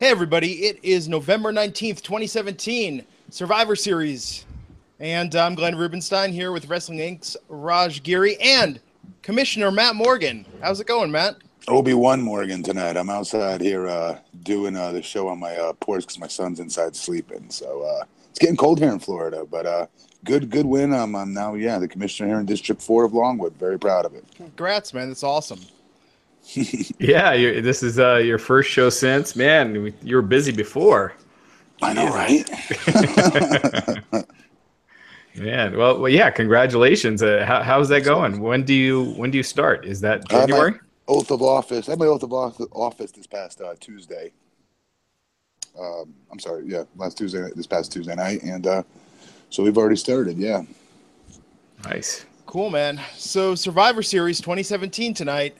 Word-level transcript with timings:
Hey, 0.00 0.08
everybody, 0.08 0.64
it 0.64 0.78
is 0.82 1.10
November 1.10 1.52
19th, 1.52 2.00
2017, 2.00 3.04
Survivor 3.28 3.76
Series. 3.76 4.46
And 4.98 5.34
I'm 5.34 5.54
Glenn 5.54 5.76
Rubenstein 5.76 6.32
here 6.32 6.52
with 6.52 6.70
Wrestling 6.70 7.00
Inc.'s 7.00 7.36
Raj 7.50 8.02
Giri 8.02 8.40
and 8.40 8.80
Commissioner 9.20 9.70
Matt 9.70 9.96
Morgan. 9.96 10.46
How's 10.62 10.80
it 10.80 10.86
going, 10.86 11.10
Matt? 11.10 11.36
Obi 11.68 11.92
Wan 11.92 12.22
Morgan 12.22 12.62
tonight. 12.62 12.96
I'm 12.96 13.10
outside 13.10 13.60
here 13.60 13.88
uh, 13.88 14.18
doing 14.42 14.74
uh, 14.74 14.90
the 14.92 15.02
show 15.02 15.28
on 15.28 15.38
my 15.38 15.54
uh, 15.56 15.74
porch 15.74 16.04
because 16.04 16.18
my 16.18 16.28
son's 16.28 16.60
inside 16.60 16.96
sleeping. 16.96 17.50
So 17.50 17.82
uh, 17.82 18.04
it's 18.30 18.38
getting 18.38 18.56
cold 18.56 18.78
here 18.78 18.92
in 18.92 19.00
Florida, 19.00 19.44
but 19.44 19.66
uh, 19.66 19.86
good 20.24 20.48
good 20.48 20.64
win. 20.64 20.94
Um, 20.94 21.14
I'm 21.14 21.34
now 21.34 21.56
yeah 21.56 21.78
the 21.78 21.86
commissioner 21.86 22.30
here 22.30 22.40
in 22.40 22.46
District 22.46 22.80
Four 22.80 23.04
of 23.04 23.12
Longwood. 23.12 23.52
Very 23.56 23.78
proud 23.78 24.06
of 24.06 24.14
it. 24.14 24.24
Congrats, 24.34 24.94
man. 24.94 25.08
That's 25.08 25.22
awesome. 25.22 25.60
yeah, 26.98 27.60
this 27.60 27.82
is 27.82 27.98
uh, 27.98 28.16
your 28.16 28.38
first 28.38 28.70
show 28.70 28.90
since. 28.90 29.36
Man, 29.36 29.94
you 30.02 30.16
were 30.16 30.22
busy 30.22 30.52
before. 30.52 31.14
I 31.82 31.92
know, 31.94 32.08
right? 32.08 32.48
Man, 35.36 35.76
well, 35.76 36.00
well, 36.00 36.08
yeah. 36.08 36.30
Congratulations. 36.30 37.22
Uh, 37.22 37.44
how, 37.46 37.62
how's 37.62 37.88
that 37.88 38.00
going? 38.02 38.40
When 38.40 38.64
do 38.64 38.74
you 38.74 39.12
when 39.12 39.30
do 39.30 39.38
you 39.38 39.44
start? 39.44 39.86
Is 39.86 40.00
that 40.00 40.28
January? 40.28 40.74
oath 41.10 41.30
of 41.30 41.42
office. 41.42 41.88
I 41.88 41.92
had 41.92 41.98
my 41.98 42.06
oath 42.06 42.22
of 42.22 42.32
office 42.32 43.10
this 43.10 43.26
past 43.26 43.60
uh, 43.60 43.74
Tuesday. 43.80 44.32
Um, 45.78 46.14
I'm 46.30 46.38
sorry, 46.38 46.64
yeah, 46.66 46.84
last 46.96 47.18
Tuesday, 47.18 47.48
this 47.54 47.66
past 47.66 47.92
Tuesday 47.92 48.14
night, 48.14 48.42
and 48.42 48.66
uh, 48.66 48.82
so 49.50 49.62
we've 49.62 49.76
already 49.76 49.96
started. 49.96 50.38
Yeah. 50.38 50.62
Nice. 51.84 52.26
Cool, 52.46 52.70
man. 52.70 53.00
So 53.16 53.54
Survivor 53.54 54.02
Series 54.02 54.40
2017 54.40 55.14
tonight. 55.14 55.56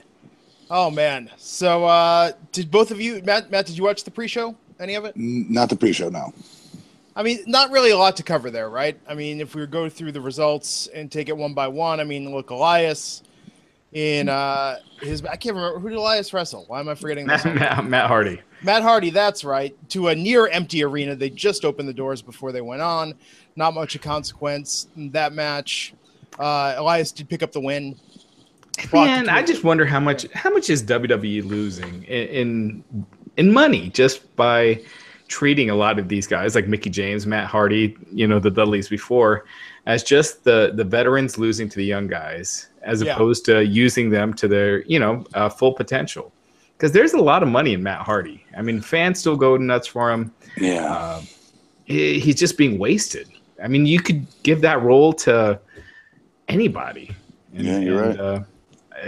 Oh 0.70 0.90
man. 0.90 1.30
So 1.36 1.84
uh 1.84 2.32
did 2.52 2.70
both 2.70 2.90
of 2.90 3.00
you 3.00 3.20
Matt 3.24 3.50
Matt 3.50 3.66
did 3.66 3.76
you 3.76 3.84
watch 3.84 4.04
the 4.04 4.10
pre-show? 4.10 4.56
Any 4.78 4.94
of 4.94 5.04
it? 5.04 5.14
Not 5.16 5.68
the 5.68 5.76
pre-show, 5.76 6.08
no. 6.08 6.32
I 7.16 7.22
mean, 7.22 7.40
not 7.46 7.70
really 7.70 7.90
a 7.90 7.98
lot 7.98 8.16
to 8.16 8.22
cover 8.22 8.50
there, 8.50 8.70
right? 8.70 8.98
I 9.06 9.14
mean, 9.14 9.40
if 9.40 9.54
we 9.54 9.66
go 9.66 9.88
through 9.88 10.12
the 10.12 10.20
results 10.20 10.86
and 10.94 11.10
take 11.10 11.28
it 11.28 11.36
one 11.36 11.52
by 11.52 11.66
one, 11.68 12.00
I 12.00 12.04
mean, 12.04 12.32
look, 12.32 12.50
Elias 12.50 13.22
in 13.92 14.28
uh 14.28 14.76
his 15.02 15.24
I 15.24 15.34
can't 15.34 15.56
remember 15.56 15.80
who 15.80 15.88
did 15.88 15.98
Elias 15.98 16.32
wrestle. 16.32 16.64
Why 16.68 16.78
am 16.78 16.88
I 16.88 16.94
forgetting 16.94 17.26
Matt, 17.26 17.44
Matt, 17.44 17.84
Matt 17.84 18.06
Hardy. 18.06 18.40
Matt 18.62 18.82
Hardy, 18.82 19.10
that's 19.10 19.44
right. 19.44 19.76
To 19.90 20.08
a 20.08 20.14
near 20.14 20.46
empty 20.46 20.84
arena. 20.84 21.16
They 21.16 21.30
just 21.30 21.64
opened 21.64 21.88
the 21.88 21.94
doors 21.94 22.22
before 22.22 22.52
they 22.52 22.60
went 22.60 22.82
on. 22.82 23.14
Not 23.56 23.74
much 23.74 23.96
of 23.96 24.02
consequence 24.02 24.86
in 24.96 25.10
that 25.10 25.32
match. 25.32 25.94
Uh 26.38 26.74
Elias 26.76 27.10
did 27.10 27.28
pick 27.28 27.42
up 27.42 27.50
the 27.50 27.60
win. 27.60 27.98
Man, 28.92 29.28
I 29.28 29.42
just 29.42 29.64
wonder 29.64 29.84
how 29.84 30.00
much 30.00 30.30
how 30.32 30.50
much 30.50 30.70
is 30.70 30.82
WWE 30.82 31.46
losing 31.46 32.04
in, 32.04 32.28
in 32.28 33.06
in 33.36 33.52
money 33.52 33.90
just 33.90 34.34
by 34.36 34.80
treating 35.28 35.70
a 35.70 35.74
lot 35.74 35.98
of 35.98 36.08
these 36.08 36.26
guys 36.26 36.54
like 36.54 36.66
Mickie 36.66 36.90
James, 36.90 37.26
Matt 37.26 37.46
Hardy, 37.46 37.96
you 38.12 38.26
know, 38.26 38.38
the 38.40 38.50
Dudleys 38.50 38.88
before, 38.88 39.44
as 39.86 40.02
just 40.02 40.44
the 40.44 40.72
the 40.74 40.84
veterans 40.84 41.38
losing 41.38 41.68
to 41.68 41.76
the 41.76 41.84
young 41.84 42.06
guys, 42.06 42.68
as 42.82 43.02
yeah. 43.02 43.14
opposed 43.14 43.44
to 43.46 43.64
using 43.64 44.10
them 44.10 44.34
to 44.34 44.48
their 44.48 44.82
you 44.84 44.98
know 44.98 45.24
uh, 45.34 45.48
full 45.48 45.72
potential. 45.72 46.32
Because 46.76 46.92
there's 46.92 47.12
a 47.12 47.20
lot 47.20 47.42
of 47.42 47.48
money 47.48 47.74
in 47.74 47.82
Matt 47.82 48.00
Hardy. 48.00 48.44
I 48.56 48.62
mean, 48.62 48.80
fans 48.80 49.20
still 49.20 49.36
go 49.36 49.58
nuts 49.58 49.86
for 49.86 50.10
him. 50.10 50.32
Yeah, 50.56 50.92
uh, 50.92 51.22
he, 51.84 52.18
he's 52.18 52.36
just 52.36 52.56
being 52.56 52.78
wasted. 52.78 53.28
I 53.62 53.68
mean, 53.68 53.86
you 53.86 54.00
could 54.00 54.26
give 54.42 54.62
that 54.62 54.82
role 54.82 55.12
to 55.14 55.60
anybody. 56.48 57.10
And, 57.54 57.66
yeah, 57.66 57.78
you're 57.78 58.02
and, 58.02 58.18
right. 58.18 58.20
Uh, 58.20 58.40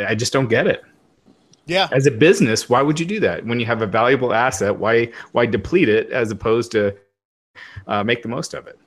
I 0.06 0.14
just 0.14 0.32
don't 0.32 0.48
get 0.48 0.66
it. 0.66 0.82
Yeah. 1.66 1.88
As 1.92 2.06
a 2.06 2.10
business, 2.10 2.68
why 2.68 2.82
would 2.82 2.98
you 2.98 3.06
do 3.06 3.20
that 3.20 3.46
when 3.46 3.60
you 3.60 3.66
have 3.66 3.82
a 3.82 3.86
valuable 3.86 4.32
asset? 4.32 4.76
Why 4.76 5.12
why 5.32 5.46
deplete 5.46 5.88
it 5.88 6.10
as 6.10 6.30
opposed 6.30 6.72
to 6.72 6.96
uh, 7.86 8.02
make 8.02 8.22
the 8.22 8.28
most 8.28 8.54
of 8.54 8.66
it? 8.66 8.78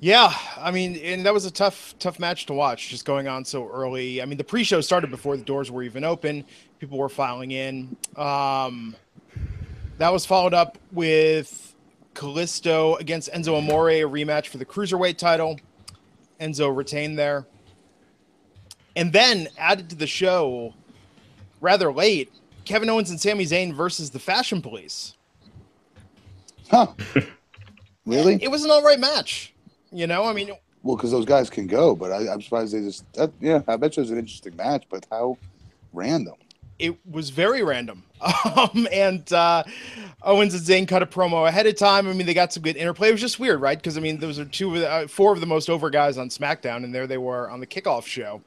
Yeah, 0.00 0.34
I 0.58 0.70
mean, 0.72 0.96
and 0.96 1.24
that 1.24 1.32
was 1.32 1.46
a 1.46 1.50
tough 1.50 1.94
tough 1.98 2.18
match 2.18 2.46
to 2.46 2.54
watch, 2.54 2.88
just 2.88 3.04
going 3.04 3.28
on 3.28 3.44
so 3.44 3.68
early. 3.68 4.20
I 4.20 4.26
mean, 4.26 4.36
the 4.36 4.44
pre-show 4.44 4.80
started 4.80 5.10
before 5.10 5.36
the 5.36 5.44
doors 5.44 5.70
were 5.70 5.82
even 5.82 6.04
open. 6.04 6.44
People 6.78 6.98
were 6.98 7.08
filing 7.08 7.50
in. 7.50 7.96
Um, 8.16 8.94
that 9.98 10.12
was 10.12 10.26
followed 10.26 10.52
up 10.52 10.76
with 10.92 11.74
Kalisto 12.14 13.00
against 13.00 13.32
Enzo 13.32 13.56
Amore, 13.56 13.90
a 13.90 14.02
rematch 14.02 14.48
for 14.48 14.58
the 14.58 14.66
cruiserweight 14.66 15.16
title. 15.16 15.58
Enzo 16.40 16.74
retained 16.74 17.18
there. 17.18 17.46
And 18.96 19.12
then 19.12 19.48
added 19.58 19.90
to 19.90 19.96
the 19.96 20.06
show 20.06 20.74
rather 21.60 21.92
late, 21.92 22.32
Kevin 22.64 22.88
Owens 22.88 23.10
and 23.10 23.20
Sami 23.20 23.44
Zayn 23.44 23.72
versus 23.72 24.10
the 24.10 24.18
Fashion 24.18 24.60
Police. 24.60 25.14
Huh. 26.70 26.88
really? 28.06 28.42
It 28.42 28.50
was 28.50 28.64
an 28.64 28.70
all 28.70 28.82
right 28.82 28.98
match. 28.98 29.52
You 29.92 30.06
know, 30.06 30.24
I 30.24 30.32
mean, 30.32 30.50
well, 30.82 30.96
because 30.96 31.10
those 31.10 31.24
guys 31.24 31.50
can 31.50 31.66
go, 31.66 31.94
but 31.94 32.12
I, 32.12 32.32
am 32.32 32.40
surprised 32.40 32.74
they 32.74 32.80
just. 32.80 33.10
That, 33.14 33.32
yeah, 33.40 33.62
I 33.68 33.76
bet 33.76 33.96
you 33.96 34.00
it 34.00 34.04
was 34.04 34.10
an 34.10 34.18
interesting 34.18 34.56
match, 34.56 34.84
but 34.90 35.06
how 35.10 35.36
random? 35.92 36.34
It 36.78 36.96
was 37.06 37.30
very 37.30 37.62
random. 37.62 38.02
Um, 38.56 38.88
and 38.90 39.30
uh, 39.34 39.64
Owens 40.22 40.54
and 40.54 40.62
Zayn 40.62 40.88
cut 40.88 41.02
a 41.02 41.06
promo 41.06 41.46
ahead 41.46 41.66
of 41.66 41.76
time. 41.76 42.08
I 42.08 42.14
mean, 42.14 42.26
they 42.26 42.32
got 42.32 42.54
some 42.54 42.62
good 42.62 42.76
interplay. 42.76 43.10
It 43.10 43.12
was 43.12 43.20
just 43.20 43.38
weird, 43.38 43.60
right? 43.60 43.76
Because 43.76 43.98
I 43.98 44.00
mean, 44.00 44.18
those 44.18 44.38
are 44.38 44.46
two, 44.46 44.74
of 44.74 44.80
the, 44.80 44.90
uh, 44.90 45.06
four 45.06 45.34
of 45.34 45.40
the 45.40 45.46
most 45.46 45.68
over 45.68 45.90
guys 45.90 46.16
on 46.16 46.30
SmackDown, 46.30 46.84
and 46.84 46.94
there 46.94 47.06
they 47.06 47.18
were 47.18 47.50
on 47.50 47.60
the 47.60 47.66
kickoff 47.66 48.06
show. 48.06 48.40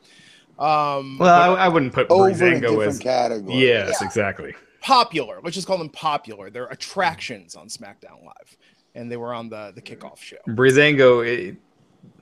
Um, 0.60 1.18
well, 1.18 1.56
I, 1.56 1.66
I, 1.66 1.68
wouldn't 1.70 1.94
put 1.94 2.10
Breezango 2.10 2.86
as 2.86 3.00
category. 3.00 3.58
Yes, 3.58 3.98
yeah. 4.00 4.06
exactly. 4.06 4.54
Popular. 4.82 5.40
Let's 5.42 5.56
just 5.56 5.68
call 5.68 5.78
them 5.78 5.90
popular. 5.90 6.50
They're 6.50 6.68
attractions 6.68 7.56
on 7.56 7.70
SmackDown 7.70 8.26
Live, 8.26 8.58
and 8.94 9.10
they 9.10 9.16
were 9.16 9.34
on 9.34 9.50
the 9.50 9.72
the 9.74 9.82
kickoff 9.82 10.18
show. 10.18 10.36
Breezango, 10.50 11.26
it, 11.26 11.56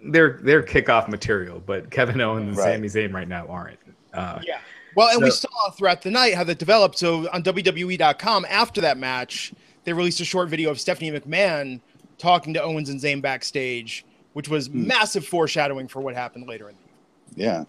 they're 0.04 0.40
they're 0.44 0.62
kickoff 0.62 1.08
material, 1.08 1.64
but 1.66 1.90
Kevin 1.90 2.22
Owens 2.22 2.50
and 2.50 2.58
right. 2.58 2.76
Sami 2.76 2.88
Zayn 2.88 3.12
right 3.12 3.28
now 3.28 3.48
aren't. 3.48 3.80
Uh, 4.14 4.40
yeah. 4.46 4.60
Well, 4.96 5.10
and 5.10 5.20
so, 5.20 5.26
we 5.26 5.32
saw 5.32 5.70
throughout 5.72 6.04
the 6.04 6.12
night 6.12 6.36
how 6.36 6.44
that 6.44 6.60
developed. 6.60 6.98
So 7.00 7.28
on 7.30 7.42
WWE.com 7.42 8.46
after 8.50 8.82
that 8.82 8.98
match, 8.98 9.52
they 9.84 9.94
released 9.94 10.20
a 10.20 10.26
short 10.26 10.50
video 10.50 10.70
of 10.70 10.80
Stephanie 10.80 11.12
McMahon 11.12 11.80
talking 12.18 12.54
to 12.54 12.62
Owens 12.62 12.90
and 12.90 13.00
Zayn 13.00 13.22
backstage, 13.22 14.06
which 14.34 14.48
was 14.48 14.68
hmm. 14.68 14.86
massive 14.86 15.26
foreshadowing 15.26 15.88
for 15.88 16.02
what 16.02 16.14
happened 16.14 16.48
later 16.48 16.70
in 16.70 16.76
the 16.76 17.42
year. 17.42 17.50
Yeah. 17.50 17.64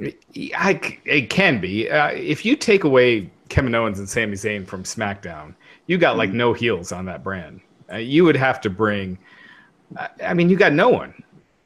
I, 0.00 0.98
it 1.04 1.30
can 1.30 1.60
be. 1.60 1.88
Uh, 1.88 2.08
if 2.08 2.44
you 2.44 2.56
take 2.56 2.84
away 2.84 3.30
Kevin 3.48 3.74
Owens 3.74 3.98
and 3.98 4.08
Sami 4.08 4.32
Zayn 4.32 4.66
from 4.66 4.82
SmackDown, 4.82 5.54
you 5.86 5.98
got 5.98 6.16
like 6.16 6.30
mm. 6.30 6.34
no 6.34 6.52
heels 6.52 6.92
on 6.92 7.04
that 7.06 7.22
brand. 7.22 7.60
Uh, 7.92 7.96
you 7.96 8.24
would 8.24 8.36
have 8.36 8.60
to 8.62 8.70
bring. 8.70 9.18
Uh, 9.96 10.08
I 10.24 10.34
mean, 10.34 10.48
you 10.48 10.56
got 10.56 10.72
no 10.72 10.88
one. 10.88 11.14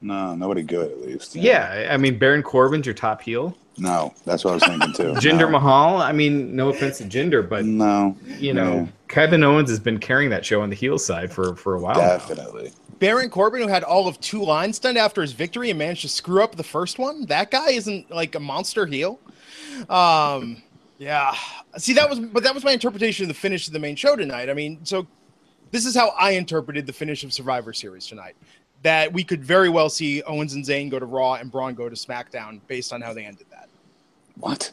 No, 0.00 0.34
nobody 0.34 0.62
good 0.62 0.92
at 0.92 1.00
least. 1.00 1.34
Yeah, 1.34 1.82
yeah 1.82 1.94
I 1.94 1.96
mean, 1.96 2.18
Baron 2.18 2.42
Corbin's 2.42 2.86
your 2.86 2.94
top 2.94 3.22
heel. 3.22 3.56
No, 3.78 4.12
that's 4.24 4.44
what 4.44 4.50
I 4.50 4.54
was 4.54 4.64
thinking 4.64 4.92
too. 4.92 5.12
Jinder 5.20 5.40
no. 5.40 5.50
Mahal. 5.50 5.98
I 5.98 6.12
mean, 6.12 6.54
no 6.54 6.68
offense 6.68 6.98
to 6.98 7.04
Jinder, 7.04 7.48
but 7.48 7.64
no, 7.64 8.16
you 8.38 8.52
know, 8.52 8.80
yeah. 8.80 8.86
Kevin 9.08 9.42
Owens 9.42 9.70
has 9.70 9.80
been 9.80 9.98
carrying 9.98 10.30
that 10.30 10.44
show 10.44 10.60
on 10.60 10.70
the 10.70 10.76
heel 10.76 10.98
side 10.98 11.32
for 11.32 11.54
for 11.56 11.74
a 11.74 11.80
while. 11.80 11.94
Definitely. 11.94 12.64
Now. 12.64 12.87
Baron 12.98 13.30
Corbin, 13.30 13.62
who 13.62 13.68
had 13.68 13.84
all 13.84 14.08
of 14.08 14.20
two 14.20 14.42
lines 14.42 14.78
done 14.78 14.96
after 14.96 15.22
his 15.22 15.32
victory 15.32 15.70
and 15.70 15.78
managed 15.78 16.02
to 16.02 16.08
screw 16.08 16.42
up 16.42 16.56
the 16.56 16.64
first 16.64 16.98
one. 16.98 17.26
That 17.26 17.50
guy 17.50 17.70
isn't 17.70 18.10
like 18.10 18.34
a 18.34 18.40
monster 18.40 18.86
heel. 18.86 19.20
Um, 19.88 20.62
yeah. 20.98 21.34
See, 21.76 21.92
that 21.94 22.08
was, 22.10 22.18
but 22.18 22.42
that 22.42 22.54
was 22.54 22.64
my 22.64 22.72
interpretation 22.72 23.24
of 23.24 23.28
the 23.28 23.34
finish 23.34 23.66
of 23.66 23.72
the 23.72 23.78
main 23.78 23.96
show 23.96 24.16
tonight. 24.16 24.50
I 24.50 24.54
mean, 24.54 24.84
so 24.84 25.06
this 25.70 25.86
is 25.86 25.94
how 25.94 26.08
I 26.18 26.32
interpreted 26.32 26.86
the 26.86 26.92
finish 26.92 27.22
of 27.24 27.32
Survivor 27.32 27.72
Series 27.72 28.06
tonight. 28.06 28.34
That 28.82 29.12
we 29.12 29.24
could 29.24 29.44
very 29.44 29.68
well 29.68 29.90
see 29.90 30.22
Owens 30.22 30.54
and 30.54 30.64
Zayn 30.64 30.90
go 30.90 30.98
to 30.98 31.06
Raw 31.06 31.34
and 31.34 31.50
Braun 31.50 31.74
go 31.74 31.88
to 31.88 31.96
SmackDown 31.96 32.60
based 32.68 32.92
on 32.92 33.00
how 33.00 33.12
they 33.12 33.24
ended 33.24 33.46
that. 33.50 33.68
What? 34.36 34.72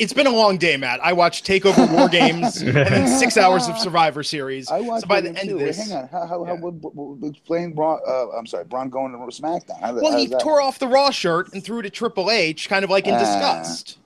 It's 0.00 0.14
been 0.14 0.26
a 0.26 0.32
long 0.32 0.56
day, 0.56 0.78
Matt. 0.78 0.98
I 1.04 1.12
watched 1.12 1.46
Takeover 1.46 1.92
War 1.92 2.08
Games 2.10 2.62
and 2.62 2.74
then 2.74 3.06
six 3.06 3.36
hours 3.36 3.68
of 3.68 3.78
Survivor 3.78 4.22
Series. 4.22 4.70
I 4.70 4.80
watched. 4.80 5.02
So 5.02 5.06
by 5.08 5.20
the 5.20 5.28
end 5.28 5.50
too. 5.50 5.54
of 5.56 5.60
this, 5.60 5.78
Wait, 5.78 5.88
hang 5.88 6.02
on. 6.02 6.08
How 6.08 6.26
how, 6.26 6.46
yeah. 6.46 6.56
how 6.56 7.28
explain 7.28 7.74
Braun? 7.74 8.00
Uh, 8.06 8.30
I'm 8.30 8.46
sorry, 8.46 8.64
Braun 8.64 8.88
going 8.88 9.12
to 9.12 9.18
SmackDown. 9.18 9.78
How, 9.80 9.94
well, 9.94 10.16
he 10.16 10.26
tore 10.26 10.62
off 10.62 10.78
the 10.78 10.88
Raw 10.88 11.10
shirt 11.10 11.52
and 11.52 11.62
threw 11.62 11.80
it 11.80 11.82
to 11.82 11.90
Triple 11.90 12.30
H, 12.30 12.68
kind 12.68 12.82
of 12.82 12.90
like 12.90 13.06
in 13.06 13.14
uh, 13.14 13.18
disgust. 13.18 13.98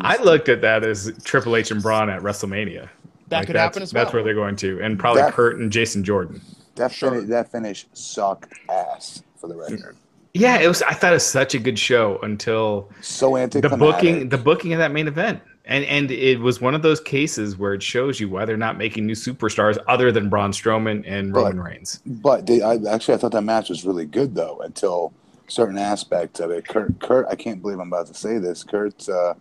I 0.00 0.16
looked 0.16 0.48
at 0.48 0.62
that 0.62 0.82
as 0.82 1.12
Triple 1.24 1.54
H 1.54 1.70
and 1.70 1.82
Braun 1.82 2.08
at 2.10 2.22
WrestleMania. 2.22 2.88
That 3.28 3.38
like 3.38 3.46
could 3.46 3.56
happen 3.56 3.82
as 3.82 3.92
well. 3.92 4.04
That's 4.04 4.14
where 4.14 4.22
they're 4.22 4.34
going 4.34 4.56
to, 4.56 4.80
and 4.80 4.98
probably 4.98 5.22
that, 5.22 5.34
Kurt 5.34 5.58
and 5.58 5.70
Jason 5.70 6.02
Jordan. 6.02 6.40
That 6.76 6.90
sure. 6.90 7.10
finish, 7.10 7.28
that 7.28 7.52
finish 7.52 7.86
sucked 7.92 8.52
ass 8.70 9.22
for 9.36 9.48
the 9.48 9.56
record. 9.56 9.96
Yeah, 10.38 10.58
it 10.58 10.68
was. 10.68 10.82
I 10.82 10.94
thought 10.94 11.12
it 11.12 11.16
was 11.16 11.26
such 11.26 11.54
a 11.54 11.58
good 11.58 11.78
show 11.78 12.18
until 12.22 12.90
so 13.00 13.36
the 13.46 13.76
booking. 13.78 14.28
The 14.28 14.38
booking 14.38 14.72
of 14.72 14.78
that 14.78 14.92
main 14.92 15.08
event, 15.08 15.40
and 15.64 15.84
and 15.84 16.10
it 16.10 16.40
was 16.40 16.60
one 16.60 16.74
of 16.74 16.82
those 16.82 17.00
cases 17.00 17.56
where 17.56 17.74
it 17.74 17.82
shows 17.82 18.20
you 18.20 18.28
why 18.28 18.44
they're 18.44 18.56
not 18.56 18.76
making 18.76 19.06
new 19.06 19.14
superstars 19.14 19.78
other 19.88 20.12
than 20.12 20.28
Braun 20.28 20.52
Strowman 20.52 21.04
and 21.06 21.32
but, 21.32 21.40
Roman 21.40 21.60
Reigns. 21.60 22.00
But 22.06 22.46
they, 22.46 22.62
I 22.62 22.74
actually 22.88 23.14
I 23.14 23.16
thought 23.18 23.32
that 23.32 23.42
match 23.42 23.68
was 23.68 23.84
really 23.84 24.06
good 24.06 24.34
though 24.34 24.58
until 24.60 25.12
certain 25.48 25.78
aspects 25.78 26.40
of 26.40 26.50
it. 26.50 26.66
Kurt, 26.66 26.98
Kurt, 27.00 27.26
I 27.28 27.34
can't 27.34 27.60
believe 27.62 27.78
I'm 27.78 27.88
about 27.88 28.06
to 28.08 28.14
say 28.14 28.38
this. 28.38 28.64
Kurt, 28.64 29.08
uh, 29.08 29.34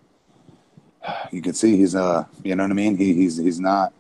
you 1.32 1.42
can 1.42 1.54
see 1.54 1.78
he's 1.78 1.96
uh, 1.96 2.26
you 2.44 2.56
know 2.56 2.64
what 2.64 2.72
I 2.72 2.76
mean. 2.76 2.98
He, 2.98 3.14
he's 3.14 3.38
he's 3.38 3.60
not 3.60 3.94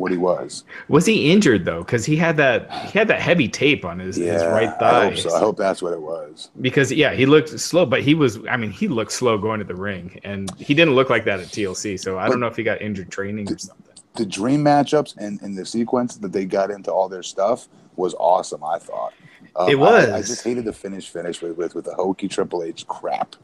what 0.00 0.10
he 0.10 0.18
was. 0.18 0.64
Was 0.88 1.06
he 1.06 1.30
injured 1.30 1.64
though? 1.64 1.84
Because 1.84 2.04
he 2.04 2.16
had 2.16 2.36
that 2.38 2.70
he 2.86 2.98
had 2.98 3.08
that 3.08 3.20
heavy 3.20 3.48
tape 3.48 3.84
on 3.84 3.98
his, 3.98 4.18
yeah, 4.18 4.32
his 4.32 4.44
right 4.44 4.76
thigh. 4.78 5.06
I 5.06 5.10
hope 5.10 5.18
so. 5.18 5.34
I 5.34 5.38
hope 5.38 5.56
that's 5.56 5.82
what 5.82 5.92
it 5.92 6.00
was. 6.00 6.50
Because 6.60 6.90
yeah, 6.90 7.12
he 7.12 7.26
looked 7.26 7.50
slow, 7.60 7.86
but 7.86 8.02
he 8.02 8.14
was. 8.14 8.38
I 8.48 8.56
mean, 8.56 8.70
he 8.70 8.88
looked 8.88 9.12
slow 9.12 9.38
going 9.38 9.60
to 9.60 9.64
the 9.64 9.74
ring, 9.74 10.18
and 10.24 10.50
he 10.58 10.74
didn't 10.74 10.94
look 10.94 11.10
like 11.10 11.24
that 11.26 11.40
at 11.40 11.46
TLC. 11.46 12.00
So 12.00 12.18
I 12.18 12.24
but 12.24 12.30
don't 12.30 12.40
know 12.40 12.46
if 12.46 12.56
he 12.56 12.62
got 12.62 12.80
injured 12.80 13.10
training 13.10 13.44
the, 13.44 13.54
or 13.54 13.58
something. 13.58 13.94
The 14.14 14.26
dream 14.26 14.64
matchups 14.64 15.16
and, 15.18 15.40
and 15.42 15.56
the 15.56 15.64
sequence 15.64 16.16
that 16.16 16.32
they 16.32 16.44
got 16.44 16.70
into 16.70 16.90
all 16.90 17.08
their 17.08 17.22
stuff 17.22 17.68
was 17.96 18.14
awesome. 18.18 18.64
I 18.64 18.78
thought 18.78 19.12
um, 19.56 19.68
it 19.68 19.78
was. 19.78 20.08
I, 20.08 20.16
I, 20.16 20.22
just 20.22 20.42
hated 20.42 20.64
the 20.64 20.72
finish 20.72 21.08
finish 21.08 21.42
with 21.42 21.56
with, 21.56 21.74
with 21.74 21.84
the 21.84 21.94
hokey 21.94 22.26
Triple 22.26 22.64
H 22.64 22.86
crap. 22.86 23.36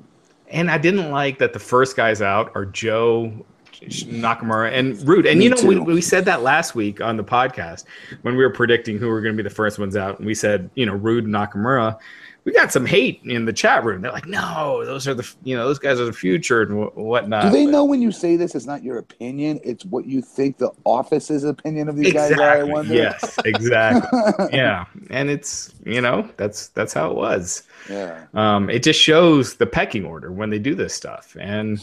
And 0.48 0.70
I 0.70 0.78
didn't 0.78 1.10
like 1.10 1.38
that 1.38 1.52
the 1.52 1.58
first 1.58 1.96
guys 1.96 2.22
out 2.22 2.52
are 2.54 2.64
Joe 2.64 3.44
Nakamura 3.80 4.72
and 4.72 5.00
Roode. 5.06 5.26
And 5.26 5.38
Me 5.38 5.46
you 5.46 5.50
know, 5.50 5.62
we, 5.62 5.78
we 5.78 6.00
said 6.00 6.24
that 6.26 6.42
last 6.42 6.74
week 6.74 7.00
on 7.00 7.16
the 7.16 7.24
podcast 7.24 7.84
when 8.22 8.36
we 8.36 8.42
were 8.42 8.50
predicting 8.50 8.98
who 8.98 9.08
were 9.08 9.20
going 9.20 9.36
to 9.36 9.42
be 9.42 9.48
the 9.48 9.54
first 9.54 9.78
ones 9.78 9.96
out. 9.96 10.18
And 10.18 10.26
we 10.26 10.34
said, 10.34 10.70
you 10.74 10.86
know, 10.86 10.94
Roode 10.94 11.24
and 11.24 11.34
Nakamura. 11.34 11.98
We 12.44 12.52
got 12.52 12.70
some 12.70 12.86
hate 12.86 13.20
in 13.24 13.44
the 13.44 13.52
chat 13.52 13.82
room. 13.84 14.02
They're 14.02 14.12
like, 14.12 14.28
no, 14.28 14.84
those 14.84 15.08
are 15.08 15.14
the, 15.14 15.28
you 15.42 15.56
know, 15.56 15.66
those 15.66 15.80
guys 15.80 15.98
are 15.98 16.04
the 16.04 16.12
future 16.12 16.62
and 16.62 16.92
whatnot. 16.94 17.42
Do 17.42 17.50
they 17.50 17.66
know 17.66 17.84
when 17.84 18.00
you 18.00 18.12
say 18.12 18.36
this, 18.36 18.54
it's 18.54 18.66
not 18.66 18.84
your 18.84 18.98
opinion? 18.98 19.58
It's 19.64 19.84
what 19.84 20.06
you 20.06 20.22
think 20.22 20.58
the 20.58 20.70
office's 20.84 21.42
opinion 21.42 21.88
of 21.88 21.96
these 21.96 22.06
exactly. 22.06 22.36
guys 22.36 22.46
are, 22.46 22.60
I 22.60 22.62
wonder. 22.62 22.94
Yes, 22.94 23.36
exactly. 23.44 24.20
yeah. 24.56 24.84
And 25.10 25.28
it's, 25.28 25.74
you 25.84 26.00
know, 26.00 26.30
that's, 26.36 26.68
that's 26.68 26.92
how 26.92 27.10
it 27.10 27.16
was. 27.16 27.64
Yeah. 27.90 28.26
Um, 28.34 28.70
it 28.70 28.84
just 28.84 29.00
shows 29.00 29.56
the 29.56 29.66
pecking 29.66 30.04
order 30.04 30.30
when 30.30 30.50
they 30.50 30.60
do 30.60 30.76
this 30.76 30.94
stuff. 30.94 31.36
And, 31.40 31.80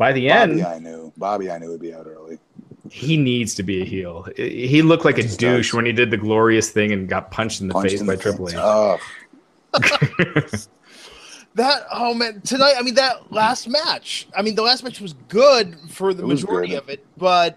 by 0.00 0.12
the 0.12 0.28
Bobby, 0.28 0.52
end, 0.52 0.66
I 0.66 0.78
knew 0.78 1.12
Bobby. 1.18 1.50
I 1.50 1.58
knew 1.58 1.68
would 1.68 1.82
be 1.82 1.92
out 1.92 2.06
early. 2.06 2.38
He 2.90 3.18
needs 3.18 3.54
to 3.56 3.62
be 3.62 3.82
a 3.82 3.84
heel. 3.84 4.26
He 4.34 4.80
looked 4.80 5.04
like 5.04 5.18
a 5.18 5.22
douche 5.22 5.68
does. 5.68 5.74
when 5.74 5.84
he 5.84 5.92
did 5.92 6.10
the 6.10 6.16
glorious 6.16 6.70
thing 6.70 6.90
and 6.92 7.06
got 7.06 7.30
punched 7.30 7.60
in 7.60 7.68
the 7.68 7.74
punched 7.74 7.90
face 7.90 8.00
in 8.00 8.06
by 8.06 8.16
the 8.16 8.22
Triple 8.22 8.48
H. 8.48 8.54
Oh. 8.56 8.98
that 11.54 11.84
oh 11.92 12.14
man 12.14 12.40
tonight 12.40 12.74
i 12.76 12.82
mean 12.82 12.94
that 12.94 13.32
last 13.32 13.68
match 13.68 14.26
i 14.36 14.42
mean 14.42 14.56
the 14.56 14.62
last 14.62 14.82
match 14.82 15.00
was 15.00 15.12
good 15.28 15.76
for 15.88 16.12
the 16.12 16.26
majority 16.26 16.74
of 16.74 16.88
it 16.88 17.04
but 17.16 17.56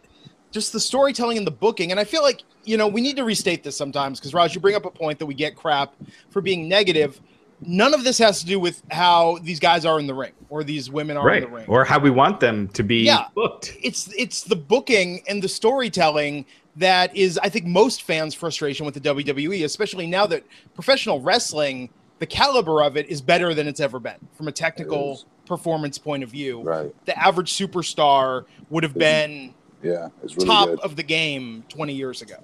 just 0.51 0.71
the 0.73 0.79
storytelling 0.79 1.37
and 1.39 1.47
the 1.47 1.51
booking 1.51 1.89
and 1.89 1.99
i 1.99 2.03
feel 2.03 2.21
like 2.21 2.43
you 2.65 2.77
know 2.77 2.87
we 2.87 3.01
need 3.01 3.15
to 3.15 3.23
restate 3.23 3.63
this 3.63 3.75
sometimes 3.75 4.19
because 4.19 4.31
raj 4.31 4.53
you 4.53 4.61
bring 4.61 4.75
up 4.75 4.85
a 4.85 4.91
point 4.91 5.17
that 5.17 5.25
we 5.25 5.33
get 5.33 5.55
crap 5.55 5.95
for 6.29 6.39
being 6.41 6.67
negative 6.67 7.19
none 7.65 7.93
of 7.93 8.03
this 8.03 8.17
has 8.17 8.39
to 8.41 8.45
do 8.45 8.59
with 8.59 8.81
how 8.91 9.37
these 9.41 9.59
guys 9.59 9.85
are 9.85 9.99
in 9.99 10.07
the 10.07 10.13
ring 10.13 10.33
or 10.49 10.63
these 10.63 10.89
women 10.89 11.17
are 11.17 11.25
right. 11.25 11.43
in 11.43 11.49
the 11.49 11.55
ring 11.55 11.65
or 11.67 11.83
how 11.83 11.99
we 11.99 12.09
want 12.09 12.39
them 12.39 12.67
to 12.69 12.83
be 12.83 13.03
yeah, 13.03 13.27
booked. 13.35 13.75
It's 13.81 14.13
it's 14.13 14.43
the 14.43 14.55
booking 14.55 15.23
and 15.27 15.41
the 15.41 15.49
storytelling 15.49 16.45
that 16.75 17.15
is 17.15 17.37
I 17.37 17.49
think 17.49 17.65
most 17.65 18.03
fans 18.03 18.33
frustration 18.33 18.85
with 18.85 18.95
the 18.95 19.01
WWE, 19.01 19.63
especially 19.63 20.07
now 20.07 20.25
that 20.27 20.43
professional 20.73 21.21
wrestling 21.21 21.89
the 22.19 22.27
caliber 22.27 22.81
of 22.81 22.95
it 22.95 23.09
is 23.09 23.21
better 23.21 23.53
than 23.53 23.67
it's 23.67 23.81
ever 23.81 23.99
been 23.99 24.15
from 24.33 24.47
a 24.47 24.51
technical 24.51 25.21
performance 25.45 25.97
point 25.97 26.23
of 26.23 26.29
view. 26.29 26.61
Right. 26.61 26.95
The 27.05 27.19
average 27.19 27.51
superstar 27.51 28.45
would 28.69 28.83
have 28.83 28.93
been 28.93 29.53
yeah, 29.81 30.07
it's 30.23 30.35
really 30.37 30.47
top 30.47 30.69
good. 30.69 30.79
of 30.79 30.95
the 30.95 31.03
game 31.03 31.65
20 31.67 31.93
years 31.93 32.21
ago. 32.21 32.35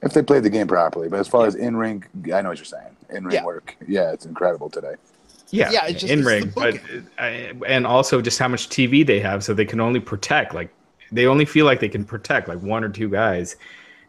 If 0.00 0.14
they 0.14 0.22
played 0.22 0.44
the 0.44 0.50
game 0.50 0.66
properly, 0.66 1.08
but 1.08 1.20
as 1.20 1.28
far 1.28 1.42
yeah. 1.42 1.48
as 1.48 1.54
in 1.56 1.76
ring, 1.76 2.04
I 2.32 2.40
know 2.40 2.48
what 2.48 2.58
you're 2.58 2.64
saying. 2.64 2.96
In 3.10 3.24
ring 3.24 3.34
yeah. 3.34 3.44
work, 3.44 3.76
yeah, 3.86 4.12
it's 4.12 4.26
incredible 4.26 4.68
today. 4.68 4.94
Yeah, 5.50 5.70
yeah, 5.70 5.90
just, 5.90 6.04
in 6.04 6.24
ring, 6.24 6.52
but 6.54 6.78
uh, 7.18 7.22
and 7.66 7.86
also 7.86 8.20
just 8.20 8.38
how 8.38 8.48
much 8.48 8.68
TV 8.68 9.06
they 9.06 9.18
have, 9.20 9.42
so 9.42 9.54
they 9.54 9.64
can 9.64 9.80
only 9.80 10.00
protect 10.00 10.54
like 10.54 10.70
they 11.10 11.26
only 11.26 11.46
feel 11.46 11.64
like 11.64 11.80
they 11.80 11.88
can 11.88 12.04
protect 12.04 12.48
like 12.48 12.60
one 12.60 12.84
or 12.84 12.90
two 12.90 13.08
guys, 13.08 13.56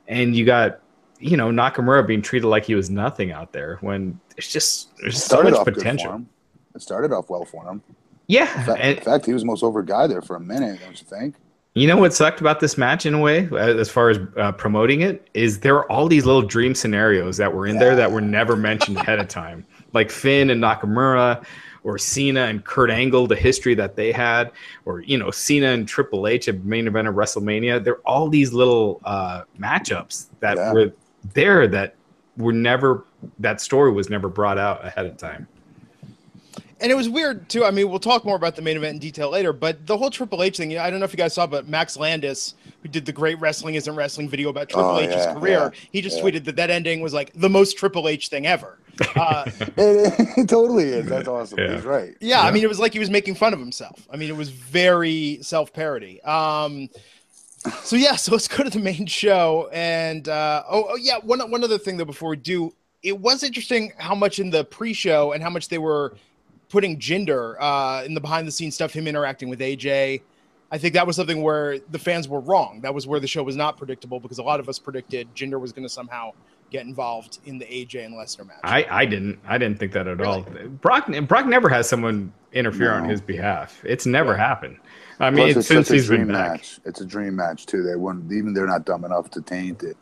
and 0.07 0.35
you 0.35 0.45
got 0.45 0.81
you 1.19 1.37
know 1.37 1.49
Nakamura 1.49 2.05
being 2.05 2.21
treated 2.21 2.47
like 2.47 2.65
he 2.65 2.75
was 2.75 2.89
nothing 2.89 3.31
out 3.31 3.53
there 3.53 3.77
when 3.81 4.19
it's 4.35 4.51
just 4.51 4.89
there's 4.97 5.23
so 5.23 5.41
much 5.41 5.63
potential. 5.63 6.25
It 6.75 6.81
started 6.81 7.13
off 7.13 7.29
well 7.29 7.45
for 7.45 7.65
him. 7.65 7.81
Yeah, 8.27 8.59
in 8.59 8.65
fact, 8.65 8.79
and, 8.81 8.97
in 8.97 9.03
fact, 9.03 9.25
he 9.25 9.33
was 9.33 9.45
most 9.45 9.63
over 9.63 9.81
guy 9.81 10.07
there 10.07 10.21
for 10.21 10.35
a 10.35 10.39
minute. 10.41 10.81
Don't 10.81 10.99
you 10.99 11.07
think? 11.07 11.35
You 11.75 11.87
know 11.87 11.97
what 11.97 12.13
sucked 12.13 12.41
about 12.41 12.59
this 12.59 12.77
match 12.77 13.05
in 13.05 13.13
a 13.13 13.19
way, 13.19 13.47
uh, 13.51 13.55
as 13.55 13.89
far 13.89 14.09
as 14.09 14.19
uh, 14.37 14.51
promoting 14.53 15.01
it, 15.01 15.29
is 15.35 15.59
there 15.59 15.75
are 15.75 15.91
all 15.91 16.07
these 16.07 16.25
little 16.25 16.41
dream 16.41 16.73
scenarios 16.73 17.37
that 17.37 17.53
were 17.53 17.67
in 17.67 17.75
yeah. 17.75 17.79
there 17.79 17.95
that 17.95 18.11
were 18.11 18.21
never 18.21 18.55
mentioned 18.55 18.97
ahead 18.97 19.19
of 19.19 19.27
time, 19.27 19.65
like 19.93 20.09
Finn 20.09 20.49
and 20.49 20.61
Nakamura, 20.61 21.45
or 21.83 21.97
Cena 21.99 22.45
and 22.45 22.65
Kurt 22.65 22.89
Angle, 22.89 23.27
the 23.27 23.35
history 23.35 23.75
that 23.75 23.95
they 23.95 24.11
had, 24.11 24.51
or 24.85 25.01
you 25.01 25.17
know 25.17 25.29
Cena 25.29 25.67
and 25.67 25.87
Triple 25.87 26.27
H 26.27 26.49
at 26.49 26.63
main 26.63 26.87
event 26.87 27.07
of 27.07 27.13
WrestleMania. 27.13 27.83
There 27.83 27.93
are 27.93 28.01
all 28.05 28.29
these 28.29 28.51
little 28.51 28.99
uh, 29.05 29.43
matchups 29.59 30.27
that 30.39 30.57
yeah. 30.57 30.73
were 30.73 30.91
there 31.33 31.67
that 31.67 31.95
were 32.35 32.53
never 32.53 33.05
that 33.37 33.61
story 33.61 33.91
was 33.91 34.09
never 34.09 34.27
brought 34.27 34.57
out 34.57 34.83
ahead 34.85 35.05
of 35.05 35.17
time 35.17 35.47
and 36.81 36.91
it 36.91 36.95
was 36.95 37.09
weird 37.09 37.49
too. 37.49 37.65
I 37.65 37.71
mean, 37.71 37.89
we'll 37.89 37.99
talk 37.99 38.25
more 38.25 38.35
about 38.35 38.55
the 38.55 38.61
main 38.61 38.77
event 38.77 38.93
in 38.93 38.99
detail 38.99 39.29
later, 39.29 39.53
but 39.53 39.85
the 39.85 39.97
whole 39.97 40.09
Triple 40.09 40.43
H 40.43 40.57
thing. 40.57 40.77
I 40.77 40.89
don't 40.89 40.99
know 40.99 41.05
if 41.05 41.13
you 41.13 41.17
guys 41.17 41.33
saw, 41.33 41.45
but 41.45 41.67
Max 41.67 41.97
Landis, 41.97 42.55
who 42.81 42.89
did 42.89 43.05
the 43.05 43.11
Great 43.11 43.39
Wrestling 43.39 43.75
Isn't 43.75 43.95
Wrestling 43.95 44.29
video 44.29 44.49
about 44.49 44.69
Triple 44.69 44.91
oh, 44.91 44.99
H's 44.99 45.13
yeah, 45.13 45.33
career, 45.33 45.59
yeah, 45.73 45.79
he 45.91 46.01
just 46.01 46.17
yeah. 46.17 46.23
tweeted 46.23 46.45
that 46.45 46.55
that 46.55 46.69
ending 46.69 47.01
was 47.01 47.13
like 47.13 47.31
the 47.33 47.49
most 47.49 47.77
Triple 47.77 48.07
H 48.07 48.29
thing 48.29 48.47
ever. 48.47 48.77
Uh, 49.15 49.43
it, 49.77 50.37
it, 50.37 50.49
totally 50.49 50.85
is. 50.85 51.07
That's 51.07 51.27
awesome. 51.27 51.57
He's 51.57 51.85
right. 51.85 52.15
Yeah, 52.19 52.41
I 52.41 52.51
mean, 52.51 52.63
it 52.63 52.69
was 52.69 52.79
like 52.79 52.93
he 52.93 52.99
was 52.99 53.09
making 53.09 53.35
fun 53.35 53.53
of 53.53 53.59
himself. 53.59 54.07
I 54.11 54.17
mean, 54.17 54.29
it 54.29 54.35
was 54.35 54.49
very 54.49 55.39
self 55.41 55.73
parody. 55.73 56.21
Um, 56.23 56.89
so 57.83 57.95
yeah, 57.95 58.15
so 58.15 58.31
let's 58.31 58.47
go 58.47 58.63
to 58.63 58.69
the 58.69 58.79
main 58.79 59.05
show. 59.05 59.69
And 59.73 60.27
uh, 60.27 60.63
oh, 60.69 60.87
oh 60.89 60.95
yeah, 60.95 61.17
one 61.17 61.39
one 61.51 61.63
other 61.63 61.77
thing 61.77 61.97
though 61.97 62.05
before 62.05 62.29
we 62.29 62.37
do, 62.37 62.73
it 63.03 63.17
was 63.17 63.43
interesting 63.43 63.91
how 63.97 64.15
much 64.15 64.39
in 64.39 64.49
the 64.49 64.63
pre-show 64.63 65.31
and 65.31 65.41
how 65.43 65.49
much 65.49 65.69
they 65.69 65.77
were 65.77 66.15
putting 66.69 66.97
Jinder 66.99 67.55
uh, 67.59 68.03
in 68.05 68.13
the 68.13 68.21
behind 68.21 68.47
the 68.47 68.51
scenes 68.51 68.75
stuff, 68.75 68.93
him 68.93 69.07
interacting 69.07 69.49
with 69.49 69.59
AJ. 69.59 70.21
I 70.71 70.77
think 70.77 70.93
that 70.93 71.07
was 71.07 71.15
something 71.15 71.41
where 71.41 71.79
the 71.91 71.97
fans 71.97 72.27
were 72.29 72.39
wrong. 72.39 72.81
That 72.81 72.93
was 72.93 73.07
where 73.07 73.19
the 73.19 73.27
show 73.27 73.41
was 73.41 73.55
not 73.55 73.75
predictable 73.75 74.19
because 74.19 74.37
a 74.37 74.43
lot 74.43 74.59
of 74.59 74.69
us 74.69 74.77
predicted 74.77 75.33
Jinder 75.33 75.59
was 75.59 75.71
going 75.71 75.83
to 75.83 75.89
somehow 75.89 76.31
get 76.69 76.85
involved 76.85 77.39
in 77.45 77.57
the 77.57 77.65
AJ 77.65 78.05
and 78.05 78.13
Lesnar 78.13 78.47
match. 78.47 78.59
I, 78.63 78.85
I 78.89 79.05
didn't. 79.05 79.39
I 79.47 79.57
didn't 79.57 79.79
think 79.79 79.91
that 79.93 80.07
at 80.07 80.19
really? 80.19 80.31
all. 80.31 80.41
Brock 80.81 81.11
Brock 81.27 81.47
never 81.47 81.69
has 81.69 81.89
someone 81.89 82.31
interfere 82.53 82.91
no. 82.91 83.03
on 83.03 83.09
his 83.09 83.21
behalf. 83.21 83.81
It's 83.83 84.05
never 84.05 84.31
yeah. 84.31 84.47
happened. 84.47 84.77
I 85.19 85.31
mean, 85.31 85.53
Plus, 85.53 85.67
since 85.67 85.89
he's 85.89 86.07
been 86.07 86.27
back. 86.27 86.51
Match. 86.51 86.79
It's 86.85 87.01
a 87.01 87.05
dream 87.05 87.35
match 87.35 87.65
too. 87.65 87.83
They 87.83 87.95
wouldn't 87.95 88.31
even 88.31 88.53
they're 88.53 88.67
not 88.67 88.85
dumb 88.85 89.03
enough 89.03 89.29
to 89.31 89.41
taint 89.41 89.83
it. 89.83 89.97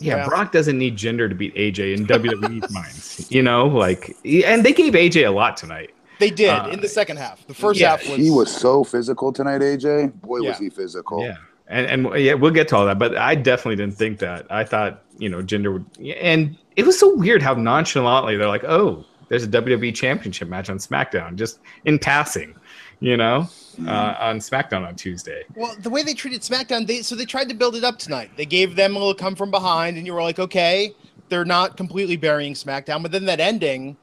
Yeah, 0.00 0.18
yeah, 0.18 0.28
Brock 0.28 0.52
doesn't 0.52 0.78
need 0.78 0.96
Jinder 0.96 1.28
to 1.28 1.34
beat 1.34 1.54
AJ 1.56 1.96
in 1.96 2.06
WWE's 2.06 2.72
minds. 2.72 3.30
You 3.30 3.42
know, 3.42 3.66
like, 3.66 4.16
and 4.24 4.64
they 4.64 4.72
gave 4.72 4.92
AJ 4.92 5.26
a 5.26 5.30
lot 5.30 5.56
tonight. 5.56 5.90
They 6.18 6.30
did 6.30 6.50
uh, 6.50 6.68
in 6.72 6.80
the 6.80 6.88
second 6.88 7.18
half. 7.18 7.46
The 7.46 7.54
first 7.54 7.80
yeah, 7.80 7.90
half 7.90 8.08
was 8.08 8.18
he 8.18 8.30
was 8.30 8.54
so 8.54 8.84
physical 8.84 9.32
tonight. 9.32 9.60
AJ, 9.60 10.20
boy, 10.20 10.40
yeah. 10.40 10.50
was 10.50 10.58
he 10.58 10.68
physical. 10.68 11.24
Yeah, 11.24 11.36
and 11.68 12.06
and 12.06 12.20
yeah, 12.20 12.34
we'll 12.34 12.50
get 12.50 12.68
to 12.68 12.76
all 12.76 12.86
that. 12.86 12.98
But 12.98 13.16
I 13.16 13.34
definitely 13.34 13.76
didn't 13.76 13.96
think 13.96 14.18
that. 14.18 14.46
I 14.50 14.64
thought 14.64 15.04
you 15.18 15.28
know 15.28 15.42
Jinder 15.42 15.72
would, 15.72 16.16
and 16.16 16.56
it 16.76 16.84
was 16.84 16.98
so 16.98 17.14
weird 17.14 17.42
how 17.42 17.54
nonchalantly 17.54 18.36
they're 18.36 18.48
like, 18.48 18.64
oh, 18.64 19.04
there's 19.28 19.44
a 19.44 19.48
WWE 19.48 19.94
Championship 19.94 20.48
match 20.48 20.70
on 20.70 20.78
SmackDown, 20.78 21.36
just 21.36 21.60
in 21.84 21.98
passing, 21.98 22.54
you 23.00 23.16
know. 23.16 23.48
Mm-hmm. 23.78 23.88
Uh, 23.88 24.14
on 24.18 24.38
SmackDown 24.40 24.84
on 24.84 24.96
Tuesday. 24.96 25.44
Well, 25.54 25.76
the 25.78 25.88
way 25.88 26.02
they 26.02 26.12
treated 26.12 26.40
SmackDown, 26.40 26.84
they 26.84 27.02
so 27.02 27.14
they 27.14 27.26
tried 27.26 27.48
to 27.48 27.54
build 27.54 27.76
it 27.76 27.84
up 27.84 27.96
tonight. 27.96 28.32
They 28.36 28.44
gave 28.44 28.74
them 28.74 28.96
a 28.96 28.98
little 28.98 29.14
come 29.14 29.36
from 29.36 29.52
behind, 29.52 29.96
and 29.96 30.04
you 30.04 30.12
were 30.12 30.22
like, 30.22 30.40
okay, 30.40 30.92
they're 31.28 31.44
not 31.44 31.76
completely 31.76 32.16
burying 32.16 32.54
SmackDown. 32.54 33.02
But 33.02 33.12
then 33.12 33.24
that 33.26 33.38
ending, 33.38 33.96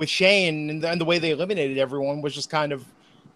with 0.00 0.08
Shane 0.08 0.70
and 0.70 0.82
the, 0.82 0.90
and 0.90 1.00
the, 1.00 1.04
way 1.04 1.20
they 1.20 1.30
eliminated 1.30 1.78
everyone 1.78 2.22
was 2.22 2.34
just 2.34 2.50
kind 2.50 2.72
of, 2.72 2.84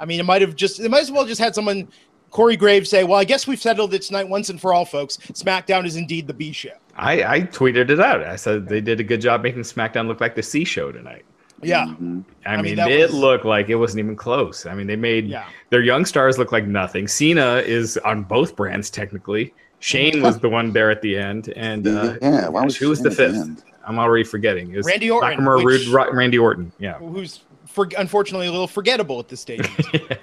I 0.01 0.07
mean, 0.07 0.19
it 0.19 0.25
might 0.25 0.43
have 0.43 0.57
just, 0.57 0.81
it 0.81 0.91
might 0.91 1.03
as 1.03 1.13
well 1.13 1.25
just 1.25 1.41
had 1.41 1.55
someone, 1.55 1.87
Corey 2.31 2.57
Graves, 2.57 2.91
say, 2.91 3.05
"Well, 3.05 3.21
I 3.21 3.23
guess 3.23 3.47
we've 3.47 3.63
settled 3.63 3.95
it 3.95 4.03
tonight 4.03 4.29
once 4.29 4.51
and 4.51 4.61
for 4.61 4.75
all, 4.75 4.85
folks. 4.85 5.19
SmackDown 5.19 5.87
is 5.87 5.95
indeed 5.95 6.27
the 6.27 6.35
B 6.35 6.51
show." 6.51 6.73
I, 6.97 7.23
I 7.23 7.41
tweeted 7.43 7.91
it 7.91 8.01
out. 8.01 8.25
I 8.25 8.35
said 8.35 8.67
they 8.67 8.81
did 8.81 8.99
a 8.99 9.05
good 9.05 9.21
job 9.21 9.45
making 9.45 9.63
SmackDown 9.63 10.09
look 10.09 10.21
like 10.21 10.35
the 10.35 10.43
C 10.43 10.65
show 10.65 10.91
tonight. 10.91 11.25
Yeah, 11.63 11.85
mm-hmm. 11.85 12.23
I, 12.45 12.55
I, 12.55 12.57
mean, 12.57 12.75
mean 12.75 12.89
it 12.89 13.11
was... 13.11 13.15
looked 13.15 13.45
like 13.45 13.69
it 13.69 13.77
wasn't 13.77 14.01
even 14.01 14.17
close. 14.17 14.67
I 14.67 14.75
mean, 14.75 14.89
they 14.89 14.97
made 14.97 15.29
yeah. 15.29 15.47
their 15.71 15.83
young 15.83 16.05
stars 16.05 16.37
look 16.37 16.51
like 16.51 16.67
nothing. 16.67 17.07
Cena 17.07 17.63
is 17.65 17.99
on 17.99 18.25
both 18.25 18.57
brands 18.57 18.91
technically. 18.91 19.55
Shane 19.79 20.21
was 20.21 20.41
the 20.41 20.49
one 20.49 20.73
there 20.73 20.91
at 20.91 21.03
the 21.03 21.17
end, 21.17 21.51
and 21.51 21.87
uh, 21.87 22.17
yeah, 22.21 22.49
why 22.49 22.65
was 22.65 22.77
who 22.77 22.89
was 22.89 23.01
the 23.01 23.13
fifth? 23.13 23.63
I'm 23.87 23.99
already 23.99 24.25
forgetting. 24.25 24.75
It 24.75 24.85
Randy 24.85 25.11
Orton. 25.11 25.39
Nakamura, 25.39 25.65
which, 25.65 25.89
Randy 25.89 26.39
Orton. 26.39 26.73
Yeah. 26.79 26.99
Who's 26.99 27.41
for, 27.67 27.89
unfortunately 27.99 28.47
a 28.47 28.53
little 28.53 28.69
forgettable 28.69 29.19
at 29.19 29.29
this 29.29 29.41
stage. 29.41 29.69
yeah, 29.95 30.17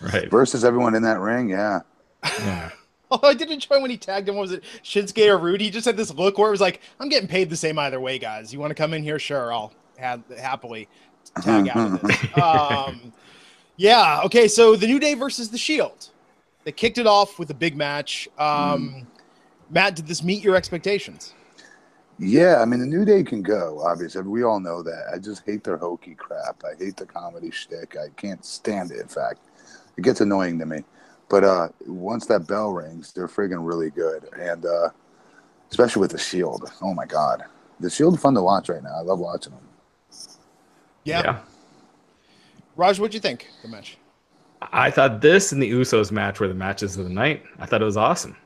right. 0.00 0.30
Versus 0.30 0.64
everyone 0.64 0.94
in 0.94 1.02
that 1.02 1.20
ring. 1.20 1.48
Yeah. 1.48 1.80
Yeah. 2.24 2.70
Oh, 3.08 3.20
I 3.22 3.34
did 3.34 3.52
enjoy 3.52 3.80
when 3.80 3.88
he 3.88 3.96
tagged 3.96 4.28
him. 4.28 4.34
What 4.34 4.42
was 4.42 4.50
it 4.50 4.64
Shinsuke 4.82 5.28
or 5.28 5.38
Rudy? 5.38 5.66
He 5.66 5.70
just 5.70 5.84
had 5.84 5.96
this 5.96 6.12
look 6.12 6.38
where 6.38 6.48
it 6.48 6.50
was 6.50 6.60
like, 6.60 6.80
"I'm 6.98 7.08
getting 7.08 7.28
paid 7.28 7.48
the 7.48 7.56
same 7.56 7.78
either 7.78 8.00
way, 8.00 8.18
guys. 8.18 8.52
You 8.52 8.58
want 8.58 8.70
to 8.70 8.74
come 8.74 8.92
in 8.94 9.04
here? 9.04 9.20
Sure, 9.20 9.52
I'll 9.52 9.72
have, 9.96 10.24
happily 10.36 10.88
tag 11.40 11.68
out 11.68 11.92
of 11.92 12.00
this." 12.02 12.36
um, 12.36 13.12
yeah. 13.76 14.22
Okay. 14.24 14.48
So 14.48 14.74
the 14.74 14.88
New 14.88 14.98
Day 14.98 15.14
versus 15.14 15.50
the 15.50 15.56
Shield. 15.56 16.08
They 16.64 16.72
kicked 16.72 16.98
it 16.98 17.06
off 17.06 17.38
with 17.38 17.48
a 17.50 17.54
big 17.54 17.76
match. 17.76 18.26
Um, 18.38 19.06
mm. 19.06 19.06
Matt, 19.70 19.94
did 19.94 20.08
this 20.08 20.24
meet 20.24 20.42
your 20.42 20.56
expectations? 20.56 21.32
Yeah, 22.18 22.62
I 22.62 22.64
mean 22.64 22.80
the 22.80 22.86
New 22.86 23.04
Day 23.04 23.22
can 23.22 23.42
go. 23.42 23.80
Obviously, 23.84 24.22
we 24.22 24.42
all 24.42 24.58
know 24.58 24.82
that. 24.82 25.10
I 25.12 25.18
just 25.18 25.44
hate 25.44 25.62
their 25.64 25.76
hokey 25.76 26.14
crap. 26.14 26.62
I 26.64 26.82
hate 26.82 26.96
the 26.96 27.04
comedy 27.04 27.50
shtick. 27.50 27.96
I 27.96 28.08
can't 28.16 28.44
stand 28.44 28.90
it. 28.90 29.00
In 29.00 29.08
fact, 29.08 29.40
it 29.96 30.02
gets 30.02 30.20
annoying 30.20 30.58
to 30.60 30.66
me. 30.66 30.78
But 31.28 31.44
uh, 31.44 31.68
once 31.86 32.26
that 32.26 32.46
bell 32.46 32.70
rings, 32.70 33.12
they're 33.12 33.28
friggin' 33.28 33.66
really 33.66 33.90
good, 33.90 34.28
and 34.38 34.64
uh, 34.64 34.90
especially 35.70 36.00
with 36.00 36.12
the 36.12 36.18
Shield. 36.18 36.70
Oh 36.80 36.94
my 36.94 37.04
God, 37.04 37.44
the 37.80 37.90
Shield 37.90 38.18
fun 38.20 38.34
to 38.34 38.42
watch 38.42 38.68
right 38.68 38.82
now. 38.82 38.96
I 38.96 39.02
love 39.02 39.18
watching 39.18 39.52
them. 39.52 39.68
Yeah. 41.04 41.22
yeah. 41.22 41.38
Raj, 42.76 42.98
what'd 42.98 43.14
you 43.14 43.20
think 43.20 43.48
the 43.62 43.68
match? 43.68 43.98
I 44.72 44.90
thought 44.90 45.20
this 45.20 45.52
and 45.52 45.62
the 45.62 45.70
Usos 45.70 46.10
match 46.10 46.40
were 46.40 46.48
the 46.48 46.54
matches 46.54 46.96
of 46.96 47.04
the 47.04 47.12
night. 47.12 47.42
I 47.58 47.66
thought 47.66 47.82
it 47.82 47.84
was 47.84 47.96
awesome. 47.96 48.36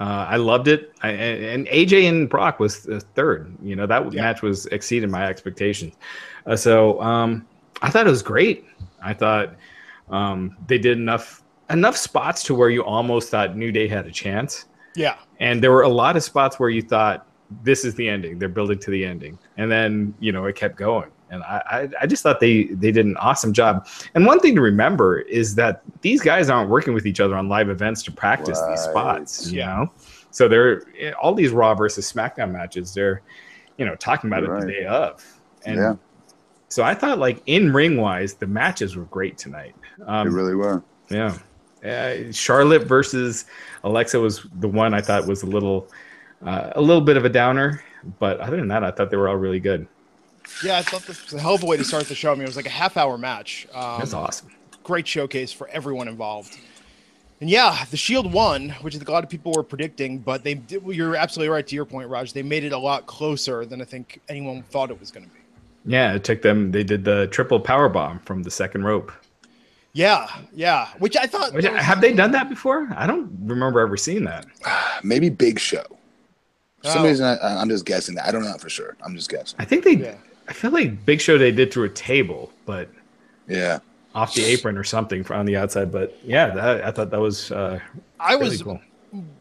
Uh, 0.00 0.26
I 0.28 0.36
loved 0.36 0.68
it. 0.68 0.92
I, 1.02 1.10
and 1.10 1.66
AJ 1.66 2.08
and 2.08 2.28
Brock 2.28 2.60
was 2.60 2.88
third. 3.14 3.52
You 3.62 3.74
know 3.76 3.86
that 3.86 4.12
yeah. 4.12 4.22
match 4.22 4.42
was 4.42 4.66
exceeded 4.66 5.10
my 5.10 5.26
expectations. 5.26 5.94
Uh, 6.46 6.56
so 6.56 7.00
um, 7.02 7.46
I 7.82 7.90
thought 7.90 8.06
it 8.06 8.10
was 8.10 8.22
great. 8.22 8.64
I 9.02 9.12
thought 9.12 9.54
um, 10.10 10.56
they 10.66 10.78
did 10.78 10.98
enough 10.98 11.42
enough 11.70 11.96
spots 11.96 12.42
to 12.44 12.54
where 12.54 12.70
you 12.70 12.84
almost 12.84 13.30
thought 13.30 13.56
New 13.56 13.72
Day 13.72 13.88
had 13.88 14.06
a 14.06 14.10
chance. 14.10 14.66
Yeah. 14.94 15.16
And 15.40 15.62
there 15.62 15.70
were 15.70 15.82
a 15.82 15.88
lot 15.88 16.16
of 16.16 16.22
spots 16.22 16.58
where 16.58 16.70
you 16.70 16.82
thought 16.82 17.26
this 17.62 17.84
is 17.84 17.94
the 17.94 18.08
ending. 18.08 18.38
They're 18.38 18.48
building 18.48 18.78
to 18.80 18.90
the 18.90 19.04
ending, 19.04 19.38
and 19.56 19.70
then 19.70 20.14
you 20.20 20.32
know 20.32 20.44
it 20.46 20.56
kept 20.56 20.76
going. 20.76 21.10
And 21.30 21.42
I, 21.42 21.88
I, 22.00 22.06
just 22.06 22.22
thought 22.22 22.40
they 22.40 22.64
they 22.64 22.90
did 22.90 23.04
an 23.04 23.16
awesome 23.18 23.52
job. 23.52 23.86
And 24.14 24.24
one 24.24 24.40
thing 24.40 24.54
to 24.54 24.62
remember 24.62 25.20
is 25.20 25.54
that 25.56 25.82
these 26.00 26.22
guys 26.22 26.48
aren't 26.48 26.70
working 26.70 26.94
with 26.94 27.06
each 27.06 27.20
other 27.20 27.36
on 27.36 27.48
live 27.48 27.68
events 27.68 28.02
to 28.04 28.12
practice 28.12 28.58
right. 28.60 28.70
these 28.70 28.80
spots. 28.80 29.52
You 29.52 29.60
know, 29.60 29.92
so 30.30 30.48
they're 30.48 30.82
all 31.20 31.34
these 31.34 31.50
Raw 31.50 31.74
versus 31.74 32.10
SmackDown 32.10 32.50
matches. 32.52 32.94
They're 32.94 33.22
you 33.76 33.84
know 33.84 33.94
talking 33.96 34.30
about 34.30 34.48
right. 34.48 34.62
it 34.62 34.66
the 34.66 34.72
day 34.72 34.86
of. 34.86 35.40
And 35.66 35.76
yeah. 35.76 35.94
So 36.68 36.82
I 36.82 36.94
thought 36.94 37.18
like 37.18 37.42
in 37.46 37.72
ring 37.72 37.96
wise, 37.96 38.34
the 38.34 38.46
matches 38.46 38.96
were 38.96 39.04
great 39.04 39.38
tonight. 39.38 39.74
Um, 40.06 40.28
they 40.28 40.34
really 40.34 40.54
were. 40.54 40.82
Yeah. 41.10 41.36
Uh, 41.84 42.32
Charlotte 42.32 42.84
versus 42.84 43.46
Alexa 43.84 44.18
was 44.18 44.46
the 44.58 44.68
one 44.68 44.94
I 44.94 45.00
thought 45.00 45.26
was 45.26 45.42
a 45.42 45.46
little, 45.46 45.88
uh, 46.44 46.70
a 46.74 46.80
little 46.80 47.00
bit 47.00 47.16
of 47.16 47.24
a 47.24 47.28
downer, 47.28 47.82
but 48.18 48.40
other 48.40 48.56
than 48.56 48.68
that, 48.68 48.82
I 48.82 48.90
thought 48.90 49.10
they 49.10 49.16
were 49.16 49.28
all 49.28 49.36
really 49.36 49.60
good. 49.60 49.86
Yeah, 50.62 50.78
I 50.78 50.82
thought 50.82 51.02
this 51.02 51.24
was 51.24 51.34
a 51.34 51.40
hell 51.40 51.54
of 51.54 51.62
a 51.62 51.66
way 51.66 51.76
to 51.76 51.84
start 51.84 52.04
the 52.06 52.14
show. 52.14 52.32
I 52.32 52.34
mean, 52.34 52.42
it 52.42 52.48
was 52.48 52.56
like 52.56 52.66
a 52.66 52.70
half 52.70 52.96
hour 52.96 53.16
match. 53.18 53.66
Um, 53.72 53.98
That's 53.98 54.14
awesome. 54.14 54.50
Great 54.82 55.06
showcase 55.06 55.52
for 55.52 55.68
everyone 55.68 56.08
involved. 56.08 56.58
And 57.40 57.48
yeah, 57.48 57.84
the 57.90 57.96
Shield 57.96 58.32
won, 58.32 58.70
which 58.80 58.94
I 58.96 58.98
think 58.98 59.08
a 59.08 59.12
lot 59.12 59.22
of 59.22 59.30
people 59.30 59.52
were 59.52 59.62
predicting, 59.62 60.18
but 60.18 60.42
they 60.42 60.54
did, 60.54 60.82
you're 60.84 61.14
absolutely 61.14 61.50
right 61.50 61.66
to 61.66 61.74
your 61.74 61.84
point, 61.84 62.08
Raj. 62.08 62.32
They 62.32 62.42
made 62.42 62.64
it 62.64 62.72
a 62.72 62.78
lot 62.78 63.06
closer 63.06 63.64
than 63.64 63.80
I 63.80 63.84
think 63.84 64.20
anyone 64.28 64.62
thought 64.64 64.90
it 64.90 64.98
was 64.98 65.12
going 65.12 65.26
to 65.26 65.32
be. 65.32 65.38
Yeah, 65.86 66.14
it 66.14 66.24
took 66.24 66.42
them. 66.42 66.72
They 66.72 66.82
did 66.82 67.04
the 67.04 67.28
triple 67.28 67.60
power 67.60 67.88
bomb 67.88 68.18
from 68.20 68.42
the 68.42 68.50
second 68.50 68.84
rope. 68.84 69.12
Yeah, 69.92 70.28
yeah. 70.52 70.88
Which 70.98 71.16
I 71.16 71.26
thought. 71.26 71.54
Which, 71.54 71.68
was, 71.68 71.80
have 71.80 72.00
they 72.00 72.12
done 72.12 72.32
that 72.32 72.48
before? 72.48 72.88
I 72.94 73.06
don't 73.06 73.30
remember 73.44 73.80
ever 73.80 73.96
seeing 73.96 74.24
that. 74.24 74.46
Maybe 75.02 75.30
Big 75.30 75.58
Show. 75.58 75.84
For 76.82 76.90
some 76.90 77.02
oh. 77.02 77.08
reason, 77.08 77.26
I, 77.26 77.60
am 77.60 77.68
just 77.68 77.84
guessing 77.84 78.14
that. 78.16 78.26
I 78.26 78.30
don't 78.30 78.44
know 78.44 78.56
for 78.58 78.68
sure. 78.68 78.96
I'm 79.04 79.16
just 79.16 79.30
guessing. 79.30 79.56
I 79.58 79.64
think 79.64 79.84
they. 79.84 79.94
Yeah. 79.94 80.14
I 80.48 80.52
feel 80.52 80.70
like 80.70 81.04
Big 81.04 81.20
Show 81.20 81.38
they 81.38 81.52
did 81.52 81.72
through 81.72 81.84
a 81.84 81.90
table, 81.90 82.50
but 82.64 82.90
yeah, 83.46 83.78
off 84.14 84.34
the 84.34 84.44
apron 84.44 84.76
or 84.78 84.84
something 84.84 85.24
on 85.30 85.46
the 85.46 85.56
outside. 85.56 85.92
But 85.92 86.18
yeah, 86.24 86.48
that, 86.48 86.84
I 86.84 86.90
thought 86.90 87.10
that 87.10 87.20
was. 87.20 87.52
Uh, 87.52 87.78
I 88.18 88.32
really 88.32 88.50
was 88.50 88.62
cool. 88.62 88.80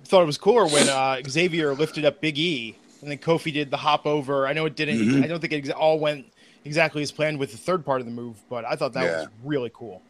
thought 0.05 0.21
it 0.21 0.25
was 0.25 0.37
cooler 0.37 0.67
when 0.67 0.89
uh, 0.89 1.21
Xavier 1.27 1.73
lifted 1.73 2.05
up 2.05 2.19
Big 2.19 2.37
E, 2.37 2.75
and 3.01 3.09
then 3.09 3.17
Kofi 3.17 3.53
did 3.53 3.71
the 3.71 3.77
hop 3.77 4.05
over. 4.05 4.47
I 4.47 4.53
know 4.53 4.65
it 4.65 4.75
didn't. 4.75 4.99
Mm-hmm. 4.99 5.23
I 5.23 5.27
don't 5.27 5.39
think 5.39 5.53
it 5.53 5.71
all 5.71 5.99
went 5.99 6.25
exactly 6.65 7.01
as 7.01 7.11
planned 7.11 7.39
with 7.39 7.51
the 7.51 7.57
third 7.57 7.85
part 7.85 8.01
of 8.01 8.05
the 8.05 8.11
move, 8.11 8.37
but 8.49 8.65
I 8.65 8.75
thought 8.75 8.93
that 8.93 9.05
yeah. 9.05 9.19
was 9.19 9.27
really 9.43 9.71
cool. 9.73 10.01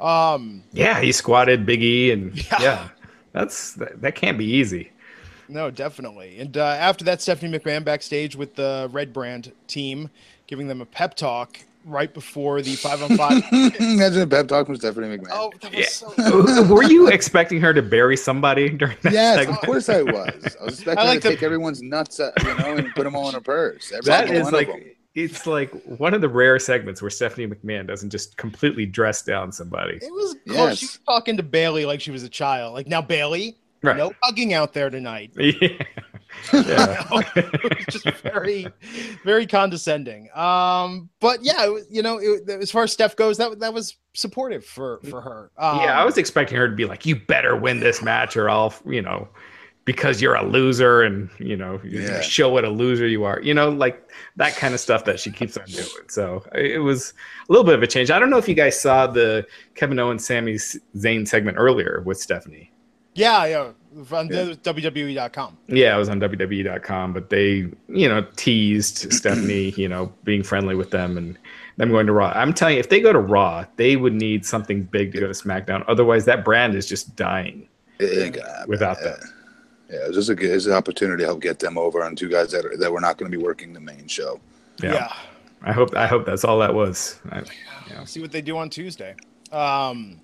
Um, 0.00 0.62
yeah, 0.72 1.00
he 1.00 1.12
squatted 1.12 1.66
Big 1.66 1.82
E, 1.82 2.10
and 2.10 2.34
yeah, 2.50 2.62
yeah 2.62 2.88
that's 3.32 3.74
that, 3.74 4.00
that, 4.00 4.14
can't 4.14 4.38
be 4.38 4.46
easy. 4.46 4.92
No, 5.48 5.70
definitely. 5.70 6.38
And 6.40 6.56
uh, 6.56 6.64
after 6.64 7.04
that, 7.04 7.22
Stephanie 7.22 7.58
McMahon 7.58 7.84
backstage 7.84 8.36
with 8.36 8.54
the 8.54 8.88
Red 8.92 9.12
Brand 9.12 9.52
team, 9.66 10.10
giving 10.46 10.68
them 10.68 10.80
a 10.80 10.86
pep 10.86 11.14
talk 11.14 11.58
right 11.84 12.12
before 12.12 12.60
the 12.60 12.74
five 12.74 13.02
on 13.02 13.16
five. 13.16 13.42
Imagine 13.80 14.22
a 14.22 14.26
pep 14.26 14.48
talk 14.48 14.66
from 14.66 14.76
Stephanie 14.76 15.16
McMahon. 15.16 15.30
Oh, 15.32 15.52
that 15.60 15.74
was 15.74 16.02
yeah. 16.18 16.40
so. 16.42 16.62
Were 16.64 16.82
you 16.82 17.08
expecting 17.08 17.60
her 17.60 17.72
to 17.72 17.82
bury 17.82 18.16
somebody 18.16 18.68
during 18.68 18.96
that? 19.02 19.12
Yes, 19.12 19.38
segment? 19.38 19.58
of 19.58 19.64
course 19.66 19.88
I 19.88 20.02
was. 20.02 20.56
I 20.60 20.64
was 20.64 20.74
expecting 20.78 20.98
I 20.98 21.08
like 21.08 21.16
her 21.16 21.20
to 21.20 21.28
the... 21.28 21.34
take 21.34 21.42
everyone's 21.42 21.82
nuts, 21.82 22.20
uh, 22.20 22.30
you 22.40 22.54
know, 22.54 22.76
and 22.76 22.94
put 22.94 23.04
them 23.04 23.16
all 23.16 23.28
in 23.28 23.34
her 23.34 23.40
purse. 23.40 23.92
Every 23.92 24.04
that 24.04 24.30
is 24.30 24.52
like 24.52 24.98
it's 25.14 25.46
like 25.46 25.70
one 25.84 26.14
of 26.14 26.20
the 26.20 26.28
rare 26.28 26.58
segments 26.58 27.02
where 27.02 27.10
Stephanie 27.10 27.46
McMahon 27.46 27.86
doesn't 27.86 28.10
just 28.10 28.36
completely 28.36 28.86
dress 28.86 29.22
down 29.22 29.50
somebody. 29.50 29.96
It 29.96 30.12
was 30.12 30.36
close. 30.46 30.56
Yes. 30.56 30.78
She 30.78 30.86
was 30.86 31.00
talking 31.06 31.36
to 31.36 31.42
Bayley 31.42 31.84
like 31.86 32.00
she 32.00 32.10
was 32.10 32.22
a 32.22 32.28
child. 32.28 32.74
Like 32.74 32.86
now, 32.86 33.02
Bayley, 33.02 33.56
right. 33.82 33.96
no 33.96 34.12
hugging 34.22 34.54
out 34.54 34.72
there 34.72 34.90
tonight. 34.90 35.32
Yeah. 36.52 37.08
yeah. 37.10 37.22
just 37.90 38.06
very, 38.18 38.66
very 39.24 39.46
condescending. 39.46 40.28
Um, 40.36 41.08
but 41.20 41.42
yeah, 41.42 41.74
you 41.90 42.02
know, 42.02 42.18
it, 42.18 42.48
as 42.48 42.70
far 42.70 42.84
as 42.84 42.92
Steph 42.92 43.16
goes, 43.16 43.38
that 43.38 43.58
that 43.60 43.72
was 43.72 43.96
supportive 44.14 44.64
for 44.64 45.00
for 45.08 45.22
her. 45.22 45.50
Um, 45.56 45.78
yeah, 45.78 45.98
I 45.98 46.04
was 46.04 46.18
expecting 46.18 46.58
her 46.58 46.68
to 46.68 46.76
be 46.76 46.84
like, 46.84 47.06
"You 47.06 47.16
better 47.16 47.56
win 47.56 47.80
this 47.80 48.02
match, 48.02 48.36
or 48.36 48.50
I'll," 48.50 48.74
you 48.84 49.00
know, 49.00 49.26
because 49.88 50.20
you're 50.20 50.34
a 50.34 50.44
loser 50.44 51.00
and 51.00 51.30
you 51.38 51.56
know 51.56 51.80
you 51.82 52.02
yeah. 52.02 52.20
show 52.20 52.50
what 52.50 52.62
a 52.62 52.68
loser 52.68 53.06
you 53.06 53.24
are 53.24 53.40
you 53.42 53.54
know 53.54 53.70
like 53.70 54.10
that 54.36 54.54
kind 54.54 54.74
of 54.74 54.80
stuff 54.80 55.06
that 55.06 55.18
she 55.18 55.30
keeps 55.30 55.56
on 55.56 55.64
doing 55.64 55.86
so 56.08 56.44
it 56.54 56.82
was 56.82 57.14
a 57.48 57.52
little 57.52 57.64
bit 57.64 57.74
of 57.74 57.82
a 57.82 57.86
change 57.86 58.10
i 58.10 58.18
don't 58.18 58.28
know 58.28 58.36
if 58.36 58.46
you 58.46 58.54
guys 58.54 58.78
saw 58.78 59.06
the 59.06 59.46
kevin 59.74 59.98
owens 59.98 60.26
Sami 60.26 60.56
Zayn 60.56 61.26
segment 61.26 61.56
earlier 61.58 62.02
with 62.04 62.18
stephanie 62.18 62.70
yeah 63.18 63.44
yeah 63.44 63.70
on 64.12 64.28
yeah. 64.28 64.44
wwe.com 64.62 65.56
yeah 65.66 65.94
it 65.94 65.98
was 65.98 66.08
on 66.08 66.20
wwe.com 66.20 67.12
but 67.12 67.30
they 67.30 67.66
you 67.88 68.08
know 68.08 68.24
teased 68.36 69.12
stephanie 69.12 69.70
you 69.70 69.88
know 69.88 70.12
being 70.24 70.42
friendly 70.42 70.74
with 70.74 70.90
them 70.90 71.16
and 71.16 71.38
them 71.76 71.90
going 71.90 72.06
to 72.06 72.12
raw 72.12 72.32
i'm 72.34 72.52
telling 72.52 72.74
you 72.74 72.80
if 72.80 72.88
they 72.88 73.00
go 73.00 73.12
to 73.12 73.18
raw 73.18 73.64
they 73.76 73.96
would 73.96 74.14
need 74.14 74.44
something 74.44 74.82
big 74.82 75.12
to 75.12 75.20
go 75.20 75.26
to 75.26 75.32
smackdown 75.32 75.84
otherwise 75.88 76.24
that 76.24 76.44
brand 76.44 76.74
is 76.74 76.86
just 76.86 77.16
dying 77.16 77.66
without 78.66 79.00
them 79.00 79.18
yeah, 79.90 80.00
it's 80.02 80.16
just 80.16 80.28
a 80.28 80.34
good 80.34 80.50
it's 80.50 80.66
an 80.66 80.72
opportunity 80.72 81.22
to 81.22 81.26
help 81.26 81.40
get 81.40 81.58
them 81.58 81.78
over 81.78 82.04
on 82.04 82.14
two 82.14 82.28
guys 82.28 82.50
that 82.52 82.64
are, 82.64 82.76
that 82.76 82.92
were 82.92 83.00
not 83.00 83.16
going 83.16 83.30
to 83.30 83.36
be 83.36 83.42
working 83.42 83.72
the 83.72 83.80
main 83.80 84.06
show. 84.06 84.38
Yeah. 84.82 84.92
yeah. 84.92 85.12
I 85.62 85.72
hope 85.72 85.94
I 85.96 86.06
hope 86.06 86.26
that's 86.26 86.44
all 86.44 86.58
that 86.58 86.74
was. 86.74 87.18
I, 87.30 87.42
yeah. 87.88 88.04
See 88.04 88.20
what 88.20 88.30
they 88.30 88.42
do 88.42 88.58
on 88.58 88.68
Tuesday. 88.68 89.16
Um, 89.50 90.20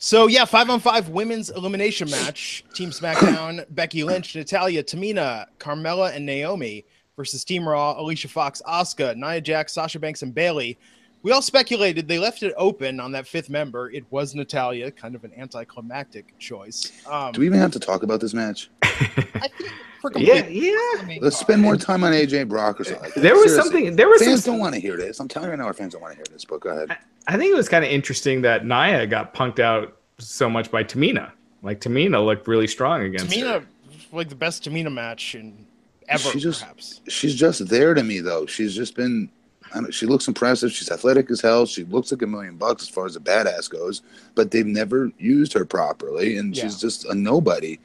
so 0.00 0.26
yeah, 0.26 0.46
five 0.46 0.70
on 0.70 0.80
five 0.80 1.10
women's 1.10 1.50
elimination 1.50 2.10
match. 2.10 2.64
Team 2.74 2.90
SmackDown: 2.90 3.66
Becky 3.70 4.02
Lynch, 4.02 4.34
Natalya, 4.34 4.82
Tamina, 4.82 5.46
Carmella, 5.58 6.16
and 6.16 6.24
Naomi 6.24 6.86
versus 7.16 7.44
Team 7.44 7.68
Raw: 7.68 8.00
Alicia 8.00 8.28
Fox, 8.28 8.62
Asuka, 8.66 9.14
Nia 9.14 9.42
Jax, 9.42 9.74
Sasha 9.74 9.98
Banks, 9.98 10.22
and 10.22 10.34
Bayley 10.34 10.78
we 11.22 11.32
all 11.32 11.42
speculated 11.42 12.08
they 12.08 12.18
left 12.18 12.42
it 12.42 12.54
open 12.56 13.00
on 13.00 13.12
that 13.12 13.26
fifth 13.26 13.50
member. 13.50 13.90
It 13.90 14.04
was 14.10 14.34
Natalya, 14.34 14.90
kind 14.90 15.14
of 15.14 15.24
an 15.24 15.32
anticlimactic 15.36 16.38
choice. 16.38 16.92
Um, 17.06 17.32
Do 17.32 17.40
we 17.40 17.46
even 17.46 17.58
have 17.58 17.72
to 17.72 17.80
talk 17.80 18.02
about 18.02 18.20
this 18.20 18.34
match? 18.34 18.70
yeah, 20.16 20.46
yeah. 20.46 21.18
Let's 21.20 21.36
spend 21.36 21.60
more 21.62 21.76
time 21.76 22.04
on 22.04 22.12
AJ 22.12 22.48
Brock 22.48 22.80
or 22.80 22.84
something. 22.84 23.10
There 23.16 23.34
was 23.34 23.52
Seriously. 23.52 23.62
something. 23.72 23.96
There 23.96 24.08
was 24.08 24.22
fans 24.22 24.44
some, 24.44 24.54
don't 24.54 24.60
want 24.60 24.74
to 24.74 24.80
hear 24.80 24.96
this. 24.96 25.20
I'm 25.20 25.28
telling 25.28 25.48
you 25.48 25.50
right 25.50 25.58
now, 25.58 25.66
our 25.66 25.74
fans 25.74 25.92
don't 25.92 26.02
want 26.02 26.12
to 26.12 26.16
hear 26.16 26.26
this. 26.30 26.44
But 26.44 26.60
go 26.60 26.70
ahead. 26.70 26.90
I, 26.90 27.34
I 27.34 27.36
think 27.36 27.52
it 27.52 27.56
was 27.56 27.68
kind 27.68 27.84
of 27.84 27.90
interesting 27.90 28.40
that 28.42 28.64
Nia 28.64 29.06
got 29.06 29.34
punked 29.34 29.60
out 29.60 29.98
so 30.18 30.48
much 30.48 30.70
by 30.70 30.84
Tamina. 30.84 31.32
Like 31.62 31.80
Tamina 31.80 32.24
looked 32.24 32.48
really 32.48 32.66
strong 32.66 33.02
against 33.02 33.26
Tamina, 33.26 33.60
her. 33.60 33.66
like 34.12 34.30
the 34.30 34.34
best 34.34 34.64
Tamina 34.64 34.92
match 34.92 35.34
in 35.34 35.66
ever. 36.08 36.30
She 36.30 36.40
just, 36.40 36.62
perhaps. 36.62 37.00
She's 37.08 37.34
just 37.34 37.68
there 37.68 37.92
to 37.92 38.02
me 38.02 38.20
though. 38.20 38.46
She's 38.46 38.74
just 38.74 38.96
been 38.96 39.30
she 39.90 40.06
looks 40.06 40.28
impressive. 40.28 40.72
She's 40.72 40.90
athletic 40.90 41.30
as 41.30 41.40
hell. 41.40 41.66
She 41.66 41.84
looks 41.84 42.10
like 42.10 42.22
a 42.22 42.26
million 42.26 42.56
bucks 42.56 42.82
as 42.82 42.88
far 42.88 43.06
as 43.06 43.16
a 43.16 43.20
badass 43.20 43.70
goes, 43.70 44.02
but 44.34 44.50
they've 44.50 44.66
never 44.66 45.10
used 45.18 45.52
her 45.52 45.64
properly, 45.64 46.36
and 46.38 46.56
yeah. 46.56 46.62
she's 46.62 46.80
just 46.80 47.04
a 47.06 47.14
nobody. 47.14 47.78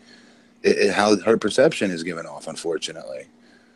It, 0.63 0.77
it, 0.77 0.93
how 0.93 1.15
her 1.17 1.37
perception 1.37 1.91
is 1.91 2.03
given 2.03 2.25
off, 2.25 2.47
unfortunately. 2.47 3.27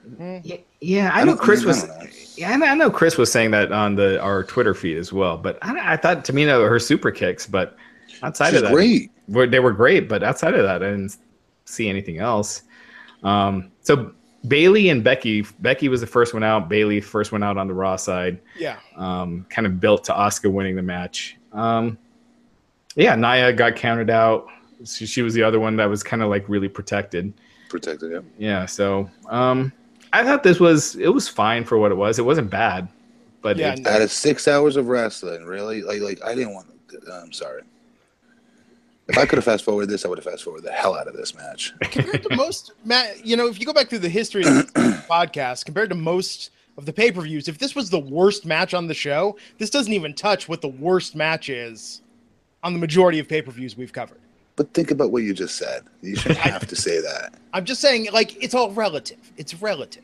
Mm-hmm. 0.07 0.37
Yeah, 0.43 0.57
yeah 0.81 1.11
I, 1.13 1.21
I 1.21 1.23
know 1.23 1.35
Chris 1.35 1.63
was. 1.63 1.87
Know. 1.87 2.03
Yeah, 2.35 2.51
I 2.51 2.75
know 2.75 2.89
Chris 2.89 3.17
was 3.17 3.31
saying 3.31 3.51
that 3.51 3.71
on 3.71 3.95
the 3.95 4.19
our 4.21 4.43
Twitter 4.43 4.73
feed 4.73 4.97
as 4.97 5.13
well. 5.13 5.37
But 5.37 5.59
I, 5.61 5.93
I 5.93 5.97
thought 5.97 6.25
Tamina 6.25 6.67
her 6.67 6.79
super 6.79 7.11
kicks, 7.11 7.45
but 7.45 7.75
outside 8.23 8.51
she's 8.51 8.61
of 8.61 8.69
that, 8.69 8.73
great. 8.73 9.11
they 9.27 9.59
were 9.59 9.73
great. 9.73 10.09
But 10.09 10.23
outside 10.23 10.55
of 10.55 10.63
that, 10.63 10.81
I 10.81 10.91
didn't 10.91 11.17
see 11.65 11.89
anything 11.89 12.17
else. 12.17 12.63
Um, 13.23 13.71
so 13.81 14.13
Bayley 14.47 14.89
and 14.89 15.03
Becky. 15.03 15.41
Becky 15.59 15.89
was 15.89 16.01
the 16.01 16.07
first 16.07 16.33
one 16.33 16.43
out. 16.43 16.69
Bayley 16.69 17.01
first 17.01 17.31
one 17.31 17.43
out 17.43 17.57
on 17.57 17.67
the 17.67 17.73
Raw 17.73 17.95
side. 17.95 18.39
Yeah. 18.57 18.77
Um, 18.95 19.45
kind 19.49 19.67
of 19.67 19.79
built 19.79 20.03
to 20.05 20.13
Asuka 20.13 20.51
winning 20.51 20.75
the 20.75 20.81
match. 20.81 21.37
Um, 21.51 21.97
Yeah, 22.95 23.15
Nia 23.15 23.53
got 23.53 23.75
counted 23.75 24.09
out. 24.09 24.47
She, 24.85 25.05
she 25.05 25.21
was 25.21 25.33
the 25.33 25.43
other 25.43 25.59
one 25.59 25.75
that 25.75 25.85
was 25.85 26.03
kind 26.03 26.21
of 26.21 26.29
like 26.29 26.47
really 26.47 26.69
protected. 26.69 27.33
Protected, 27.69 28.11
yeah. 28.11 28.19
Yeah. 28.37 28.65
So 28.65 29.09
um, 29.27 29.71
I 30.13 30.23
thought 30.23 30.43
this 30.43 30.59
was 30.59 30.95
it 30.95 31.09
was 31.09 31.27
fine 31.27 31.65
for 31.65 31.77
what 31.77 31.91
it 31.91 31.95
was. 31.95 32.17
It 32.17 32.25
wasn't 32.25 32.49
bad, 32.49 32.87
but 33.41 33.57
Yeah, 33.57 33.73
it, 33.73 33.85
Out 33.85 34.01
of 34.01 34.11
six 34.11 34.47
hours 34.47 34.75
of 34.77 34.87
wrestling, 34.87 35.45
really? 35.45 35.81
Like, 35.81 36.01
like 36.01 36.23
I 36.23 36.33
didn't 36.33 36.53
want. 36.53 36.67
To, 36.89 36.99
I'm 37.13 37.31
sorry. 37.31 37.63
If 39.09 39.17
I 39.17 39.25
could 39.25 39.37
have 39.37 39.45
fast 39.45 39.65
forwarded 39.65 39.89
this, 39.89 40.05
I 40.05 40.07
would 40.07 40.19
have 40.19 40.25
fast 40.25 40.43
forwarded 40.43 40.69
the 40.69 40.71
hell 40.71 40.95
out 40.95 41.07
of 41.07 41.15
this 41.15 41.33
match. 41.35 41.73
compared 41.81 42.21
to 42.23 42.35
most, 42.35 42.73
Matt, 42.85 43.25
you 43.25 43.35
know, 43.35 43.47
if 43.47 43.59
you 43.59 43.65
go 43.65 43.73
back 43.73 43.89
through 43.89 43.99
the 43.99 44.09
history 44.09 44.43
of 44.43 44.53
the 44.53 45.03
podcast, 45.09 45.65
compared 45.65 45.89
to 45.89 45.95
most 45.95 46.51
of 46.77 46.85
the 46.85 46.93
pay 46.93 47.11
per 47.11 47.21
views, 47.21 47.47
if 47.47 47.57
this 47.57 47.73
was 47.73 47.89
the 47.89 47.99
worst 47.99 48.45
match 48.45 48.75
on 48.75 48.85
the 48.85 48.93
show, 48.93 49.35
this 49.57 49.71
doesn't 49.71 49.93
even 49.93 50.13
touch 50.13 50.47
what 50.47 50.61
the 50.61 50.67
worst 50.67 51.15
match 51.15 51.49
is 51.49 52.01
on 52.61 52.73
the 52.73 52.79
majority 52.79 53.17
of 53.17 53.27
pay 53.27 53.41
per 53.41 53.49
views 53.49 53.75
we've 53.75 53.91
covered. 53.91 54.19
But 54.55 54.73
think 54.75 54.91
about 54.91 55.11
what 55.11 55.23
you 55.23 55.33
just 55.33 55.55
said. 55.55 55.85
You 56.03 56.15
shouldn't 56.15 56.39
have 56.41 56.67
to 56.67 56.75
say 56.75 57.01
that. 57.01 57.33
I'm 57.51 57.65
just 57.65 57.81
saying, 57.81 58.09
like, 58.13 58.41
it's 58.43 58.53
all 58.53 58.71
relative. 58.71 59.31
It's 59.37 59.59
relative. 59.59 60.03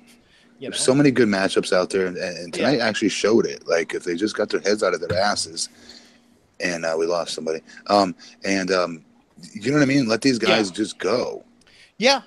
You 0.60 0.70
know? 0.70 0.72
There's 0.72 0.82
so 0.82 0.96
many 0.96 1.12
good 1.12 1.28
matchups 1.28 1.74
out 1.74 1.92
there, 1.92 2.08
and, 2.08 2.18
and 2.18 2.54
tonight 2.54 2.80
actually 2.80 3.10
showed 3.10 3.46
it. 3.46 3.68
Like 3.68 3.94
if 3.94 4.04
they 4.04 4.16
just 4.16 4.36
got 4.36 4.50
their 4.50 4.62
heads 4.62 4.82
out 4.82 4.96
of 4.96 5.02
their 5.02 5.20
asses, 5.20 5.70
and 6.60 6.86
uh, 6.86 6.96
we 6.98 7.06
lost 7.06 7.34
somebody, 7.34 7.62
um, 7.88 8.16
and 8.44 8.72
um, 8.72 9.04
you 9.54 9.72
know 9.72 9.78
what 9.78 9.84
I 9.84 9.86
mean. 9.86 10.08
Let 10.08 10.22
these 10.22 10.40
guys 10.40 10.70
Yeah. 10.70 10.76
just 10.76 10.98
go. 11.00 11.44
yeah. 11.98 12.22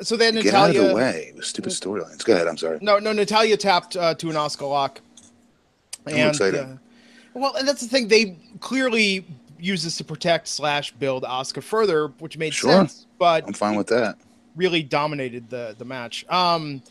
So 0.00 0.16
then 0.16 0.34
Natalya, 0.34 0.72
Get 0.72 0.80
out 0.80 0.84
of 0.86 0.88
the 0.90 0.94
way. 0.96 1.32
Stupid 1.42 1.70
storylines. 1.72 2.24
Go 2.24 2.32
ahead. 2.34 2.48
I'm 2.48 2.56
sorry. 2.56 2.78
No, 2.80 2.98
no, 2.98 3.12
Natalya 3.12 3.56
tapped 3.56 3.94
uh, 3.94 4.14
to 4.14 4.30
an 4.30 4.36
Asuka 4.36 4.68
lock. 4.68 5.00
And 6.06 6.30
excited. 6.30 6.58
uh, 6.60 6.66
well, 7.34 7.54
and 7.54 7.68
that's 7.68 7.82
the 7.82 7.86
thing. 7.88 8.08
They 8.08 8.36
clearly 8.58 9.24
use 9.60 9.84
this 9.84 9.96
to 9.98 10.04
protect 10.04 10.48
slash 10.48 10.90
build 10.92 11.22
Asuka 11.24 11.62
further, 11.62 12.08
which 12.18 12.36
made 12.38 12.52
Sure. 12.54 12.72
sense. 12.72 13.06
But 13.18 13.44
I'm 13.46 13.52
fine 13.52 13.76
with 13.76 13.86
that. 13.88 14.16
really 14.56 14.82
dominated 14.82 15.48
the 15.50 15.76
the 15.78 15.84
match. 15.84 16.26
Um, 16.28 16.82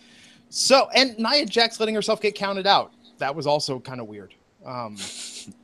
so 0.49 0.87
and 0.95 1.17
Nia 1.17 1.45
Jax 1.47 1.79
letting 1.79 1.95
herself 1.95 2.21
get 2.21 2.35
counted 2.35 2.67
out. 2.67 2.93
That 3.17 3.35
was 3.35 3.45
also 3.47 3.79
kind 3.79 3.99
of 3.99 4.07
weird. 4.07 4.33
Um, 4.65 4.95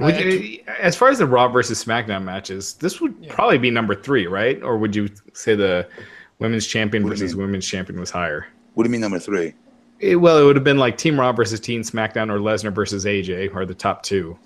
Would 0.00 0.14
I- 0.14 0.18
you- 0.20 0.60
as 0.80 0.94
far 0.96 1.08
as 1.08 1.18
the 1.18 1.26
Raw 1.26 1.48
versus 1.48 1.82
SmackDown 1.84 2.22
matches, 2.24 2.74
this 2.74 3.00
would 3.00 3.14
Yeah. 3.20 3.32
probably 3.34 3.58
be 3.58 3.70
number 3.70 3.94
three, 3.94 4.26
right? 4.26 4.62
Or 4.62 4.78
would 4.78 4.94
you 4.94 5.08
say 5.32 5.54
the 5.54 5.86
women's 6.38 6.66
champion 6.66 7.04
What 7.04 7.10
versus 7.10 7.34
women's 7.34 7.66
champion 7.66 7.98
was 7.98 8.10
higher? 8.10 8.46
What 8.74 8.84
do 8.84 8.88
you 8.88 8.92
mean 8.92 9.00
number 9.00 9.18
three? 9.18 9.54
It- 10.00 10.16
well, 10.16 10.38
it 10.38 10.44
would 10.44 10.54
have 10.56 10.64
been 10.64 10.78
like 10.78 10.96
Team 10.96 11.18
Raw 11.18 11.32
versus 11.32 11.58
Team 11.58 11.82
SmackDown 11.82 12.30
or 12.30 12.38
Lesnar 12.38 12.72
versus 12.72 13.04
AJ 13.06 13.48
are 13.52 13.66
the 13.66 13.74
top 13.74 14.04
two, 14.04 14.38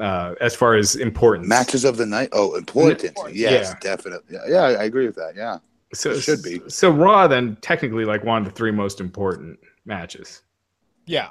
uh, 0.00 0.34
as 0.40 0.54
far 0.54 0.76
as 0.76 0.94
importance. 0.94 1.48
Matches 1.48 1.84
of 1.84 1.96
the 1.96 2.06
night. 2.06 2.28
Oh, 2.32 2.54
important. 2.54 3.02
Important. 3.02 3.34
Yes, 3.36 3.70
Yeah. 3.70 3.78
definitely. 3.80 4.36
Yeah, 4.36 4.40
yeah, 4.48 4.62
I 4.62 4.82
I 4.82 4.84
agree 4.84 5.06
with 5.06 5.16
that. 5.16 5.34
Yeah. 5.36 5.58
so 5.94 6.10
it 6.10 6.20
should 6.20 6.42
be. 6.42 6.60
So 6.68 6.90
Raw 6.90 7.26
then 7.26 7.56
technically 7.62 8.04
like 8.04 8.22
one 8.22 8.38
of 8.42 8.44
the 8.44 8.50
three 8.50 8.70
most 8.72 9.00
important 9.00 9.58
matches. 9.86 10.42
yeah. 11.06 11.28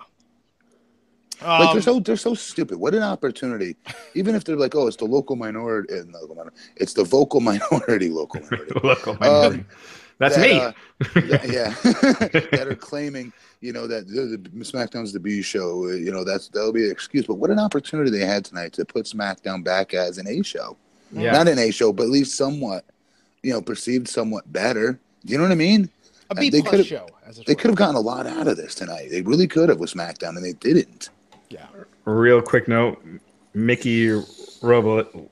Like 1.41 1.69
Um, 1.69 1.73
they're 1.73 1.81
so 1.81 1.99
they're 1.99 2.15
so 2.17 2.33
stupid. 2.33 2.77
What 2.77 2.93
an 2.95 3.03
opportunity! 3.03 3.75
Even 4.13 4.35
if 4.35 4.43
they're 4.43 4.55
like, 4.55 4.73
oh, 4.75 4.87
it's 4.87 4.97
the 4.97 5.05
local 5.05 5.35
minority, 5.35 5.93
uh, 5.93 6.03
local 6.19 6.35
minority 6.35 6.55
it's 6.77 6.93
the 6.93 7.03
vocal 7.03 7.39
minority, 7.51 8.09
local 8.09 8.41
minority. 8.51 8.73
Local 8.83 9.17
minority. 9.19 9.59
Um, 9.59 9.65
That's 10.17 10.35
that, 10.37 10.41
me. 10.49 10.59
uh, 10.59 10.71
that- 11.13 11.49
yeah, 11.49 12.49
that 12.57 12.67
are 12.69 12.75
claiming, 12.75 13.33
you 13.59 13.73
know, 13.73 13.85
that 13.85 14.07
the, 14.07 14.37
the 14.37 14.63
SmackDown's 14.63 15.11
the 15.11 15.19
B 15.19 15.41
show. 15.41 15.85
uh, 15.89 15.93
You 15.93 16.11
know, 16.13 16.23
that's 16.23 16.47
that'll 16.47 16.71
be 16.71 16.85
an 16.85 16.91
excuse. 16.91 17.25
But 17.27 17.35
what 17.35 17.49
an 17.49 17.59
opportunity 17.59 18.09
they 18.11 18.25
had 18.25 18.45
tonight 18.45 18.71
to 18.73 18.85
put 18.85 19.05
SmackDown 19.05 19.61
back 19.63 19.93
as 19.93 20.17
an 20.17 20.27
A 20.27 20.41
show, 20.41 20.77
yeah. 21.11 21.31
not 21.33 21.49
an 21.49 21.59
A 21.59 21.69
show, 21.71 21.91
but 21.91 22.03
at 22.03 22.09
least 22.09 22.35
somewhat, 22.37 22.85
you 23.43 23.51
know, 23.51 23.61
perceived 23.61 24.07
somewhat 24.07 24.51
better. 24.53 24.97
Do 25.25 25.31
you 25.33 25.37
know 25.37 25.43
what 25.43 25.51
I 25.51 25.55
mean? 25.55 25.89
a 26.29 26.35
B 26.35 26.49
they 26.49 26.61
plus 26.61 26.85
show. 26.85 27.07
As 27.27 27.37
They 27.45 27.53
could 27.55 27.69
have 27.69 27.75
gotten 27.77 27.95
a 27.95 27.99
lot 27.99 28.25
out 28.25 28.47
of 28.47 28.55
this 28.57 28.73
tonight. 28.73 29.09
They 29.11 29.21
really 29.21 29.47
could 29.47 29.69
have 29.69 29.79
with 29.79 29.91
SmackDown, 29.93 30.37
and 30.37 30.43
they 30.45 30.53
didn't. 30.53 31.09
Yeah. 31.49 31.67
Real 32.05 32.41
quick 32.41 32.67
note: 32.67 33.03
Mickey 33.53 34.07
Robel, 34.09 35.27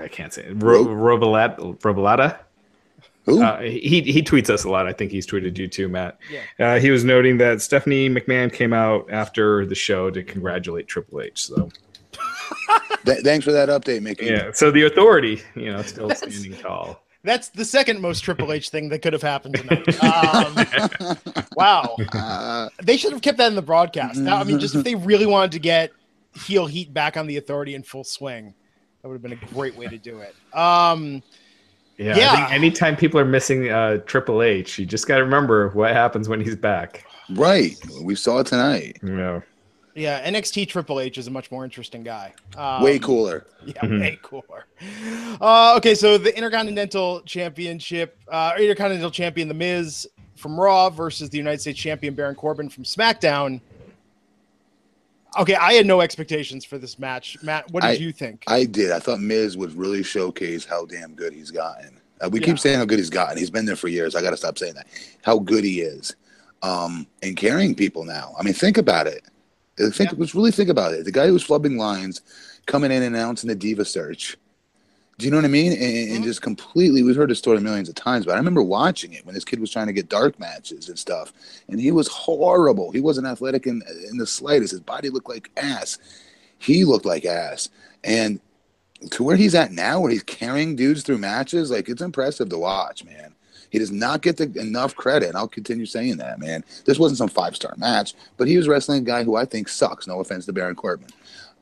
I 0.00 0.08
can't 0.08 0.32
say 0.32 0.44
it. 0.44 0.62
Ro- 0.62 0.84
Robelat, 0.86 1.56
Robelata. 1.80 2.38
Who? 3.26 3.42
Uh, 3.42 3.60
he 3.60 4.00
he 4.02 4.22
tweets 4.22 4.48
us 4.50 4.64
a 4.64 4.70
lot. 4.70 4.86
I 4.86 4.92
think 4.92 5.10
he's 5.12 5.26
tweeted 5.26 5.58
you 5.58 5.68
too, 5.68 5.88
Matt. 5.88 6.18
Yeah. 6.30 6.74
Uh, 6.74 6.78
he 6.80 6.90
was 6.90 7.04
noting 7.04 7.36
that 7.38 7.60
Stephanie 7.60 8.08
McMahon 8.08 8.52
came 8.52 8.72
out 8.72 9.06
after 9.10 9.66
the 9.66 9.74
show 9.74 10.10
to 10.10 10.22
congratulate 10.22 10.88
Triple 10.88 11.20
H. 11.20 11.44
So 11.46 11.68
Th- 13.04 13.20
thanks 13.20 13.44
for 13.44 13.52
that 13.52 13.68
update, 13.68 14.02
Mickey. 14.02 14.26
yeah, 14.26 14.50
so 14.52 14.70
the 14.70 14.82
authority, 14.84 15.42
you 15.54 15.70
know, 15.72 15.82
still 15.82 16.10
standing 16.10 16.54
tall. 16.56 17.02
That's 17.22 17.50
the 17.50 17.64
second 17.66 18.00
most 18.00 18.20
Triple 18.20 18.50
H 18.52 18.70
thing 18.70 18.88
that 18.88 19.00
could 19.02 19.12
have 19.12 19.22
happened 19.22 19.56
tonight. 19.56 19.86
Um, 20.02 21.46
wow. 21.54 21.96
Uh, 22.14 22.68
They 22.82 22.96
should 22.96 23.12
have 23.12 23.20
kept 23.20 23.38
that 23.38 23.48
in 23.48 23.54
the 23.54 23.62
broadcast. 23.62 24.18
Now, 24.18 24.36
I 24.38 24.44
mean, 24.44 24.58
just 24.58 24.74
if 24.74 24.84
they 24.84 24.94
really 24.94 25.26
wanted 25.26 25.52
to 25.52 25.58
get 25.58 25.90
heel 26.46 26.66
heat 26.66 26.94
back 26.94 27.16
on 27.16 27.26
the 27.26 27.36
authority 27.36 27.74
in 27.74 27.82
full 27.82 28.04
swing, 28.04 28.54
that 29.02 29.08
would 29.08 29.14
have 29.14 29.22
been 29.22 29.32
a 29.32 29.52
great 29.52 29.76
way 29.76 29.86
to 29.86 29.98
do 29.98 30.20
it. 30.20 30.34
Um, 30.56 31.22
Yeah, 31.98 32.16
Yeah. 32.16 32.32
I 32.32 32.36
think 32.36 32.52
anytime 32.52 32.96
people 32.96 33.20
are 33.20 33.24
missing 33.26 33.68
uh, 33.68 33.98
Triple 34.06 34.42
H, 34.42 34.78
you 34.78 34.86
just 34.86 35.06
got 35.06 35.16
to 35.18 35.24
remember 35.24 35.68
what 35.70 35.92
happens 35.92 36.28
when 36.28 36.40
he's 36.40 36.56
back. 36.56 37.04
right. 37.34 37.76
We 38.02 38.14
saw 38.14 38.38
it 38.38 38.46
tonight. 38.46 38.98
You 39.02 39.14
know, 39.14 39.42
yeah, 39.94 40.28
NXT 40.28 40.68
Triple 40.68 41.00
H 41.00 41.18
is 41.18 41.26
a 41.26 41.30
much 41.30 41.50
more 41.50 41.64
interesting 41.64 42.02
guy. 42.02 42.32
Um, 42.56 42.82
Way 42.82 42.98
cooler. 42.98 43.46
Yeah, 43.66 43.72
Mhm. 43.82 44.00
way 44.00 44.18
cooler. 44.22 44.64
Uh, 45.40 45.74
okay, 45.76 45.94
so 45.94 46.16
the 46.16 46.34
Intercontinental 46.34 47.20
Championship, 47.22 48.16
uh, 48.28 48.52
Intercontinental 48.58 49.10
Champion 49.10 49.48
The 49.48 49.54
Miz 49.54 50.08
from 50.36 50.58
Raw 50.58 50.88
versus 50.90 51.28
the 51.28 51.36
United 51.36 51.60
States 51.60 51.78
Champion 51.78 52.14
Baron 52.14 52.34
Corbin 52.34 52.68
from 52.70 52.84
SmackDown. 52.84 53.60
Okay, 55.38 55.54
I 55.54 55.74
had 55.74 55.86
no 55.86 56.00
expectations 56.00 56.64
for 56.64 56.78
this 56.78 56.98
match. 56.98 57.36
Matt, 57.42 57.70
what 57.70 57.82
did 57.82 57.88
I- 57.90 57.92
you 57.92 58.12
think? 58.12 58.42
I 58.46 58.64
did. 58.64 58.90
I 58.90 58.98
thought 58.98 59.20
Miz 59.20 59.56
would 59.56 59.72
really 59.76 60.02
showcase 60.02 60.64
how 60.64 60.86
damn 60.86 61.14
good 61.14 61.32
he's 61.32 61.50
gotten. 61.50 62.00
Uh, 62.20 62.28
we 62.30 62.40
Yeah. 62.40 62.46
keep 62.46 62.58
saying 62.58 62.78
how 62.78 62.84
good 62.84 62.98
he's 62.98 63.10
gotten. 63.10 63.38
He's 63.38 63.50
been 63.50 63.64
there 63.64 63.76
for 63.76 63.88
years. 63.88 64.14
I 64.16 64.22
got 64.22 64.30
to 64.30 64.36
stop 64.36 64.58
saying 64.58 64.74
that. 64.74 64.86
How 65.22 65.38
good 65.38 65.62
he 65.64 65.82
is, 65.82 66.16
um, 66.62 67.06
and 67.22 67.36
carrying 67.36 67.74
people 67.74 68.04
now. 68.04 68.34
I 68.38 68.42
mean, 68.42 68.54
think 68.54 68.76
about 68.76 69.06
it. 69.06 69.22
Think, 69.88 70.10
Yeah. 70.10 70.16
let's 70.18 70.34
really 70.34 70.50
think 70.50 70.68
about 70.68 70.92
it. 70.92 71.04
The 71.04 71.12
guy 71.12 71.28
who's 71.28 71.46
flubbing 71.46 71.76
lines, 71.78 72.20
coming 72.66 72.90
in 72.92 73.02
and 73.02 73.16
announcing 73.16 73.48
the 73.48 73.54
diva 73.54 73.84
search. 73.84 74.36
Do 75.18 75.26
you 75.26 75.30
know 75.30 75.36
what 75.38 75.44
I 75.44 75.48
mean? 75.48 75.72
And, 75.72 75.82
and 76.12 76.20
Mhm. 76.22 76.24
just 76.24 76.40
completely, 76.40 77.02
we've 77.02 77.16
heard 77.16 77.28
the 77.30 77.34
story 77.34 77.60
millions 77.60 77.88
of 77.90 77.94
times, 77.94 78.24
but 78.24 78.32
I 78.32 78.38
remember 78.38 78.62
watching 78.62 79.12
it 79.12 79.26
when 79.26 79.34
this 79.34 79.44
kid 79.44 79.60
was 79.60 79.70
trying 79.70 79.86
to 79.88 79.92
get 79.92 80.08
dark 80.08 80.38
matches 80.40 80.88
and 80.88 80.98
stuff, 80.98 81.32
and 81.68 81.78
he 81.80 81.90
was 81.90 82.08
horrible. 82.08 82.90
He 82.90 83.00
wasn't 83.00 83.26
athletic 83.26 83.66
in, 83.66 83.82
in 84.10 84.16
the 84.16 84.26
slightest. 84.26 84.70
His 84.70 84.80
body 84.80 85.10
looked 85.10 85.28
like 85.28 85.50
ass. 85.58 85.98
He 86.58 86.84
looked 86.84 87.04
like 87.04 87.26
ass. 87.26 87.68
And 88.02 88.40
to 89.10 89.22
where 89.22 89.36
he's 89.36 89.54
at 89.54 89.72
now, 89.72 90.00
where 90.00 90.10
he's 90.10 90.22
carrying 90.22 90.74
dudes 90.76 91.02
through 91.02 91.18
matches, 91.18 91.70
like 91.70 91.88
it's 91.88 92.02
impressive 92.02 92.48
to 92.50 92.58
watch, 92.58 93.04
man. 93.04 93.34
He 93.70 93.78
does 93.78 93.90
not 93.90 94.22
get 94.22 94.36
the, 94.36 94.52
enough 94.60 94.94
credit, 94.94 95.34
I'll 95.34 95.48
continue 95.48 95.86
saying 95.86 96.16
that, 96.18 96.38
man. 96.38 96.64
This 96.84 96.98
wasn't 96.98 97.18
some 97.18 97.28
five 97.28 97.56
star 97.56 97.74
match, 97.76 98.14
but 98.36 98.48
he 98.48 98.56
was 98.56 98.68
wrestling 98.68 99.02
a 99.02 99.04
guy 99.04 99.24
who 99.24 99.36
I 99.36 99.44
think 99.44 99.68
sucks. 99.68 100.06
No 100.06 100.20
offense 100.20 100.46
to 100.46 100.52
Baron 100.52 100.74
Corbin, 100.74 101.08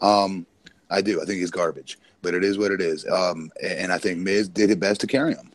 um, 0.01 0.47
I 0.91 1.01
do. 1.03 1.21
I 1.21 1.25
think 1.25 1.41
he's 1.41 1.51
garbage, 1.51 1.99
but 2.23 2.35
it 2.35 2.43
is 2.43 2.59
what 2.59 2.73
it 2.73 2.81
is. 2.81 3.07
Um, 3.07 3.51
and 3.63 3.93
I 3.93 3.99
think 3.99 4.19
Miz 4.19 4.49
did 4.49 4.71
his 4.71 4.79
best 4.79 5.01
to 5.03 5.07
carry 5.07 5.35
him. 5.35 5.53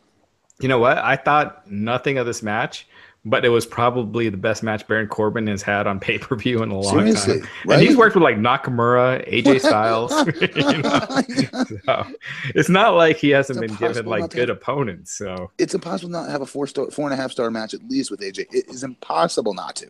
you 0.60 0.68
know 0.68 0.78
what? 0.78 0.98
I 0.98 1.16
thought 1.16 1.68
nothing 1.70 2.18
of 2.18 2.26
this 2.26 2.42
match, 2.42 2.86
but 3.26 3.44
it 3.44 3.48
was 3.48 3.64
probably 3.64 4.28
the 4.28 4.36
best 4.36 4.62
match 4.62 4.86
Baron 4.86 5.06
Corbin 5.08 5.46
has 5.46 5.62
had 5.62 5.86
on 5.86 5.98
pay 5.98 6.18
per 6.18 6.36
view 6.36 6.62
in 6.62 6.70
a 6.70 6.78
long 6.78 6.94
Seriously, 6.98 7.40
time. 7.40 7.48
right? 7.66 7.78
And 7.78 7.86
he's 7.88 7.96
worked 7.96 8.14
with 8.14 8.22
like 8.22 8.36
Nakamura, 8.36 9.26
AJ 9.32 9.60
Styles. 9.64 10.12
So, 11.84 12.06
it's 12.54 12.68
not 12.68 12.94
like 12.94 13.16
he 13.16 13.30
hasn't 13.30 13.62
It's 13.62 13.72
been 13.72 13.88
given 13.88 14.06
like 14.06 14.30
good 14.30 14.48
have- 14.48 14.58
opponents. 14.58 15.12
So 15.12 15.50
it's 15.58 15.74
impossible 15.74 16.10
not 16.10 16.26
to 16.26 16.30
have 16.32 16.42
a 16.42 16.46
four 16.46 16.66
star, 16.66 16.90
four 16.90 17.06
and 17.06 17.14
a 17.14 17.16
half 17.16 17.30
star 17.32 17.50
match 17.50 17.74
at 17.74 17.82
least 17.88 18.10
with 18.10 18.20
AJ. 18.20 18.46
It 18.52 18.68
is 18.68 18.84
impossible 18.84 19.54
not 19.54 19.76
to. 19.76 19.88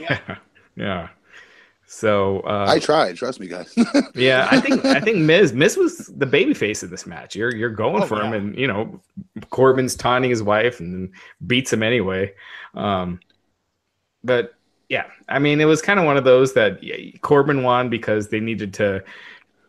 Yeah. 0.00 0.36
yeah. 0.76 1.08
So 1.92 2.38
uh, 2.42 2.66
I 2.68 2.78
tried. 2.78 3.16
Trust 3.16 3.40
me, 3.40 3.48
guys. 3.48 3.74
Yeah, 4.14 4.46
I 4.48 4.60
think 4.60 4.84
I 4.84 5.00
think 5.00 5.18
Miz 5.18 5.52
Miz 5.52 5.76
was 5.76 6.06
the 6.06 6.24
baby 6.24 6.54
face 6.54 6.84
of 6.84 6.90
this 6.90 7.04
match. 7.04 7.34
You're 7.34 7.52
you're 7.52 7.68
going 7.68 8.04
Oh, 8.04 8.06
for 8.06 8.22
him, 8.22 8.32
and 8.32 8.56
you 8.56 8.68
know 8.68 9.00
Corbin's 9.50 9.96
taunting 9.96 10.30
his 10.30 10.40
wife 10.40 10.78
and 10.78 11.10
beats 11.48 11.72
him 11.72 11.82
anyway. 11.82 12.32
Um, 12.74 13.18
but 14.22 14.54
yeah, 14.88 15.06
I 15.28 15.40
mean 15.40 15.60
it 15.60 15.64
was 15.64 15.82
kind 15.82 15.98
of 15.98 16.06
one 16.06 16.16
of 16.16 16.22
those 16.22 16.52
that 16.54 16.80
yeah, 16.80 16.94
Corbin 17.22 17.64
won 17.64 17.90
because 17.90 18.28
they 18.28 18.38
needed 18.38 18.72
to 18.74 19.02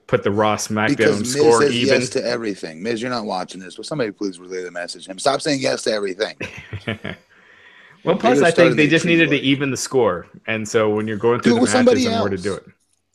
put 0.05 0.21
the 0.21 0.29
Raw 0.31 0.57
SmackDown 0.57 0.87
because 0.89 1.19
Miz 1.21 1.33
score 1.33 1.61
says 1.63 1.73
even. 1.73 2.01
yes 2.01 2.09
to 2.09 2.23
everything. 2.23 2.83
Miz, 2.83 3.01
you're 3.01 3.09
not 3.09 3.25
watching 3.25 3.59
this. 3.59 3.77
Will 3.77 3.83
somebody 3.83 4.11
please 4.11 4.39
relay 4.39 4.61
the 4.61 4.69
message 4.69 5.05
to 5.05 5.11
him? 5.11 5.17
Stop 5.17 5.41
saying 5.41 5.59
yes 5.59 5.81
to 5.85 5.91
everything. 5.91 6.35
well, 8.03 8.17
plus 8.17 8.41
I 8.41 8.51
think 8.51 8.75
they 8.75 8.87
just 8.87 9.05
needed 9.05 9.29
to 9.29 9.37
even 9.37 9.71
the 9.71 9.77
score, 9.77 10.27
and 10.47 10.67
so 10.67 10.89
when 10.89 11.07
you're 11.07 11.17
going 11.17 11.39
through 11.41 11.59
Do 11.59 11.65
the 11.65 11.83
matches 11.83 12.05
and 12.05 12.21
where 12.21 12.29
to 12.29 12.37
do 12.37 12.53
it. 12.55 12.65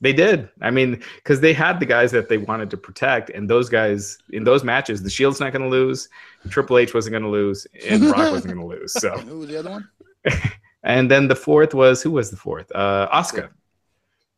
They 0.01 0.12
did. 0.12 0.51
I 0.61 0.70
mean, 0.70 1.03
because 1.16 1.40
they 1.40 1.55
had 1.55 1.81
the 1.81 1.87
guys 1.87 2.12
that 2.12 2.29
they 2.29 2.37
wanted 2.37 2.70
to 2.70 2.77
protect, 2.77 3.31
and 3.31 3.49
those 3.49 3.70
guys 3.70 4.18
in 4.31 4.44
those 4.44 4.62
matches, 4.62 5.03
the 5.03 5.09
Shield's 5.09 5.40
not 5.40 5.53
going 5.53 5.62
to 5.62 5.68
lose, 5.68 6.09
Triple 6.51 6.77
H 6.79 6.92
wasn't 6.92 7.12
going 7.12 7.22
to 7.22 7.31
lose, 7.31 7.66
and 7.88 8.03
Brock 8.12 8.33
wasn't 8.33 8.55
going 8.55 8.68
to 8.68 8.77
lose. 8.77 8.92
So 8.92 9.16
who 9.16 9.38
was 9.38 9.49
the 9.49 9.59
other 9.59 9.70
one? 9.70 9.88
and 10.83 11.11
then 11.11 11.29
the 11.29 11.37
fourth 11.37 11.72
was 11.72 12.03
who 12.03 12.11
was 12.11 12.31
the 12.31 12.37
fourth? 12.37 12.70
Uh, 12.75 13.09
Asuka. 13.09 13.49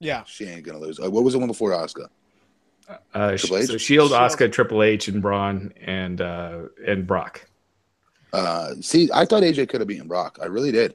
Yeah, 0.01 0.23
she 0.27 0.45
ain't 0.47 0.65
gonna 0.65 0.79
lose. 0.79 1.01
Uh, 1.01 1.11
what 1.11 1.25
was 1.25 1.33
the 1.33 1.41
one 1.41 1.49
before 1.49 1.73
Asuka? 1.73 2.09
Uh, 3.15 3.37
so 3.37 3.61
Shield, 3.61 3.81
Shield, 3.81 4.11
Asuka, 4.13 4.51
Triple 4.51 4.83
H, 4.83 5.09
and 5.09 5.21
Braun, 5.21 5.73
and 5.81 6.21
uh, 6.21 6.61
and 6.87 7.07
Brock. 7.07 7.48
Uh, 8.33 8.75
see, 8.81 9.09
I 9.13 9.25
thought 9.25 9.43
AJ 9.43 9.69
could 9.69 9.81
have 9.81 9.89
beaten 9.89 10.09
Brock. 10.09 10.39
I 10.43 10.47
really 10.47 10.73
did. 10.73 10.95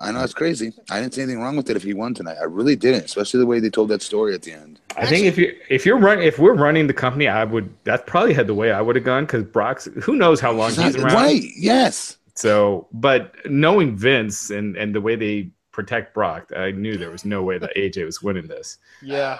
I 0.00 0.12
know 0.12 0.24
it's 0.24 0.32
crazy. 0.32 0.72
I 0.90 0.98
didn't 0.98 1.12
see 1.12 1.20
anything 1.20 1.42
wrong 1.42 1.56
with 1.56 1.68
it 1.68 1.76
if 1.76 1.82
he 1.82 1.92
won 1.92 2.14
tonight. 2.14 2.38
I 2.40 2.44
really 2.44 2.74
didn't, 2.74 3.04
especially 3.04 3.38
the 3.40 3.46
way 3.46 3.60
they 3.60 3.68
told 3.68 3.90
that 3.90 4.00
story 4.00 4.34
at 4.34 4.40
the 4.40 4.52
end. 4.52 4.80
I 4.96 5.04
think 5.04 5.26
if 5.26 5.36
you 5.36 5.54
if 5.68 5.84
you're 5.84 5.98
running 5.98 6.26
if 6.26 6.38
we're 6.38 6.54
running 6.54 6.86
the 6.86 6.94
company, 6.94 7.28
I 7.28 7.44
would 7.44 7.70
that's 7.84 8.02
probably 8.06 8.32
had 8.32 8.46
the 8.46 8.54
way 8.54 8.72
I 8.72 8.80
would 8.80 8.96
have 8.96 9.04
gone 9.04 9.24
because 9.24 9.44
Brock's 9.44 9.90
who 10.02 10.16
knows 10.16 10.40
how 10.40 10.52
long 10.52 10.70
he's, 10.70 10.78
he's 10.78 10.96
around. 10.96 11.14
Right? 11.14 11.42
Yes. 11.54 12.16
So, 12.34 12.88
but 12.92 13.34
knowing 13.44 13.94
Vince 13.94 14.48
and 14.48 14.74
and 14.76 14.94
the 14.94 15.02
way 15.02 15.16
they 15.16 15.50
protect 15.70 16.14
Brock, 16.14 16.50
I 16.56 16.70
knew 16.70 16.96
there 16.96 17.10
was 17.10 17.26
no 17.26 17.42
way 17.42 17.58
that 17.58 17.76
AJ 17.76 18.06
was 18.06 18.22
winning 18.22 18.46
this. 18.46 18.78
Yeah. 19.02 19.38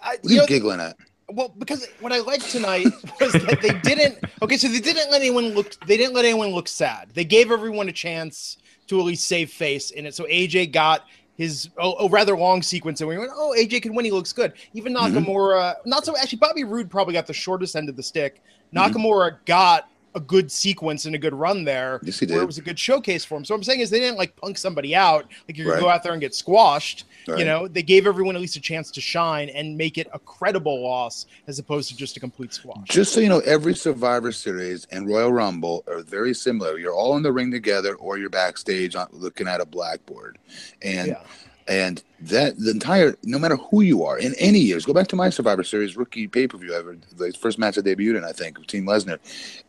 I, 0.00 0.16
what 0.20 0.30
are 0.30 0.32
you, 0.32 0.38
know, 0.38 0.46
giggling 0.46 0.80
at? 0.80 0.96
Well, 1.30 1.54
because 1.58 1.86
what 2.00 2.12
I 2.12 2.20
liked 2.20 2.50
tonight 2.50 2.84
was 3.20 3.32
that 3.32 3.58
they 3.60 3.78
didn't. 3.80 4.18
Okay, 4.42 4.56
so 4.56 4.68
they 4.68 4.80
didn't 4.80 5.10
let 5.10 5.20
anyone 5.20 5.54
look. 5.54 5.78
They 5.86 5.96
didn't 5.96 6.14
let 6.14 6.24
anyone 6.24 6.50
look 6.50 6.68
sad. 6.68 7.10
They 7.12 7.24
gave 7.24 7.50
everyone 7.50 7.88
a 7.88 7.92
chance 7.92 8.58
to 8.86 8.98
at 8.98 9.04
least 9.04 9.26
save 9.26 9.50
face 9.50 9.90
in 9.90 10.06
it. 10.06 10.14
So 10.14 10.24
AJ 10.24 10.72
got 10.72 11.04
his 11.36 11.68
a, 11.78 11.86
a 12.00 12.08
rather 12.08 12.36
long 12.36 12.62
sequence, 12.62 13.00
and 13.00 13.08
we 13.08 13.18
went, 13.18 13.30
"Oh, 13.34 13.54
AJ 13.58 13.82
can 13.82 13.94
win. 13.94 14.04
He 14.04 14.10
looks 14.10 14.32
good." 14.32 14.54
Even 14.72 14.94
mm-hmm. 14.94 15.16
Nakamura, 15.16 15.74
mm-hmm. 15.74 15.90
not 15.90 16.04
so. 16.06 16.16
Actually, 16.16 16.38
Bobby 16.38 16.64
Roode 16.64 16.90
probably 16.90 17.12
got 17.12 17.26
the 17.26 17.34
shortest 17.34 17.76
end 17.76 17.88
of 17.88 17.96
the 17.96 18.02
stick. 18.02 18.42
Mm-hmm. 18.74 18.96
Nakamura 18.96 19.36
got 19.44 19.90
a 20.18 20.20
good 20.20 20.50
sequence 20.50 21.06
and 21.06 21.14
a 21.14 21.18
good 21.18 21.34
run 21.34 21.64
there. 21.64 22.00
Yes. 22.02 22.20
Where 22.20 22.42
it 22.42 22.46
was 22.46 22.58
a 22.58 22.62
good 22.62 22.78
showcase 22.78 23.24
for 23.24 23.36
him. 23.36 23.44
So 23.44 23.54
I'm 23.54 23.62
saying 23.62 23.80
is 23.80 23.88
they 23.88 24.00
didn't 24.00 24.18
like 24.18 24.34
punk 24.36 24.58
somebody 24.58 24.94
out. 24.94 25.26
Like 25.46 25.56
you 25.56 25.70
right. 25.70 25.80
go 25.80 25.88
out 25.88 26.02
there 26.02 26.12
and 26.12 26.20
get 26.20 26.34
squashed. 26.34 27.04
Right. 27.26 27.38
You 27.38 27.44
know, 27.44 27.68
they 27.68 27.82
gave 27.82 28.06
everyone 28.06 28.34
at 28.34 28.40
least 28.40 28.56
a 28.56 28.60
chance 28.60 28.90
to 28.90 29.00
shine 29.00 29.48
and 29.50 29.76
make 29.76 29.96
it 29.96 30.08
a 30.12 30.18
credible 30.18 30.82
loss 30.82 31.26
as 31.46 31.58
opposed 31.58 31.88
to 31.90 31.96
just 31.96 32.16
a 32.16 32.20
complete 32.20 32.52
squash. 32.52 32.88
Just 32.88 33.12
so 33.12 33.20
you 33.20 33.28
know, 33.28 33.40
every 33.40 33.74
Survivor 33.74 34.32
Series 34.32 34.86
and 34.90 35.06
Royal 35.06 35.32
Rumble 35.32 35.84
are 35.86 36.00
very 36.00 36.34
similar. 36.34 36.78
You're 36.78 36.94
all 36.94 37.16
in 37.16 37.22
the 37.22 37.32
ring 37.32 37.50
together, 37.50 37.94
or 37.94 38.18
you're 38.18 38.30
backstage 38.30 38.96
looking 39.12 39.46
at 39.48 39.60
a 39.60 39.66
blackboard, 39.66 40.38
and. 40.82 41.08
Yeah 41.08 41.22
and 41.68 42.02
that 42.20 42.58
the 42.58 42.70
entire, 42.70 43.14
no 43.22 43.38
matter 43.38 43.56
who 43.56 43.82
you 43.82 44.02
are 44.02 44.18
in 44.18 44.34
any 44.38 44.58
years, 44.58 44.86
go 44.86 44.94
back 44.94 45.06
to 45.08 45.16
my 45.16 45.28
Survivor 45.28 45.62
Series 45.62 45.96
rookie 45.96 46.26
pay 46.26 46.48
per 46.48 46.56
view 46.56 46.72
ever, 46.72 46.96
the 47.16 47.32
first 47.32 47.58
match 47.58 47.76
I 47.76 47.82
debuted 47.82 48.16
in, 48.16 48.24
I 48.24 48.32
think, 48.32 48.58
with 48.58 48.66
Team 48.66 48.86
Lesnar. 48.86 49.18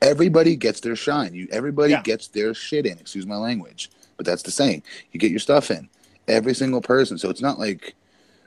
Everybody 0.01 0.55
gets 0.55 0.79
their 0.79 0.95
shine. 0.95 1.33
You, 1.33 1.47
everybody 1.51 1.91
yeah. 1.91 2.01
gets 2.01 2.29
their 2.29 2.53
shit 2.53 2.85
in. 2.85 2.97
Excuse 2.97 3.27
my 3.27 3.35
language, 3.35 3.91
but 4.15 4.25
that's 4.25 4.43
the 4.43 4.51
saying. 4.51 4.81
You 5.11 5.19
get 5.19 5.29
your 5.29 5.41
stuff 5.41 5.69
in. 5.69 5.89
Every 6.29 6.53
single 6.53 6.81
person. 6.81 7.17
So 7.17 7.29
it's 7.29 7.41
not 7.41 7.59
like, 7.59 7.95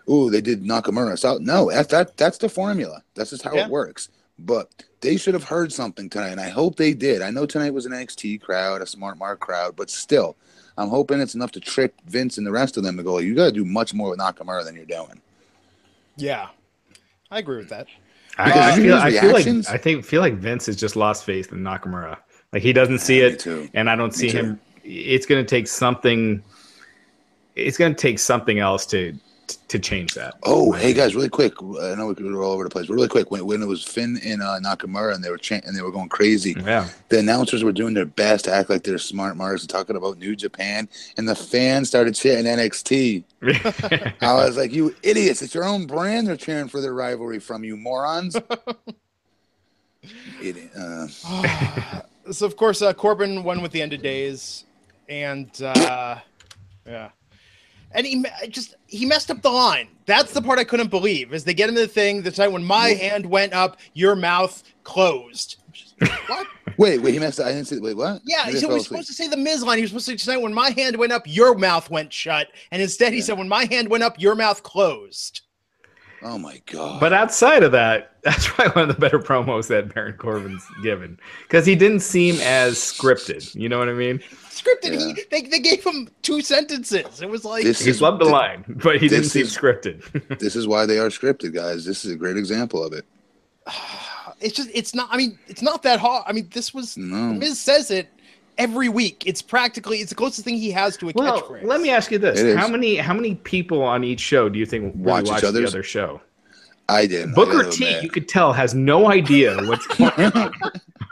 oh, 0.09 0.31
they 0.31 0.41
did 0.41 0.65
Nakamura. 0.65 1.19
So 1.19 1.37
no, 1.38 1.71
that, 1.71 1.91
that 1.91 2.17
that's 2.17 2.38
the 2.38 2.49
formula. 2.49 3.03
That's 3.15 3.31
just 3.31 3.43
how 3.43 3.55
yeah. 3.55 3.67
it 3.67 3.71
works. 3.71 4.09
But 4.38 4.85
they 5.03 5.19
should 5.19 5.35
have 5.35 5.45
heard 5.45 5.73
something 5.73 6.09
tonight, 6.09 6.31
and 6.31 6.41
I 6.41 6.49
hope 6.49 6.77
they 6.77 6.95
did. 6.95 7.21
I 7.21 7.31
know 7.31 7.45
tonight 7.45 7.75
was 7.75 7.85
an 7.85 7.93
NXT 7.93 8.41
crowd, 8.41 8.81
a 8.81 8.87
smart 8.87 9.19
mark 9.19 9.41
crowd, 9.41 9.77
but 9.77 9.91
still 9.91 10.37
I'm 10.79 10.89
hoping 10.89 11.21
it's 11.21 11.35
enough 11.35 11.53
to 11.53 11.61
trick 11.61 11.95
Vince 12.07 12.39
and 12.39 12.47
the 12.47 12.53
rest 12.53 12.77
of 12.77 12.83
them 12.83 12.97
to 12.97 13.03
go, 13.03 13.19
you 13.19 13.35
got 13.35 13.47
to 13.47 13.53
do 13.53 13.65
much 13.65 13.93
more 13.95 14.11
with 14.11 14.19
Nakamura 14.19 14.65
than 14.65 14.75
you're 14.75 14.85
doing. 14.85 15.21
Yeah, 16.17 16.49
I 17.31 17.39
agree 17.39 17.59
with 17.59 17.69
that. 17.71 17.87
I, 18.39 18.73
I, 18.73 18.77
feel, 18.77 18.97
I 18.97 19.11
feel, 19.11 19.33
like 19.33 19.47
I 19.69 19.77
think 19.77 20.05
feel 20.05 20.23
like 20.23 20.35
Vince 20.35 20.67
has 20.67 20.77
just 20.77 20.97
lost 20.97 21.25
faith 21.25 21.53
in 21.53 21.59
Nakamura. 21.59 22.17
Like 22.53 22.63
he 22.63 22.73
doesn't 22.73 22.99
see 22.99 23.21
it, 23.21 23.47
and 23.75 23.91
I 23.91 23.97
don't 23.97 24.15
see 24.15 24.31
him. 24.31 24.59
It's 24.85 25.27
going 25.27 25.45
to 25.45 25.49
take 25.49 25.69
something. 25.69 26.43
It's 27.55 27.77
going 27.77 27.95
to 27.95 28.01
take 28.01 28.19
something 28.19 28.59
else 28.59 28.87
to 28.87 29.15
to 29.57 29.79
change 29.79 30.15
that. 30.15 30.35
Oh, 30.43 30.73
hey 30.73 30.93
guys, 30.93 31.15
really 31.15 31.29
quick. 31.29 31.55
I 31.61 31.95
know 31.95 32.15
we 32.17 32.33
were 32.33 32.43
all 32.43 32.53
over 32.53 32.65
the 32.65 32.71
place, 32.71 32.87
but 32.87 32.95
really 32.95 33.09
quick. 33.09 33.31
When, 33.31 33.45
when 33.47 33.62
it 33.62 33.67
was 33.67 33.85
Finn 33.85 34.19
and 34.25 34.43
uh, 34.43 34.59
Nakamura 34.61 35.15
and 35.15 35.23
they 35.23 35.31
were 35.31 35.38
cha- 35.38 35.61
and 35.65 35.77
they 35.77 35.83
were 35.83 35.91
going 35.91 36.09
crazy, 36.09 36.55
yeah. 36.65 36.88
The 37.09 37.19
announcers 37.19 37.65
were 37.65 37.73
doing 37.73 37.95
their 37.95 38.07
best 38.07 38.45
to 38.47 38.53
act 38.53 38.71
like 38.71 38.85
they're 38.85 38.99
smart 38.99 39.37
marks 39.37 39.62
and 39.62 39.71
talking 39.71 39.97
about 39.97 40.19
New 40.19 40.37
Japan, 40.37 40.88
and 41.17 41.29
the 41.29 41.35
fans 41.35 41.88
started 41.88 42.15
chanting 42.15 42.47
NXT. 42.47 43.25
I 44.21 44.35
was 44.35 44.57
like, 44.57 44.73
"You 44.73 44.95
idiots! 45.03 45.43
It's 45.43 45.55
your 45.55 45.65
own 45.65 45.87
brand. 45.87 46.27
They're 46.27 46.37
cheering 46.37 46.69
for 46.69 46.81
their 46.81 46.95
rivalry 46.95 47.38
from 47.38 47.65
you 47.65 47.77
morons." 47.77 48.37
Idiot. 50.43 50.71
Uh. 50.77 51.07
so 52.33 52.47
of 52.47 52.57
course, 52.57 52.83
uh, 52.83 52.93
Corbin 52.93 53.45
won 53.45 53.62
with 53.62 53.73
the 53.73 53.83
end 53.83 53.93
of 53.93 54.03
days, 54.03 54.65
and 55.09 55.51
uh, 55.62 56.17
yeah 56.87 57.11
and 57.95 58.07
he 58.07 58.25
just 58.49 58.75
he 58.87 59.07
messed 59.07 59.31
up 59.31 59.43
the 59.43 59.51
line. 59.51 59.89
That's 60.07 60.33
the 60.33 60.43
part 60.43 60.59
I 60.59 60.65
couldn't 60.65 60.91
believe. 60.91 61.33
Is 61.33 61.45
they 61.45 61.55
get 61.55 61.69
him 61.69 61.75
the 61.75 61.87
thing 61.87 62.23
the 62.23 62.31
time 62.31 62.53
when 62.53 62.65
my 62.65 62.89
hand 62.89 63.27
went 63.27 63.53
up, 63.53 63.79
your 63.95 64.17
mouth 64.17 64.63
closed. 64.85 65.57
What? 66.27 66.47
wait, 66.79 67.01
wait, 67.01 67.15
he 67.15 67.21
messed 67.21 67.39
up. 67.39 67.47
I 67.47 67.53
didn't 67.53 67.67
see. 67.67 67.79
Wait, 67.79 67.97
what? 67.97 68.23
Yeah, 68.25 68.47
he, 68.47 68.59
he 68.59 68.67
was 68.67 68.87
supposed 68.87 69.07
to 69.09 69.15
say 69.15 69.29
the 69.29 69.37
Miz 69.37 69.63
line. 69.63 69.79
He 69.79 69.83
was 69.83 69.91
supposed 69.91 70.07
to 70.07 70.19
say 70.19 70.37
when 70.37 70.53
my 70.53 70.71
hand 70.71 70.97
went 70.97 71.13
up, 71.13 71.23
your 71.27 71.55
mouth 71.55 71.91
went 71.91 72.13
shut, 72.13 72.49
and 72.71 72.83
instead 72.83 73.13
he 73.13 73.21
yeah. 73.21 73.25
said 73.27 73.39
when 73.39 73.49
my 73.49 73.67
hand 73.67 73.89
went 73.89 74.03
up, 74.03 74.21
your 74.21 74.35
mouth 74.35 74.63
closed. 74.63 75.43
Oh 76.25 76.39
my 76.39 76.61
god! 76.67 77.01
But 77.01 77.13
outside 77.13 77.63
of 77.63 77.73
that, 77.73 78.17
that's 78.23 78.47
probably 78.47 78.73
one 78.73 78.91
of 78.91 78.95
the 78.95 79.01
better 79.01 79.19
promos 79.19 79.69
that 79.69 79.93
Baron 79.93 80.17
Corbin's 80.17 80.65
given 80.83 81.19
because 81.43 81.67
he 81.67 81.75
didn't 81.75 82.01
seem 82.01 82.37
as 82.41 82.77
scripted. 82.77 83.55
You 83.55 83.69
know 83.69 83.79
what 83.79 83.89
I 83.89 83.95
mean? 83.95 84.21
scripted. 84.51 84.93
Yeah. 84.93 85.15
He, 85.15 85.23
they, 85.31 85.49
they 85.49 85.61
gave 85.61 85.85
him 85.85 86.09
two 86.23 86.41
sentences. 86.41 87.23
It 87.23 87.29
was 87.29 87.45
like 87.45 87.65
this 87.65 87.85
he 87.85 87.93
loved 87.93 88.21
the 88.21 88.27
line, 88.27 88.65
but 88.69 89.01
he 89.01 89.09
didn't 89.09 89.27
seem 89.27 89.47
scripted. 89.47 90.39
this 90.39 90.57
is 90.57 90.67
why 90.67 90.87
they 90.87 90.99
are 90.99 91.09
scripted, 91.09 91.55
guys. 91.55 91.85
This 91.85 92.05
is 92.05 92.13
a 92.13 92.17
great 92.17 92.37
example 92.37 92.85
of 92.85 92.93
it. 92.93 93.05
It's 94.41 94.57
just 94.57 94.71
it's 94.75 94.93
not. 94.93 95.09
I 95.13 95.17
mean, 95.17 95.39
it's 95.47 95.63
not 95.63 95.85
that 95.85 96.01
hard. 96.01 96.25
I 96.27 96.33
mean, 96.33 96.49
this 96.53 96.75
was 96.75 96.97
no. 96.97 97.33
Miz 97.33 97.61
says 97.61 97.93
it 97.93 98.09
every 98.59 98.88
week. 98.88 99.25
It's 99.27 99.43
practically 99.43 99.99
it's 99.99 100.11
the 100.11 100.17
closest 100.17 100.45
thing 100.45 100.57
he 100.57 100.71
has 100.73 100.97
to 100.99 101.09
a 101.09 101.12
well, 101.15 101.41
catchphrase. 101.41 101.65
Let 101.65 101.81
me 101.81 101.91
ask 101.91 102.11
you 102.11 102.19
this: 102.19 102.57
How 102.57 102.69
many 102.69 102.97
how 102.97 103.15
many 103.15 103.37
people 103.37 103.83
on 103.83 104.05
each 104.05 104.21
show 104.21 104.49
do 104.49 104.59
you 104.59 104.67
think 104.67 104.95
really 104.95 105.07
watch, 105.07 105.29
watch 105.29 105.43
the 105.43 105.67
other 105.67 105.83
show? 105.83 106.21
I 106.88 107.07
did. 107.07 107.35
Booker 107.35 107.71
T, 107.71 108.01
you 108.01 108.11
could 108.11 108.29
tell, 108.29 108.53
has 108.53 108.75
no 108.75 109.11
idea 109.11 109.57
what's 109.65 109.87
going 109.99 110.12
on 110.12 110.53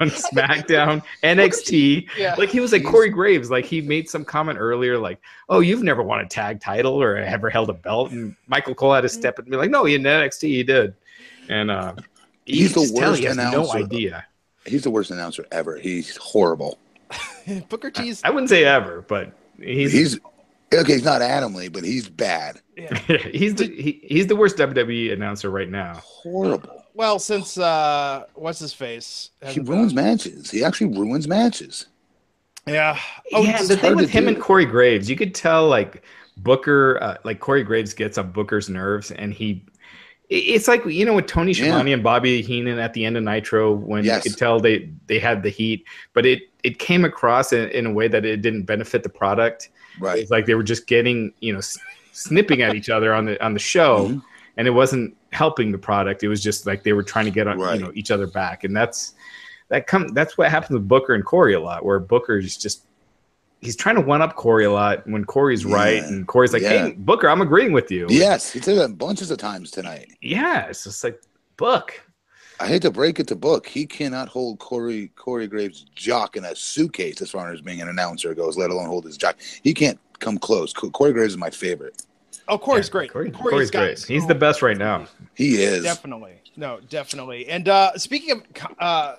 on 0.01 0.09
SmackDown, 0.09 1.03
NXT. 1.23 2.09
Yeah. 2.17 2.35
Like 2.37 2.51
he 2.51 2.61
was 2.61 2.73
like 2.73 2.85
Corey 2.85 3.09
Graves. 3.09 3.51
Like 3.51 3.65
he 3.65 3.81
made 3.81 4.09
some 4.09 4.25
comment 4.25 4.59
earlier, 4.59 4.99
like, 4.99 5.21
"Oh, 5.49 5.61
you've 5.61 5.83
never 5.83 6.03
won 6.03 6.21
a 6.21 6.29
tag 6.29 6.61
title 6.61 7.01
or 7.01 7.17
ever 7.17 7.51
held 7.51 7.71
a 7.71 7.75
belt." 7.75 8.11
And 8.11 8.35
Michael 8.47 8.75
Cole 8.75 8.95
had 8.95 9.03
to 9.03 9.09
step 9.09 9.39
and 9.39 9.49
be 9.49 9.57
like, 9.57 9.71
"No, 9.71 9.87
in 9.87 10.03
NXT 10.03 10.43
he 10.49 10.63
did." 10.63 10.95
And 11.49 11.71
uh, 11.71 11.95
he's 12.45 12.75
the 12.75 12.93
worst 12.95 13.21
he 13.21 13.27
announcer. 13.27 13.59
No 13.59 13.73
idea. 13.73 14.27
He's 14.67 14.83
the 14.83 14.91
worst 14.91 15.11
announcer 15.11 15.47
ever. 15.51 15.79
He's 15.79 16.17
horrible. 16.17 16.79
Booker 17.69 17.91
T's. 17.91 18.23
I, 18.25 18.29
I 18.29 18.31
wouldn't 18.31 18.51
say 18.51 18.65
ever, 18.65 19.03
but 19.03 19.33
he's 19.59 19.93
he's 19.93 20.19
okay. 20.73 20.95
He's 20.95 21.05
not 21.05 21.23
Adam 21.23 21.55
Lee, 21.55 21.69
but 21.69 21.85
he's 21.85 22.09
bad. 22.09 22.61
Yeah. 22.77 22.95
he's 23.33 23.55
the 23.55 23.67
he, 23.67 24.01
he's 24.03 24.27
the 24.27 24.37
worst 24.37 24.57
WWE 24.57 25.13
announcer 25.13 25.51
right 25.51 25.69
now. 25.69 25.95
Horrible. 26.05 26.85
Well, 26.95 27.19
since 27.19 27.57
uh, 27.57 28.25
what's 28.35 28.59
his 28.59 28.73
face? 28.73 29.31
He 29.47 29.61
ruins 29.61 29.95
matches. 29.95 30.51
He 30.51 30.65
actually 30.65 30.99
ruins 30.99 31.29
matches. 31.29 31.87
Yeah. 32.67 32.99
Oh, 33.33 33.43
yeah. 33.43 33.63
The 33.63 33.77
thing 33.77 33.97
with 33.97 34.11
him 34.11 34.25
do. 34.25 34.31
and 34.31 34.41
Corey 34.41 34.67
Graves, 34.67 35.09
you 35.09 35.17
could 35.17 35.35
tell 35.35 35.67
like 35.69 36.05
Booker, 36.37 37.03
uh, 37.03 37.17
like 37.25 37.41
Corey 37.41 37.63
Graves 37.63 37.95
gets 37.95 38.19
on 38.19 38.33
Booker's 38.33 38.69
nerves, 38.69 39.11
and 39.11 39.33
he. 39.33 39.65
It's 40.29 40.69
like 40.69 40.85
you 40.85 41.05
know 41.05 41.15
with 41.15 41.27
Tony 41.27 41.53
Schiavone 41.53 41.91
yeah. 41.91 41.95
and 41.95 42.05
Bobby 42.05 42.41
Heenan 42.41 42.79
at 42.79 42.93
the 42.93 43.05
end 43.05 43.17
of 43.17 43.25
Nitro 43.25 43.73
when 43.73 44.05
yes. 44.05 44.25
you 44.25 44.31
could 44.31 44.39
tell 44.39 44.61
they 44.61 44.89
they 45.07 45.19
had 45.19 45.43
the 45.43 45.49
heat, 45.49 45.85
but 46.13 46.25
it 46.25 46.43
it 46.63 46.79
came 46.79 47.05
across 47.05 47.53
in, 47.53 47.69
in 47.71 47.87
a 47.87 47.93
way 47.93 48.09
that 48.09 48.25
it 48.25 48.43
didn't 48.43 48.65
benefit 48.65 49.03
the 49.03 49.09
product. 49.09 49.71
Right. 49.99 50.19
It's 50.19 50.31
like 50.31 50.47
they 50.47 50.55
were 50.55 50.63
just 50.63 50.87
getting 50.87 51.33
you 51.41 51.53
know 51.53 51.61
snipping 52.13 52.63
at 52.63 52.75
each 52.75 52.91
other 52.91 53.15
on 53.15 53.27
the 53.27 53.45
on 53.45 53.55
the 53.55 53.61
show, 53.61 54.09
mm-hmm. 54.09 54.19
and 54.57 54.69
it 54.69 54.73
wasn't 54.73 55.17
helping 55.33 55.73
the 55.73 55.79
product. 55.79 56.23
It 56.23 56.29
was 56.29 56.43
just 56.43 56.67
like 56.67 56.83
they 56.83 56.93
were 56.93 57.03
trying 57.03 57.25
to 57.27 57.31
get 57.31 57.47
on 57.47 57.59
right. 57.59 57.79
you 57.79 57.85
know 57.85 57.93
each 57.95 58.11
other 58.11 58.27
back, 58.27 58.65
and 58.65 58.77
that's 58.77 59.15
that 59.69 59.87
come 59.87 60.09
that's 60.09 60.37
what 60.37 60.51
happens 60.51 60.73
with 60.73 60.89
Booker 60.89 61.15
and 61.15 61.25
Corey 61.25 61.55
a 61.55 61.61
lot, 61.61 61.85
where 61.85 61.99
Booker's 61.99 62.57
just 62.57 62.85
he's 63.61 63.77
trying 63.77 63.97
to 63.97 64.01
one 64.01 64.23
up 64.23 64.37
Corey 64.37 64.65
a 64.65 64.73
lot 64.73 65.07
when 65.07 65.25
Corey's 65.25 65.65
yeah. 65.65 65.75
right, 65.75 66.03
and 66.03 66.27
Corey's 66.27 66.53
like, 66.53 66.63
yeah. 66.63 66.87
"Hey, 66.87 66.93
Booker, 66.93 67.29
I'm 67.29 67.41
agreeing 67.41 67.73
with 67.73 67.91
you." 67.91 68.07
Yes, 68.09 68.53
he 68.53 68.61
said 68.61 68.77
that 68.79 68.99
bunches 68.99 69.31
of 69.31 69.39
times 69.39 69.71
tonight. 69.71 70.13
Yeah, 70.21 70.67
it's 70.67 70.85
just 70.85 71.03
like 71.05 71.23
Book. 71.57 72.01
I 72.61 72.67
hate 72.67 72.83
to 72.83 72.91
break 72.91 73.19
it 73.19 73.27
to 73.29 73.37
Book. 73.37 73.67
He 73.67 73.87
cannot 73.87 74.29
hold 74.29 74.59
Corey 74.59 75.09
Corey 75.17 75.47
Graves' 75.47 75.87
jock 75.95 76.37
in 76.37 76.45
a 76.45 76.55
suitcase 76.55 77.23
as 77.23 77.31
far 77.31 77.51
as 77.53 77.63
being 77.63 77.81
an 77.81 77.89
announcer 77.89 78.35
goes, 78.35 78.59
let 78.59 78.71
alone 78.71 78.87
hold 78.87 79.07
his 79.07 79.17
jock. 79.17 79.37
He 79.63 79.73
can't 79.73 79.99
come 80.19 80.37
close. 80.37 80.73
Corey 80.73 81.13
Graves 81.13 81.33
is 81.33 81.39
my 81.39 81.49
favorite. 81.49 82.03
Oh, 82.49 82.59
Corey's 82.59 82.89
yeah, 82.89 82.93
great. 82.93 83.13
Corey, 83.13 83.31
Corey's, 83.31 83.71
Corey's 83.71 83.71
great. 83.71 84.05
He's 84.05 84.27
the 84.27 84.35
best 84.35 84.61
right 84.61 84.77
now. 84.77 85.07
He 85.35 85.63
is 85.63 85.83
definitely. 85.85 86.35
No, 86.57 86.81
definitely. 86.91 87.49
And 87.49 87.69
uh, 87.69 87.97
speaking 87.97 88.33
of 88.33 88.43
uh, 88.79 89.17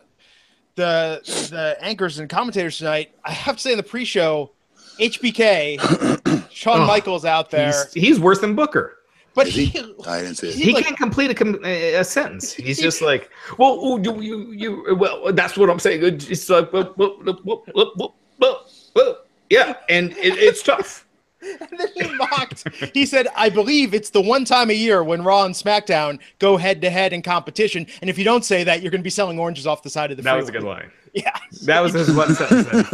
the 0.75 1.21
the 1.49 1.77
anchors 1.81 2.19
and 2.19 2.29
commentators 2.29 2.77
tonight, 2.77 3.15
I 3.25 3.31
have 3.31 3.55
to 3.55 3.61
say 3.61 3.71
in 3.71 3.77
the 3.77 3.83
pre-show, 3.83 4.51
HBK, 4.99 6.51
Shawn 6.51 6.81
oh, 6.81 6.85
Michaels 6.85 7.25
out 7.25 7.49
there. 7.49 7.71
He's, 7.93 7.93
he's, 7.93 8.19
worse 8.19 8.39
than 8.39 8.55
Booker. 8.55 8.97
But 9.33 9.47
he, 9.47 9.65
he, 9.65 9.79
oh, 9.79 10.09
I 10.09 10.21
didn't 10.21 10.35
see 10.35 10.49
it. 10.49 10.55
He, 10.55 10.73
like, 10.73 10.85
can't 10.85 10.97
complete 10.97 11.31
a, 11.41 11.95
a, 11.99 12.03
sentence. 12.03 12.53
He's 12.53 12.79
just 12.79 13.01
like, 13.01 13.29
well, 13.57 13.79
oh, 13.81 13.97
you, 13.97 14.19
you, 14.19 14.51
you, 14.51 14.95
well, 14.95 15.31
that's 15.31 15.57
what 15.57 15.69
I'm 15.69 15.79
saying. 15.79 16.01
It's 16.03 16.49
like, 16.49 16.73
well, 16.73 16.93
well, 16.97 17.17
well, 17.23 17.63
well, 17.73 18.15
well, 18.39 18.65
well 18.93 19.17
yeah, 19.49 19.75
and 19.89 20.11
it, 20.13 20.37
it's 20.37 20.63
tough. 20.63 21.05
and 21.41 21.69
then 21.77 21.87
he 21.95 22.15
mocked. 22.15 22.67
He 22.93 23.05
said, 23.05 23.27
"I 23.35 23.49
believe 23.49 23.93
it's 23.93 24.11
the 24.11 24.21
one 24.21 24.45
time 24.45 24.69
a 24.69 24.73
year 24.73 25.03
when 25.03 25.23
Raw 25.23 25.43
and 25.43 25.55
SmackDown 25.55 26.19
go 26.39 26.55
head 26.55 26.81
to 26.81 26.89
head 26.89 27.13
in 27.13 27.21
competition, 27.21 27.87
and 28.01 28.09
if 28.09 28.17
you 28.17 28.23
don't 28.23 28.45
say 28.45 28.63
that, 28.63 28.81
you're 28.81 28.91
going 28.91 29.01
to 29.01 29.03
be 29.03 29.09
selling 29.09 29.39
oranges 29.39 29.65
off 29.65 29.81
the 29.81 29.89
side 29.89 30.11
of 30.11 30.17
the." 30.17 30.23
That 30.23 30.31
freeway. 30.31 30.41
was 30.41 30.49
a 30.49 30.51
good 30.51 30.63
line. 30.63 30.91
Yeah, 31.13 31.37
that 31.63 31.81
was 31.81 31.91
his 31.91 32.09
one 32.15 32.33
sentence. 32.33 32.87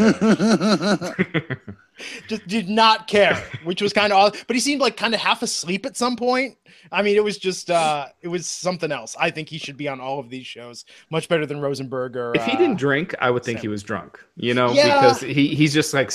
Just 2.27 2.47
did 2.47 2.69
not 2.69 3.07
care, 3.07 3.35
which 3.63 3.81
was 3.81 3.93
kind 3.93 4.13
of 4.13 4.19
odd. 4.19 4.37
But 4.47 4.55
he 4.55 4.59
seemed 4.59 4.81
like 4.81 4.97
kind 4.97 5.13
of 5.13 5.19
half 5.19 5.41
asleep 5.41 5.85
at 5.85 5.97
some 5.97 6.15
point. 6.15 6.57
I 6.91 7.01
mean, 7.01 7.15
it 7.15 7.23
was 7.23 7.37
just 7.37 7.71
uh 7.71 8.07
it 8.21 8.27
was 8.27 8.47
something 8.47 8.91
else. 8.91 9.15
I 9.19 9.31
think 9.31 9.49
he 9.49 9.57
should 9.57 9.77
be 9.77 9.87
on 9.87 9.99
all 9.99 10.19
of 10.19 10.29
these 10.29 10.45
shows, 10.45 10.85
much 11.09 11.27
better 11.27 11.45
than 11.45 11.59
Rosenberg 11.59 12.15
or. 12.15 12.33
If 12.35 12.45
he 12.45 12.53
uh, 12.53 12.57
didn't 12.57 12.77
drink, 12.77 13.15
I 13.19 13.31
would 13.31 13.43
think 13.43 13.59
Sam. 13.59 13.63
he 13.63 13.67
was 13.67 13.83
drunk. 13.83 14.23
You 14.35 14.53
know, 14.53 14.71
yeah. 14.71 15.01
because 15.01 15.21
he 15.21 15.55
he's 15.55 15.73
just 15.73 15.93
like 15.93 16.11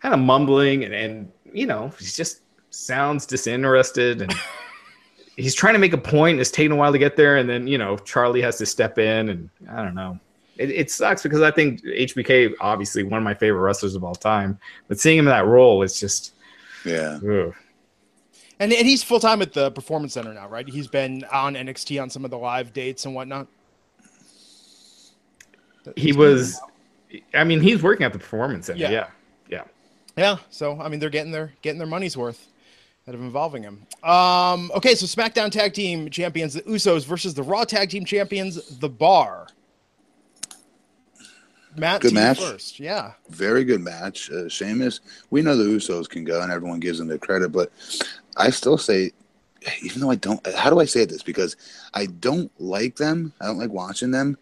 kind 0.00 0.14
of 0.14 0.20
mumbling 0.20 0.84
and, 0.84 0.94
and 0.94 1.32
you 1.52 1.66
know, 1.66 1.92
he 1.98 2.06
just 2.06 2.40
sounds 2.70 3.26
disinterested 3.26 4.22
and 4.22 4.34
he's 5.40 5.54
trying 5.54 5.74
to 5.74 5.80
make 5.80 5.92
a 5.92 5.98
point. 5.98 6.40
It's 6.40 6.50
taking 6.50 6.72
a 6.72 6.76
while 6.76 6.92
to 6.92 6.98
get 6.98 7.16
there, 7.16 7.36
and 7.36 7.48
then 7.48 7.66
you 7.66 7.78
know 7.78 7.96
Charlie 7.98 8.42
has 8.42 8.58
to 8.58 8.66
step 8.66 8.98
in, 8.98 9.28
and 9.28 9.50
I 9.70 9.82
don't 9.82 9.94
know. 9.94 10.18
It, 10.60 10.70
it 10.70 10.90
sucks 10.90 11.22
because 11.22 11.40
I 11.40 11.50
think 11.50 11.82
HBK 11.82 12.52
obviously 12.60 13.02
one 13.02 13.16
of 13.16 13.24
my 13.24 13.32
favorite 13.32 13.62
wrestlers 13.62 13.94
of 13.94 14.04
all 14.04 14.14
time, 14.14 14.58
but 14.88 15.00
seeing 15.00 15.18
him 15.18 15.26
in 15.26 15.30
that 15.30 15.46
role, 15.46 15.82
it's 15.82 15.98
just 15.98 16.34
yeah. 16.84 17.18
Ugh. 17.26 17.54
And 18.58 18.70
and 18.70 18.86
he's 18.86 19.02
full 19.02 19.20
time 19.20 19.40
at 19.40 19.54
the 19.54 19.70
Performance 19.70 20.12
Center 20.12 20.34
now, 20.34 20.48
right? 20.48 20.68
He's 20.68 20.86
been 20.86 21.24
on 21.32 21.54
NXT 21.54 22.00
on 22.00 22.10
some 22.10 22.26
of 22.26 22.30
the 22.30 22.36
live 22.36 22.74
dates 22.74 23.06
and 23.06 23.14
whatnot. 23.14 23.46
He 25.96 26.12
was. 26.12 26.60
I 27.32 27.42
mean, 27.42 27.60
he's 27.60 27.82
working 27.82 28.04
at 28.04 28.12
the 28.12 28.18
Performance 28.18 28.66
Center. 28.66 28.80
Yeah. 28.80 28.90
yeah. 28.90 29.06
Yeah. 29.48 29.64
Yeah. 30.18 30.36
So 30.50 30.78
I 30.78 30.88
mean, 30.88 31.00
they're 31.00 31.08
getting 31.08 31.32
their 31.32 31.54
getting 31.62 31.78
their 31.78 31.88
money's 31.88 32.18
worth 32.18 32.48
out 33.08 33.14
of 33.14 33.22
involving 33.22 33.62
him. 33.62 33.86
Um, 34.02 34.70
okay, 34.74 34.94
so 34.94 35.06
SmackDown 35.06 35.50
Tag 35.50 35.72
Team 35.72 36.10
Champions, 36.10 36.52
the 36.52 36.62
Usos 36.62 37.06
versus 37.06 37.32
the 37.32 37.42
Raw 37.42 37.64
Tag 37.64 37.88
Team 37.88 38.04
Champions, 38.04 38.78
The 38.78 38.90
Bar. 38.90 39.48
Matt, 41.76 42.00
good 42.00 42.14
match. 42.14 42.40
First, 42.40 42.80
yeah, 42.80 43.12
very 43.28 43.64
good 43.64 43.80
match. 43.80 44.30
Uh, 44.30 44.48
Sheamus, 44.48 45.00
we 45.30 45.42
know 45.42 45.56
the 45.56 45.64
Usos 45.64 46.08
can 46.08 46.24
go, 46.24 46.40
and 46.40 46.52
everyone 46.52 46.80
gives 46.80 46.98
them 46.98 47.08
their 47.08 47.18
credit, 47.18 47.50
but 47.50 47.70
I 48.36 48.50
still 48.50 48.78
say, 48.78 49.12
even 49.82 50.00
though 50.00 50.10
I 50.10 50.16
don't, 50.16 50.44
how 50.54 50.70
do 50.70 50.80
I 50.80 50.84
say 50.84 51.04
this? 51.04 51.22
Because 51.22 51.56
I 51.94 52.06
don't 52.06 52.50
like 52.60 52.96
them. 52.96 53.32
I 53.40 53.46
don't 53.46 53.58
like 53.58 53.70
watching 53.70 54.10
them. 54.10 54.36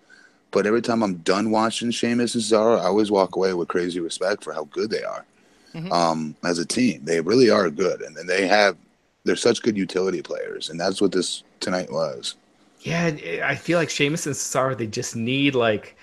But 0.51 0.67
every 0.67 0.81
time 0.81 1.03
I'm 1.03 1.17
done 1.17 1.51
watching 1.51 1.91
Sheamus 1.91 2.35
and 2.35 2.43
Cesaro, 2.43 2.81
I 2.81 2.85
always 2.85 3.11
walk 3.11 3.37
away 3.37 3.53
with 3.53 3.69
crazy 3.69 4.01
respect 4.01 4.43
for 4.43 4.55
how 4.55 4.65
good 4.65 4.91
they 4.91 5.03
are 5.03 5.27
mm-hmm. 5.75 5.93
um, 5.93 6.35
as 6.45 6.59
a 6.59 6.65
team. 6.65 7.05
They 7.05 7.21
really 7.21 7.51
are 7.51 7.69
good, 7.71 8.01
and, 8.01 8.17
and 8.17 8.29
they 8.29 8.47
have 8.47 8.77
they're 9.25 9.37
such 9.37 9.63
good 9.63 9.77
utility 9.77 10.23
players, 10.23 10.71
and 10.71 10.81
that's 10.81 11.01
what 11.01 11.13
this 11.13 11.43
tonight 11.61 11.93
was. 11.93 12.37
Yeah, 12.81 13.11
I 13.45 13.57
feel 13.57 13.79
like 13.79 13.91
Sheamus 13.91 14.27
and 14.27 14.35
Cesaro 14.35 14.77
they 14.77 14.87
just 14.87 15.17
need 15.17 15.55
like 15.55 15.97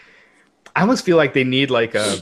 I 0.76 0.82
almost 0.82 1.06
feel 1.06 1.18
like 1.18 1.34
they 1.34 1.44
need 1.44 1.72
like 1.72 1.96
a 1.96 2.22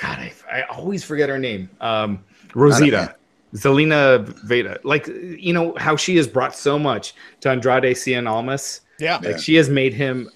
God. 0.00 0.18
I, 0.18 0.32
I 0.50 0.62
always 0.62 1.02
forget 1.04 1.28
her 1.28 1.38
name. 1.38 1.68
Um, 1.80 2.24
Rosita. 2.54 3.16
Zelina 3.54 4.26
Vega, 4.44 4.78
like 4.82 5.06
you 5.08 5.52
know 5.52 5.74
how 5.76 5.94
she 5.94 6.16
has 6.16 6.26
brought 6.26 6.54
so 6.54 6.78
much 6.78 7.14
to 7.40 7.50
Andrade 7.50 7.94
Cien 7.94 8.26
Almas. 8.26 8.80
Yeah, 8.98 9.16
like 9.16 9.24
yeah. 9.24 9.36
she 9.36 9.56
has 9.56 9.68
made 9.68 9.92
him 9.92 10.30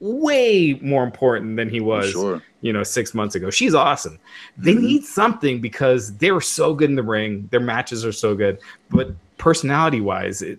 way 0.00 0.78
more 0.82 1.04
important 1.04 1.56
than 1.56 1.70
he 1.70 1.80
was, 1.80 2.10
sure. 2.10 2.42
you 2.60 2.72
know, 2.72 2.82
six 2.82 3.14
months 3.14 3.34
ago. 3.34 3.48
She's 3.48 3.74
awesome. 3.74 4.18
They 4.58 4.74
mm-hmm. 4.74 4.84
need 4.84 5.04
something 5.04 5.60
because 5.60 6.14
they 6.16 6.32
were 6.32 6.40
so 6.40 6.74
good 6.74 6.90
in 6.90 6.96
the 6.96 7.02
ring. 7.02 7.48
Their 7.50 7.60
matches 7.60 8.04
are 8.04 8.12
so 8.12 8.34
good, 8.34 8.58
but 8.90 9.12
personality 9.38 10.00
wise, 10.00 10.42
it, 10.42 10.58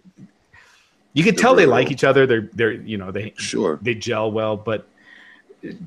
you 1.13 1.24
can 1.24 1.36
tell 1.36 1.54
they 1.54 1.67
like 1.67 1.91
each 1.91 2.04
other. 2.04 2.26
They're 2.26 2.50
they're 2.54 2.72
you 2.72 2.98
know 2.98 3.12
they 3.12 3.34
sure 3.38 3.78
they 3.84 3.93
gel 3.93 4.32
well, 4.32 4.58
but 4.58 4.88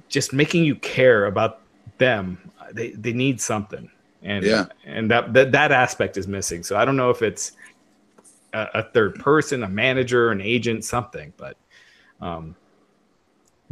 just 0.09 0.33
making 0.33 0.65
you 0.65 0.75
care 0.77 1.27
about 1.27 1.61
them, 1.99 2.39
they 2.73 2.91
they 2.91 3.13
need 3.13 3.41
something, 3.41 3.91
and 4.23 4.45
yeah, 4.45 4.67
and 4.85 5.11
that 5.11 5.33
that 5.33 5.53
that 5.53 5.73
aspect 5.73 6.17
is 6.17 6.27
missing. 6.27 6.63
So 6.63 6.77
I 6.77 6.85
don't 6.85 6.97
know 6.97 7.11
if 7.11 7.23
it's 7.23 7.53
a, 8.53 8.69
a 8.75 8.83
third 8.83 9.17
person, 9.17 9.63
a 9.63 9.69
manager, 9.69 10.31
an 10.31 10.41
agent, 10.41 10.85
something, 10.85 11.33
but. 11.37 11.57
Um, 12.21 12.57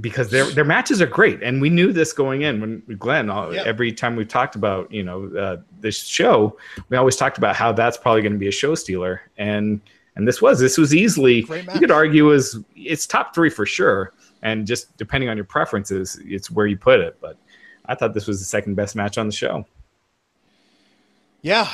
because 0.01 0.31
their 0.31 0.47
their 0.51 0.65
matches 0.65 1.01
are 1.01 1.07
great, 1.07 1.43
and 1.43 1.61
we 1.61 1.71
knew 1.71 1.93
this 1.93 2.13
going 2.13 2.43
in 2.43 2.61
when 2.61 2.97
Glenn. 2.99 3.31
Uh, 3.31 3.51
yeah. 3.51 3.63
Every 3.65 3.93
time 3.93 4.17
we 4.17 4.25
talked 4.25 4.57
about 4.57 4.91
you 4.93 5.05
know 5.05 5.29
uh, 5.37 5.57
this 5.81 6.03
show, 6.03 6.59
we 6.89 6.97
always 6.97 7.17
talked 7.17 7.39
about 7.39 7.55
how 7.55 7.73
that's 7.73 7.97
probably 7.97 8.23
going 8.23 8.33
to 8.33 8.39
be 8.39 8.49
a 8.49 8.53
show 8.53 8.75
stealer, 8.75 9.23
and 9.39 9.81
and 10.17 10.27
this 10.27 10.43
was 10.43 10.59
this 10.59 10.79
was 10.79 10.95
easily 10.95 11.47
you 11.49 11.79
could 11.79 11.91
argue 11.91 12.33
is 12.33 12.59
it's 12.75 13.07
top 13.07 13.35
three 13.35 13.51
for 13.51 13.67
sure, 13.67 14.13
and 14.45 14.67
just 14.67 14.97
depending 14.97 15.31
on 15.31 15.37
your 15.37 15.47
preferences, 15.47 16.21
it's 16.23 16.51
where 16.51 16.67
you 16.67 16.77
put 16.77 17.01
it. 17.01 17.17
But 17.21 17.37
I 17.87 17.97
thought 17.97 18.15
this 18.15 18.27
was 18.29 18.39
the 18.39 18.45
second 18.45 18.77
best 18.77 18.95
match 18.95 19.19
on 19.19 19.27
the 19.27 19.33
show. 19.33 19.67
Yeah, 21.43 21.69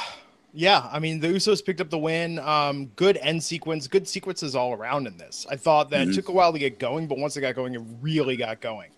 yeah, 0.53 0.89
I 0.91 0.99
mean 0.99 1.21
the 1.21 1.29
Usos 1.29 1.65
picked 1.65 1.81
up 1.81 1.91
the 1.91 1.99
win. 1.99 2.39
Um, 2.39 2.87
good 2.97 3.19
end 3.19 3.43
sequence, 3.43 3.87
good 3.87 4.09
sequences 4.09 4.57
all 4.57 4.73
around 4.73 5.07
in 5.07 5.17
this. 5.19 5.47
I 5.51 5.57
thought 5.57 5.91
that 5.91 6.01
mm-hmm. 6.01 6.11
it 6.11 6.15
took 6.15 6.29
a 6.29 6.33
while 6.33 6.53
to 6.53 6.59
get 6.59 6.79
going, 6.79 7.07
but 7.07 7.19
once 7.19 7.37
it 7.37 7.43
got 7.43 7.55
going, 7.55 7.75
it 7.75 7.83
really 8.01 8.37
got 8.37 8.61
going. 8.61 8.91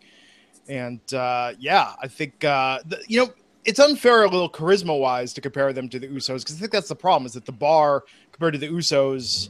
And 0.68 1.00
uh, 1.12 1.52
yeah, 1.58 1.94
I 2.00 2.06
think 2.08 2.44
uh, 2.44 2.78
the, 2.86 3.02
you 3.08 3.20
know 3.20 3.32
it's 3.64 3.78
unfair 3.78 4.24
a 4.24 4.28
little 4.28 4.50
charisma 4.50 4.98
wise 4.98 5.32
to 5.34 5.40
compare 5.40 5.72
them 5.72 5.88
to 5.88 5.98
the 5.98 6.08
Usos 6.08 6.40
because 6.40 6.56
I 6.56 6.58
think 6.58 6.72
that's 6.72 6.88
the 6.88 6.96
problem 6.96 7.26
is 7.26 7.32
that 7.32 7.46
the 7.46 7.52
bar 7.52 8.04
compared 8.32 8.52
to 8.54 8.58
the 8.58 8.68
Usos. 8.68 9.48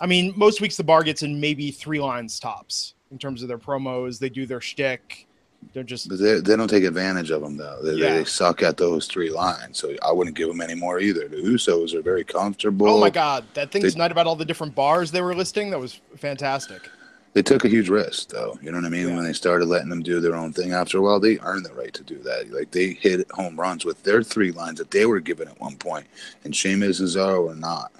I 0.00 0.06
mean, 0.06 0.32
most 0.34 0.60
weeks 0.60 0.76
the 0.76 0.84
bar 0.84 1.02
gets 1.02 1.22
in 1.22 1.38
maybe 1.38 1.70
three 1.70 2.00
lines 2.00 2.40
tops 2.40 2.94
in 3.10 3.18
terms 3.18 3.42
of 3.42 3.48
their 3.48 3.58
promos. 3.58 4.18
They 4.18 4.28
do 4.28 4.46
their 4.46 4.60
shtick 4.60 5.26
they're 5.72 5.82
just 5.84 6.08
but 6.08 6.18
they, 6.18 6.40
they 6.40 6.56
don't 6.56 6.68
take 6.68 6.84
advantage 6.84 7.30
of 7.30 7.42
them 7.42 7.56
though. 7.56 7.80
They, 7.82 7.94
yeah. 7.94 8.14
they 8.14 8.24
suck 8.24 8.62
at 8.62 8.76
those 8.76 9.06
three 9.06 9.30
lines, 9.30 9.78
so 9.78 9.94
I 10.04 10.10
wouldn't 10.10 10.36
give 10.36 10.48
them 10.48 10.60
any 10.60 10.74
more 10.74 10.98
either. 10.98 11.28
The 11.28 11.36
Usos 11.36 11.94
are 11.94 12.02
very 12.02 12.24
comfortable. 12.24 12.88
Oh 12.88 13.00
my 13.00 13.10
god, 13.10 13.44
that 13.54 13.70
thing 13.70 13.82
tonight 13.82 14.10
about 14.10 14.26
all 14.26 14.36
the 14.36 14.44
different 14.44 14.74
bars 14.74 15.10
they 15.10 15.22
were 15.22 15.34
listing 15.34 15.70
that 15.70 15.78
was 15.78 16.00
fantastic. 16.16 16.88
They 17.32 17.42
took 17.42 17.64
a 17.64 17.68
huge 17.68 17.88
risk 17.88 18.30
though. 18.30 18.58
You 18.60 18.72
know 18.72 18.78
what 18.78 18.86
I 18.86 18.88
mean? 18.88 19.08
Yeah. 19.08 19.14
When 19.14 19.24
they 19.24 19.32
started 19.32 19.66
letting 19.66 19.88
them 19.88 20.02
do 20.02 20.18
their 20.18 20.34
own 20.34 20.52
thing 20.52 20.72
after 20.72 20.98
a 20.98 21.02
while, 21.02 21.20
they 21.20 21.38
earned 21.40 21.64
the 21.64 21.74
right 21.74 21.94
to 21.94 22.02
do 22.02 22.18
that. 22.22 22.50
Like 22.50 22.72
they 22.72 22.94
hit 22.94 23.30
home 23.30 23.58
runs 23.58 23.84
with 23.84 24.02
their 24.02 24.22
three 24.22 24.50
lines 24.50 24.78
that 24.78 24.90
they 24.90 25.06
were 25.06 25.20
given 25.20 25.46
at 25.46 25.60
one 25.60 25.76
point, 25.76 26.06
and 26.44 26.54
Sheamus 26.54 26.98
and 26.98 27.08
Cesaro 27.08 27.46
were 27.46 27.54
not. 27.54 27.92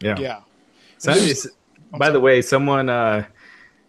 Yeah, 0.00 0.16
yeah. 0.18 0.40
So, 0.98 1.12
by 1.96 2.10
the 2.10 2.20
way, 2.20 2.42
someone. 2.42 2.88
uh 2.88 3.24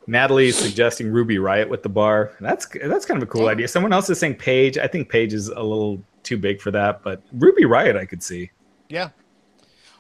Natalie's 0.10 0.58
suggesting 0.58 1.12
Ruby 1.12 1.38
Riott 1.38 1.69
with 1.69 1.84
the 1.84 1.89
bar. 1.89 2.32
That's 2.39 2.67
that's 2.84 3.06
kind 3.06 3.22
of 3.22 3.30
a 3.30 3.32
cool 3.32 3.48
idea. 3.48 3.67
Someone 3.67 3.93
else 3.93 4.10
is 4.10 4.19
saying 4.19 4.36
Paige. 4.36 4.78
I 4.78 4.88
think 4.88 5.08
Paige 5.08 5.34
is 5.34 5.50
a 5.50 5.62
little 5.62 6.02
too 6.24 6.38
big 6.38 6.60
for 6.60 6.72
that, 6.72 7.04
but 7.04 7.22
Ruby 7.32 7.63
Riott 7.63 7.95
I 7.95 8.06
could 8.06 8.24
see. 8.24 8.50
Yeah. 8.89 9.10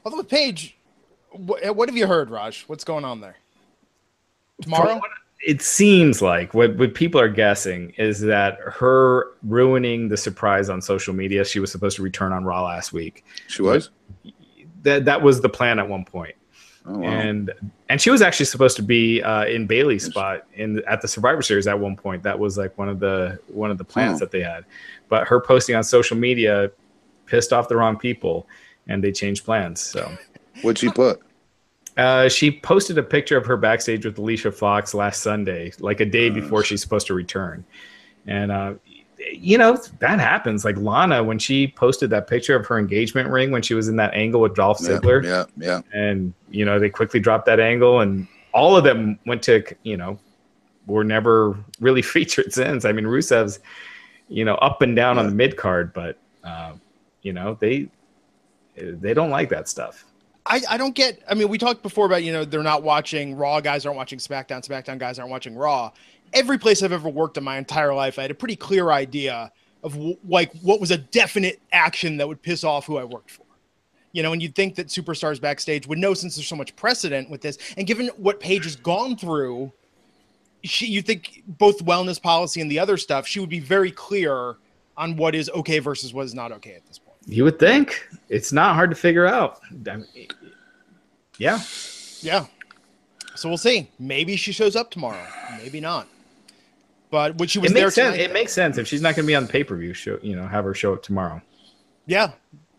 Although 0.03 0.17
with 0.17 0.29
Paige, 0.29 0.77
what, 1.31 1.75
what 1.75 1.89
have 1.89 1.95
you 1.95 2.07
heard, 2.07 2.31
Raj? 2.31 2.63
What's 2.63 2.83
going 2.83 3.05
on 3.05 3.21
there? 3.21 3.37
Tomorrow. 4.61 4.99
It 5.45 5.61
seems 5.61 6.21
like 6.21 6.53
what, 6.53 6.75
what 6.75 6.95
people 6.95 7.21
are 7.21 7.29
guessing 7.29 7.91
is 7.91 8.19
that 8.21 8.57
her 8.61 9.35
ruining 9.43 10.09
the 10.09 10.17
surprise 10.17 10.69
on 10.69 10.81
social 10.81 11.13
media. 11.13 11.45
She 11.45 11.59
was 11.59 11.71
supposed 11.71 11.95
to 11.97 12.01
return 12.01 12.33
on 12.33 12.43
Raw 12.43 12.63
last 12.63 12.91
week. 12.91 13.23
She 13.47 13.61
was. 13.61 13.91
That 14.81 15.05
that 15.05 15.21
was 15.21 15.39
the 15.39 15.49
plan 15.49 15.77
at 15.79 15.87
one 15.87 16.03
point. 16.03 16.35
Oh, 16.89 16.97
wow. 16.97 17.07
And 17.07 17.53
and 17.87 18.01
she 18.01 18.09
was 18.09 18.21
actually 18.21 18.47
supposed 18.47 18.75
to 18.77 18.81
be 18.81 19.21
uh, 19.21 19.45
in 19.45 19.67
Bayley's 19.67 20.05
spot 20.05 20.47
in 20.55 20.83
at 20.87 21.01
the 21.01 21.07
Survivor 21.07 21.41
Series 21.43 21.67
at 21.67 21.79
one 21.79 21.95
point. 21.95 22.23
That 22.23 22.39
was 22.39 22.57
like 22.57 22.75
one 22.77 22.89
of 22.89 22.99
the 22.99 23.39
one 23.47 23.69
of 23.69 23.77
the 23.77 23.83
plans 23.83 24.15
oh. 24.15 24.19
that 24.19 24.31
they 24.31 24.41
had. 24.41 24.65
But 25.07 25.27
her 25.27 25.39
posting 25.39 25.75
on 25.75 25.83
social 25.83 26.17
media 26.17 26.71
pissed 27.27 27.53
off 27.53 27.67
the 27.67 27.75
wrong 27.75 27.97
people, 27.97 28.47
and 28.87 29.03
they 29.03 29.11
changed 29.11 29.45
plans. 29.45 29.81
So, 29.81 30.11
what'd 30.61 30.79
she 30.79 30.89
put? 30.89 31.19
Uh, 31.95 32.27
she 32.27 32.49
posted 32.49 32.97
a 32.97 33.03
picture 33.03 33.37
of 33.37 33.45
her 33.45 33.57
backstage 33.57 34.05
with 34.05 34.17
Alicia 34.17 34.51
Fox 34.51 34.93
last 34.93 35.21
Sunday, 35.21 35.71
like 35.79 35.99
a 35.99 36.05
day 36.05 36.31
oh. 36.31 36.33
before 36.33 36.63
she's 36.63 36.81
supposed 36.81 37.05
to 37.07 37.13
return. 37.13 37.63
And 38.25 38.51
uh, 38.51 38.73
you 39.31 39.57
know 39.57 39.77
that 39.99 40.19
happens. 40.19 40.63
Like 40.65 40.77
Lana 40.77 41.23
when 41.23 41.39
she 41.39 41.67
posted 41.67 42.09
that 42.11 42.27
picture 42.27 42.55
of 42.55 42.65
her 42.67 42.79
engagement 42.79 43.29
ring 43.29 43.51
when 43.51 43.61
she 43.61 43.73
was 43.73 43.87
in 43.87 43.95
that 43.97 44.13
angle 44.13 44.41
with 44.41 44.55
Dolph 44.55 44.79
Ziggler. 44.79 45.23
Yeah, 45.23 45.45
yeah. 45.57 45.81
And 45.93 46.33
you 46.49 46.65
know 46.65 46.79
they 46.79 46.89
quickly 46.89 47.19
dropped 47.19 47.45
that 47.47 47.59
angle, 47.59 48.01
and 48.01 48.27
all 48.53 48.75
of 48.75 48.83
them 48.83 49.19
went 49.25 49.43
to 49.43 49.63
you 49.83 49.97
know 49.97 50.19
were 50.87 51.03
never 51.03 51.57
really 51.79 52.01
featured 52.15 52.53
since. 52.53 52.85
I 52.85 52.91
mean 52.91 53.05
Rusev's 53.05 53.59
you 54.27 54.45
know 54.45 54.55
up 54.55 54.81
and 54.81 54.95
down 54.95 55.15
yeah. 55.15 55.21
on 55.21 55.27
the 55.27 55.35
mid 55.35 55.57
card, 55.57 55.93
but 55.93 56.17
uh, 56.43 56.73
you 57.21 57.33
know 57.33 57.57
they 57.59 57.89
they 58.75 59.13
don't 59.13 59.29
like 59.29 59.49
that 59.49 59.67
stuff. 59.67 60.05
I, 60.45 60.61
I 60.67 60.77
don't 60.77 60.95
get. 60.95 61.21
I 61.29 61.35
mean, 61.35 61.47
we 61.47 61.57
talked 61.59 61.83
before 61.83 62.07
about 62.07 62.23
you 62.23 62.31
know 62.31 62.43
they're 62.43 62.63
not 62.63 62.81
watching 62.81 63.35
Raw. 63.35 63.59
Guys 63.59 63.85
aren't 63.85 63.97
watching 63.97 64.17
SmackDown. 64.17 64.65
SmackDown 64.67 64.97
guys 64.97 65.19
aren't 65.19 65.29
watching 65.29 65.55
Raw. 65.55 65.91
Every 66.33 66.57
place 66.57 66.83
I've 66.83 66.91
ever 66.91 67.09
worked 67.09 67.37
in 67.37 67.43
my 67.43 67.57
entire 67.57 67.93
life, 67.93 68.19
I 68.19 68.23
had 68.23 68.31
a 68.31 68.35
pretty 68.35 68.55
clear 68.55 68.91
idea 68.91 69.51
of 69.83 69.93
w- 69.93 70.17
like 70.27 70.51
what 70.61 70.79
was 70.79 70.91
a 70.91 70.97
definite 70.97 71.61
action 71.71 72.17
that 72.17 72.27
would 72.27 72.41
piss 72.41 72.63
off 72.63 72.85
who 72.85 72.97
I 72.97 73.03
worked 73.03 73.31
for. 73.31 73.43
You 74.11 74.23
know, 74.23 74.33
and 74.33 74.41
you'd 74.41 74.55
think 74.55 74.75
that 74.75 74.87
superstars 74.87 75.39
backstage 75.39 75.87
would 75.87 75.99
know 75.99 76.13
since 76.13 76.35
there's 76.35 76.47
so 76.47 76.55
much 76.55 76.75
precedent 76.75 77.29
with 77.29 77.41
this, 77.41 77.57
and 77.77 77.85
given 77.85 78.07
what 78.17 78.39
Paige 78.39 78.63
has 78.63 78.75
gone 78.75 79.15
through, 79.15 79.71
she 80.63 80.87
you 80.87 81.01
think 81.01 81.43
both 81.47 81.85
wellness 81.85 82.21
policy 82.21 82.59
and 82.59 82.69
the 82.71 82.79
other 82.79 82.97
stuff, 82.97 83.27
she 83.27 83.39
would 83.39 83.49
be 83.49 83.59
very 83.59 83.91
clear 83.91 84.55
on 84.97 85.15
what 85.15 85.35
is 85.35 85.49
okay 85.51 85.79
versus 85.79 86.13
what 86.13 86.25
is 86.25 86.33
not 86.33 86.51
okay 86.51 86.73
at 86.73 86.85
this 86.87 86.99
point. 86.99 87.17
You 87.25 87.43
would 87.43 87.59
think 87.59 88.07
it's 88.29 88.51
not 88.51 88.75
hard 88.75 88.89
to 88.89 88.95
figure 88.95 89.27
out. 89.27 89.59
I 89.71 89.97
mean, 89.97 90.05
yeah. 91.37 91.61
Yeah. 92.21 92.45
So 93.35 93.47
we'll 93.47 93.57
see. 93.57 93.89
Maybe 93.99 94.35
she 94.35 94.51
shows 94.51 94.75
up 94.75 94.91
tomorrow. 94.91 95.25
Maybe 95.57 95.79
not. 95.79 96.07
But 97.11 97.37
when 97.37 97.47
she 97.47 97.59
was 97.59 97.71
it 97.71 97.73
there, 97.73 97.85
makes 97.85 97.95
sense. 97.95 98.15
Tonight, 98.15 98.29
it 98.29 98.33
makes 98.33 98.53
sense 98.53 98.77
if 98.77 98.87
she's 98.87 99.01
not 99.01 99.15
going 99.15 99.25
to 99.25 99.27
be 99.27 99.35
on 99.35 99.45
the 99.45 99.51
pay 99.51 99.63
per 99.63 99.75
view. 99.75 99.93
Show 99.93 100.19
you 100.21 100.35
know, 100.35 100.47
have 100.47 100.65
her 100.65 100.73
show 100.73 100.93
up 100.93 101.03
tomorrow. 101.03 101.41
Yeah, 102.05 102.31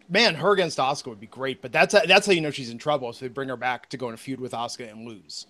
man, 0.08 0.34
her 0.34 0.52
against 0.52 0.78
Asuka 0.78 1.06
would 1.06 1.20
be 1.20 1.26
great. 1.26 1.62
But 1.62 1.72
that's 1.72 1.94
that's 2.06 2.26
how 2.26 2.32
you 2.32 2.40
know 2.40 2.50
she's 2.50 2.70
in 2.70 2.78
trouble. 2.78 3.12
So 3.12 3.24
they 3.24 3.28
bring 3.28 3.48
her 3.48 3.56
back 3.56 3.88
to 3.90 3.96
go 3.96 4.08
in 4.08 4.14
a 4.14 4.18
feud 4.18 4.40
with 4.40 4.52
Asuka 4.52 4.90
and 4.90 5.06
lose. 5.06 5.46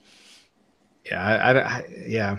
Yeah, 1.05 1.23
I, 1.23 1.35
I, 1.35 1.59
I 1.59 1.85
yeah, 2.07 2.38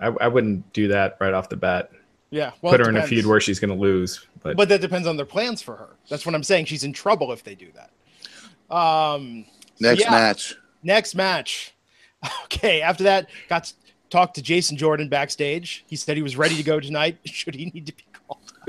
I, 0.00 0.06
I 0.06 0.28
wouldn't 0.28 0.72
do 0.72 0.88
that 0.88 1.16
right 1.20 1.32
off 1.32 1.48
the 1.48 1.56
bat. 1.56 1.90
Yeah, 2.30 2.52
well, 2.62 2.72
put 2.72 2.80
her 2.80 2.88
in 2.88 2.96
a 2.96 3.06
feud 3.06 3.26
where 3.26 3.40
she's 3.40 3.60
going 3.60 3.74
to 3.74 3.80
lose. 3.80 4.26
But 4.42 4.56
but 4.56 4.68
that 4.70 4.80
depends 4.80 5.06
on 5.06 5.16
their 5.16 5.26
plans 5.26 5.62
for 5.62 5.76
her. 5.76 5.96
That's 6.08 6.26
what 6.26 6.34
I'm 6.34 6.42
saying. 6.42 6.66
She's 6.66 6.84
in 6.84 6.92
trouble 6.92 7.32
if 7.32 7.44
they 7.44 7.54
do 7.54 7.68
that. 7.74 8.74
Um, 8.74 9.44
Next 9.80 10.00
yeah. 10.00 10.10
match. 10.10 10.54
Next 10.82 11.14
match. 11.14 11.74
Okay. 12.44 12.82
After 12.82 13.02
that, 13.02 13.30
got 13.48 13.72
to 14.12 14.18
talk 14.18 14.34
to 14.34 14.42
Jason 14.42 14.76
Jordan 14.76 15.08
backstage. 15.08 15.84
He 15.88 15.96
said 15.96 16.16
he 16.16 16.22
was 16.22 16.36
ready 16.36 16.54
to 16.56 16.62
go 16.62 16.78
tonight. 16.78 17.18
Should 17.24 17.54
he 17.54 17.66
need 17.66 17.86
to 17.86 17.94
be 17.94 18.04
called? 18.12 18.52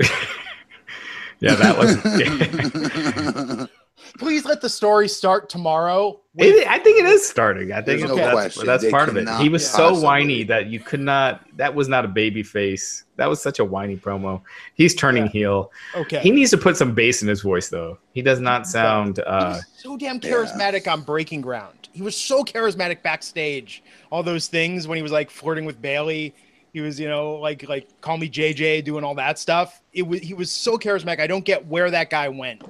yeah, 1.40 1.54
that 1.54 1.78
was. 1.78 3.68
Please 4.18 4.44
let 4.44 4.60
the 4.60 4.68
story 4.68 5.08
start 5.08 5.48
tomorrow. 5.48 6.20
It, 6.36 6.66
I 6.66 6.78
think 6.78 6.98
it 6.98 7.06
is 7.06 7.26
starting. 7.26 7.72
I 7.72 7.80
think 7.80 8.02
no 8.02 8.16
that's, 8.16 8.60
that's 8.60 8.88
part 8.90 9.08
of 9.08 9.16
it. 9.16 9.28
He 9.40 9.48
was 9.48 9.68
so 9.68 9.90
possibly. 9.90 10.04
whiny 10.04 10.42
that 10.44 10.66
you 10.66 10.80
could 10.80 11.00
not. 11.00 11.46
That 11.56 11.74
was 11.74 11.88
not 11.88 12.04
a 12.04 12.08
baby 12.08 12.42
face. 12.42 13.04
That 13.16 13.28
was 13.28 13.40
such 13.40 13.60
a 13.60 13.64
whiny 13.64 13.96
promo. 13.96 14.42
He's 14.74 14.94
turning 14.94 15.24
yeah. 15.26 15.30
heel. 15.30 15.72
Okay. 15.94 16.20
He 16.20 16.30
needs 16.30 16.50
to 16.50 16.58
put 16.58 16.76
some 16.76 16.94
bass 16.94 17.22
in 17.22 17.28
his 17.28 17.42
voice, 17.42 17.68
though. 17.68 17.98
He 18.12 18.22
does 18.22 18.40
not 18.40 18.66
sound. 18.66 19.20
Uh, 19.20 19.60
so 19.76 19.96
damn 19.96 20.18
charismatic 20.18 20.86
yeah. 20.86 20.92
on 20.92 21.02
Breaking 21.02 21.40
Ground. 21.40 21.88
He 21.92 22.02
was 22.02 22.16
so 22.16 22.42
charismatic 22.42 23.02
backstage. 23.02 23.84
All 24.10 24.24
those 24.24 24.48
things 24.48 24.88
when 24.88 24.96
he 24.96 25.02
was 25.02 25.12
like 25.12 25.30
flirting 25.30 25.64
with 25.64 25.80
Bayley. 25.80 26.34
He 26.72 26.80
was, 26.80 26.98
you 26.98 27.08
know, 27.08 27.34
like 27.34 27.68
like 27.68 28.00
call 28.00 28.18
me 28.18 28.28
JJ, 28.28 28.84
doing 28.84 29.04
all 29.04 29.14
that 29.14 29.38
stuff. 29.38 29.80
It 29.92 30.02
was 30.02 30.20
he 30.20 30.34
was 30.34 30.50
so 30.50 30.76
charismatic. 30.76 31.20
I 31.20 31.28
don't 31.28 31.44
get 31.44 31.64
where 31.66 31.90
that 31.92 32.10
guy 32.10 32.28
went. 32.28 32.62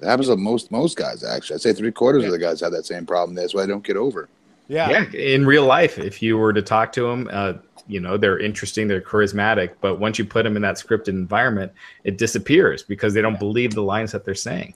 It 0.00 0.06
happens 0.06 0.28
to 0.28 0.36
most 0.36 0.70
most 0.70 0.96
guys 0.96 1.24
actually. 1.24 1.54
I'd 1.54 1.60
say 1.62 1.72
three 1.72 1.92
quarters 1.92 2.22
yeah. 2.22 2.28
of 2.28 2.32
the 2.32 2.38
guys 2.38 2.60
have 2.60 2.72
that 2.72 2.86
same 2.86 3.06
problem. 3.06 3.34
That's 3.34 3.54
why 3.54 3.62
I 3.62 3.66
don't 3.66 3.84
get 3.84 3.96
over. 3.96 4.28
Yeah, 4.68 4.90
yeah. 4.90 5.12
In 5.12 5.44
real 5.44 5.66
life, 5.66 5.98
if 5.98 6.22
you 6.22 6.38
were 6.38 6.52
to 6.52 6.62
talk 6.62 6.92
to 6.92 7.02
them, 7.02 7.28
uh, 7.30 7.54
you 7.86 8.00
know 8.00 8.16
they're 8.16 8.38
interesting, 8.38 8.88
they're 8.88 9.00
charismatic, 9.00 9.72
but 9.80 10.00
once 10.00 10.18
you 10.18 10.24
put 10.24 10.42
them 10.44 10.56
in 10.56 10.62
that 10.62 10.76
scripted 10.76 11.08
environment, 11.08 11.72
it 12.04 12.18
disappears 12.18 12.82
because 12.82 13.14
they 13.14 13.22
don't 13.22 13.38
believe 13.38 13.74
the 13.74 13.82
lines 13.82 14.12
that 14.12 14.24
they're 14.24 14.34
saying. 14.34 14.74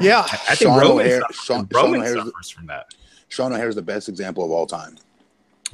Yeah, 0.00 0.20
I, 0.20 0.22
I 0.22 0.54
think 0.54 0.70
Sean 0.70 0.80
Roman, 0.80 1.06
O'Haire, 1.06 1.20
suffers, 1.20 1.36
Sean, 1.36 1.68
Roman 1.72 2.06
Sean 2.06 2.26
suffers 2.26 2.50
from 2.50 2.66
that. 2.68 2.94
Sean 3.28 3.52
O'Haire 3.52 3.68
is 3.68 3.74
the 3.74 3.82
best 3.82 4.08
example 4.08 4.44
of 4.44 4.50
all 4.50 4.66
time. 4.66 4.96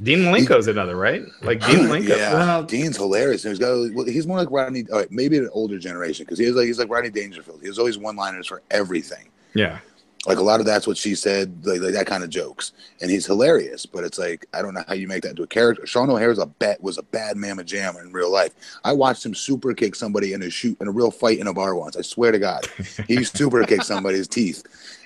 Dean 0.01 0.19
Malenko's 0.19 0.67
another, 0.67 0.95
right? 0.95 1.23
Like 1.41 1.65
Dean 1.65 1.79
Malenko. 1.87 2.09
yeah, 2.09 2.33
well, 2.33 2.63
Dean's 2.63 2.97
hilarious. 2.97 3.43
He's 3.43 3.59
got 3.59 3.93
well, 3.93 4.05
he's 4.05 4.27
more 4.27 4.37
like 4.37 4.51
Rodney. 4.51 4.85
Right, 4.91 5.11
maybe 5.11 5.37
an 5.37 5.49
older 5.53 5.79
generation 5.79 6.25
because 6.25 6.39
he's 6.39 6.53
like 6.53 6.67
he's 6.67 6.79
like 6.79 6.89
Rodney 6.89 7.09
Dangerfield. 7.09 7.61
He 7.61 7.67
has 7.67 7.79
always 7.79 7.97
one 7.97 8.15
liners 8.15 8.47
for 8.47 8.61
everything. 8.69 9.29
Yeah, 9.53 9.79
like 10.27 10.39
a 10.39 10.43
lot 10.43 10.59
of 10.59 10.65
that's 10.65 10.85
what 10.85 10.97
she 10.97 11.15
said, 11.15 11.65
like, 11.65 11.79
like, 11.79 11.93
that 11.93 12.05
kind 12.05 12.21
of 12.21 12.29
jokes. 12.29 12.73
And 13.01 13.09
he's 13.09 13.25
hilarious, 13.25 13.85
but 13.85 14.03
it's 14.03 14.19
like 14.19 14.45
I 14.53 14.61
don't 14.61 14.73
know 14.73 14.83
how 14.87 14.93
you 14.93 15.07
make 15.07 15.23
that 15.23 15.31
into 15.31 15.43
a 15.43 15.47
character. 15.47 15.85
Sean 15.87 16.09
O'Haire's 16.09 16.37
a 16.37 16.45
bet 16.45 16.83
was 16.83 16.97
a 16.97 17.03
bad 17.03 17.37
mamma 17.37 17.63
jam 17.63 17.95
in 17.97 18.11
real 18.11 18.31
life. 18.31 18.53
I 18.83 18.91
watched 18.91 19.25
him 19.25 19.33
super 19.33 19.73
kick 19.73 19.95
somebody 19.95 20.33
in 20.33 20.43
a 20.43 20.49
shoot 20.49 20.77
in 20.81 20.87
a 20.87 20.91
real 20.91 21.11
fight 21.11 21.39
in 21.39 21.47
a 21.47 21.53
bar 21.53 21.75
once. 21.75 21.95
I 21.95 22.01
swear 22.01 22.31
to 22.33 22.39
God, 22.39 22.67
he 23.07 23.23
super 23.23 23.63
kicked 23.63 23.85
somebody's 23.85 24.27
teeth, 24.27 24.63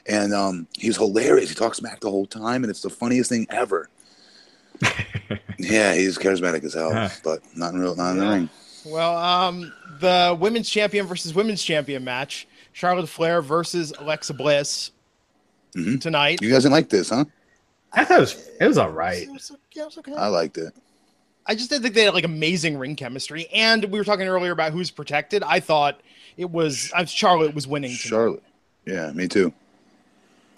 and 0.08 0.34
um, 0.34 0.68
he's 0.76 0.98
hilarious. 0.98 1.50
He 1.50 1.56
talks 1.56 1.78
smack 1.78 2.00
the 2.00 2.10
whole 2.10 2.26
time, 2.26 2.64
and 2.64 2.72
it's 2.72 2.82
the 2.82 2.90
funniest 2.90 3.30
thing 3.30 3.46
ever. 3.52 3.90
yeah, 5.58 5.94
he's 5.94 6.18
charismatic 6.18 6.64
as 6.64 6.74
hell, 6.74 7.12
but 7.24 7.42
not 7.56 7.74
in 7.74 7.80
real, 7.80 7.96
not 7.96 8.12
in 8.12 8.18
the 8.18 8.28
ring. 8.28 8.50
Well, 8.86 9.18
um, 9.18 9.72
the 10.00 10.36
women's 10.40 10.70
champion 10.70 11.06
versus 11.06 11.34
women's 11.34 11.64
champion 11.64 12.04
match: 12.04 12.48
Charlotte 12.74 13.10
Flair 13.10 13.42
versus 13.42 13.94
Alexa 14.00 14.34
Bliss 14.34 14.92
mm-hmm. 15.76 15.98
tonight. 15.98 16.42
You 16.42 16.50
guys 16.50 16.64
didn't 16.64 16.74
like 16.74 16.90
this, 16.90 17.10
huh? 17.10 17.26
I 17.94 18.06
thought 18.06 18.18
it 18.18 18.22
was 18.22 18.50
it 18.60 18.68
was 18.68 18.78
all 18.78 18.90
right. 18.90 19.24
It 19.24 19.32
was, 19.32 19.52
yeah, 19.74 19.84
it 19.84 19.86
was 19.86 19.98
okay. 19.98 20.14
I 20.14 20.28
liked 20.28 20.58
it. 20.58 20.74
I 21.46 21.56
just 21.56 21.70
didn't 21.70 21.84
think 21.84 21.96
they 21.96 22.04
had 22.04 22.14
like 22.14 22.24
amazing 22.24 22.78
ring 22.78 22.96
chemistry. 22.96 23.48
And 23.54 23.86
we 23.86 24.00
were 24.00 24.06
talking 24.06 24.28
earlier 24.28 24.52
about 24.52 24.72
who's 24.72 24.92
protected. 24.92 25.44
I 25.44 25.60
thought 25.60 26.02
it 26.38 26.50
was 26.50 26.94
Charlotte 27.08 27.54
was 27.54 27.68
winning. 27.68 27.90
Tonight. 27.90 28.10
Charlotte, 28.10 28.44
yeah, 28.86 29.12
me 29.12 29.28
too. 29.28 29.54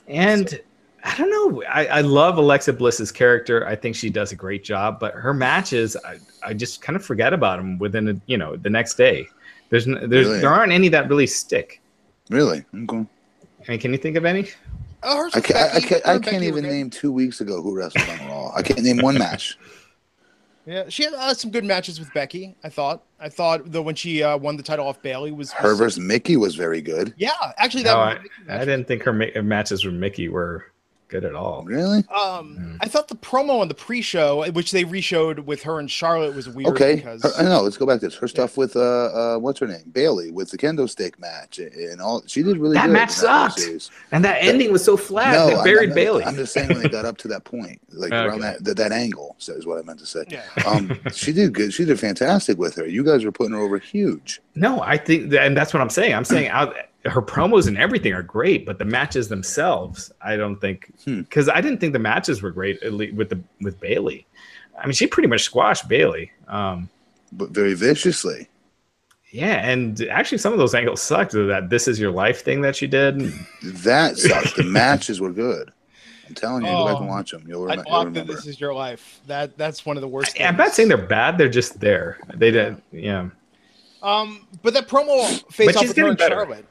And 0.07 0.49
so. 0.49 0.57
I 1.03 1.17
don't 1.17 1.29
know. 1.29 1.63
I, 1.63 1.85
I 1.87 2.01
love 2.01 2.37
Alexa 2.37 2.73
Bliss's 2.73 3.11
character. 3.11 3.67
I 3.67 3.75
think 3.75 3.95
she 3.95 4.09
does 4.09 4.31
a 4.31 4.35
great 4.35 4.63
job, 4.63 4.99
but 4.99 5.13
her 5.13 5.33
matches, 5.33 5.97
I, 6.05 6.17
I 6.41 6.53
just 6.53 6.81
kind 6.81 6.95
of 6.95 7.03
forget 7.03 7.33
about 7.33 7.57
them 7.57 7.77
within 7.77 8.07
a, 8.09 8.15
you 8.25 8.37
know 8.37 8.55
the 8.55 8.69
next 8.69 8.95
day. 8.95 9.27
There's 9.69 9.85
there's 9.85 10.27
really? 10.27 10.39
there 10.39 10.49
aren't 10.49 10.71
any 10.71 10.87
that 10.89 11.09
really 11.09 11.27
stick. 11.27 11.81
Really? 12.29 12.63
Okay. 12.73 13.05
I 13.67 13.71
mean, 13.71 13.79
can 13.79 13.91
you 13.91 13.97
think 13.97 14.15
of 14.15 14.23
any? 14.23 14.49
Oh, 15.05 15.29
I, 15.33 15.41
can't, 15.41 15.75
I, 15.75 15.79
can't, 15.81 16.07
I 16.07 16.19
can't 16.19 16.43
even 16.43 16.63
name 16.63 16.89
two 16.89 17.11
weeks 17.11 17.41
ago 17.41 17.61
who 17.61 17.75
wrestled 17.75 18.07
on 18.07 18.27
Raw. 18.29 18.53
I 18.55 18.61
can't 18.61 18.81
name 18.81 18.97
one 18.97 19.17
match. 19.17 19.57
Yeah, 20.65 20.85
she 20.87 21.03
had 21.03 21.13
uh, 21.13 21.33
some 21.33 21.51
good 21.51 21.65
matches 21.65 21.99
with 21.99 22.13
Becky. 22.13 22.55
I 22.63 22.69
thought. 22.69 23.03
I 23.19 23.27
thought 23.27 23.69
though 23.69 23.81
when 23.81 23.95
she 23.95 24.23
uh, 24.23 24.37
won 24.37 24.55
the 24.55 24.63
title 24.63 24.87
off 24.87 25.01
Bayley 25.01 25.31
was, 25.31 25.49
was 25.49 25.51
her 25.51 25.75
versus 25.75 25.99
Mickie 25.99 26.37
was 26.37 26.55
very 26.55 26.81
good. 26.81 27.13
Yeah, 27.17 27.31
actually, 27.57 27.83
that. 27.83 27.93
No, 28.47 28.53
I, 28.53 28.55
I, 28.55 28.59
didn't 28.59 28.87
think 28.87 29.03
her 29.03 29.11
ma- 29.11 29.41
matches 29.41 29.83
with 29.83 29.93
Mickie 29.93 30.29
were 30.29 30.71
good 31.07 31.25
at 31.25 31.35
all. 31.35 31.63
Really? 31.63 31.99
Um, 32.09 32.57
mm. 32.57 32.77
I 32.81 32.87
thought 32.87 33.07
the 33.07 33.15
promo 33.15 33.61
on 33.61 33.67
the 33.67 33.73
pre-show, 33.73 34.49
which 34.51 34.71
they 34.71 34.83
re-showed 34.83 35.39
with 35.39 35.63
her 35.63 35.79
and 35.79 35.89
Charlotte, 35.89 36.35
was 36.35 36.49
weird. 36.49 36.69
Okay, 36.69 36.95
because 36.95 37.23
her, 37.23 37.31
I 37.37 37.43
know. 37.43 37.61
Let's 37.61 37.77
go 37.77 37.85
back 37.85 37.99
to 37.99 38.07
this. 38.07 38.15
Her 38.15 38.27
stuff 38.27 38.57
with 38.57 38.75
uh, 38.75 38.79
uh, 38.79 39.37
what's 39.37 39.59
her 39.59 39.67
name, 39.67 39.83
Bayley, 39.91 40.31
with 40.31 40.51
the 40.51 40.57
kendo 40.57 40.89
stick 40.89 41.19
match 41.19 41.59
and 41.59 42.01
all. 42.01 42.23
She 42.27 42.43
did 42.43 42.57
really 42.57 42.75
that 42.75 42.87
good 42.87 42.93
match 42.93 43.11
sucked, 43.11 43.61
and 44.11 44.23
that, 44.23 44.41
that 44.41 44.43
ending 44.43 44.71
was 44.71 44.83
so 44.83 44.97
flat. 44.97 45.33
No, 45.33 45.57
they 45.57 45.63
buried 45.63 45.89
I'm, 45.89 45.95
Bayley. 45.95 46.23
I'm 46.23 46.35
just 46.35 46.53
saying 46.53 46.69
when 46.69 46.81
they 46.81 46.89
got 46.89 47.05
up 47.05 47.17
to 47.19 47.27
that 47.29 47.43
point, 47.43 47.79
like 47.91 48.11
okay. 48.11 48.25
around 48.25 48.41
that, 48.41 48.63
that 48.63 48.77
that 48.77 48.91
angle, 48.91 49.35
is 49.39 49.65
what 49.65 49.79
I 49.79 49.83
meant 49.83 49.99
to 49.99 50.05
say. 50.05 50.23
Yeah. 50.29 50.43
Um, 50.65 50.99
she 51.13 51.31
did 51.33 51.53
good. 51.53 51.73
She 51.73 51.85
did 51.85 51.99
fantastic 51.99 52.57
with 52.57 52.75
her. 52.75 52.85
You 52.85 53.03
guys 53.03 53.23
were 53.25 53.31
putting 53.31 53.53
her 53.53 53.59
over 53.59 53.77
huge. 53.77 54.41
No, 54.55 54.81
I 54.81 54.97
think, 54.97 55.31
that, 55.31 55.45
and 55.45 55.57
that's 55.57 55.73
what 55.73 55.81
I'm 55.81 55.89
saying. 55.89 56.13
I'm 56.13 56.25
saying 56.25 56.47
out 56.49 56.75
her 57.05 57.21
promos 57.21 57.67
and 57.67 57.77
everything 57.77 58.13
are 58.13 58.23
great, 58.23 58.65
but 58.65 58.79
the 58.79 58.85
matches 58.85 59.27
themselves, 59.27 60.11
I 60.21 60.37
don't 60.37 60.59
think 60.59 60.91
because 61.05 61.45
hmm. 61.45 61.51
I 61.53 61.61
didn't 61.61 61.79
think 61.79 61.93
the 61.93 61.99
matches 61.99 62.41
were 62.41 62.51
great 62.51 62.79
with 63.13 63.29
the 63.29 63.41
with 63.61 63.79
Bayley. 63.79 64.25
I 64.81 64.85
mean, 64.85 64.93
she 64.93 65.07
pretty 65.07 65.27
much 65.27 65.43
squashed 65.43 65.87
Bayley, 65.87 66.31
um, 66.47 66.89
but 67.31 67.51
very 67.51 67.73
viciously. 67.73 68.47
Yeah, 69.31 69.67
and 69.67 69.99
actually, 70.11 70.37
some 70.37 70.53
of 70.53 70.59
those 70.59 70.75
angles 70.75 71.01
sucked. 71.01 71.33
That 71.33 71.69
"This 71.69 71.87
Is 71.87 71.99
Your 71.99 72.11
Life" 72.11 72.43
thing 72.43 72.61
that 72.61 72.75
she 72.75 72.87
did. 72.87 73.19
That 73.63 74.17
sucked. 74.17 74.55
the 74.55 74.63
matches 74.65 75.19
were 75.19 75.31
good. 75.31 75.71
I'm 76.27 76.35
telling 76.35 76.63
you, 76.63 76.69
oh, 76.69 76.77
go 76.77 76.85
back 76.85 77.01
and 77.01 77.05
oh, 77.05 77.09
watch 77.09 77.31
them. 77.31 77.43
You'll, 77.47 77.65
rem- 77.65 77.83
you'll 77.85 78.05
remember. 78.05 78.33
This 78.33 78.47
is 78.47 78.61
your 78.61 78.73
life. 78.73 79.19
That 79.27 79.57
that's 79.57 79.85
one 79.85 79.97
of 79.97 80.01
the 80.01 80.07
worst. 80.07 80.39
I, 80.39 80.45
I'm 80.45 80.55
not 80.55 80.73
saying 80.73 80.87
they're 80.87 80.97
bad. 80.97 81.37
They're 81.37 81.49
just 81.49 81.79
there. 81.79 82.19
They 82.35 82.51
did. 82.51 82.81
Yeah. 82.91 83.29
Um, 84.01 84.47
but 84.61 84.73
that 84.73 84.87
promo 84.87 85.43
face 85.51 85.75
off 85.75 85.87
with 85.87 85.97
her 85.97 86.09
and 86.09 86.19
Charlotte 86.19 86.65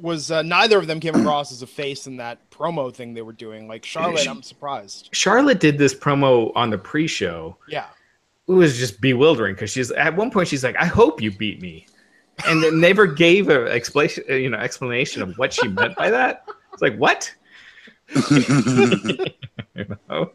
was 0.00 0.30
uh, 0.30 0.42
neither 0.42 0.78
of 0.78 0.86
them 0.86 1.00
came 1.00 1.14
across 1.14 1.52
as 1.52 1.62
a 1.62 1.66
face 1.66 2.06
in 2.06 2.16
that 2.18 2.50
promo 2.50 2.94
thing 2.94 3.14
they 3.14 3.22
were 3.22 3.32
doing. 3.32 3.68
Like 3.68 3.84
Charlotte, 3.84 4.28
I'm 4.28 4.42
surprised. 4.42 5.08
Charlotte 5.12 5.60
did 5.60 5.78
this 5.78 5.94
promo 5.94 6.52
on 6.54 6.70
the 6.70 6.78
pre-show. 6.78 7.56
Yeah. 7.68 7.86
it 8.46 8.52
was 8.52 8.78
just 8.78 9.00
bewildering 9.00 9.54
because 9.54 9.70
she's 9.70 9.90
at 9.92 10.14
one 10.14 10.30
point 10.30 10.48
she's 10.48 10.64
like, 10.64 10.76
"I 10.76 10.86
hope 10.86 11.20
you 11.20 11.30
beat 11.30 11.60
me," 11.60 11.86
and 12.46 12.62
then 12.62 12.80
never 12.80 13.06
gave 13.06 13.48
an 13.48 13.68
explanation, 13.68 14.24
you 14.28 14.50
know, 14.50 14.58
explanation 14.58 15.22
of 15.22 15.36
what 15.36 15.52
she 15.52 15.68
meant 15.68 15.96
by 15.96 16.10
that. 16.10 16.44
It's 16.72 16.82
like 16.82 16.96
what? 16.96 17.34
you 19.74 19.96
know? 20.08 20.32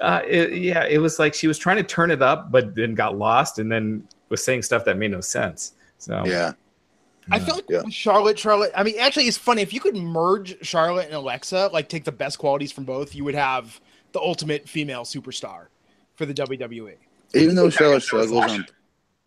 Uh, 0.00 0.20
it, 0.26 0.54
yeah, 0.54 0.84
it 0.84 0.98
was 0.98 1.18
like 1.18 1.32
she 1.32 1.46
was 1.46 1.58
trying 1.58 1.76
to 1.76 1.84
turn 1.84 2.10
it 2.10 2.22
up, 2.22 2.50
but 2.50 2.74
then 2.74 2.94
got 2.94 3.16
lost, 3.16 3.58
and 3.58 3.70
then 3.70 4.06
was 4.28 4.42
saying 4.44 4.62
stuff 4.62 4.84
that 4.84 4.98
made 4.98 5.12
no 5.12 5.20
sense. 5.20 5.74
So 5.98 6.24
yeah, 6.26 6.52
I 7.30 7.38
mm. 7.38 7.44
feel 7.44 7.54
like 7.56 7.64
yeah. 7.68 7.82
Charlotte, 7.90 8.38
Charlotte. 8.38 8.72
I 8.76 8.82
mean, 8.82 8.98
actually, 8.98 9.24
it's 9.24 9.36
funny 9.36 9.62
if 9.62 9.72
you 9.72 9.80
could 9.80 9.96
merge 9.96 10.56
Charlotte 10.64 11.06
and 11.06 11.14
Alexa, 11.14 11.70
like 11.72 11.88
take 11.88 12.04
the 12.04 12.12
best 12.12 12.38
qualities 12.38 12.72
from 12.72 12.84
both, 12.84 13.14
you 13.14 13.24
would 13.24 13.34
have 13.34 13.80
the 14.12 14.20
ultimate 14.20 14.68
female 14.68 15.02
superstar 15.02 15.66
for 16.14 16.26
the 16.26 16.34
WWE. 16.34 16.94
Even 17.34 17.54
though 17.54 17.70
Charlotte 17.70 18.02
struggles 18.02 18.50
on, 18.50 18.66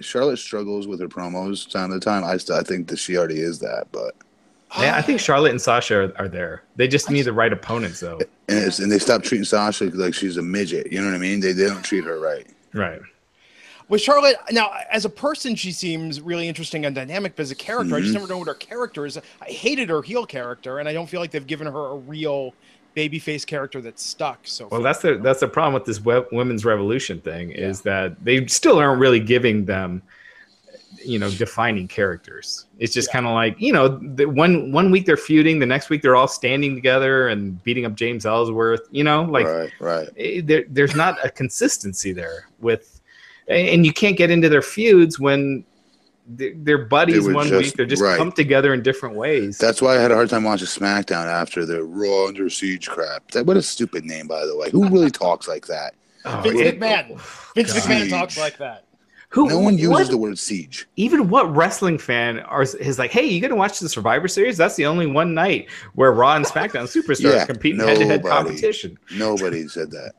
Charlotte 0.01 0.37
struggles 0.37 0.87
with 0.87 0.99
her 0.99 1.07
promos 1.07 1.69
time 1.69 1.91
to 1.91 1.99
time. 1.99 2.23
I 2.23 2.37
still 2.37 2.57
I 2.57 2.63
think 2.63 2.87
that 2.89 2.99
she 2.99 3.17
already 3.17 3.39
is 3.39 3.59
that, 3.59 3.87
but 3.91 4.13
yeah, 4.79 4.97
I 4.97 5.01
think 5.01 5.19
Charlotte 5.19 5.51
and 5.51 5.61
Sasha 5.61 5.95
are, 5.95 6.13
are 6.17 6.27
there. 6.27 6.63
They 6.75 6.87
just 6.87 7.09
need 7.09 7.23
the 7.23 7.33
right 7.33 7.53
opponents, 7.53 8.01
though. 8.01 8.19
And, 8.49 8.79
and 8.79 8.91
they 8.91 8.99
stop 8.99 9.23
treating 9.23 9.45
Sasha 9.45 9.85
like 9.85 10.13
she's 10.13 10.37
a 10.37 10.41
midget. 10.41 10.91
You 10.91 10.99
know 10.99 11.07
what 11.07 11.15
I 11.15 11.19
mean? 11.19 11.39
They 11.39 11.53
they 11.53 11.65
don't 11.65 11.83
treat 11.83 12.03
her 12.03 12.19
right. 12.19 12.45
Right. 12.73 13.01
With 13.87 14.01
Charlotte, 14.01 14.37
now 14.51 14.71
as 14.91 15.05
a 15.05 15.09
person, 15.09 15.55
she 15.55 15.71
seems 15.71 16.19
really 16.19 16.47
interesting 16.47 16.85
and 16.85 16.95
dynamic, 16.95 17.35
but 17.35 17.43
as 17.43 17.51
a 17.51 17.55
character, 17.55 17.85
mm-hmm. 17.85 17.95
I 17.95 17.99
just 17.99 18.13
mm-hmm. 18.13 18.21
never 18.21 18.33
know 18.33 18.39
what 18.39 18.47
her 18.47 18.55
character 18.55 19.05
is. 19.05 19.17
I 19.17 19.45
hated 19.45 19.89
her 19.89 20.01
heel 20.01 20.25
character, 20.25 20.79
and 20.79 20.89
I 20.89 20.93
don't 20.93 21.07
feel 21.07 21.19
like 21.19 21.31
they've 21.31 21.45
given 21.45 21.67
her 21.67 21.91
a 21.91 21.95
real 21.95 22.53
babyface 22.95 23.45
character 23.45 23.81
that's 23.81 24.03
stuck. 24.03 24.39
So 24.43 24.67
well, 24.71 24.81
that's 24.81 25.01
the 25.01 25.17
that's 25.17 25.41
the 25.41 25.47
problem 25.47 25.73
with 25.73 25.85
this 25.85 25.99
women's 26.31 26.65
revolution 26.65 27.21
thing 27.21 27.51
is 27.51 27.81
that 27.81 28.23
they 28.23 28.47
still 28.47 28.79
aren't 28.79 28.99
really 28.99 29.19
giving 29.19 29.65
them 29.65 30.01
you 31.03 31.19
know 31.19 31.29
defining 31.29 31.87
characters 31.87 32.65
it's 32.79 32.93
just 32.93 33.09
yeah. 33.09 33.13
kind 33.13 33.25
of 33.27 33.33
like 33.33 33.59
you 33.59 33.71
know 33.71 33.99
the 34.15 34.25
one 34.25 34.71
one 34.71 34.89
week 34.89 35.05
they're 35.05 35.17
feuding 35.17 35.59
the 35.59 35.65
next 35.65 35.89
week 35.89 36.01
they're 36.01 36.15
all 36.15 36.27
standing 36.27 36.73
together 36.73 37.27
and 37.27 37.61
beating 37.63 37.85
up 37.85 37.93
james 37.95 38.25
ellsworth 38.25 38.81
you 38.91 39.03
know 39.03 39.23
like 39.23 39.45
right, 39.45 39.71
right. 39.79 40.09
Eh, 40.17 40.41
there, 40.43 40.63
there's 40.69 40.95
not 40.95 41.23
a 41.23 41.29
consistency 41.29 42.11
there 42.11 42.47
with 42.59 42.94
and 43.47 43.85
you 43.85 43.93
can't 43.93 44.17
get 44.17 44.31
into 44.31 44.49
their 44.49 44.61
feuds 44.61 45.19
when 45.19 45.63
they're 46.27 46.85
buddies 46.85 47.27
one 47.27 47.47
just, 47.47 47.63
week. 47.63 47.73
They're 47.75 47.85
just 47.85 48.01
right. 48.01 48.17
come 48.17 48.31
together 48.31 48.73
in 48.73 48.81
different 48.81 49.15
ways. 49.15 49.57
That's 49.57 49.81
why 49.81 49.97
I 49.97 50.01
had 50.01 50.11
a 50.11 50.15
hard 50.15 50.29
time 50.29 50.43
watching 50.43 50.67
SmackDown 50.67 51.27
after 51.27 51.65
the 51.65 51.83
Raw 51.83 52.27
Under 52.27 52.49
Siege 52.49 52.87
crap. 52.87 53.29
That, 53.31 53.45
what 53.45 53.57
a 53.57 53.61
stupid 53.61 54.05
name, 54.05 54.27
by 54.27 54.45
the 54.45 54.55
way. 54.55 54.69
Who 54.71 54.89
really 54.89 55.11
talks 55.11 55.47
like 55.47 55.67
that? 55.67 55.93
Oh, 56.25 56.41
Vince 56.41 56.59
it, 56.59 56.79
McMahon. 56.79 57.11
Oh, 57.11 57.51
Vince 57.53 57.73
God. 57.73 57.83
McMahon 57.83 58.09
talks 58.09 58.37
like 58.37 58.57
that. 58.57 58.85
Who, 59.29 59.49
no 59.49 59.59
one 59.59 59.77
uses 59.77 59.89
what, 59.89 60.09
the 60.09 60.17
word 60.17 60.39
siege. 60.39 60.87
Even 60.95 61.29
what 61.29 61.53
wrestling 61.53 61.97
fan 61.97 62.39
are 62.39 62.61
is 62.61 62.97
like, 62.97 63.11
hey, 63.11 63.25
you 63.25 63.41
gonna 63.41 63.55
watch 63.55 63.79
the 63.79 63.89
Survivor 63.89 64.29
Series? 64.29 64.55
That's 64.55 64.75
the 64.75 64.85
only 64.85 65.07
one 65.07 65.33
night 65.33 65.69
where 65.93 66.13
Raw 66.13 66.37
and 66.37 66.45
SmackDown 66.45 66.85
superstars 66.85 67.33
yeah, 67.33 67.45
compete 67.45 67.75
in 67.75 67.81
head-to-head 67.81 68.23
competition. 68.23 68.97
Nobody 69.11 69.67
said 69.67 69.91
that 69.91 70.13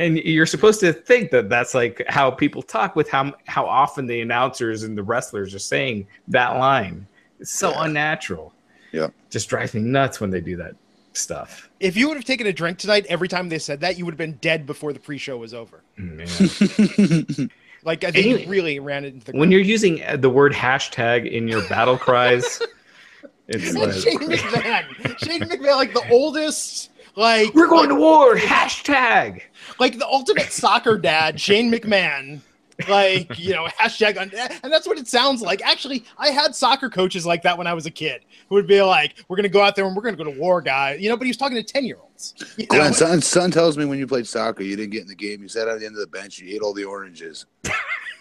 and 0.00 0.16
you're 0.16 0.46
supposed 0.46 0.80
to 0.80 0.94
think 0.94 1.30
that 1.30 1.50
that's 1.50 1.74
like 1.74 2.02
how 2.08 2.30
people 2.30 2.62
talk 2.62 2.96
with 2.96 3.08
how 3.08 3.34
how 3.46 3.66
often 3.66 4.06
the 4.06 4.22
announcers 4.22 4.82
and 4.82 4.96
the 4.96 5.02
wrestlers 5.02 5.54
are 5.54 5.60
saying 5.60 6.06
that 6.28 6.56
line. 6.56 7.06
It's 7.38 7.50
so 7.50 7.70
yeah. 7.70 7.84
unnatural. 7.84 8.54
Yeah, 8.92 9.08
just 9.28 9.48
drives 9.48 9.74
me 9.74 9.82
nuts 9.82 10.18
when 10.18 10.30
they 10.30 10.40
do 10.40 10.56
that 10.56 10.74
stuff. 11.12 11.68
If 11.80 11.96
you 11.96 12.08
would 12.08 12.16
have 12.16 12.24
taken 12.24 12.46
a 12.46 12.52
drink 12.52 12.78
tonight 12.78 13.04
every 13.10 13.28
time 13.28 13.50
they 13.50 13.58
said 13.58 13.80
that, 13.80 13.98
you 13.98 14.06
would 14.06 14.12
have 14.12 14.18
been 14.18 14.38
dead 14.40 14.64
before 14.64 14.92
the 14.92 15.00
pre-show 15.00 15.36
was 15.36 15.54
over. 15.54 15.82
Like 17.82 18.04
I 18.04 18.10
think 18.10 18.42
you, 18.42 18.46
really 18.46 18.78
ran 18.78 19.06
it 19.06 19.14
into 19.14 19.32
the. 19.32 19.38
When 19.38 19.50
you're 19.50 19.62
using 19.62 20.04
uh, 20.04 20.18
the 20.18 20.28
word 20.28 20.52
hashtag 20.52 21.30
in 21.30 21.48
your 21.48 21.66
battle 21.66 21.96
cries, 21.96 22.60
it's 23.48 23.72
like... 23.72 23.94
Shane 23.94 24.18
McMahon. 24.18 25.18
Shane 25.18 25.40
McMahon, 25.40 25.76
like 25.76 25.94
the 25.94 26.06
oldest 26.10 26.90
like 27.16 27.54
we're 27.54 27.68
going 27.68 27.88
like, 27.88 27.96
to 27.96 28.00
war. 28.00 28.36
Hashtag. 28.36 29.42
Like 29.80 29.98
the 29.98 30.06
ultimate 30.06 30.52
soccer 30.52 30.96
dad, 30.98 31.40
Shane 31.40 31.72
McMahon. 31.72 32.40
Like 32.88 33.38
you 33.38 33.52
know, 33.52 33.66
hashtag, 33.66 34.16
and 34.16 34.72
that's 34.72 34.86
what 34.86 34.98
it 34.98 35.06
sounds 35.06 35.42
like. 35.42 35.60
Actually, 35.62 36.04
I 36.16 36.30
had 36.30 36.54
soccer 36.54 36.88
coaches 36.88 37.26
like 37.26 37.42
that 37.42 37.58
when 37.58 37.66
I 37.66 37.74
was 37.74 37.84
a 37.84 37.90
kid, 37.90 38.22
who 38.48 38.54
would 38.54 38.66
be 38.66 38.80
like, 38.80 39.22
"We're 39.28 39.36
gonna 39.36 39.50
go 39.50 39.60
out 39.60 39.76
there 39.76 39.86
and 39.86 39.94
we're 39.94 40.02
gonna 40.02 40.16
go 40.16 40.24
to 40.24 40.30
war, 40.30 40.62
guy." 40.62 40.94
You 40.94 41.10
know, 41.10 41.16
but 41.16 41.24
he 41.24 41.28
was 41.30 41.36
talking 41.36 41.56
to 41.56 41.62
ten 41.62 41.84
year 41.84 41.98
olds. 42.00 42.34
Glenn, 42.68 42.94
son, 42.94 43.20
son 43.20 43.50
tells 43.50 43.76
me 43.76 43.84
when 43.84 43.98
you 43.98 44.06
played 44.06 44.26
soccer, 44.26 44.62
you 44.62 44.76
didn't 44.76 44.92
get 44.92 45.02
in 45.02 45.08
the 45.08 45.14
game. 45.14 45.42
You 45.42 45.48
sat 45.48 45.68
on 45.68 45.78
the 45.78 45.84
end 45.84 45.94
of 45.94 46.00
the 46.00 46.06
bench. 46.06 46.38
You 46.38 46.54
ate 46.54 46.62
all 46.62 46.72
the 46.72 46.84
oranges. 46.84 47.44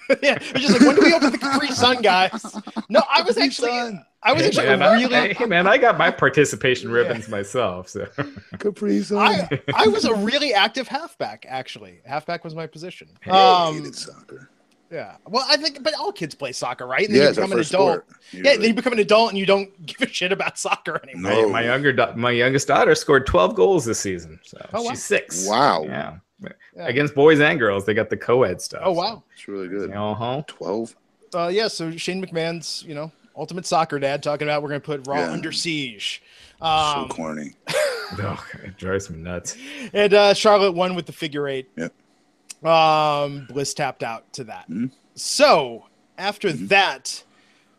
yeah, 0.23 0.37
it's 0.39 0.61
just 0.61 0.71
like 0.71 0.81
when 0.81 0.95
do 0.95 1.01
we 1.03 1.13
open 1.13 1.31
the 1.31 1.37
Capri 1.37 1.69
Sun, 1.69 2.01
guys? 2.01 2.43
No, 2.89 3.03
I 3.13 3.21
was 3.21 3.37
actually. 3.37 3.69
Sun. 3.69 4.05
I 4.23 4.33
was 4.33 4.57
hey, 4.57 4.75
man, 4.75 4.97
really. 4.97 5.15
I, 5.15 5.33
hey 5.33 5.45
man, 5.45 5.67
I 5.67 5.77
got 5.77 5.97
my 5.97 6.09
participation 6.09 6.91
ribbons 6.91 7.27
yeah. 7.27 7.31
myself. 7.31 7.89
So 7.89 8.07
Capri 8.59 9.01
Sun. 9.03 9.19
I, 9.19 9.61
I 9.75 9.87
was 9.87 10.05
a 10.05 10.15
really 10.15 10.53
active 10.53 10.87
halfback. 10.87 11.45
Actually, 11.47 11.99
halfback 12.05 12.43
was 12.43 12.55
my 12.55 12.65
position. 12.65 13.09
Hey, 13.21 13.31
um, 13.31 13.93
soccer. 13.93 14.49
Yeah. 14.91 15.17
Well, 15.27 15.45
I 15.47 15.57
think, 15.57 15.83
but 15.83 15.93
all 15.93 16.11
kids 16.11 16.33
play 16.33 16.51
soccer, 16.51 16.87
right? 16.87 17.07
And 17.07 17.15
then 17.15 17.21
yeah, 17.21 17.29
you 17.29 17.35
become 17.35 17.51
an 17.51 17.59
adult. 17.59 18.03
yeah, 18.31 18.41
then 18.43 18.63
you 18.63 18.73
become 18.73 18.93
an 18.93 18.99
adult 18.99 19.29
and 19.29 19.37
you 19.37 19.45
don't 19.45 19.85
give 19.85 20.01
a 20.01 20.11
shit 20.11 20.31
about 20.31 20.57
soccer 20.57 20.99
anymore. 21.03 21.31
No. 21.31 21.49
My, 21.49 21.61
my 21.61 21.63
younger, 21.65 22.13
my 22.15 22.31
youngest 22.31 22.67
daughter 22.67 22.95
scored 22.95 23.27
twelve 23.27 23.53
goals 23.53 23.85
this 23.85 23.99
season. 23.99 24.39
So 24.43 24.57
oh, 24.73 24.81
wow. 24.81 24.89
she's 24.89 25.03
six. 25.03 25.47
Wow. 25.47 25.83
Yeah. 25.83 26.17
Yeah. 26.41 26.51
Against 26.77 27.15
boys 27.15 27.39
and 27.39 27.59
girls, 27.59 27.85
they 27.85 27.93
got 27.93 28.09
the 28.09 28.17
co-ed 28.17 28.61
stuff. 28.61 28.81
Oh 28.83 28.91
wow, 28.91 29.23
it's 29.33 29.47
really 29.47 29.67
good. 29.67 29.91
Uh 29.91 30.13
huh. 30.13 30.43
Twelve. 30.47 30.95
Uh, 31.33 31.47
yeah. 31.47 31.67
So 31.67 31.91
Shane 31.91 32.25
McMahon's, 32.25 32.83
you 32.83 32.95
know, 32.95 33.11
ultimate 33.35 33.65
soccer 33.65 33.99
dad 33.99 34.23
talking 34.23 34.47
about 34.47 34.61
we're 34.61 34.69
going 34.69 34.81
to 34.81 34.85
put 34.85 35.07
Raw 35.07 35.17
yeah. 35.17 35.31
under 35.31 35.51
siege. 35.51 36.21
Um, 36.61 37.07
so 37.09 37.15
corny. 37.15 37.53
oh, 38.19 38.45
it 38.63 38.77
drives 38.77 39.09
me 39.09 39.19
nuts. 39.19 39.55
And 39.93 40.13
uh, 40.13 40.33
Charlotte 40.33 40.73
won 40.73 40.95
with 40.95 41.05
the 41.05 41.11
figure 41.11 41.47
eight. 41.47 41.69
Yep. 41.75 42.65
Um, 42.65 43.45
Bliss 43.49 43.73
tapped 43.73 44.03
out 44.03 44.31
to 44.33 44.43
that. 44.45 44.63
Mm-hmm. 44.69 44.87
So 45.15 45.85
after 46.17 46.49
mm-hmm. 46.49 46.67
that, 46.67 47.23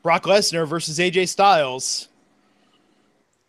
Brock 0.02 0.24
Lesnar 0.24 0.66
versus 0.66 0.98
AJ 0.98 1.28
Styles. 1.28 2.08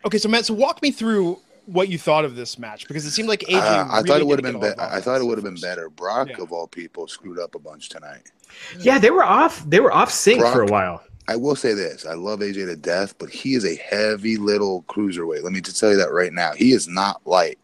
Okay, 0.04 0.18
so 0.18 0.28
Matt, 0.28 0.46
so 0.46 0.54
walk 0.54 0.82
me 0.82 0.90
through 0.90 1.38
what 1.66 1.88
you 1.88 1.98
thought 1.98 2.24
of 2.24 2.34
this 2.34 2.58
match 2.58 2.88
because 2.88 3.04
it 3.04 3.10
seemed 3.10 3.28
like 3.28 3.40
AJ. 3.40 3.54
Uh, 3.54 3.86
I 3.88 3.96
really 3.96 4.08
thought 4.08 4.20
it 4.20 4.26
would 4.26 4.44
have 4.44 4.60
been. 4.60 4.60
Be- 4.60 4.82
I 4.82 5.00
thought 5.00 5.20
it 5.20 5.24
would 5.24 5.38
have 5.38 5.44
been 5.44 5.60
better. 5.60 5.88
Brock, 5.88 6.28
yeah. 6.30 6.42
of 6.42 6.52
all 6.52 6.66
people, 6.66 7.06
screwed 7.08 7.38
up 7.38 7.54
a 7.54 7.58
bunch 7.58 7.88
tonight. 7.88 8.30
Yeah, 8.78 8.98
they 8.98 9.10
were 9.10 9.24
off. 9.24 9.64
They 9.68 9.80
were 9.80 9.92
off 9.92 10.10
sync 10.10 10.40
Brock, 10.40 10.52
for 10.52 10.62
a 10.62 10.66
while. 10.66 11.02
I 11.28 11.36
will 11.36 11.56
say 11.56 11.74
this: 11.74 12.04
I 12.06 12.14
love 12.14 12.40
AJ 12.40 12.66
to 12.66 12.76
death, 12.76 13.16
but 13.18 13.30
he 13.30 13.54
is 13.54 13.64
a 13.64 13.76
heavy 13.76 14.36
little 14.36 14.82
cruiserweight. 14.84 15.42
Let 15.42 15.52
me 15.52 15.60
just 15.60 15.78
tell 15.78 15.90
you 15.90 15.96
that 15.96 16.12
right 16.12 16.32
now. 16.32 16.52
He 16.52 16.72
is 16.72 16.88
not 16.88 17.20
light. 17.26 17.58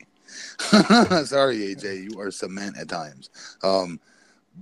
Sorry, 0.59 1.75
AJ, 1.75 2.11
you 2.11 2.21
are 2.21 2.31
cement 2.31 2.77
at 2.79 2.89
times. 2.89 3.31
Um, 3.63 4.01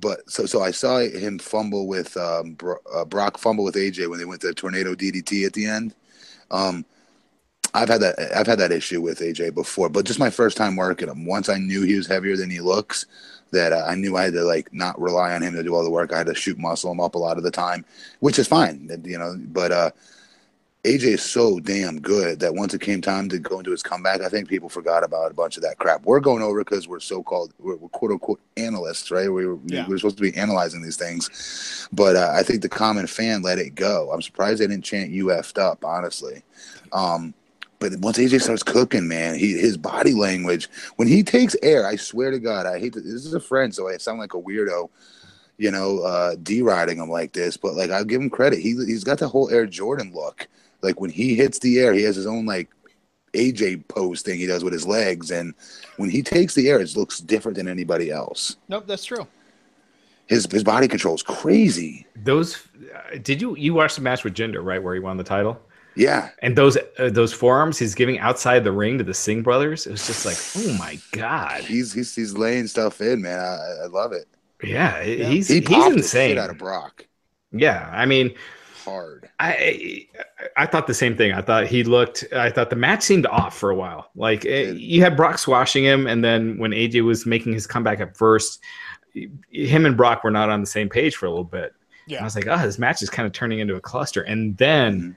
but 0.01 0.29
so 0.31 0.47
so 0.47 0.63
I 0.63 0.71
saw 0.71 0.99
him 0.99 1.39
fumble 1.39 1.87
with 1.87 2.17
um, 2.17 2.53
Bro- 2.53 2.79
uh, 2.95 3.05
Brock 3.05 3.39
fumble 3.39 3.65
with 3.65 3.75
AJ 3.75 4.09
when 4.09 4.19
they 4.19 4.25
went 4.25 4.41
to 4.43 4.53
tornado 4.55 4.95
DDT 4.95 5.47
at 5.47 5.53
the 5.53 5.67
end. 5.67 5.95
Um, 6.51 6.85
I've 7.77 7.91
had 7.91 8.01
that 8.01 8.19
I've 8.35 8.47
had 8.47 8.59
that 8.59 8.73
issue 8.73 9.03
with 9.03 9.21
AJ 9.21 9.55
before, 9.55 9.91
but 9.91 10.07
just 10.07 10.19
my 10.19 10.31
first 10.31 10.57
time 10.57 10.77
working 10.77 11.09
him. 11.09 11.27
Once 11.27 11.51
I 11.51 11.59
knew 11.59 11.83
he 11.83 11.97
was 11.97 12.07
heavier 12.07 12.35
than 12.35 12.49
he 12.51 12.61
looks, 12.61 13.05
that 13.51 13.73
uh, 13.73 13.85
I 13.87 13.95
knew 13.95 14.17
I 14.17 14.25
had 14.25 14.33
to 14.33 14.45
like 14.45 14.73
not 14.73 14.99
rely 14.99 15.35
on 15.35 15.43
him 15.43 15.55
to 15.55 15.63
do 15.63 15.75
all 15.75 15.85
the 15.85 15.91
work. 15.91 16.13
I 16.13 16.19
had 16.19 16.27
to 16.29 16.35
shoot 16.35 16.59
muscle 16.59 16.91
him 16.91 17.01
up 17.01 17.15
a 17.15 17.19
lot 17.19 17.37
of 17.37 17.43
the 17.43 17.51
time, 17.51 17.85
which 18.21 18.39
is 18.39 18.49
fine, 18.49 18.89
you 19.05 19.19
know. 19.19 19.37
But 19.39 19.73
uh, 19.73 19.91
AJ 20.85 21.03
is 21.03 21.23
so 21.23 21.61
damn 21.61 22.01
good 22.01 22.41
that 22.41 22.55
once 22.55 22.73
it 22.73 22.81
came 22.81 23.03
time 23.03 23.29
to 23.29 23.39
go 23.39 23.59
into 23.59 23.73
his 23.73 23.83
comeback, 23.83 24.23
I 24.23 24.31
think 24.31 24.49
people 24.49 24.71
forgot 24.71 25.05
about 25.05 25.31
a 25.31 25.35
bunch 25.35 25.59
of 25.59 25.63
that 25.65 25.79
crap. 25.79 26.05
We're 26.05 26.21
going 26.21 26.43
over 26.43 26.65
because 26.65 26.89
we're 26.89 27.01
so 27.01 27.23
called 27.23 27.53
we're, 27.59 27.77
we're, 27.77 27.91
quote 27.91 28.13
unquote 28.13 28.41
analysts, 28.57 29.11
right? 29.11 29.31
We 29.31 29.47
were, 29.47 29.59
yeah. 29.67 29.87
we 29.87 29.95
are 29.95 29.99
supposed 29.99 30.17
to 30.17 30.23
be 30.23 30.35
analyzing 30.35 30.81
these 30.81 30.97
things, 30.97 31.89
but 31.93 32.17
uh, 32.17 32.33
I 32.35 32.43
think 32.43 32.63
the 32.63 32.71
common 32.71 33.07
fan 33.07 33.43
let 33.43 33.59
it 33.59 33.75
go. 33.75 34.11
I'm 34.13 34.23
surprised 34.23 34.61
they 34.61 34.67
didn't 34.67 34.85
chant 34.85 35.11
"you 35.11 35.27
effed 35.27 35.61
up," 35.61 35.85
honestly. 35.85 36.43
Um, 36.93 37.35
but 37.79 37.93
once 37.99 38.19
AJ 38.19 38.43
starts 38.43 38.63
cooking, 38.63 39.07
man, 39.07 39.39
he 39.39 39.53
his 39.53 39.77
body 39.77 40.15
language 40.15 40.69
when 40.97 41.09
he 41.09 41.23
takes 41.23 41.57
air, 41.63 41.87
I 41.87 41.97
swear 41.97 42.31
to 42.31 42.39
God, 42.39 42.67
I 42.67 42.79
hate 42.79 42.95
to, 42.95 43.01
this 43.01 43.27
is 43.27 43.35
a 43.35 43.41
friend, 43.41 43.75
so 43.75 43.89
I 43.89 43.97
sound 43.99 44.19
like 44.19 44.35
a 44.35 44.41
weirdo, 44.41 44.89
you 45.59 45.71
know, 45.71 46.01
uh, 46.01 46.37
deriding 46.43 46.99
him 46.99 47.11
like 47.11 47.33
this. 47.33 47.57
But 47.57 47.75
like, 47.75 47.91
I'll 47.91 48.05
give 48.05 48.21
him 48.21 48.31
credit. 48.31 48.61
He 48.61 48.71
he's 48.71 49.05
got 49.05 49.19
the 49.19 49.29
whole 49.29 49.51
Air 49.51 49.67
Jordan 49.67 50.13
look. 50.15 50.49
Like 50.83 51.01
when 51.01 51.11
he 51.11 51.35
hits 51.35 51.59
the 51.59 51.79
air, 51.79 51.93
he 51.93 52.03
has 52.03 52.17
his 52.17 52.27
own 52.27 52.47
like 52.47 52.71
AJ 53.33 53.87
pose 53.89 54.23
thing 54.23 54.39
he 54.39 54.47
does 54.47 54.65
with 54.65 54.73
his 54.73 54.87
legs, 54.87 55.31
and 55.31 55.55
when 55.97 56.11
he 56.11 56.23
takes 56.23 56.55
the 56.55 56.69
air, 56.69 56.81
it 56.81 56.97
looks 56.97 57.21
different 57.21 57.57
than 57.57 57.69
anybody 57.69 58.11
else. 58.11 58.57
Nope, 58.69 58.87
that's 58.87 59.05
true. 59.05 59.27
His 60.27 60.51
his 60.51 60.65
body 60.65 60.89
control 60.89 61.15
is 61.15 61.23
crazy. 61.23 62.07
Those 62.17 62.67
uh, 62.95 63.19
did 63.23 63.41
you 63.41 63.57
you 63.57 63.75
watch 63.75 63.95
the 63.95 64.01
match 64.01 64.25
with 64.25 64.35
Jinder 64.35 64.65
right 64.65 64.83
where 64.83 64.95
he 64.95 65.01
won 65.01 65.17
the 65.17 65.25
title? 65.25 65.61
Yeah, 65.97 66.31
and 66.43 66.57
those 66.57 66.77
uh, 66.99 67.11
those 67.11 67.33
forearms 67.33 67.79
he's 67.79 67.95
giving 67.95 68.19
outside 68.19 68.65
the 68.65 68.73
ring 68.73 68.99
to 68.99 69.05
the 69.05 69.15
Singh 69.15 69.43
brothers. 69.43 69.87
It 69.87 69.93
was 69.93 70.07
just 70.07 70.27
like, 70.27 70.37
oh 70.57 70.77
my 70.79 70.99
god, 71.13 71.63
he's 71.63 71.93
he's 71.93 72.15
he's 72.15 72.37
laying 72.37 72.67
stuff 72.67 73.01
in, 73.01 73.23
man. 73.23 73.39
I, 73.39 73.85
I 73.85 73.87
love 73.87 74.13
it. 74.13 74.27
Yeah, 74.63 75.03
yeah. 75.03 75.27
he's 75.27 75.49
he 75.49 75.61
he's 75.61 75.87
insane. 75.87 76.39
out 76.39 76.51
of 76.51 76.59
Brock. 76.59 77.07
Yeah, 77.53 77.91
I 77.93 78.07
mean, 78.07 78.35
hard. 78.85 79.29
I 79.41 80.07
I 80.57 80.67
thought 80.67 80.87
the 80.87 80.95
same 80.95 81.17
thing. 81.17 81.33
I 81.33 81.43
thought 81.43 81.67
he 81.67 81.85
looked. 81.85 82.25
I 82.33 82.51
thought 82.51 82.71
the 82.71 82.77
match 82.77 83.03
seemed 83.03 83.27
off 83.27 83.57
for 83.57 83.71
a 83.71 83.75
while. 83.75 84.11
Like 84.15 84.45
it, 84.45 84.69
eh, 84.69 84.73
you 84.73 85.03
had 85.03 85.17
Brock 85.17 85.39
swashing 85.39 85.85
him, 85.85 86.07
and 86.07 86.25
then 86.25 86.59
when 86.59 86.71
AJ 86.71 87.05
was 87.05 87.27
making 87.27 87.53
his 87.53 87.67
comeback 87.67 88.01
at 88.01 88.17
first, 88.17 88.61
him 89.51 89.87
and 89.87 89.97
Brock 89.97 90.25
were 90.25 90.31
not 90.31 90.51
on 90.51 90.61
the 90.61 90.67
same 90.67 90.89
page 90.89 91.17
for 91.17 91.27
a 91.27 91.31
little 91.31 91.45
bit. 91.45 91.75
Yeah, 92.07 92.19
and 92.19 92.25
I 92.25 92.27
was 92.27 92.37
like, 92.37 92.47
oh, 92.47 92.59
this 92.59 92.79
match 92.79 93.03
is 93.03 93.11
kind 93.11 93.27
of 93.27 93.33
turning 93.33 93.59
into 93.59 93.77
a 93.77 93.81
cluster, 93.81 94.23
and 94.23 94.57
then. 94.57 95.01
Mm-hmm. 95.01 95.11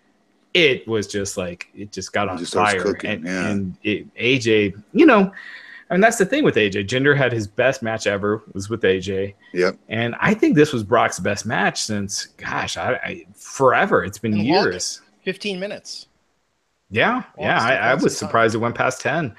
It 0.53 0.87
was 0.87 1.07
just 1.07 1.37
like 1.37 1.67
it 1.75 1.91
just 1.91 2.11
got 2.11 2.27
on 2.27 2.37
just 2.37 2.53
fire, 2.53 2.81
cooking, 2.81 3.09
and, 3.09 3.25
yeah. 3.25 3.47
and 3.49 3.77
it, 3.83 4.15
AJ, 4.15 4.81
you 4.93 5.05
know, 5.05 5.31
I 5.89 5.93
mean, 5.93 6.01
that's 6.01 6.17
the 6.17 6.25
thing 6.25 6.43
with 6.43 6.55
AJ. 6.55 6.87
Jinder 6.87 7.17
had 7.17 7.31
his 7.31 7.47
best 7.47 7.81
match 7.81 8.05
ever 8.05 8.43
was 8.53 8.69
with 8.69 8.81
AJ. 8.81 9.33
Yep. 9.53 9.77
And 9.89 10.15
I 10.19 10.33
think 10.33 10.55
this 10.55 10.71
was 10.71 10.83
Brock's 10.83 11.19
best 11.19 11.45
match 11.45 11.81
since, 11.81 12.27
gosh, 12.37 12.77
I, 12.77 12.93
I 12.93 13.25
forever. 13.33 14.03
It's 14.03 14.19
been 14.19 14.37
years. 14.37 15.01
Fifteen 15.23 15.59
minutes. 15.59 16.07
Yeah, 16.91 17.23
yeah. 17.37 17.61
I, 17.61 17.75
I, 17.91 17.93
was 17.95 18.17
surprised 18.17 18.55
it 18.55 18.59
went 18.59 18.73
past 18.73 19.01
ten, 19.01 19.35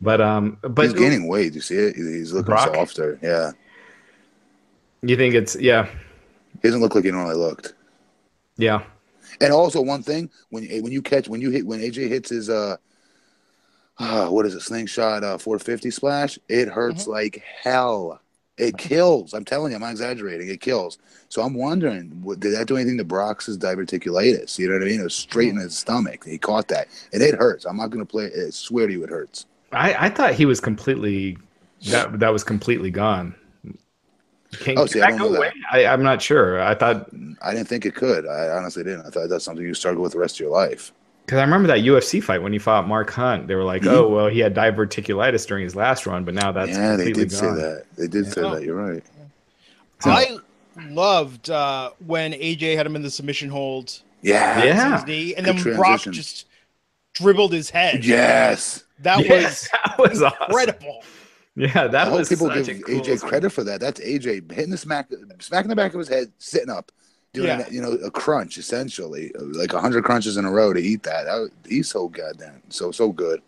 but 0.00 0.20
um, 0.20 0.58
but 0.62 0.84
he's 0.84 0.94
gaining 0.94 1.28
weight. 1.28 1.54
You 1.54 1.60
see 1.60 1.74
it? 1.74 1.96
He's 1.96 2.32
looking 2.32 2.46
Brock, 2.46 2.74
softer. 2.74 3.18
Yeah. 3.22 3.52
You 5.02 5.16
think 5.16 5.34
it's 5.34 5.54
yeah? 5.56 5.86
He 6.62 6.68
doesn't 6.68 6.80
look 6.80 6.94
like 6.94 7.04
he 7.04 7.10
normally 7.10 7.36
looked. 7.36 7.74
Yeah. 8.56 8.84
And 9.40 9.52
also 9.52 9.80
one 9.80 10.02
thing 10.02 10.30
when 10.50 10.64
when 10.82 10.92
you 10.92 11.02
catch 11.02 11.28
when 11.28 11.40
you 11.40 11.50
hit 11.50 11.66
when 11.66 11.80
AJ 11.80 12.08
hits 12.08 12.30
his 12.30 12.50
uh 12.50 12.76
uh, 13.98 14.26
what 14.28 14.46
is 14.46 14.54
it, 14.54 14.60
slingshot 14.60 15.22
uh, 15.22 15.38
450 15.38 15.90
splash, 15.90 16.38
it 16.48 16.68
hurts 16.68 17.02
mm-hmm. 17.02 17.12
like 17.12 17.42
hell. 17.62 18.20
It 18.56 18.76
kills. 18.76 19.34
I'm 19.34 19.44
telling 19.44 19.72
you, 19.72 19.76
I'm 19.76 19.82
not 19.82 19.90
exaggerating. 19.90 20.48
It 20.48 20.60
kills. 20.60 20.98
So 21.28 21.42
I'm 21.42 21.54
wondering, 21.54 22.10
what, 22.22 22.38
did 22.38 22.54
that 22.54 22.68
do 22.68 22.76
anything 22.76 22.98
to 22.98 23.04
Brock's 23.04 23.48
diverticulitis? 23.48 24.58
You 24.58 24.68
know 24.68 24.74
what 24.74 24.82
I 24.82 24.86
mean? 24.86 25.00
It 25.00 25.04
was 25.04 25.14
straight 25.14 25.48
in 25.48 25.56
mm-hmm. 25.56 25.64
his 25.64 25.76
stomach. 25.76 26.24
He 26.24 26.38
caught 26.38 26.68
that, 26.68 26.88
and 27.12 27.22
it 27.22 27.34
hurts. 27.34 27.64
I'm 27.64 27.76
not 27.76 27.90
going 27.90 28.04
to 28.04 28.10
play. 28.10 28.26
I 28.26 28.50
swear 28.50 28.86
to 28.86 28.92
you, 28.92 29.02
it 29.02 29.10
hurts. 29.10 29.46
I, 29.72 30.06
I 30.06 30.10
thought 30.10 30.34
he 30.34 30.46
was 30.46 30.60
completely 30.60 31.36
that 31.86 32.20
that 32.20 32.32
was 32.32 32.44
completely 32.44 32.90
gone. 32.90 33.34
Can, 34.60 34.78
oh, 34.78 34.86
see, 34.86 35.00
I 35.00 35.10
don't 35.10 35.32
know 35.32 35.40
that. 35.40 35.52
I, 35.72 35.80
am 35.84 36.02
not 36.02 36.20
sure. 36.20 36.62
I 36.62 36.74
thought 36.74 37.08
I 37.42 37.54
didn't 37.54 37.68
think 37.68 37.86
it 37.86 37.94
could. 37.94 38.26
I 38.26 38.48
honestly 38.50 38.84
didn't. 38.84 39.06
I 39.06 39.10
thought 39.10 39.28
that's 39.28 39.44
something 39.44 39.64
you 39.64 39.74
struggle 39.74 40.02
with 40.02 40.12
the 40.12 40.18
rest 40.18 40.36
of 40.36 40.40
your 40.40 40.50
life. 40.50 40.92
Because 41.24 41.38
I 41.38 41.42
remember 41.42 41.68
that 41.68 41.78
UFC 41.78 42.22
fight 42.22 42.42
when 42.42 42.52
he 42.52 42.58
fought 42.58 42.86
Mark 42.86 43.10
Hunt. 43.10 43.48
They 43.48 43.54
were 43.54 43.64
like, 43.64 43.82
mm-hmm. 43.82 43.94
"Oh, 43.94 44.08
well, 44.08 44.28
he 44.28 44.40
had 44.40 44.54
diverticulitis 44.54 45.46
during 45.46 45.64
his 45.64 45.74
last 45.74 46.06
run, 46.06 46.24
but 46.24 46.34
now 46.34 46.52
that's 46.52 46.70
yeah." 46.70 46.96
They 46.96 47.12
did 47.12 47.30
gone. 47.30 47.38
say 47.38 47.46
that. 47.46 47.84
They 47.96 48.08
did 48.08 48.26
yeah. 48.26 48.32
say 48.32 48.42
that. 48.42 48.62
You're 48.62 48.76
right. 48.76 49.02
So, 50.00 50.10
I 50.10 50.36
loved 50.90 51.48
uh, 51.48 51.90
when 52.04 52.32
AJ 52.32 52.76
had 52.76 52.86
him 52.86 52.96
in 52.96 53.02
the 53.02 53.10
submission 53.10 53.48
hold. 53.48 54.02
Yeah, 54.20 54.64
yeah. 54.64 54.96
His 54.96 55.06
knee, 55.06 55.34
and 55.34 55.46
Good 55.46 55.56
then 55.56 55.62
transition. 55.62 55.76
Brock 55.76 56.02
just 56.14 56.46
dribbled 57.14 57.52
his 57.52 57.70
head. 57.70 58.04
Yes, 58.04 58.84
that 59.00 59.24
yes, 59.24 59.68
was 59.70 59.70
that 59.84 59.98
was 59.98 60.22
incredible. 60.22 60.98
Awesome. 60.98 61.10
Yeah, 61.56 61.86
that 61.86 62.08
I 62.08 62.10
was. 62.10 62.28
people 62.28 62.48
give 62.48 62.66
cool 62.82 63.00
AJ 63.00 63.20
credit 63.20 63.50
for 63.50 63.62
that. 63.64 63.80
That's 63.80 64.00
AJ 64.00 64.50
hitting 64.50 64.70
the 64.70 64.76
smack, 64.76 65.08
smacking 65.38 65.68
the 65.68 65.76
back 65.76 65.94
of 65.94 66.00
his 66.00 66.08
head, 66.08 66.32
sitting 66.38 66.70
up 66.70 66.90
doing 67.32 67.48
yeah. 67.48 67.68
you 67.68 67.82
know 67.82 67.92
a 67.92 68.10
crunch 68.10 68.58
essentially, 68.58 69.30
like 69.38 69.70
hundred 69.70 70.04
crunches 70.04 70.36
in 70.36 70.44
a 70.44 70.50
row 70.50 70.72
to 70.72 70.80
eat 70.80 71.02
that. 71.02 71.24
that. 71.24 71.50
He's 71.68 71.88
so 71.88 72.08
goddamn 72.08 72.62
so 72.70 72.90
so 72.90 73.12
good. 73.12 73.42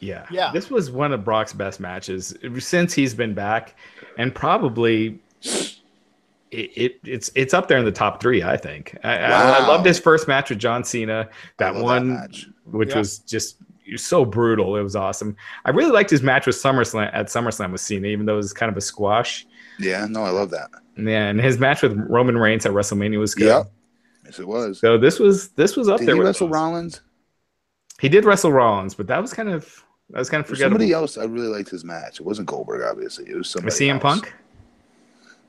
Yeah, 0.00 0.26
yeah. 0.30 0.50
This 0.52 0.70
was 0.70 0.90
one 0.90 1.12
of 1.12 1.24
Brock's 1.24 1.52
best 1.52 1.80
matches 1.80 2.34
since 2.58 2.92
he's 2.92 3.14
been 3.14 3.34
back, 3.34 3.74
and 4.16 4.34
probably 4.34 5.18
it, 5.42 6.70
it, 6.76 7.00
it's 7.04 7.30
it's 7.34 7.54
up 7.54 7.68
there 7.68 7.78
in 7.78 7.84
the 7.84 7.92
top 7.92 8.20
three. 8.20 8.42
I 8.42 8.56
think. 8.56 8.96
I, 9.04 9.20
wow. 9.20 9.52
I, 9.52 9.58
I 9.58 9.66
loved 9.66 9.86
his 9.86 9.98
first 9.98 10.28
match 10.28 10.50
with 10.50 10.58
John 10.58 10.84
Cena. 10.84 11.28
That 11.58 11.74
one, 11.74 12.14
that 12.14 12.44
which 12.64 12.90
yeah. 12.90 12.98
was 12.98 13.18
just 13.20 13.56
so 13.96 14.24
brutal. 14.24 14.76
It 14.76 14.82
was 14.82 14.96
awesome. 14.96 15.36
I 15.64 15.70
really 15.70 15.90
liked 15.90 16.10
his 16.10 16.22
match 16.22 16.46
with 16.46 16.56
SummerSlam 16.56 17.10
at 17.12 17.26
SummerSlam 17.26 17.72
with 17.72 17.80
Cena, 17.80 18.08
even 18.08 18.26
though 18.26 18.34
it 18.34 18.38
was 18.38 18.52
kind 18.52 18.70
of 18.70 18.76
a 18.76 18.80
squash. 18.80 19.46
Yeah, 19.78 20.06
no, 20.06 20.22
I 20.22 20.30
love 20.30 20.50
that. 20.50 20.70
Yeah, 20.96 21.28
and 21.28 21.40
his 21.40 21.58
match 21.58 21.82
with 21.82 21.96
Roman 21.96 22.36
Reigns 22.36 22.66
at 22.66 22.72
WrestleMania 22.72 23.18
was 23.18 23.34
good. 23.34 23.46
Yep. 23.46 23.70
Yes, 24.24 24.38
it 24.38 24.48
was. 24.48 24.80
So 24.80 24.98
this 24.98 25.18
was 25.18 25.48
this 25.50 25.76
was 25.76 25.88
up 25.88 26.00
did 26.00 26.08
there. 26.08 26.14
Did 26.16 26.22
he 26.22 26.26
wrestle 26.26 26.48
those. 26.48 26.54
Rollins? 26.54 27.00
He 28.00 28.08
did 28.08 28.24
wrestle 28.24 28.52
Rollins, 28.52 28.94
but 28.94 29.06
that 29.06 29.22
was 29.22 29.32
kind 29.32 29.48
of 29.48 29.84
that 30.10 30.18
was 30.18 30.30
kind 30.30 30.40
of 30.40 30.46
forgettable. 30.46 30.74
Somebody 30.74 30.92
else, 30.92 31.18
I 31.18 31.24
really 31.24 31.48
liked 31.48 31.70
his 31.70 31.84
match. 31.84 32.20
It 32.20 32.26
wasn't 32.26 32.48
Goldberg, 32.48 32.82
obviously. 32.82 33.28
It 33.28 33.36
was 33.36 33.48
somebody. 33.48 33.66
Was 33.66 33.80
CM 33.80 33.94
else. 33.94 34.02
Punk? 34.02 34.34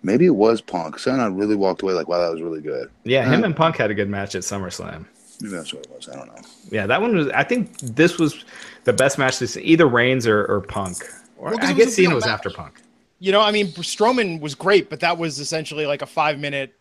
Maybe 0.02 0.26
it 0.26 0.36
was 0.36 0.62
Punk. 0.62 0.98
Someone 1.00 1.22
I 1.22 1.28
really 1.28 1.56
walked 1.56 1.82
away 1.82 1.94
like, 1.94 2.08
wow, 2.08 2.20
that 2.20 2.32
was 2.32 2.42
really 2.42 2.62
good. 2.62 2.90
Yeah, 3.04 3.26
him 3.30 3.44
uh, 3.44 3.48
and 3.48 3.56
Punk 3.56 3.78
had 3.78 3.92
a 3.92 3.94
good 3.94 4.10
match 4.10 4.36
at 4.36 4.44
SummerSlam. 4.44 5.06
Maybe 5.42 5.56
that's 5.56 5.74
what 5.74 5.86
it 5.86 5.92
was. 5.92 6.10
I 6.10 6.16
don't 6.16 6.28
know. 6.28 6.42
Yeah, 6.70 6.86
that 6.88 7.02
one 7.02 7.16
was. 7.16 7.30
I 7.30 7.44
think 7.44 7.78
this 7.80 8.18
was 8.18 8.44
the 8.84 8.94
best 8.94 9.18
match. 9.18 9.40
This 9.40 9.56
either 9.58 9.88
Reigns 9.88 10.28
or, 10.28 10.46
or 10.46 10.62
Punk. 10.62 10.98
Or 11.38 11.52
well, 11.52 11.60
I 11.62 11.74
guess 11.74 11.94
Cena 11.94 12.14
was 12.14 12.26
after 12.26 12.50
Punk. 12.50 12.82
You 13.20 13.32
know, 13.32 13.42
I 13.42 13.52
mean, 13.52 13.68
Strowman 13.68 14.40
was 14.40 14.56
great, 14.56 14.90
but 14.90 15.00
that 15.02 15.18
was 15.18 15.40
essentially 15.40 15.86
like 15.86 16.02
a 16.02 16.06
five 16.06 16.40
minute 16.40 16.74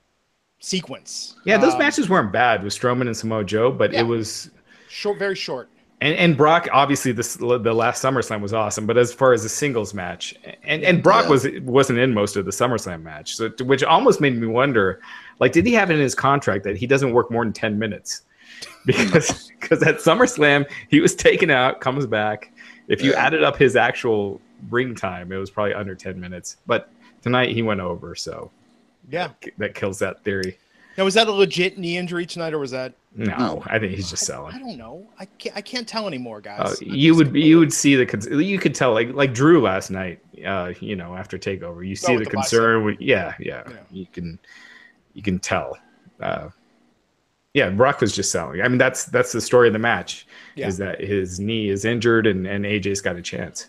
sequence. 0.61 1.37
Yeah, 1.45 1.59
those 1.59 1.75
um, 1.75 1.79
matches 1.79 2.09
weren't 2.09 2.33
bad 2.33 2.63
with 2.63 2.73
Strowman 2.73 3.03
and 3.03 3.17
Samoa 3.17 3.45
Joe, 3.45 3.71
but 3.71 3.93
yeah. 3.93 4.01
it 4.01 4.05
was 4.05 4.51
short, 4.89 5.19
very 5.19 5.37
short. 5.37 5.69
And, 6.01 6.15
and 6.15 6.37
Brock, 6.37 6.69
obviously, 6.73 7.11
this 7.11 7.35
the 7.35 7.47
last 7.47 8.05
SummerSlam 8.05 8.41
was 8.41 8.53
awesome. 8.53 8.87
But 8.87 8.97
as 8.99 9.13
far 9.13 9.33
as 9.33 9.45
a 9.45 9.49
singles 9.49 9.95
match, 9.95 10.35
and, 10.63 10.83
and 10.85 11.03
Brock 11.03 11.25
yeah. 11.25 11.31
was 11.31 11.49
wasn't 11.63 11.99
in 11.99 12.15
most 12.15 12.37
of 12.37 12.45
the 12.45 12.53
SummerSlam 12.53 13.03
match, 13.03 13.35
so 13.35 13.51
which 13.65 13.83
almost 13.83 14.21
made 14.21 14.37
me 14.37 14.47
wonder, 14.47 15.01
like, 15.41 15.53
did 15.53 15.67
he 15.67 15.73
have 15.75 15.91
in 15.91 15.99
his 15.99 16.15
contract 16.15 16.63
that 16.65 16.77
he 16.77 16.87
doesn't 16.87 17.13
work 17.13 17.31
more 17.31 17.45
than 17.45 17.53
ten 17.53 17.79
minutes? 17.79 18.23
Because 18.87 19.51
because 19.61 19.83
at 19.83 19.97
SummerSlam 19.97 20.67
he 20.89 21.01
was 21.01 21.15
taken 21.15 21.51
out, 21.51 21.81
comes 21.81 22.07
back. 22.07 22.53
If 22.89 23.03
you 23.03 23.11
yeah. 23.11 23.27
added 23.27 23.43
up 23.43 23.59
his 23.59 23.77
actual 23.77 24.41
ring 24.71 24.95
time, 24.95 25.31
it 25.31 25.37
was 25.37 25.51
probably 25.51 25.75
under 25.75 25.95
10 25.95 26.19
minutes. 26.19 26.57
But 26.67 26.89
tonight 27.21 27.51
he 27.51 27.61
went 27.61 27.81
over, 27.81 28.15
so 28.15 28.51
yeah, 29.11 29.31
that 29.59 29.75
kills 29.75 29.99
that 29.99 30.25
theory. 30.25 30.57
Now, 30.99 31.05
was 31.05 31.15
that 31.15 31.29
a 31.29 31.33
legit 31.33 31.79
knee 31.79 31.97
injury 31.97 32.27
tonight, 32.27 32.53
or 32.53 32.59
was 32.59 32.73
that? 32.73 32.93
No, 33.15 33.63
I 33.67 33.79
think 33.79 33.93
he's 33.93 34.11
just 34.11 34.27
selling. 34.27 34.53
I, 34.53 34.59
don't 34.59 34.77
know. 34.77 35.07
I 35.17 35.27
can't. 35.27 35.57
I 35.57 35.61
can't 35.61 35.87
tell 35.87 36.09
anymore, 36.09 36.41
guys. 36.41 36.73
Uh, 36.73 36.85
you 36.85 37.15
would. 37.15 37.37
You 37.37 37.61
would 37.61 37.73
see 37.73 37.95
the. 37.95 38.43
You 38.45 38.59
could 38.59 38.75
tell, 38.75 38.95
like 38.95 39.15
like 39.15 39.33
Drew 39.33 39.63
last 39.63 39.91
night. 39.91 40.21
Uh, 40.45 40.73
you 40.81 40.97
know, 40.97 41.15
after 41.15 41.39
takeover, 41.39 41.87
you 41.87 41.95
see 41.95 42.15
oh, 42.15 42.19
the, 42.19 42.25
the, 42.25 42.31
concern. 42.31 42.85
With, 42.85 43.01
yeah, 43.01 43.35
yeah, 43.39 43.63
yeah, 43.69 43.77
You 43.93 44.07
can. 44.07 44.41
You 45.15 45.23
can 45.23 45.39
tell. 45.39 45.79
Uh, 46.21 46.49
yeah, 47.59 47.71
Brock 47.71 48.01
was 48.01 48.15
just 48.15 48.31
selling. 48.31 48.63
I 48.63 48.69
mean, 48.69 48.79
that's 48.79 49.05
that's 49.07 49.33
the 49.33 49.41
story 49.41 49.67
of 49.67 49.73
the 49.73 49.81
match. 49.81 50.27
Yeah. 50.55 50.69
Is 50.69 50.79
that 50.79 51.01
his 51.01 51.41
knee 51.41 51.69
is 51.69 51.85
injured 51.85 52.27
and 52.27 52.47
and 52.47 52.65
AJ's 52.65 53.01
got 53.01 53.17
a 53.17 53.23
chance. 53.23 53.67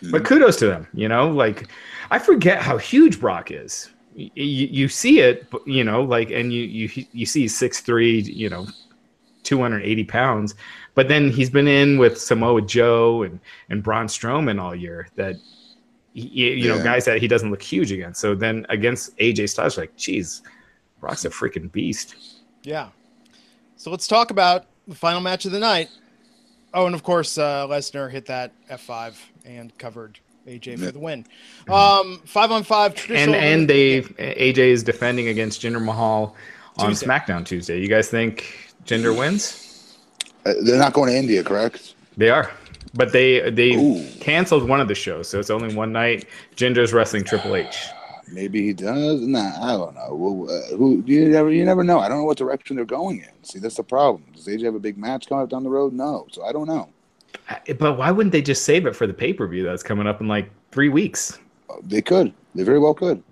Mm-hmm. 0.00 0.12
But 0.12 0.24
kudos 0.24 0.56
to 0.58 0.66
them, 0.66 0.86
you 0.94 1.08
know. 1.08 1.28
Like, 1.28 1.68
I 2.12 2.20
forget 2.20 2.62
how 2.62 2.78
huge 2.78 3.18
Brock 3.18 3.50
is. 3.50 3.90
You, 4.14 4.30
you 4.36 4.88
see 4.88 5.20
it, 5.20 5.46
you 5.66 5.82
know, 5.82 6.02
like, 6.02 6.30
and 6.30 6.52
you 6.52 6.62
you 6.62 7.06
you 7.12 7.26
see 7.26 7.48
six 7.48 7.80
three, 7.80 8.20
you 8.20 8.48
know, 8.48 8.68
two 9.42 9.60
hundred 9.60 9.82
eighty 9.82 10.04
pounds. 10.04 10.54
But 10.94 11.08
then 11.08 11.30
he's 11.30 11.50
been 11.50 11.68
in 11.68 11.98
with 11.98 12.20
Samoa 12.20 12.62
Joe 12.62 13.24
and 13.24 13.40
and 13.70 13.82
Braun 13.82 14.06
Strowman 14.06 14.60
all 14.60 14.74
year. 14.74 15.08
That 15.16 15.34
you, 16.12 16.46
you 16.46 16.68
yeah. 16.68 16.76
know, 16.76 16.84
guys 16.84 17.04
that 17.06 17.20
he 17.20 17.26
doesn't 17.26 17.50
look 17.50 17.62
huge 17.62 17.90
against. 17.90 18.20
So 18.20 18.36
then 18.36 18.66
against 18.68 19.16
AJ 19.18 19.48
Styles, 19.50 19.76
like, 19.76 19.96
geez, 19.96 20.42
Brock's 21.00 21.24
a 21.24 21.30
freaking 21.30 21.70
beast. 21.70 22.37
Yeah. 22.62 22.88
So 23.76 23.90
let's 23.90 24.08
talk 24.08 24.30
about 24.30 24.66
the 24.86 24.94
final 24.94 25.20
match 25.20 25.44
of 25.44 25.52
the 25.52 25.60
night. 25.60 25.88
Oh, 26.74 26.86
and 26.86 26.94
of 26.94 27.02
course, 27.02 27.38
uh, 27.38 27.66
Lesnar 27.66 28.10
hit 28.10 28.26
that 28.26 28.52
F5 28.70 29.14
and 29.44 29.76
covered 29.78 30.18
AJ 30.46 30.78
for 30.78 30.90
the 30.90 30.98
win. 30.98 31.24
Um, 31.68 32.20
five 32.24 32.50
on 32.50 32.64
five 32.64 32.94
traditional. 32.94 33.34
And 33.34 33.60
and 33.60 33.70
they 33.70 34.02
AJ 34.02 34.58
is 34.58 34.82
defending 34.82 35.28
against 35.28 35.62
Jinder 35.62 35.82
Mahal 35.82 36.34
on 36.76 36.90
Tuesday. 36.90 37.06
SmackDown 37.06 37.44
Tuesday. 37.44 37.80
You 37.80 37.88
guys 37.88 38.08
think 38.08 38.72
Jinder 38.84 39.16
wins? 39.16 39.96
Uh, 40.44 40.54
they're 40.62 40.78
not 40.78 40.92
going 40.92 41.10
to 41.10 41.16
India, 41.16 41.42
correct? 41.42 41.94
They 42.16 42.30
are, 42.30 42.50
but 42.94 43.12
they 43.12 43.50
they 43.50 43.74
Ooh. 43.74 44.04
canceled 44.20 44.68
one 44.68 44.80
of 44.80 44.88
the 44.88 44.94
shows, 44.94 45.28
so 45.28 45.38
it's 45.38 45.50
only 45.50 45.74
one 45.74 45.92
night. 45.92 46.26
Jinder's 46.56 46.92
wrestling 46.92 47.24
Triple 47.24 47.54
H. 47.54 47.88
Maybe 48.30 48.62
he 48.66 48.72
does. 48.72 49.20
Nah, 49.20 49.52
I 49.62 49.76
don't 49.76 49.94
know. 49.94 50.14
Well, 50.14 50.50
uh, 50.50 50.76
who 50.76 51.02
you 51.06 51.28
never 51.28 51.50
you 51.50 51.64
never 51.64 51.84
know. 51.84 51.98
I 51.98 52.08
don't 52.08 52.18
know 52.18 52.24
what 52.24 52.38
direction 52.38 52.76
they're 52.76 52.84
going 52.84 53.18
in. 53.20 53.44
See, 53.44 53.58
that's 53.58 53.76
the 53.76 53.82
problem. 53.82 54.24
Does 54.34 54.46
AJ 54.46 54.64
have 54.64 54.74
a 54.74 54.80
big 54.80 54.98
match 54.98 55.28
coming 55.28 55.44
up 55.44 55.50
down 55.50 55.64
the 55.64 55.70
road? 55.70 55.92
No, 55.92 56.26
so 56.30 56.44
I 56.44 56.52
don't 56.52 56.66
know. 56.66 56.88
But 57.78 57.96
why 57.96 58.10
wouldn't 58.10 58.32
they 58.32 58.42
just 58.42 58.64
save 58.64 58.86
it 58.86 58.94
for 58.94 59.06
the 59.06 59.14
pay 59.14 59.32
per 59.32 59.46
view 59.46 59.64
that's 59.64 59.82
coming 59.82 60.06
up 60.06 60.20
in 60.20 60.28
like 60.28 60.50
three 60.70 60.88
weeks? 60.88 61.38
They 61.82 62.02
could. 62.02 62.32
They 62.54 62.62
very 62.62 62.78
well 62.78 62.94
could. 62.94 63.22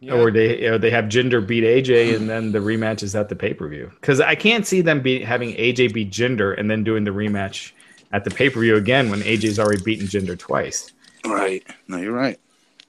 Yeah. 0.00 0.14
Or 0.14 0.30
they 0.30 0.66
or 0.66 0.78
they 0.78 0.90
have 0.90 1.06
Jinder 1.06 1.46
beat 1.46 1.64
AJ 1.64 2.14
and 2.14 2.28
then 2.28 2.52
the 2.52 2.58
rematch 2.58 3.02
is 3.02 3.14
at 3.16 3.28
the 3.28 3.36
pay 3.36 3.54
per 3.54 3.68
view. 3.68 3.90
Because 3.94 4.20
I 4.20 4.34
can't 4.34 4.66
see 4.66 4.80
them 4.82 5.00
be 5.00 5.22
having 5.22 5.54
AJ 5.54 5.94
beat 5.94 6.10
Jinder 6.10 6.58
and 6.58 6.70
then 6.70 6.84
doing 6.84 7.04
the 7.04 7.10
rematch 7.10 7.72
at 8.12 8.24
the 8.24 8.30
pay 8.30 8.50
per 8.50 8.60
view 8.60 8.76
again 8.76 9.10
when 9.10 9.20
AJ's 9.20 9.58
already 9.58 9.82
beaten 9.82 10.06
Jinder 10.06 10.38
twice. 10.38 10.92
Right. 11.24 11.66
No, 11.88 11.96
you're 11.96 12.12
right. 12.12 12.38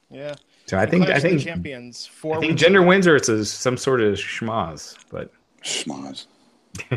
Yeah. 0.10 0.36
So 0.68 0.78
I 0.78 0.86
think 0.86 1.08
I 1.08 1.20
think 1.20 1.42
champions. 1.42 2.06
Four 2.06 2.38
I 2.38 2.40
think 2.42 2.60
Jinder 2.60 2.86
wins 2.86 3.08
or 3.08 3.16
it's 3.16 3.30
a, 3.30 3.46
some 3.46 3.78
sort 3.78 4.02
of 4.02 4.16
schmoz, 4.16 4.98
but 5.10 5.32
schmoz. 5.64 6.28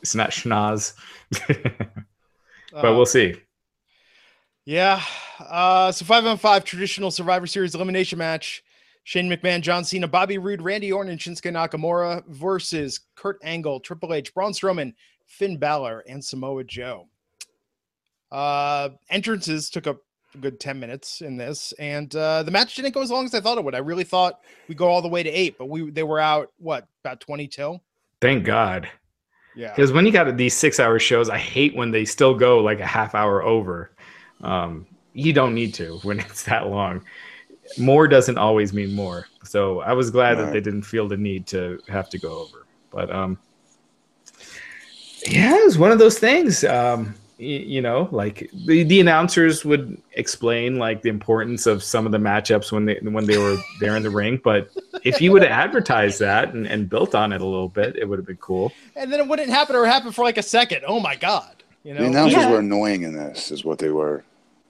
it's 0.00 0.14
not 0.14 0.30
schnoz, 0.30 0.94
but 1.30 2.84
uh, 2.84 2.94
we'll 2.94 3.04
see. 3.04 3.36
Yeah. 4.64 5.02
Uh, 5.38 5.92
so 5.92 6.04
five 6.06 6.24
on 6.24 6.38
five 6.38 6.64
traditional 6.64 7.10
Survivor 7.10 7.46
Series 7.46 7.74
elimination 7.74 8.18
match. 8.18 8.64
Shane 9.06 9.28
McMahon, 9.28 9.60
John 9.60 9.84
Cena, 9.84 10.08
Bobby 10.08 10.38
Roode, 10.38 10.62
Randy 10.62 10.90
Orton, 10.90 11.12
and 11.12 11.20
Shinsuke 11.20 11.52
Nakamura 11.52 12.26
versus 12.26 13.00
Kurt 13.16 13.38
Angle, 13.44 13.80
Triple 13.80 14.14
H, 14.14 14.32
Braun 14.32 14.52
Strowman, 14.52 14.94
Finn 15.26 15.58
Balor, 15.58 16.02
and 16.08 16.24
Samoa 16.24 16.64
Joe. 16.64 17.06
Uh, 18.32 18.88
entrances 19.10 19.68
took 19.68 19.86
up 19.86 19.98
a 19.98 20.00
good 20.40 20.60
10 20.60 20.78
minutes 20.78 21.20
in 21.20 21.36
this, 21.36 21.72
and 21.78 22.14
uh, 22.16 22.42
the 22.42 22.50
match 22.50 22.76
didn't 22.76 22.92
go 22.92 23.02
as 23.02 23.10
long 23.10 23.24
as 23.24 23.34
I 23.34 23.40
thought 23.40 23.58
it 23.58 23.64
would. 23.64 23.74
I 23.74 23.78
really 23.78 24.04
thought 24.04 24.40
we'd 24.68 24.78
go 24.78 24.88
all 24.88 25.02
the 25.02 25.08
way 25.08 25.22
to 25.22 25.30
eight, 25.30 25.56
but 25.58 25.66
we 25.66 25.90
they 25.90 26.02
were 26.02 26.20
out, 26.20 26.52
what, 26.58 26.86
about 27.04 27.20
22? 27.20 27.78
Thank 28.20 28.44
God. 28.44 28.88
Yeah. 29.56 29.70
Because 29.70 29.92
when 29.92 30.04
you 30.06 30.12
got 30.12 30.36
these 30.36 30.54
six 30.54 30.80
hour 30.80 30.98
shows, 30.98 31.30
I 31.30 31.38
hate 31.38 31.76
when 31.76 31.90
they 31.90 32.04
still 32.04 32.34
go 32.34 32.58
like 32.58 32.80
a 32.80 32.86
half 32.86 33.14
hour 33.14 33.42
over. 33.42 33.92
Um, 34.42 34.86
you 35.12 35.32
don't 35.32 35.54
need 35.54 35.74
to 35.74 35.98
when 36.02 36.20
it's 36.20 36.44
that 36.44 36.68
long 36.68 37.04
more 37.78 38.06
doesn't 38.06 38.38
always 38.38 38.72
mean 38.72 38.92
more. 38.92 39.26
So 39.42 39.80
I 39.80 39.92
was 39.92 40.10
glad 40.10 40.38
that 40.38 40.52
they 40.52 40.60
didn't 40.60 40.82
feel 40.82 41.08
the 41.08 41.16
need 41.16 41.46
to 41.48 41.80
have 41.88 42.08
to 42.10 42.18
go 42.18 42.40
over. 42.40 42.66
But 42.90 43.10
um, 43.10 43.38
yeah, 45.26 45.56
it 45.56 45.64
was 45.64 45.78
one 45.78 45.90
of 45.90 45.98
those 45.98 46.18
things. 46.18 46.64
Um, 46.64 47.14
you, 47.38 47.58
you 47.58 47.80
know, 47.82 48.08
like 48.12 48.50
the, 48.66 48.82
the 48.84 49.00
announcers 49.00 49.64
would 49.64 50.00
explain 50.12 50.78
like 50.78 51.02
the 51.02 51.08
importance 51.08 51.66
of 51.66 51.82
some 51.82 52.06
of 52.06 52.12
the 52.12 52.18
matchups 52.18 52.70
when 52.72 52.84
they 52.84 52.98
when 53.02 53.26
they 53.26 53.38
were 53.38 53.56
there 53.80 53.96
in 53.96 54.02
the 54.02 54.10
ring. 54.10 54.40
But 54.42 54.70
if 55.02 55.20
you 55.20 55.32
would 55.32 55.42
have 55.42 55.50
advertised 55.50 56.20
that 56.20 56.54
and, 56.54 56.66
and 56.66 56.88
built 56.88 57.14
on 57.14 57.32
it 57.32 57.40
a 57.40 57.46
little 57.46 57.68
bit, 57.68 57.96
it 57.96 58.08
would 58.08 58.18
have 58.18 58.26
been 58.26 58.36
cool. 58.36 58.72
And 58.96 59.12
then 59.12 59.20
it 59.20 59.28
wouldn't 59.28 59.50
happen 59.50 59.76
or 59.76 59.84
happen 59.84 60.12
for 60.12 60.24
like 60.24 60.38
a 60.38 60.42
second. 60.42 60.82
Oh 60.86 61.00
my 61.00 61.16
god! 61.16 61.62
You 61.82 61.94
know, 61.94 62.00
the 62.00 62.06
announcers 62.06 62.42
yeah. 62.42 62.50
were 62.50 62.60
annoying 62.60 63.02
in 63.02 63.14
this, 63.14 63.50
is 63.50 63.64
what 63.64 63.78
they 63.78 63.90
were. 63.90 64.24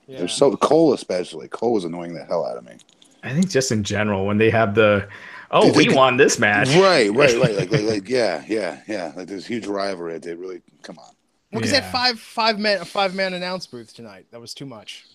Yeah. 0.07 0.19
They're 0.19 0.27
so 0.27 0.55
Cole 0.55 0.93
especially. 0.93 1.47
Cole 1.47 1.73
was 1.73 1.83
annoying 1.83 2.13
the 2.13 2.25
hell 2.25 2.45
out 2.45 2.57
of 2.57 2.65
me. 2.65 2.77
I 3.23 3.33
think 3.33 3.49
just 3.49 3.71
in 3.71 3.83
general 3.83 4.25
when 4.25 4.37
they 4.37 4.51
have 4.51 4.75
the 4.75 5.07
oh 5.51 5.71
we 5.73 5.93
won 5.93 6.17
this 6.17 6.37
match 6.37 6.69
right 6.75 7.11
right 7.11 7.35
right 7.37 7.55
like, 7.57 7.71
like, 7.71 7.81
like 7.81 8.09
yeah 8.09 8.43
yeah 8.47 8.81
yeah 8.87 9.13
like 9.15 9.27
this 9.27 9.45
huge 9.45 9.65
rivalry 9.65 10.17
they 10.19 10.33
really 10.33 10.61
come 10.83 10.99
on 10.99 11.14
what 11.51 11.61
was 11.61 11.71
yeah. 11.71 11.81
that 11.81 11.91
five 11.91 12.19
five 12.19 12.59
man 12.59 12.83
five 12.85 13.15
man 13.15 13.33
announce 13.33 13.67
booth 13.67 13.93
tonight 13.93 14.25
that 14.31 14.41
was 14.41 14.53
too 14.53 14.65
much 14.65 15.05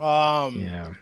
um 0.00 0.60
yeah 0.60 0.94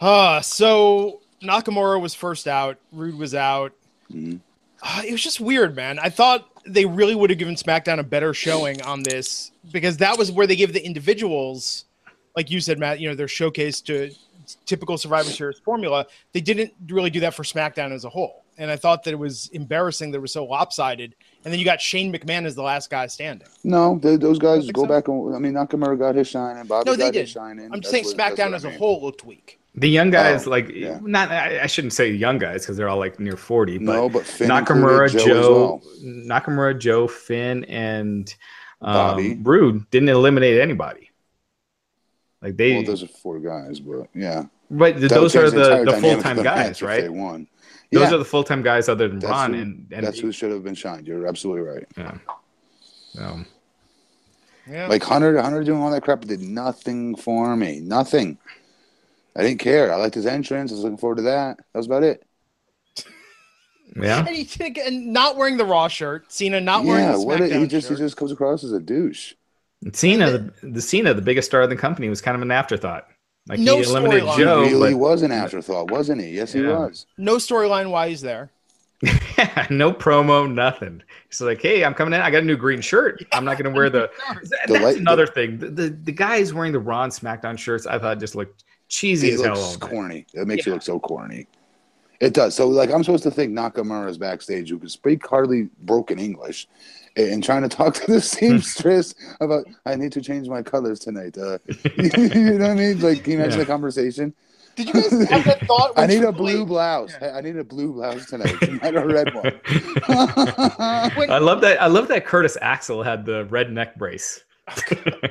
uh 0.00 0.40
so 0.40 1.20
Nakamura 1.42 2.00
was 2.00 2.14
first 2.14 2.46
out 2.46 2.78
Roode 2.92 3.16
was 3.16 3.34
out 3.34 3.72
mm-hmm. 4.12 4.36
uh, 4.82 5.02
it 5.06 5.12
was 5.12 5.22
just 5.22 5.40
weird 5.40 5.76
man 5.76 5.98
I 5.98 6.08
thought 6.08 6.48
they 6.66 6.84
really 6.84 7.14
would 7.14 7.30
have 7.30 7.38
given 7.38 7.54
SmackDown 7.54 7.98
a 7.98 8.02
better 8.02 8.34
showing 8.34 8.82
on 8.82 9.02
this 9.02 9.52
because 9.72 9.96
that 9.98 10.18
was 10.18 10.30
where 10.30 10.46
they 10.46 10.56
give 10.56 10.72
the 10.72 10.84
individuals 10.84 11.84
like 12.36 12.50
you 12.50 12.60
said, 12.60 12.78
Matt, 12.78 13.00
you 13.00 13.08
know, 13.08 13.14
their 13.14 13.28
showcase 13.28 13.80
to 13.82 14.10
typical 14.66 14.98
Survivor 14.98 15.30
Series 15.30 15.58
formula. 15.58 16.06
They 16.32 16.40
didn't 16.40 16.72
really 16.88 17.10
do 17.10 17.20
that 17.20 17.34
for 17.34 17.42
SmackDown 17.42 17.92
as 17.92 18.04
a 18.04 18.08
whole. 18.08 18.44
And 18.58 18.70
I 18.70 18.76
thought 18.76 19.04
that 19.04 19.12
it 19.12 19.18
was 19.18 19.48
embarrassing 19.48 20.10
that 20.10 20.18
it 20.18 20.22
was 20.22 20.32
so 20.32 20.44
lopsided. 20.44 21.14
And 21.44 21.52
then 21.52 21.58
you 21.58 21.64
got 21.64 21.80
Shane 21.80 22.12
McMahon 22.12 22.44
as 22.44 22.54
the 22.54 22.62
last 22.62 22.90
guy 22.90 23.06
standing. 23.06 23.48
No, 23.64 23.98
they, 23.98 24.16
those 24.16 24.38
guys 24.38 24.70
go 24.70 24.82
so. 24.82 24.88
back. 24.88 25.08
And, 25.08 25.34
I 25.34 25.38
mean, 25.38 25.54
Nakamura 25.54 25.98
got 25.98 26.14
his 26.14 26.28
shine 26.28 26.58
and 26.58 26.68
Bobby 26.68 26.90
no, 26.90 26.96
they 26.96 27.10
did. 27.10 27.28
shining. 27.28 27.70
I'm 27.72 27.80
just 27.80 27.90
saying 27.90 28.04
SmackDown 28.04 28.54
as 28.54 28.64
a 28.64 28.70
whole 28.70 29.02
looked 29.02 29.24
weak. 29.24 29.58
The 29.74 29.88
young 29.88 30.10
guys, 30.10 30.46
oh, 30.46 30.50
like 30.50 30.68
yeah. 30.68 30.98
not, 31.00 31.30
I, 31.30 31.62
I, 31.62 31.66
shouldn't 31.66 31.92
say 31.92 32.10
young 32.10 32.38
guys 32.38 32.62
because 32.62 32.76
they're 32.76 32.88
all 32.88 32.98
like 32.98 33.20
near 33.20 33.36
forty. 33.36 33.78
But 33.78 33.92
no, 33.92 34.08
but 34.08 34.26
Finn 34.26 34.48
Nakamura, 34.48 35.12
Joe, 35.12 35.24
Joe 35.24 35.52
well. 35.52 35.82
Nakamura, 36.02 36.76
Joe, 36.76 37.06
Finn, 37.06 37.64
and 37.66 38.34
um, 38.82 38.92
Bobby 38.94 39.36
Roode 39.36 39.88
didn't 39.90 40.08
eliminate 40.08 40.60
anybody. 40.60 41.10
Like 42.42 42.56
they, 42.56 42.74
well, 42.74 42.84
those 42.84 43.04
are 43.04 43.08
four 43.08 43.38
guys, 43.38 43.78
but 43.78 44.08
yeah. 44.12 44.46
Right, 44.70 44.96
those 44.96 45.36
are 45.36 45.50
the, 45.50 45.84
the 45.84 45.98
full 46.00 46.20
time 46.20 46.42
guys, 46.42 46.82
right? 46.82 47.02
They 47.02 47.08
won. 47.08 47.46
Those 47.92 48.08
yeah. 48.08 48.14
are 48.14 48.18
the 48.18 48.24
full 48.24 48.44
time 48.44 48.62
guys 48.62 48.88
other 48.88 49.08
than 49.08 49.18
that's 49.18 49.30
Ron, 49.30 49.54
who, 49.54 49.60
and, 49.60 49.86
and 49.92 50.06
that's 50.06 50.20
who 50.20 50.30
should 50.30 50.52
have 50.52 50.62
been 50.62 50.74
shined. 50.74 51.08
You're 51.08 51.26
absolutely 51.26 51.62
right. 51.62 51.86
Yeah. 51.96 52.18
Um, 53.18 53.46
yeah. 54.68 54.86
Like 54.86 55.02
Hunter, 55.02 55.40
Hunter 55.40 55.64
doing 55.64 55.82
all 55.82 55.90
that 55.90 56.02
crap 56.02 56.20
did 56.20 56.40
nothing 56.40 57.16
for 57.16 57.56
me. 57.56 57.80
Nothing. 57.80 58.38
I 59.36 59.42
didn't 59.42 59.58
care. 59.58 59.92
I 59.92 59.96
liked 59.96 60.14
his 60.14 60.26
entrance. 60.26 60.70
I 60.70 60.74
was 60.74 60.84
looking 60.84 60.98
forward 60.98 61.16
to 61.16 61.22
that. 61.22 61.56
That 61.56 61.78
was 61.78 61.86
about 61.86 62.02
it. 62.04 62.24
Yeah. 64.00 64.24
And, 64.24 64.28
he, 64.28 64.80
and 64.86 65.12
not 65.12 65.36
wearing 65.36 65.56
the 65.56 65.64
Raw 65.64 65.88
shirt. 65.88 66.30
Cena 66.30 66.60
not 66.60 66.84
wearing 66.84 67.06
yeah, 67.06 67.10
the 67.10 67.18
SmackDown 67.18 67.24
what 67.24 67.40
he 67.40 67.66
just 67.66 67.88
shirt. 67.88 67.98
he 67.98 68.04
just 68.04 68.16
comes 68.16 68.30
across 68.30 68.62
as 68.62 68.70
a 68.70 68.78
douche. 68.78 69.34
Cena, 69.92 70.30
the, 70.30 70.52
the 70.62 70.80
Cena, 70.80 71.12
the 71.12 71.20
biggest 71.20 71.48
star 71.48 71.62
of 71.62 71.70
the 71.70 71.76
company, 71.76 72.08
was 72.08 72.20
kind 72.20 72.36
of 72.36 72.42
an 72.42 72.52
afterthought. 72.52 73.08
Like 73.50 73.58
no 73.58 73.78
he 73.78 73.82
eliminated 73.82 74.28
Joe. 74.36 74.62
He 74.62 74.70
really 74.70 74.92
but, 74.92 75.00
was 75.00 75.22
an 75.22 75.32
afterthought, 75.32 75.90
wasn't 75.90 76.20
he? 76.20 76.28
Yes, 76.28 76.54
yeah. 76.54 76.60
he 76.60 76.68
was. 76.68 77.06
No 77.18 77.34
storyline 77.34 77.90
why 77.90 78.08
he's 78.08 78.20
there. 78.20 78.52
no 79.70 79.92
promo, 79.92 80.48
nothing. 80.48 81.02
He's 81.28 81.40
like, 81.40 81.60
"Hey, 81.60 81.84
I'm 81.84 81.92
coming 81.92 82.14
in. 82.14 82.20
I 82.20 82.30
got 82.30 82.44
a 82.44 82.46
new 82.46 82.56
green 82.56 82.80
shirt. 82.80 83.26
I'm 83.32 83.44
not 83.44 83.58
going 83.58 83.72
to 83.72 83.76
wear 83.76 83.90
the." 83.90 84.08
That's 84.28 84.68
the 84.68 84.98
another 84.98 85.26
the, 85.26 85.32
thing. 85.32 85.58
The, 85.58 85.68
the, 85.68 85.88
the 85.88 86.12
guys 86.12 86.54
wearing 86.54 86.70
the 86.70 86.78
Raw 86.78 87.02
and 87.02 87.12
SmackDown 87.12 87.58
shirts, 87.58 87.88
I 87.88 87.98
thought 87.98 88.20
just 88.20 88.36
looked 88.36 88.62
cheesy 88.86 89.30
it 89.30 89.40
as 89.40 89.42
hell. 89.42 89.76
Corny. 89.80 90.26
It 90.32 90.46
makes 90.46 90.64
yeah. 90.64 90.70
you 90.70 90.74
look 90.74 90.82
so 90.82 91.00
corny. 91.00 91.48
It 92.20 92.34
does. 92.34 92.54
So, 92.54 92.68
like, 92.68 92.92
I'm 92.92 93.02
supposed 93.02 93.24
to 93.24 93.32
think 93.32 93.52
Nakamura 93.52 94.08
is 94.08 94.18
backstage, 94.18 94.70
who 94.70 94.78
can 94.78 94.90
speak 94.90 95.26
hardly 95.26 95.70
broken 95.80 96.20
English, 96.20 96.68
and 97.16 97.42
trying 97.42 97.62
to 97.62 97.68
talk 97.68 97.94
to 97.94 98.06
the 98.06 98.20
seamstress 98.20 99.14
about 99.40 99.66
I 99.86 99.96
need 99.96 100.12
to 100.12 100.20
change 100.20 100.48
my 100.48 100.62
colors 100.62 101.00
tonight. 101.00 101.36
Uh, 101.36 101.58
you 101.96 102.58
know 102.58 102.68
what 102.68 102.70
I 102.70 102.74
mean? 102.74 103.00
Like, 103.00 103.24
can 103.24 103.32
you 103.32 103.38
imagine 103.38 103.58
yeah. 103.58 103.64
the 103.64 103.66
conversation? 103.66 104.34
Did 104.76 104.88
you 104.88 104.92
guys 104.94 105.28
have 105.28 105.44
that 105.44 105.66
thought? 105.66 105.92
I 105.96 106.06
need 106.06 106.22
a 106.22 106.32
blue 106.32 106.64
blouse. 106.64 107.12
Yeah. 107.20 107.36
I 107.36 107.40
need 107.40 107.56
a 107.56 107.64
blue 107.64 107.92
blouse 107.92 108.26
tonight. 108.26 108.54
Not 108.82 108.96
a 108.96 109.06
red 109.06 109.34
one. 109.34 109.60
I 111.28 111.38
love 111.38 111.60
that. 111.62 111.78
I 111.82 111.86
love 111.86 112.08
that 112.08 112.24
Curtis 112.24 112.56
Axel 112.62 113.02
had 113.02 113.26
the 113.26 113.44
red 113.46 113.72
neck 113.72 113.96
brace. 113.96 114.44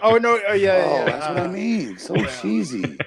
oh 0.02 0.18
no! 0.18 0.40
Oh 0.48 0.54
yeah, 0.54 0.84
oh, 0.86 0.96
yeah. 0.96 1.06
That's 1.06 1.26
uh, 1.26 1.34
what 1.34 1.44
I 1.44 1.48
mean. 1.48 1.98
So 1.98 2.16
cheesy. 2.42 2.98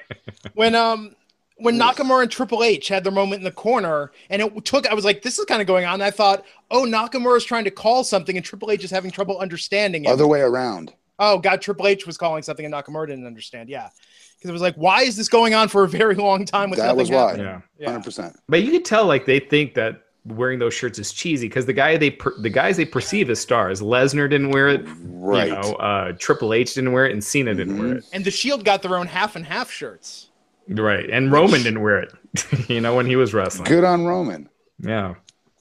When 0.55 0.75
um 0.75 1.14
when 1.62 1.78
Nakamura 1.78 2.22
and 2.22 2.30
Triple 2.30 2.64
H 2.64 2.88
had 2.88 3.04
their 3.04 3.12
moment 3.12 3.40
in 3.40 3.44
the 3.44 3.52
corner, 3.52 4.10
and 4.30 4.42
it 4.42 4.64
took, 4.64 4.86
I 4.86 4.94
was 4.94 5.04
like, 5.04 5.22
this 5.22 5.38
is 5.38 5.44
kind 5.44 5.60
of 5.60 5.66
going 5.66 5.84
on. 5.84 6.02
I 6.02 6.10
thought, 6.10 6.44
oh, 6.70 6.82
Nakamura 6.84 7.36
is 7.36 7.44
trying 7.44 7.64
to 7.64 7.70
call 7.70 8.04
something, 8.04 8.36
and 8.36 8.44
Triple 8.44 8.70
H 8.70 8.84
is 8.84 8.90
having 8.90 9.10
trouble 9.10 9.38
understanding 9.38 10.04
it. 10.04 10.08
Other 10.08 10.26
way 10.26 10.40
around. 10.40 10.92
Oh, 11.18 11.38
God, 11.38 11.62
Triple 11.62 11.86
H 11.86 12.06
was 12.06 12.18
calling 12.18 12.42
something, 12.42 12.64
and 12.64 12.74
Nakamura 12.74 13.06
didn't 13.06 13.26
understand. 13.26 13.68
Yeah. 13.68 13.88
Because 14.36 14.50
it 14.50 14.52
was 14.52 14.62
like, 14.62 14.74
why 14.74 15.02
is 15.02 15.16
this 15.16 15.28
going 15.28 15.54
on 15.54 15.68
for 15.68 15.84
a 15.84 15.88
very 15.88 16.16
long 16.16 16.44
time 16.44 16.68
with 16.68 16.80
that 16.80 16.96
was 16.96 17.10
why. 17.10 17.36
Yeah. 17.36 17.60
100%. 17.80 18.34
But 18.48 18.62
you 18.62 18.72
could 18.72 18.84
tell, 18.84 19.06
like, 19.06 19.24
they 19.24 19.38
think 19.38 19.74
that 19.74 20.02
wearing 20.24 20.58
those 20.58 20.74
shirts 20.74 20.98
is 20.98 21.12
cheesy 21.12 21.48
because 21.48 21.66
the 21.66 21.72
guy 21.72 21.96
they 21.96 22.10
per, 22.10 22.32
the 22.40 22.50
guys 22.50 22.76
they 22.76 22.84
perceive 22.84 23.28
as 23.28 23.40
stars 23.40 23.80
Lesnar 23.80 24.30
didn't 24.30 24.50
wear 24.50 24.68
it 24.68 24.86
right 25.02 25.48
you 25.48 25.54
know, 25.54 25.72
uh, 25.74 26.12
Triple 26.12 26.54
H 26.54 26.74
didn't 26.74 26.92
wear 26.92 27.06
it 27.06 27.12
and 27.12 27.24
Cena 27.24 27.52
didn't 27.56 27.74
mm-hmm. 27.74 27.88
wear 27.88 27.96
it 27.96 28.04
and 28.12 28.24
the 28.24 28.30
Shield 28.30 28.64
got 28.64 28.82
their 28.82 28.96
own 28.96 29.08
half 29.08 29.34
and 29.34 29.44
half 29.44 29.68
shirts 29.68 30.28
Right. 30.68 31.08
And 31.10 31.32
Roman 31.32 31.62
didn't 31.62 31.82
wear 31.82 32.00
it, 32.00 32.12
you 32.68 32.80
know, 32.80 32.94
when 32.94 33.06
he 33.06 33.16
was 33.16 33.34
wrestling. 33.34 33.64
Good 33.64 33.84
on 33.84 34.04
Roman. 34.04 34.48
Yeah. 34.78 35.14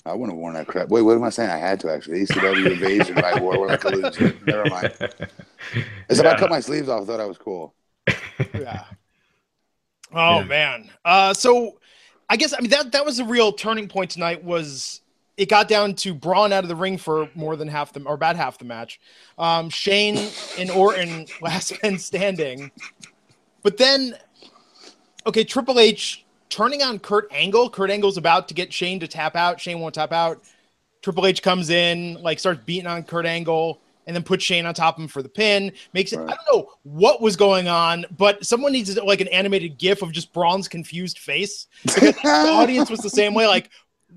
I 0.06 0.14
wouldn't 0.14 0.32
have 0.32 0.40
worn 0.40 0.56
that 0.56 0.68
crap. 0.68 0.90
Wait, 0.90 1.04
what 1.04 1.16
am 1.16 1.24
I 1.24 1.30
saying? 1.30 1.52
I 1.52 1.58
had 1.58 1.80
to 1.82 1.92
actually. 1.92 2.26
ECW 2.26 2.72
invasion, 2.72 3.24
I 3.24 3.40
wore 3.40 3.68
like 3.68 3.84
a 3.84 3.90
loser. 3.90 4.36
Never 4.46 4.66
mind. 4.66 4.94
As 5.00 5.08
yeah. 5.76 5.86
if 6.10 6.26
I 6.26 6.38
cut 6.38 6.50
my 6.50 6.60
sleeves 6.60 6.90
off, 6.90 7.04
I 7.04 7.06
thought 7.06 7.20
I 7.20 7.26
was 7.26 7.38
cool. 7.38 7.76
yeah. 8.54 8.86
Oh 10.14 10.40
yeah. 10.40 10.44
man. 10.44 10.90
Uh, 11.06 11.34
so 11.34 11.78
I 12.30 12.36
guess 12.38 12.54
I 12.54 12.62
mean 12.62 12.72
that 12.72 12.92
that 12.94 13.06
was 13.06 13.20
a 13.20 13.26
real 13.26 13.52
turning 13.52 13.88
point 13.88 14.10
tonight. 14.10 14.44
Was 14.44 15.02
it 15.38 15.50
got 15.50 15.68
down 15.68 15.96
to 15.96 16.14
Braun 16.14 16.52
out 16.52 16.64
of 16.64 16.68
the 16.68 16.76
ring 16.76 16.98
for 16.98 17.30
more 17.36 17.56
than 17.56 17.68
half 17.68 17.94
the 17.94 18.02
or 18.04 18.16
about 18.16 18.36
half 18.36 18.58
the 18.58 18.66
match. 18.66 19.00
Um, 19.38 19.70
Shane 19.70 20.30
and 20.58 20.70
Orton 20.70 21.26
last 21.42 21.82
man 21.82 21.98
standing, 21.98 22.72
but 23.64 23.78
then 23.78 24.16
okay, 25.26 25.44
Triple 25.44 25.80
H 25.80 26.26
turning 26.50 26.82
on 26.82 27.00
Kurt 27.00 27.28
Angle. 27.32 27.70
Kurt 27.70 27.90
Angle's 27.90 28.18
about 28.18 28.48
to 28.50 28.54
get 28.54 28.72
Shane 28.72 29.00
to 29.00 29.08
tap 29.08 29.36
out. 29.36 29.60
Shane 29.60 29.80
won't 29.80 29.96
tap 29.96 30.12
out. 30.12 30.44
Triple 31.02 31.26
H 31.26 31.42
comes 31.42 31.70
in, 31.70 32.22
like 32.22 32.40
starts 32.40 32.62
beating 32.66 32.88
on 32.88 33.04
Kurt 33.04 33.26
Angle, 33.26 33.82
and 34.06 34.16
then 34.16 34.24
puts 34.24 34.44
Shane 34.44 34.66
on 34.66 34.74
top 34.74 34.98
of 34.98 35.02
him 35.02 35.08
for 35.08 35.24
the 35.24 35.30
pin. 35.30 35.72
Makes 35.94 36.14
it. 36.14 36.18
Right. 36.18 36.30
I 36.30 36.36
don't 36.36 36.56
know 36.56 36.74
what 36.84 37.22
was 37.22 37.36
going 37.36 37.68
on, 37.68 38.06
but 38.18 38.46
someone 38.46 38.72
needs 38.72 38.96
like 38.98 39.22
an 39.22 39.28
animated 39.30 39.78
GIF 39.78 40.02
of 40.02 40.12
just 40.12 40.32
Braun's 40.34 40.68
confused 40.68 41.20
face. 41.20 41.68
the 41.86 42.16
audience 42.26 42.90
was 42.90 43.00
the 43.00 43.10
same 43.10 43.34
way. 43.34 43.48
Like, 43.48 43.70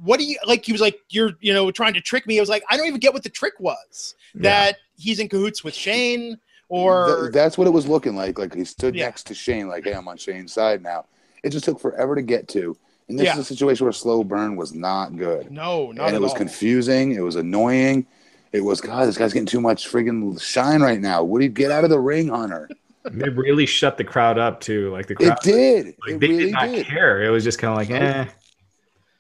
what 0.03 0.19
do 0.19 0.27
you 0.27 0.37
like? 0.45 0.65
He 0.65 0.73
was 0.73 0.81
like, 0.81 0.99
"You're, 1.09 1.33
you 1.41 1.53
know, 1.55 1.71
trying 1.71 1.95
to 1.95 2.01
trick 2.01 2.27
me." 2.27 2.39
I 2.39 2.41
was 2.41 2.49
like, 2.49 2.65
"I 2.69 2.77
don't 2.77 2.87
even 2.87 3.01
get 3.01 3.13
what 3.13 3.23
the 3.23 3.31
trick 3.31 3.55
was." 3.59 4.15
Yeah. 4.35 4.43
That 4.43 4.79
he's 4.97 5.21
in 5.21 5.29
cahoots 5.29 5.65
with 5.65 5.75
Shane 5.75 6.39
or 6.69 7.23
Th- 7.23 7.33
that's 7.33 7.57
what 7.59 7.67
it 7.67 7.71
was 7.73 7.87
looking 7.87 8.17
like. 8.17 8.39
Like 8.39 8.55
he 8.55 8.65
stood 8.65 8.95
yeah. 8.95 9.05
next 9.07 9.25
to 9.29 9.35
Shane, 9.35 9.69
like, 9.69 9.85
hey, 9.85 9.93
I'm 9.93 10.09
on 10.09 10.17
Shane's 10.17 10.53
side 10.53 10.83
now. 10.83 11.07
It 11.43 11.51
just 11.51 11.65
took 11.65 11.79
forever 11.81 12.15
to 12.15 12.23
get 12.23 12.49
to. 12.49 12.77
And 13.09 13.19
this 13.19 13.27
Yeah. 13.27 13.35
is 13.35 13.39
a 13.41 13.45
situation 13.45 13.85
where 13.85 13.93
slow 13.93 14.25
burn 14.25 14.57
was 14.57 14.73
not 14.75 15.17
good. 15.17 15.51
No, 15.51 15.93
not 15.93 16.07
and 16.07 16.15
at 16.15 16.15
it 16.15 16.21
was 16.23 16.33
all. 16.33 16.39
confusing. 16.39 17.13
It 17.13 17.21
was 17.21 17.37
annoying. 17.37 18.07
It 18.53 18.61
was 18.65 18.81
God. 18.81 19.07
This 19.07 19.19
guy's 19.19 19.33
getting 19.33 19.47
too 19.47 19.61
much 19.61 19.91
friggin' 19.91 20.41
shine 20.41 20.81
right 20.81 21.01
now. 21.01 21.23
What 21.25 21.41
do 21.41 21.45
you 21.45 21.51
get 21.51 21.71
out 21.71 21.85
of 21.85 21.91
the 21.91 21.99
ring, 22.01 22.29
Hunter? 22.29 22.69
They 23.11 23.29
really 23.29 23.67
shut 23.67 23.99
the 23.99 24.05
crowd 24.05 24.39
up 24.39 24.61
too. 24.61 24.91
Like 24.91 25.07
the 25.07 25.15
crowd, 25.17 25.27
It 25.27 25.29
crowd, 25.29 25.43
did. 25.43 25.87
like 25.87 25.95
it 26.15 26.21
they 26.21 26.29
really 26.29 26.45
did 26.45 26.53
not 26.53 26.71
did. 26.71 26.87
care. 26.87 27.23
It 27.23 27.29
was 27.31 27.45
just 27.45 27.59
kind 27.59 27.73
of 27.73 27.77
like, 27.77 27.91
eh. 27.91 28.23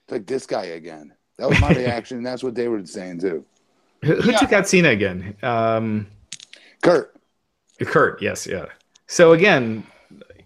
It's 0.05 0.12
like 0.12 0.26
this 0.26 0.47
guy 0.47 0.64
again. 0.66 1.12
That 1.36 1.51
was 1.51 1.61
my 1.61 1.68
reaction. 1.74 2.16
and 2.18 2.24
that's 2.26 2.42
what 2.42 2.55
they 2.55 2.68
were 2.68 2.86
saying 2.86 3.20
too. 3.20 3.45
Who, 4.03 4.14
who 4.22 4.30
Yeah. 4.30 4.38
took 4.38 4.53
out 4.55 4.66
Cena 4.68 4.88
again? 4.90 5.34
Um, 5.42 6.07
Kurt, 6.82 7.13
Kurt. 7.81 8.20
Yes, 8.22 8.47
yeah. 8.47 8.66
So 9.07 9.33
again, 9.33 9.87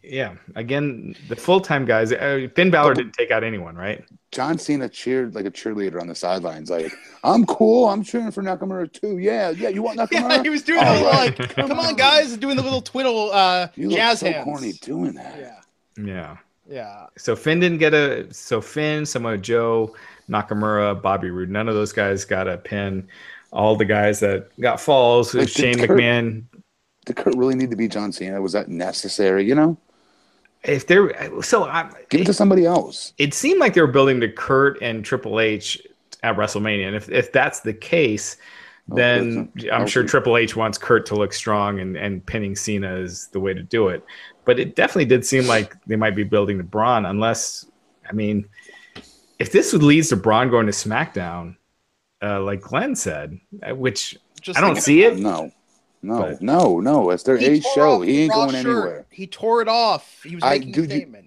yeah, 0.02 0.34
again, 0.56 1.14
the 1.28 1.36
full 1.36 1.60
time 1.60 1.84
guys. 1.84 2.12
Uh, 2.12 2.48
Finn 2.54 2.70
Balor 2.70 2.94
didn't 2.94 3.12
take 3.12 3.30
out 3.30 3.44
anyone, 3.44 3.76
right? 3.76 4.04
John 4.32 4.58
Cena 4.58 4.88
cheered 4.88 5.34
like 5.34 5.44
a 5.46 5.50
cheerleader 5.50 6.00
on 6.00 6.06
the 6.06 6.14
sidelines. 6.14 6.70
Like, 6.70 6.92
I'm 7.24 7.44
cool. 7.46 7.88
I'm 7.88 8.02
cheering 8.02 8.30
for 8.30 8.42
Nakamura 8.42 8.90
too. 8.92 9.18
Yeah, 9.18 9.50
yeah. 9.50 9.68
You 9.68 9.82
want 9.82 9.98
Nakamura? 10.00 10.30
Yeah, 10.36 10.42
he 10.42 10.50
was 10.50 10.62
doing 10.62 10.84
All 10.84 10.98
the 10.98 11.04
right. 11.04 11.38
like, 11.38 11.54
come 11.54 11.78
on, 11.78 11.94
guys, 11.96 12.36
doing 12.36 12.56
the 12.56 12.62
little 12.62 12.82
twiddle 12.82 13.30
uh, 13.32 13.68
You 13.74 13.88
look 13.88 13.98
jazz 13.98 14.20
so 14.20 14.30
hands. 14.30 14.44
corny 14.44 14.72
doing 14.74 15.14
that. 15.14 15.38
Yeah, 15.38 16.04
Yeah. 16.04 16.36
yeah. 16.68 17.06
So 17.16 17.36
Finn 17.36 17.60
didn't 17.60 17.78
get 17.78 17.94
a. 17.94 18.32
So 18.32 18.60
Finn, 18.60 19.04
Samoa 19.06 19.38
Joe, 19.38 19.94
Nakamura, 20.28 21.00
Bobby 21.00 21.30
Roode. 21.30 21.50
None 21.50 21.68
of 21.68 21.74
those 21.74 21.92
guys 21.92 22.24
got 22.24 22.48
a 22.48 22.56
pin. 22.58 23.06
All 23.50 23.76
the 23.76 23.84
guys 23.86 24.20
that 24.20 24.48
got 24.60 24.78
falls. 24.80 25.34
Like, 25.34 25.48
Shane 25.48 25.78
Kurt- 25.78 25.90
McMahon. 25.98 26.42
Did 27.08 27.16
Kurt 27.16 27.34
really 27.36 27.54
need 27.54 27.70
to 27.70 27.76
be 27.76 27.88
John 27.88 28.12
Cena? 28.12 28.40
Was 28.40 28.52
that 28.52 28.68
necessary? 28.68 29.46
You 29.46 29.54
know, 29.54 29.78
If 30.62 30.86
they're 30.86 31.10
so, 31.42 31.64
I, 31.64 31.90
give 32.10 32.20
it 32.20 32.26
to 32.26 32.34
somebody 32.34 32.66
else. 32.66 33.14
it 33.16 33.32
seemed 33.32 33.60
like 33.60 33.72
they 33.72 33.80
were 33.80 33.86
building 33.86 34.20
to 34.20 34.28
Kurt 34.30 34.78
and 34.82 35.02
Triple 35.02 35.40
H 35.40 35.80
at 36.22 36.36
WrestleMania. 36.36 36.86
And 36.86 36.94
if, 36.94 37.08
if 37.08 37.32
that's 37.32 37.60
the 37.60 37.72
case, 37.72 38.36
then 38.88 39.50
Okay. 39.56 39.70
I'm 39.70 39.86
sure 39.86 40.04
Triple 40.04 40.36
H 40.36 40.54
wants 40.54 40.76
Kurt 40.76 41.06
to 41.06 41.14
look 41.14 41.32
strong 41.32 41.80
and, 41.80 41.96
and 41.96 42.24
pinning 42.26 42.54
Cena 42.54 42.96
is 42.96 43.28
the 43.28 43.40
way 43.40 43.54
to 43.54 43.62
do 43.62 43.88
it. 43.88 44.04
But 44.44 44.58
it 44.60 44.76
definitely 44.76 45.06
did 45.06 45.24
seem 45.24 45.46
like 45.46 45.74
they 45.86 45.96
might 45.96 46.14
be 46.14 46.24
building 46.24 46.58
to 46.58 46.64
Braun, 46.64 47.06
unless, 47.06 47.64
I 48.08 48.12
mean, 48.12 48.46
if 49.38 49.50
this 49.50 49.72
would 49.72 49.82
leads 49.82 50.10
to 50.10 50.16
Braun 50.16 50.50
going 50.50 50.66
to 50.66 50.72
SmackDown, 50.72 51.56
uh, 52.22 52.42
like 52.42 52.60
Glenn 52.60 52.94
said, 52.96 53.38
uh, 53.62 53.74
which 53.74 54.18
Just 54.40 54.58
I 54.58 54.60
don't 54.60 54.74
think 54.74 54.84
see 54.84 55.04
it. 55.04 55.18
No, 55.18 55.52
no, 56.02 56.20
But- 56.20 56.42
no, 56.42 56.80
no. 56.80 57.10
It's 57.10 57.22
their 57.22 57.36
He 57.36 57.58
A 57.58 57.60
show. 57.60 58.00
He 58.02 58.22
ain't 58.22 58.32
going 58.32 58.50
shirt. 58.50 58.66
anywhere. 58.66 59.06
He 59.10 59.26
tore 59.26 59.62
it 59.62 59.68
off. 59.68 60.22
He 60.24 60.34
was 60.36 60.44
making 60.44 60.70
a 60.70 60.72
dude, 60.72 60.90
you- 60.92 60.96
statement. 60.98 61.24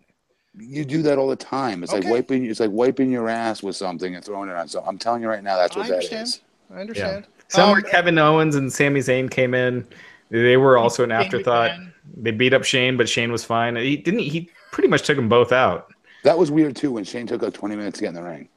You 0.60 0.84
do 0.84 1.02
that 1.04 1.18
all 1.18 1.30
the 1.30 1.36
time. 1.38 1.82
It's 1.82 1.94
like 1.94 2.04
wiping. 2.06 2.46
It's 2.46 2.60
like 2.60 2.72
wiping 2.72 3.10
your 3.10 3.30
ass 3.30 3.64
with 3.64 3.76
something 3.78 4.16
and 4.16 4.24
throwing 4.24 4.50
it 4.50 4.56
on. 4.56 4.68
So 4.68 4.84
I'm 4.86 4.98
telling 4.98 5.22
you 5.22 5.30
right 5.30 5.42
now, 5.44 5.56
that's 5.58 5.76
I 5.76 5.80
what 5.80 5.88
that 5.88 5.94
understand. 5.96 6.28
is. 6.28 6.42
I 6.76 6.80
understand. 6.82 7.24
Yeah. 7.26 7.44
somewhere 7.56 7.78
Um, 7.78 7.90
Kevin 7.90 8.18
Owens 8.18 8.56
and 8.56 8.72
Sami 8.72 9.00
Zayn 9.00 9.32
came 9.32 9.54
in. 9.54 9.88
They 10.30 10.58
were 10.58 10.78
also 10.78 11.04
an 11.06 11.12
afterthought. 11.12 11.72
They 12.18 12.32
beat 12.32 12.54
up 12.54 12.64
Shane, 12.66 12.98
but 12.98 13.08
Shane 13.08 13.32
was 13.32 13.44
fine. 13.46 13.76
He 13.78 13.96
didn't. 13.96 14.20
He 14.22 14.50
pretty 14.72 14.90
much 14.90 15.04
took 15.04 15.16
them 15.16 15.30
both 15.30 15.52
out. 15.54 15.94
That 16.24 16.38
was 16.38 16.52
weird 16.52 16.76
too 16.76 16.92
when 16.92 17.04
Shane 17.06 17.28
took 17.28 17.42
like 17.42 17.54
20 17.54 17.76
minutes 17.78 18.00
to 18.00 18.04
get 18.04 18.10
in 18.10 18.16
the 18.16 18.24
ring. 18.24 18.50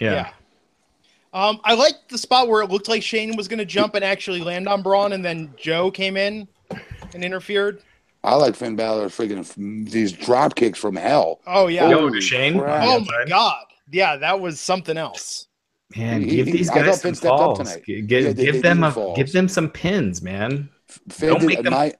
Yeah. 0.00 0.12
Yeah. 0.12 0.28
Um, 1.36 1.60
I 1.64 1.74
liked 1.74 2.08
the 2.08 2.16
spot 2.16 2.48
where 2.48 2.62
it 2.62 2.70
looked 2.70 2.88
like 2.88 3.02
Shane 3.02 3.36
was 3.36 3.46
going 3.46 3.58
to 3.58 3.66
jump 3.66 3.94
and 3.94 4.02
actually 4.02 4.40
land 4.40 4.66
on 4.68 4.80
Braun, 4.82 5.12
and 5.12 5.22
then 5.22 5.52
Joe 5.58 5.90
came 5.90 6.16
in 6.16 6.48
and 7.12 7.22
interfered. 7.22 7.82
I 8.24 8.34
like 8.36 8.56
Finn 8.56 8.74
Balor 8.74 9.08
friggin' 9.08 9.90
these 9.90 10.12
drop 10.12 10.54
kicks 10.54 10.78
from 10.78 10.96
hell. 10.96 11.40
Oh 11.46 11.66
yeah. 11.66 11.90
Yo, 11.90 12.10
Shane. 12.20 12.58
crap. 12.58 12.88
oh 12.88 12.98
Yeah, 12.98 13.04
my 13.04 13.24
god. 13.28 13.64
Yeah, 13.92 14.16
that 14.16 14.40
was 14.40 14.58
something 14.60 14.96
else. 14.96 15.46
Man, 15.94 16.22
He- 16.22 16.36
give 16.36 16.46
he- 16.46 16.52
these 16.52 16.70
guys 16.70 17.00
some 17.02 17.14
stepped 17.14 17.30
up 17.32 17.38
falls. 17.38 17.58
tonight. 17.58 17.84
G- 17.84 17.92
Yeah, 17.96 18.00
Give, 18.00 18.36
they- 18.36 18.44
give 18.46 18.54
they 18.54 18.60
them 18.62 18.82
a 18.82 18.90
falls. 18.90 19.16
give 19.16 19.30
them 19.32 19.46
some 19.48 19.68
pins, 19.70 20.22
man. 20.22 20.70
Finn 21.10 21.28
Don't 21.28 21.40
did 21.40 21.46
make 21.48 21.62
them- 21.62 21.72
my. 21.74 21.92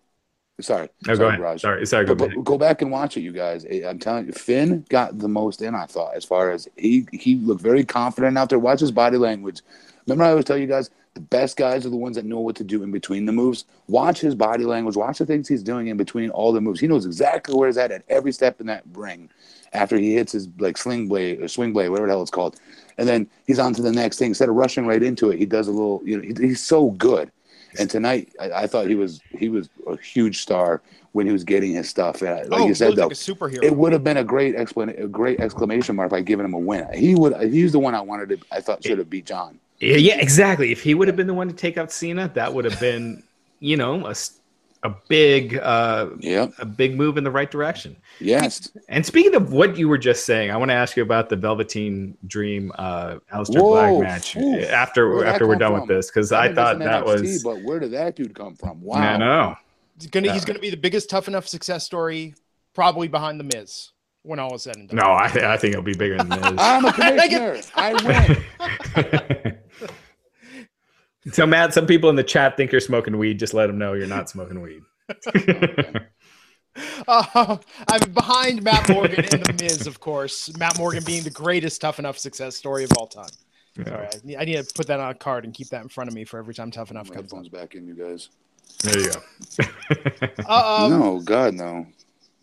Sorry. 0.60 0.88
No, 1.06 1.14
sorry, 1.14 1.18
go 1.18 1.28
ahead. 1.28 1.40
Raj. 1.40 1.60
Sorry, 1.60 1.86
sorry. 1.86 2.06
Go 2.06 2.14
But, 2.14 2.30
but 2.34 2.44
go 2.44 2.56
back 2.56 2.80
and 2.80 2.90
watch 2.90 3.16
it, 3.16 3.20
you 3.20 3.32
guys. 3.32 3.66
I'm 3.66 3.98
telling 3.98 4.26
you, 4.26 4.32
Finn 4.32 4.86
got 4.88 5.18
the 5.18 5.28
most 5.28 5.60
in. 5.60 5.74
I 5.74 5.84
thought, 5.84 6.14
as 6.14 6.24
far 6.24 6.50
as 6.50 6.66
he 6.76 7.06
he 7.12 7.36
looked 7.36 7.60
very 7.60 7.84
confident 7.84 8.38
out 8.38 8.48
there. 8.48 8.58
Watch 8.58 8.80
his 8.80 8.90
body 8.90 9.18
language. 9.18 9.60
Remember, 10.06 10.24
I 10.24 10.30
always 10.30 10.46
tell 10.46 10.56
you 10.56 10.66
guys, 10.66 10.88
the 11.12 11.20
best 11.20 11.56
guys 11.58 11.84
are 11.84 11.90
the 11.90 11.96
ones 11.96 12.16
that 12.16 12.24
know 12.24 12.40
what 12.40 12.56
to 12.56 12.64
do 12.64 12.82
in 12.82 12.90
between 12.90 13.26
the 13.26 13.32
moves. 13.32 13.66
Watch 13.88 14.20
his 14.20 14.34
body 14.34 14.64
language. 14.64 14.96
Watch 14.96 15.18
the 15.18 15.26
things 15.26 15.46
he's 15.46 15.62
doing 15.62 15.88
in 15.88 15.96
between 15.98 16.30
all 16.30 16.52
the 16.52 16.60
moves. 16.60 16.80
He 16.80 16.86
knows 16.86 17.04
exactly 17.04 17.54
where 17.54 17.68
he's 17.68 17.76
at 17.76 17.90
at 17.90 18.04
every 18.08 18.32
step 18.32 18.60
in 18.60 18.66
that 18.68 18.84
ring. 18.94 19.28
After 19.72 19.98
he 19.98 20.14
hits 20.14 20.32
his 20.32 20.48
like 20.58 20.78
sling 20.78 21.08
blade 21.08 21.42
or 21.42 21.48
swing 21.48 21.74
blade, 21.74 21.90
whatever 21.90 22.06
the 22.06 22.14
hell 22.14 22.22
it's 22.22 22.30
called, 22.30 22.58
and 22.96 23.06
then 23.06 23.28
he's 23.46 23.58
on 23.58 23.74
to 23.74 23.82
the 23.82 23.92
next 23.92 24.18
thing. 24.18 24.28
Instead 24.28 24.48
of 24.48 24.54
rushing 24.54 24.86
right 24.86 25.02
into 25.02 25.30
it, 25.30 25.38
he 25.38 25.44
does 25.44 25.68
a 25.68 25.72
little. 25.72 26.00
You 26.02 26.16
know, 26.16 26.22
he, 26.22 26.48
he's 26.48 26.62
so 26.62 26.92
good. 26.92 27.30
And 27.80 27.90
tonight, 27.90 28.32
I, 28.40 28.50
I 28.62 28.66
thought 28.66 28.86
he 28.88 28.94
was 28.94 29.20
he 29.30 29.48
was 29.48 29.68
a 29.86 29.96
huge 29.98 30.40
star 30.40 30.82
when 31.12 31.26
he 31.26 31.32
was 31.32 31.44
getting 31.44 31.72
his 31.72 31.88
stuff. 31.88 32.20
And 32.22 32.30
I- 32.30 32.42
like 32.42 32.60
oh, 32.62 32.66
you 32.68 32.74
said, 32.74 32.94
though, 32.96 33.04
like 33.04 33.12
a 33.12 33.14
superhero. 33.14 33.62
it 33.62 33.74
would 33.76 33.92
have 33.92 34.04
been 34.04 34.16
a 34.18 34.24
great 34.24 34.54
explanation, 34.54 35.02
a 35.02 35.08
great 35.08 35.40
exclamation 35.40 35.96
mark 35.96 36.10
by 36.10 36.20
giving 36.20 36.44
him 36.44 36.54
a 36.54 36.58
win. 36.58 36.86
He 36.94 37.14
would. 37.14 37.50
He's 37.50 37.72
the 37.72 37.78
one 37.78 37.94
I 37.94 38.00
wanted 38.00 38.28
to. 38.30 38.38
I 38.52 38.60
thought 38.60 38.84
should 38.84 38.98
have 38.98 39.08
beat 39.10 39.26
John. 39.26 39.58
Yeah, 39.78 39.96
yeah, 39.96 40.20
exactly. 40.20 40.72
If 40.72 40.82
he 40.82 40.94
would 40.94 41.06
have 41.08 41.16
been 41.16 41.26
the 41.26 41.34
one 41.34 41.48
to 41.48 41.54
take 41.54 41.76
out 41.76 41.92
Cena, 41.92 42.30
that 42.34 42.54
would 42.54 42.64
have 42.64 42.80
been, 42.80 43.22
you 43.60 43.76
know, 43.76 44.06
a, 44.06 44.10
s- 44.10 44.38
a 44.82 44.94
big 45.08 45.56
uh, 45.58 46.08
Yep. 46.20 46.52
a 46.58 46.64
big 46.64 46.96
move 46.96 47.16
in 47.18 47.24
the 47.24 47.30
right 47.30 47.50
direction. 47.50 47.96
Yes. 48.20 48.70
And 48.88 49.04
speaking 49.04 49.34
of 49.34 49.52
what 49.52 49.76
you 49.76 49.88
were 49.88 49.98
just 49.98 50.24
saying, 50.24 50.50
I 50.50 50.56
want 50.56 50.70
to 50.70 50.74
ask 50.74 50.96
you 50.96 51.02
about 51.02 51.28
the 51.28 51.36
Velveteen 51.36 52.16
Dream 52.26 52.72
uh 52.76 53.16
Aleister 53.32 53.60
Whoa, 53.60 53.98
Black 53.98 54.08
match 54.08 54.36
oof. 54.36 54.64
after 54.70 55.24
after 55.24 55.46
we're 55.46 55.56
done 55.56 55.72
from? 55.72 55.80
with 55.80 55.88
this 55.88 56.10
because 56.10 56.32
I 56.32 56.46
I've 56.46 56.54
thought 56.54 56.78
that 56.80 57.04
NXT, 57.04 57.20
was 57.22 57.42
But 57.42 57.62
where 57.62 57.78
did 57.80 57.90
that 57.92 58.16
dude 58.16 58.34
come 58.34 58.54
from? 58.56 58.80
Wow. 58.82 58.98
I 58.98 59.16
know. 59.16 59.56
He's 59.98 60.08
gonna 60.10 60.32
he's 60.32 60.44
gonna 60.44 60.58
be 60.58 60.70
the 60.70 60.76
biggest 60.76 61.08
tough 61.10 61.26
enough 61.28 61.48
success 61.48 61.84
story, 61.84 62.34
probably 62.74 63.08
behind 63.08 63.40
the 63.40 63.44
Miz 63.44 63.92
when 64.22 64.38
all 64.38 64.54
is 64.54 64.62
said 64.64 64.76
and 64.76 64.88
done. 64.88 64.96
No, 64.98 65.14
I, 65.14 65.28
th- 65.28 65.44
I 65.44 65.56
think 65.56 65.72
it'll 65.72 65.84
be 65.84 65.94
bigger 65.94 66.18
than 66.18 66.28
this. 66.28 66.52
I'm 66.58 66.84
a 66.84 66.92
commissioner. 66.92 67.60
I 67.76 68.36
win. 68.96 69.58
so 71.32 71.46
Matt, 71.46 71.74
some 71.74 71.86
people 71.86 72.10
in 72.10 72.16
the 72.16 72.24
chat 72.24 72.56
think 72.56 72.72
you're 72.72 72.80
smoking 72.80 73.18
weed. 73.18 73.38
Just 73.38 73.54
let 73.54 73.66
them 73.68 73.78
know 73.78 73.92
you're 73.94 74.06
not 74.06 74.28
smoking 74.30 74.60
weed. 74.60 74.82
Uh, 77.08 77.56
I'm 77.88 78.10
behind 78.12 78.62
Matt 78.62 78.88
Morgan 78.90 79.24
and 79.32 79.42
the 79.46 79.56
Miz, 79.62 79.86
of 79.86 79.98
course. 79.98 80.54
Matt 80.58 80.76
Morgan 80.78 81.02
being 81.04 81.22
the 81.22 81.30
greatest 81.30 81.80
tough 81.80 81.98
enough 81.98 82.18
success 82.18 82.54
story 82.54 82.84
of 82.84 82.90
all 82.98 83.06
time. 83.06 83.30
Sorry, 83.82 84.06
I 84.06 84.10
need, 84.24 84.36
I 84.36 84.44
need 84.44 84.56
to 84.56 84.74
put 84.74 84.86
that 84.88 85.00
on 85.00 85.10
a 85.10 85.14
card 85.14 85.44
and 85.44 85.54
keep 85.54 85.68
that 85.68 85.82
in 85.82 85.88
front 85.88 86.08
of 86.08 86.14
me 86.14 86.24
for 86.24 86.38
every 86.38 86.52
time 86.54 86.70
tough 86.70 86.90
enough 86.90 87.08
My 87.08 87.14
comes 87.16 87.32
on. 87.32 87.44
headphones 87.44 87.48
back 87.48 87.74
in, 87.74 87.86
you 87.86 87.94
guys. 87.94 88.28
There 88.82 88.98
you 89.00 89.10
go. 89.10 89.64
Uh, 90.48 90.84
um, 90.84 90.90
no, 90.90 91.20
God, 91.20 91.54
no. 91.54 91.86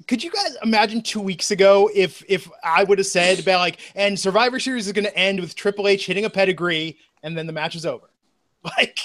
could 0.08 0.24
you 0.24 0.32
guys 0.32 0.56
imagine 0.64 1.02
two 1.02 1.22
weeks 1.22 1.52
ago 1.52 1.90
if 1.94 2.24
if 2.28 2.50
I 2.64 2.84
would 2.84 2.98
have 2.98 3.08
said 3.08 3.40
about 3.40 3.60
like 3.60 3.80
and 3.96 4.20
Survivor 4.20 4.60
Series 4.60 4.88
is 4.88 4.94
going 4.94 5.06
to 5.06 5.16
end 5.18 5.40
with 5.40 5.54
Triple 5.56 5.88
H 5.88 6.06
hitting 6.08 6.26
a 6.26 6.30
pedigree 6.30 6.98
and 7.22 7.38
then 7.38 7.46
the 7.46 7.54
match 7.54 7.76
is 7.76 7.86
over, 7.86 8.10
like 8.78 9.00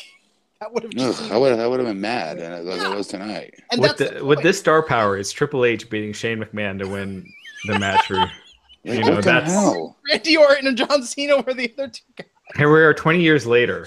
that 0.61 0.73
would 0.73 0.83
have 0.83 0.93
just 0.93 1.23
Ugh, 1.23 1.33
I 1.33 1.37
would. 1.37 1.59
I 1.59 1.67
would 1.67 1.79
have 1.81 1.89
been 1.89 2.01
mad, 2.01 2.39
and 2.39 2.65
like 2.65 2.81
I 2.81 2.95
was 2.95 3.07
tonight. 3.07 3.55
and 3.71 3.81
with 3.81 3.97
that's 3.97 4.11
the, 4.13 4.19
the 4.19 4.25
with 4.25 4.43
this 4.43 4.59
star 4.59 4.83
power, 4.83 5.17
it's 5.17 5.31
Triple 5.33 5.65
H 5.65 5.89
beating 5.89 6.13
Shane 6.13 6.39
McMahon 6.39 6.79
to 6.81 6.89
win 6.89 7.25
the 7.67 7.79
match 7.79 8.07
for. 8.07 8.25
You 8.85 9.01
know, 9.01 9.21
that's- 9.21 9.53
hell? 9.53 9.97
Randy 10.09 10.37
Orton 10.37 10.69
and 10.69 10.79
John 10.79 11.03
Cena 11.03 11.43
were 11.43 11.53
the 11.53 11.71
other 11.77 11.89
two 11.89 12.01
guys. 12.17 12.29
Here 12.57 12.73
we 12.73 12.81
are, 12.81 12.95
twenty 12.95 13.21
years 13.21 13.45
later. 13.45 13.87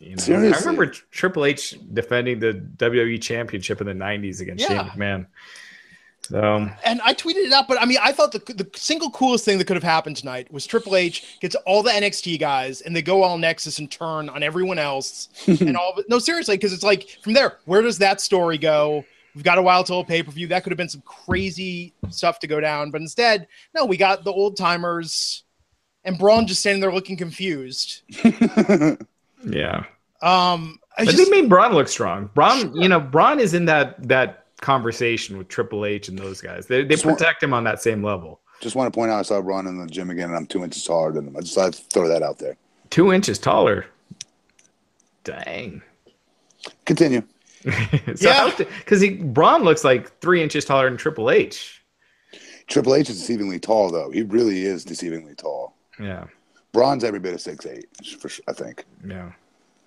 You 0.00 0.16
know, 0.16 0.48
I 0.52 0.58
remember 0.58 0.86
Triple 0.86 1.44
H 1.46 1.78
defending 1.94 2.38
the 2.40 2.52
WWE 2.76 3.22
Championship 3.22 3.80
in 3.80 3.86
the 3.86 3.94
'90s 3.94 4.40
against 4.40 4.66
Shane 4.66 4.78
McMahon. 4.78 5.26
So 6.28 6.68
And 6.84 7.00
I 7.02 7.14
tweeted 7.14 7.46
it 7.46 7.52
out, 7.52 7.68
but 7.68 7.80
I 7.80 7.86
mean, 7.86 7.98
I 8.02 8.12
thought 8.12 8.32
the, 8.32 8.38
the 8.52 8.68
single 8.74 9.10
coolest 9.10 9.46
thing 9.46 9.56
that 9.58 9.66
could 9.66 9.76
have 9.76 9.82
happened 9.82 10.16
tonight 10.16 10.52
was 10.52 10.66
Triple 10.66 10.94
H 10.94 11.38
gets 11.40 11.54
all 11.66 11.82
the 11.82 11.90
NXT 11.90 12.38
guys 12.38 12.82
and 12.82 12.94
they 12.94 13.00
go 13.00 13.22
all 13.22 13.38
Nexus 13.38 13.78
and 13.78 13.90
turn 13.90 14.28
on 14.28 14.42
everyone 14.42 14.78
else 14.78 15.30
and 15.46 15.74
all 15.76 15.92
of 15.92 15.98
it. 15.98 16.06
No, 16.10 16.18
seriously, 16.18 16.56
because 16.56 16.74
it's 16.74 16.82
like 16.82 17.18
from 17.22 17.32
there, 17.32 17.58
where 17.64 17.80
does 17.80 17.96
that 17.98 18.20
story 18.20 18.58
go? 18.58 19.06
We've 19.34 19.44
got 19.44 19.56
a 19.56 19.62
while 19.62 19.84
till 19.84 20.04
pay 20.04 20.22
per 20.22 20.30
view. 20.30 20.48
That 20.48 20.64
could 20.64 20.70
have 20.70 20.76
been 20.76 20.88
some 20.88 21.02
crazy 21.02 21.94
stuff 22.10 22.40
to 22.40 22.46
go 22.46 22.60
down, 22.60 22.90
but 22.90 23.00
instead, 23.00 23.48
no, 23.74 23.86
we 23.86 23.96
got 23.96 24.22
the 24.22 24.32
old 24.32 24.56
timers 24.56 25.44
and 26.04 26.18
Braun 26.18 26.46
just 26.46 26.60
standing 26.60 26.80
there 26.82 26.92
looking 26.92 27.16
confused. 27.16 28.02
yeah, 29.44 29.84
Um, 30.20 30.78
I 30.96 31.04
but 31.04 31.14
just, 31.14 31.16
they 31.16 31.30
made 31.40 31.48
Braun 31.48 31.72
look 31.72 31.88
strong. 31.88 32.28
Braun, 32.34 32.74
you 32.74 32.88
know, 32.88 33.00
Braun 33.00 33.40
is 33.40 33.54
in 33.54 33.64
that 33.66 34.06
that 34.08 34.44
conversation 34.60 35.38
with 35.38 35.48
Triple 35.48 35.84
H 35.86 36.08
and 36.08 36.18
those 36.18 36.40
guys. 36.40 36.66
They 36.66 36.82
they 36.82 36.94
Just 36.94 37.06
want- 37.06 37.18
protect 37.18 37.42
him 37.42 37.52
on 37.54 37.64
that 37.64 37.80
same 37.82 38.02
level. 38.02 38.40
Just 38.60 38.74
want 38.74 38.92
to 38.92 38.96
point 38.96 39.12
out, 39.12 39.20
I 39.20 39.22
saw 39.22 39.40
Braun 39.40 39.66
in 39.68 39.78
the 39.78 39.86
gym 39.86 40.10
again, 40.10 40.30
and 40.30 40.36
I'm 40.36 40.46
two 40.46 40.64
inches 40.64 40.82
taller 40.82 41.12
than 41.12 41.28
him. 41.28 41.36
I 41.36 41.40
just 41.40 41.54
thought 41.54 41.66
I'd 41.66 41.74
throw 41.76 42.08
that 42.08 42.22
out 42.24 42.38
there. 42.40 42.56
Two 42.90 43.12
inches 43.12 43.38
taller. 43.38 43.86
Dang. 45.24 45.82
Continue. 46.84 47.22
so 47.62 48.28
Yeah. 48.28 48.50
because 48.56 49.00
he 49.00 49.10
Braun 49.10 49.62
looks 49.62 49.84
like 49.84 50.18
three 50.20 50.42
inches 50.42 50.64
taller 50.64 50.88
than 50.88 50.96
Triple 50.96 51.30
H. 51.30 51.82
Triple 52.66 52.94
H 52.94 53.10
is 53.10 53.22
deceivingly 53.22 53.60
tall, 53.62 53.90
though. 53.90 54.10
He 54.10 54.22
really 54.22 54.62
is 54.64 54.84
deceivingly 54.84 55.36
tall. 55.36 55.74
Yeah. 56.00 56.24
Braun's 56.72 57.02
every 57.04 57.18
bit 57.20 57.32
of 57.34 57.40
six 57.40 57.64
eight, 57.66 57.86
for 58.20 58.28
sure, 58.28 58.44
I 58.48 58.52
think. 58.52 58.84
Yeah. 59.06 59.32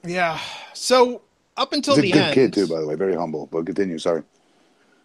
Yeah. 0.03 0.39
So 0.73 1.21
up 1.57 1.73
until 1.73 1.95
He's 1.95 2.05
a 2.05 2.07
the 2.07 2.11
good 2.13 2.21
end, 2.21 2.33
kid 2.33 2.53
too, 2.53 2.67
by 2.67 2.79
the 2.79 2.87
way. 2.87 2.95
Very 2.95 3.15
humble. 3.15 3.47
But 3.51 3.65
continue. 3.65 3.99
Sorry. 3.99 4.23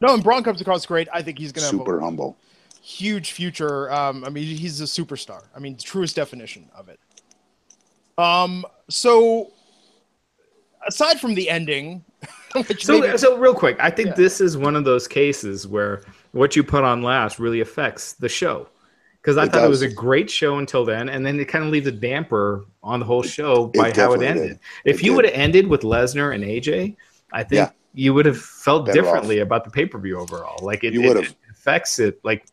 No, 0.00 0.14
and 0.14 0.22
Braun 0.22 0.42
comes 0.42 0.60
across 0.60 0.84
great. 0.86 1.08
I 1.12 1.22
think 1.22 1.38
he's 1.38 1.52
going 1.52 1.62
to 1.68 1.76
have 1.76 1.80
Super 1.80 1.98
a 1.98 2.04
humble. 2.04 2.36
huge 2.82 3.32
future. 3.32 3.90
Um, 3.92 4.24
I 4.24 4.28
mean, 4.30 4.44
he's 4.44 4.80
a 4.80 4.84
superstar. 4.84 5.44
I 5.54 5.58
mean, 5.58 5.76
truest 5.76 6.16
definition 6.16 6.68
of 6.76 6.88
it. 6.88 7.00
Um, 8.18 8.64
so 8.88 9.52
aside 10.86 11.20
from 11.20 11.34
the 11.34 11.48
ending, 11.50 12.04
which 12.68 12.84
So, 12.84 13.00
maybe- 13.00 13.18
so 13.18 13.36
real 13.38 13.54
quick, 13.54 13.76
I 13.80 13.90
think 13.90 14.08
Yeah. 14.10 14.14
this 14.14 14.40
is 14.40 14.56
one 14.56 14.76
of 14.76 14.84
those 14.84 15.06
cases 15.08 15.66
where 15.66 16.02
what 16.32 16.56
you 16.56 16.62
put 16.62 16.84
on 16.84 17.02
last 17.02 17.38
really 17.38 17.60
affects 17.60 18.12
the 18.14 18.28
show. 18.28 18.68
Because 19.20 19.38
I 19.38 19.44
It 19.44 19.52
thought 19.52 19.64
it 19.64 19.68
was 19.68 19.82
a 19.82 19.90
great 19.90 20.30
show 20.30 20.58
until 20.58 20.84
then, 20.84 21.08
and 21.08 21.26
then 21.26 21.40
it 21.40 21.46
kind 21.46 21.64
of 21.64 21.72
leaves 21.72 21.88
a 21.88 21.92
damper 21.92 22.64
on 22.82 23.00
the 23.00 23.06
whole 23.06 23.24
show 23.24 23.66
by 23.74 23.90
how 23.92 24.12
it 24.12 24.22
ended. 24.22 24.48
did. 24.50 24.58
If 24.84 25.00
It 25.00 25.06
you 25.06 25.14
would 25.14 25.24
have 25.24 25.34
ended 25.34 25.66
with 25.66 25.80
Lesnar 25.80 26.32
and 26.32 26.44
AJ, 26.44 26.96
I 27.32 27.42
think 27.42 27.58
Yeah. 27.58 27.70
You 27.96 28.12
would 28.14 28.26
have 28.26 28.38
felt 28.40 28.86
Better 28.86 29.00
differently 29.02 29.38
about 29.40 29.64
the 29.64 29.70
pay 29.70 29.86
per 29.86 29.98
view 29.98 30.18
overall. 30.20 30.64
Like 30.64 30.84
it, 30.84 30.92
You 30.92 31.02
it- 31.10 31.16
it 31.16 31.34
affects 31.50 31.98
it. 31.98 32.20
Like 32.22 32.44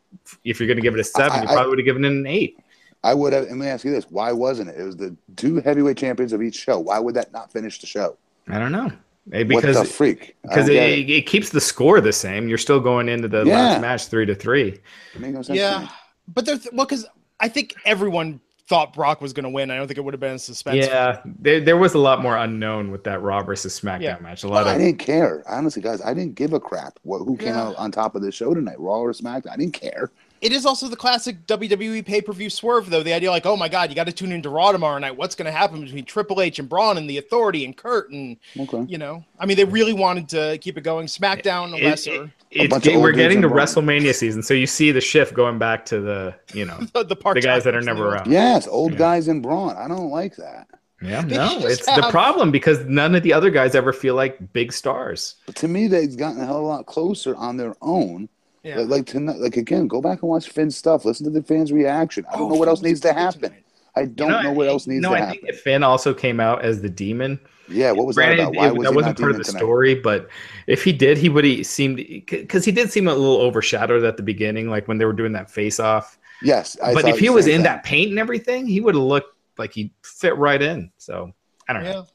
if 0.44 0.60
you're 0.60 0.68
going 0.68 0.78
to 0.78 0.82
give 0.82 0.94
it 0.96 1.00
a 1.00 1.04
seven, 1.04 1.40
I- 1.40 1.42
you 1.42 1.48
probably 1.48 1.70
would 1.70 1.80
have 1.80 1.86
given 1.86 2.06
it 2.06 2.12
an 2.12 2.26
eight. 2.26 2.58
I 3.04 3.14
would 3.14 3.34
have. 3.34 3.44
And 3.48 3.60
let 3.60 3.66
me 3.66 3.68
ask 3.68 3.84
you 3.84 3.92
this: 3.92 4.06
Why 4.10 4.32
wasn't 4.32 4.70
it? 4.70 4.80
It 4.80 4.84
was 4.84 4.96
the 4.96 5.16
two 5.36 5.58
heavyweight 5.60 5.98
champions 5.98 6.32
of 6.32 6.42
each 6.42 6.56
show. 6.56 6.80
Why 6.80 6.98
would 7.00 7.16
that 7.16 7.34
not 7.34 7.52
finish 7.52 7.80
the 7.82 7.88
show? 7.88 8.18
I 8.48 8.58
don't 8.58 8.72
know 8.72 8.92
Eh, 9.34 9.40
what 9.40 9.48
because 9.50 9.78
the 9.78 9.84
freak? 9.86 10.36
Because 10.44 10.68
don't 10.68 10.76
it, 10.78 11.10
it. 11.10 11.26
keeps 11.26 11.50
the 11.50 11.60
score 11.62 12.00
the 12.00 12.14
same. 12.14 12.48
You're 12.48 12.58
still 12.58 12.80
going 12.80 13.10
into 13.10 13.28
the 13.28 13.44
Yeah. 13.46 13.56
last 13.56 13.82
match 13.82 14.08
three 14.08 14.26
to 14.26 14.36
three. 14.36 14.80
It 15.16 15.20
makes 15.20 15.34
no 15.34 15.42
sense 15.42 15.48
to 15.48 15.56
yeah, 15.56 15.80
me. 15.82 15.88
but 16.34 16.46
there's 16.46 16.66
well, 16.72 16.86
because 16.86 17.06
I 17.42 17.50
think 17.50 17.74
everyone 17.86 18.40
thought 18.68 18.94
Brock 18.94 19.22
was 19.22 19.34
going 19.34 19.44
to 19.44 19.50
win. 19.50 19.70
I 19.72 19.76
don't 19.76 19.88
think 19.88 19.98
it 19.98 20.02
would 20.02 20.14
have 20.14 20.22
been 20.22 20.36
a 20.36 20.40
suspense. 20.40 20.86
Yeah, 20.86 21.22
there, 21.26 21.60
there 21.60 21.78
was 21.78 21.94
a 21.94 22.00
lot 22.00 22.22
more 22.22 22.38
unknown 22.38 22.92
with 22.92 23.04
that 23.04 23.22
Raw 23.22 23.44
versus 23.44 23.80
SmackDown 23.80 24.02
Yeah. 24.02 24.18
match. 24.22 24.44
A 24.44 24.48
lot 24.48 24.66
oh, 24.66 24.70
I 24.70 24.74
of 24.74 24.80
didn't 24.80 25.00
care. 25.00 25.44
Honestly, 25.48 25.82
guys, 25.82 26.02
I 26.02 26.14
didn't 26.14 26.36
give 26.36 26.54
a 26.54 26.60
crap 26.60 26.98
what 27.04 27.20
who 27.20 27.36
came 27.36 27.50
Yeah. 27.50 27.64
out 27.64 27.76
on 27.76 27.92
top 27.92 28.16
of 28.16 28.22
the 28.22 28.32
show 28.32 28.54
tonight, 28.54 28.80
Raw 28.80 29.00
or 29.00 29.12
SmackDown. 29.12 29.52
I 29.52 29.58
didn't 29.58 29.74
care. 29.74 30.12
It 30.44 30.52
is 30.52 30.66
also 30.66 30.88
the 30.90 30.96
classic 30.96 31.48
WWE 31.48 32.06
pay 32.06 32.22
per 32.22 32.34
view 32.34 32.50
swerve, 32.50 32.90
though. 32.90 33.02
The 33.02 33.14
idea, 33.14 33.32
like, 33.32 33.46
oh 33.46 33.56
my 33.56 33.70
God, 33.70 33.90
you 33.90 33.96
got 33.96 34.08
to 34.08 34.12
tune 34.12 34.32
into 34.32 34.50
Raw 34.50 34.72
tomorrow 34.74 35.00
night. 35.00 35.16
What's 35.16 35.36
going 35.36 35.46
to 35.46 35.52
happen 35.52 35.82
between 35.82 36.04
Triple 36.06 36.42
H 36.42 36.60
and 36.60 36.68
Braun 36.68 36.98
and 36.98 37.10
the 37.10 37.18
Authority 37.18 37.64
and 37.66 37.76
Kurt? 37.76 38.10
And, 38.12 38.38
Okay. 38.60 38.84
you 38.88 38.98
know, 38.98 39.24
I 39.40 39.46
mean, 39.46 39.56
they 39.58 39.64
really 39.66 39.94
wanted 39.94 40.28
to 40.30 40.58
keep 40.60 40.78
it 40.78 40.82
going. 40.82 41.08
SmackDown, 41.08 41.78
it- 41.78 41.84
lesser. 41.84 42.24
it- 42.26 42.30
it's 42.52 42.70
bunch 42.70 42.86
we're 42.86 43.14
getting 43.14 43.42
to 43.42 43.48
involved. 43.48 43.74
WrestleMania 43.76 44.14
season, 44.14 44.44
so 44.44 44.54
you 44.54 44.68
see 44.68 44.92
the 44.92 45.02
shift 45.02 45.34
going 45.34 45.58
back 45.58 45.86
to 45.88 46.00
the 46.02 46.36
you 46.54 46.66
know 46.66 46.78
the, 46.94 47.04
the, 47.04 47.16
part 47.16 47.34
the 47.36 47.42
guys 47.42 47.64
that 47.64 47.74
are 47.74 47.82
never 47.82 48.10
around. 48.10 48.32
Yes, 48.32 48.68
old 48.68 48.92
Yeah. 48.92 48.98
guys 49.00 49.28
in 49.28 49.42
Braun. 49.42 49.76
I 49.76 49.88
don't 49.88 50.12
like 50.12 50.36
that. 50.36 50.68
Yeah, 51.02 51.22
They 51.24 51.36
no, 51.36 51.60
just 51.62 51.66
it's 51.82 51.96
the 51.96 52.08
problem 52.12 52.52
because 52.52 52.86
none 52.86 53.16
of 53.16 53.24
the 53.24 53.34
other 53.34 53.50
guys 53.50 53.74
ever 53.76 53.92
feel 53.92 54.14
like 54.16 54.54
big 54.54 54.72
stars. 54.72 55.36
But 55.48 55.56
to 55.56 55.68
me, 55.68 55.88
they've 55.88 56.16
gotten 56.16 56.42
a 56.42 56.46
hell 56.46 56.58
of 56.58 56.64
a 56.64 56.68
lot 56.68 56.86
closer 56.86 57.36
on 57.36 57.58
their 57.58 57.76
own. 57.82 58.30
Yeah. 58.64 58.78
Like, 58.78 58.88
like 58.90 59.06
tonight, 59.06 59.38
like 59.40 59.58
again, 59.58 59.88
go 59.88 60.02
back 60.02 60.22
and 60.22 60.30
watch 60.30 60.50
Finn's 60.50 60.78
stuff. 60.78 61.04
Listen 61.06 61.26
to 61.26 61.30
the 61.30 61.44
fans' 61.44 61.72
reaction. 61.72 62.26
I 62.30 62.38
don't 62.38 62.44
Oh, 62.44 62.50
know 62.54 62.60
what 62.60 62.68
else 62.70 62.82
needs 62.82 63.02
to 63.02 63.12
happen. 63.14 63.42
tonight. 63.42 63.60
I 63.96 64.06
don't 64.06 64.42
know, 64.44 64.52
what 64.54 64.68
else 64.68 64.88
needs 64.88 65.02
no, 65.04 65.10
to 65.10 65.16
I 65.16 65.20
happen. 65.20 65.34
think 65.36 65.50
if 65.50 65.60
Finn 65.62 65.84
also 65.84 66.14
came 66.16 66.40
out 66.40 66.64
as 66.66 66.82
the 66.82 66.90
demon. 66.90 67.40
yeah, 67.70 67.92
what 67.92 68.08
was 68.08 68.16
that 68.16 68.34
about? 68.40 68.56
Why 68.56 68.68
it- 68.70 68.76
was 68.76 68.86
that 68.88 68.96
wasn't 68.96 69.20
part 69.20 69.32
of 69.32 69.36
demon 69.36 69.38
the 69.38 69.44
tonight? 69.44 69.60
story, 69.60 69.96
but 69.96 70.30
if 70.66 70.84
he 70.84 70.92
did, 70.92 71.18
he 71.20 71.30
would 71.30 71.46
have 71.46 71.66
seemed 71.68 71.98
because 71.98 72.66
he 72.66 72.72
did 72.72 72.92
seem 72.92 73.08
a 73.08 73.14
little 73.14 73.38
overshadowed 73.42 74.04
at 74.04 74.18
the 74.18 74.24
beginning, 74.24 74.70
like 74.70 74.88
when 74.88 74.98
they 74.98 75.06
were 75.06 75.14
doing 75.14 75.34
that 75.34 75.52
face 75.52 75.80
off. 75.80 76.18
Yes, 76.42 76.76
I 76.82 76.94
but 76.94 77.08
if 77.08 77.20
he 77.20 77.30
was 77.30 77.46
in 77.48 77.58
thing. 77.58 77.64
that 77.64 77.84
paint 77.84 78.10
and 78.10 78.18
everything, 78.20 78.66
he 78.66 78.82
would 78.82 78.96
have 78.96 79.04
looked 79.04 79.38
like 79.60 79.72
he 79.74 79.94
fit 80.04 80.36
right 80.38 80.62
in. 80.62 80.90
So 80.98 81.32
I 81.70 81.74
don't 81.74 81.84
know. 81.84 82.06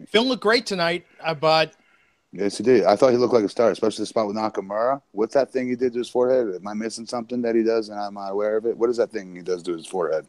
Yeah. 0.00 0.06
Finn 0.06 0.22
looked 0.22 0.42
great 0.42 0.66
tonight, 0.66 1.06
uh, 1.22 1.34
but 1.34 1.74
Yes, 2.36 2.58
he 2.58 2.64
did. 2.64 2.82
I 2.84 2.96
thought 2.96 3.12
he 3.12 3.16
looked 3.16 3.32
like 3.32 3.44
a 3.44 3.48
star, 3.48 3.70
especially 3.70 4.02
the 4.02 4.06
spot 4.06 4.26
with 4.26 4.34
Nakamura. 4.34 5.00
What's 5.12 5.34
that 5.34 5.52
thing 5.52 5.68
he 5.68 5.76
did 5.76 5.92
to 5.92 6.00
his 6.00 6.08
forehead? 6.10 6.52
Am 6.56 6.66
I 6.66 6.74
missing 6.74 7.06
something 7.06 7.40
that 7.42 7.54
he 7.54 7.62
does 7.62 7.90
and 7.90 7.98
I'm 8.00 8.14
not 8.14 8.32
aware 8.32 8.56
of 8.56 8.66
it? 8.66 8.76
What 8.76 8.90
is 8.90 8.96
that 8.96 9.12
thing 9.12 9.36
he 9.36 9.42
does 9.42 9.62
to 9.62 9.72
his 9.72 9.86
forehead? 9.86 10.26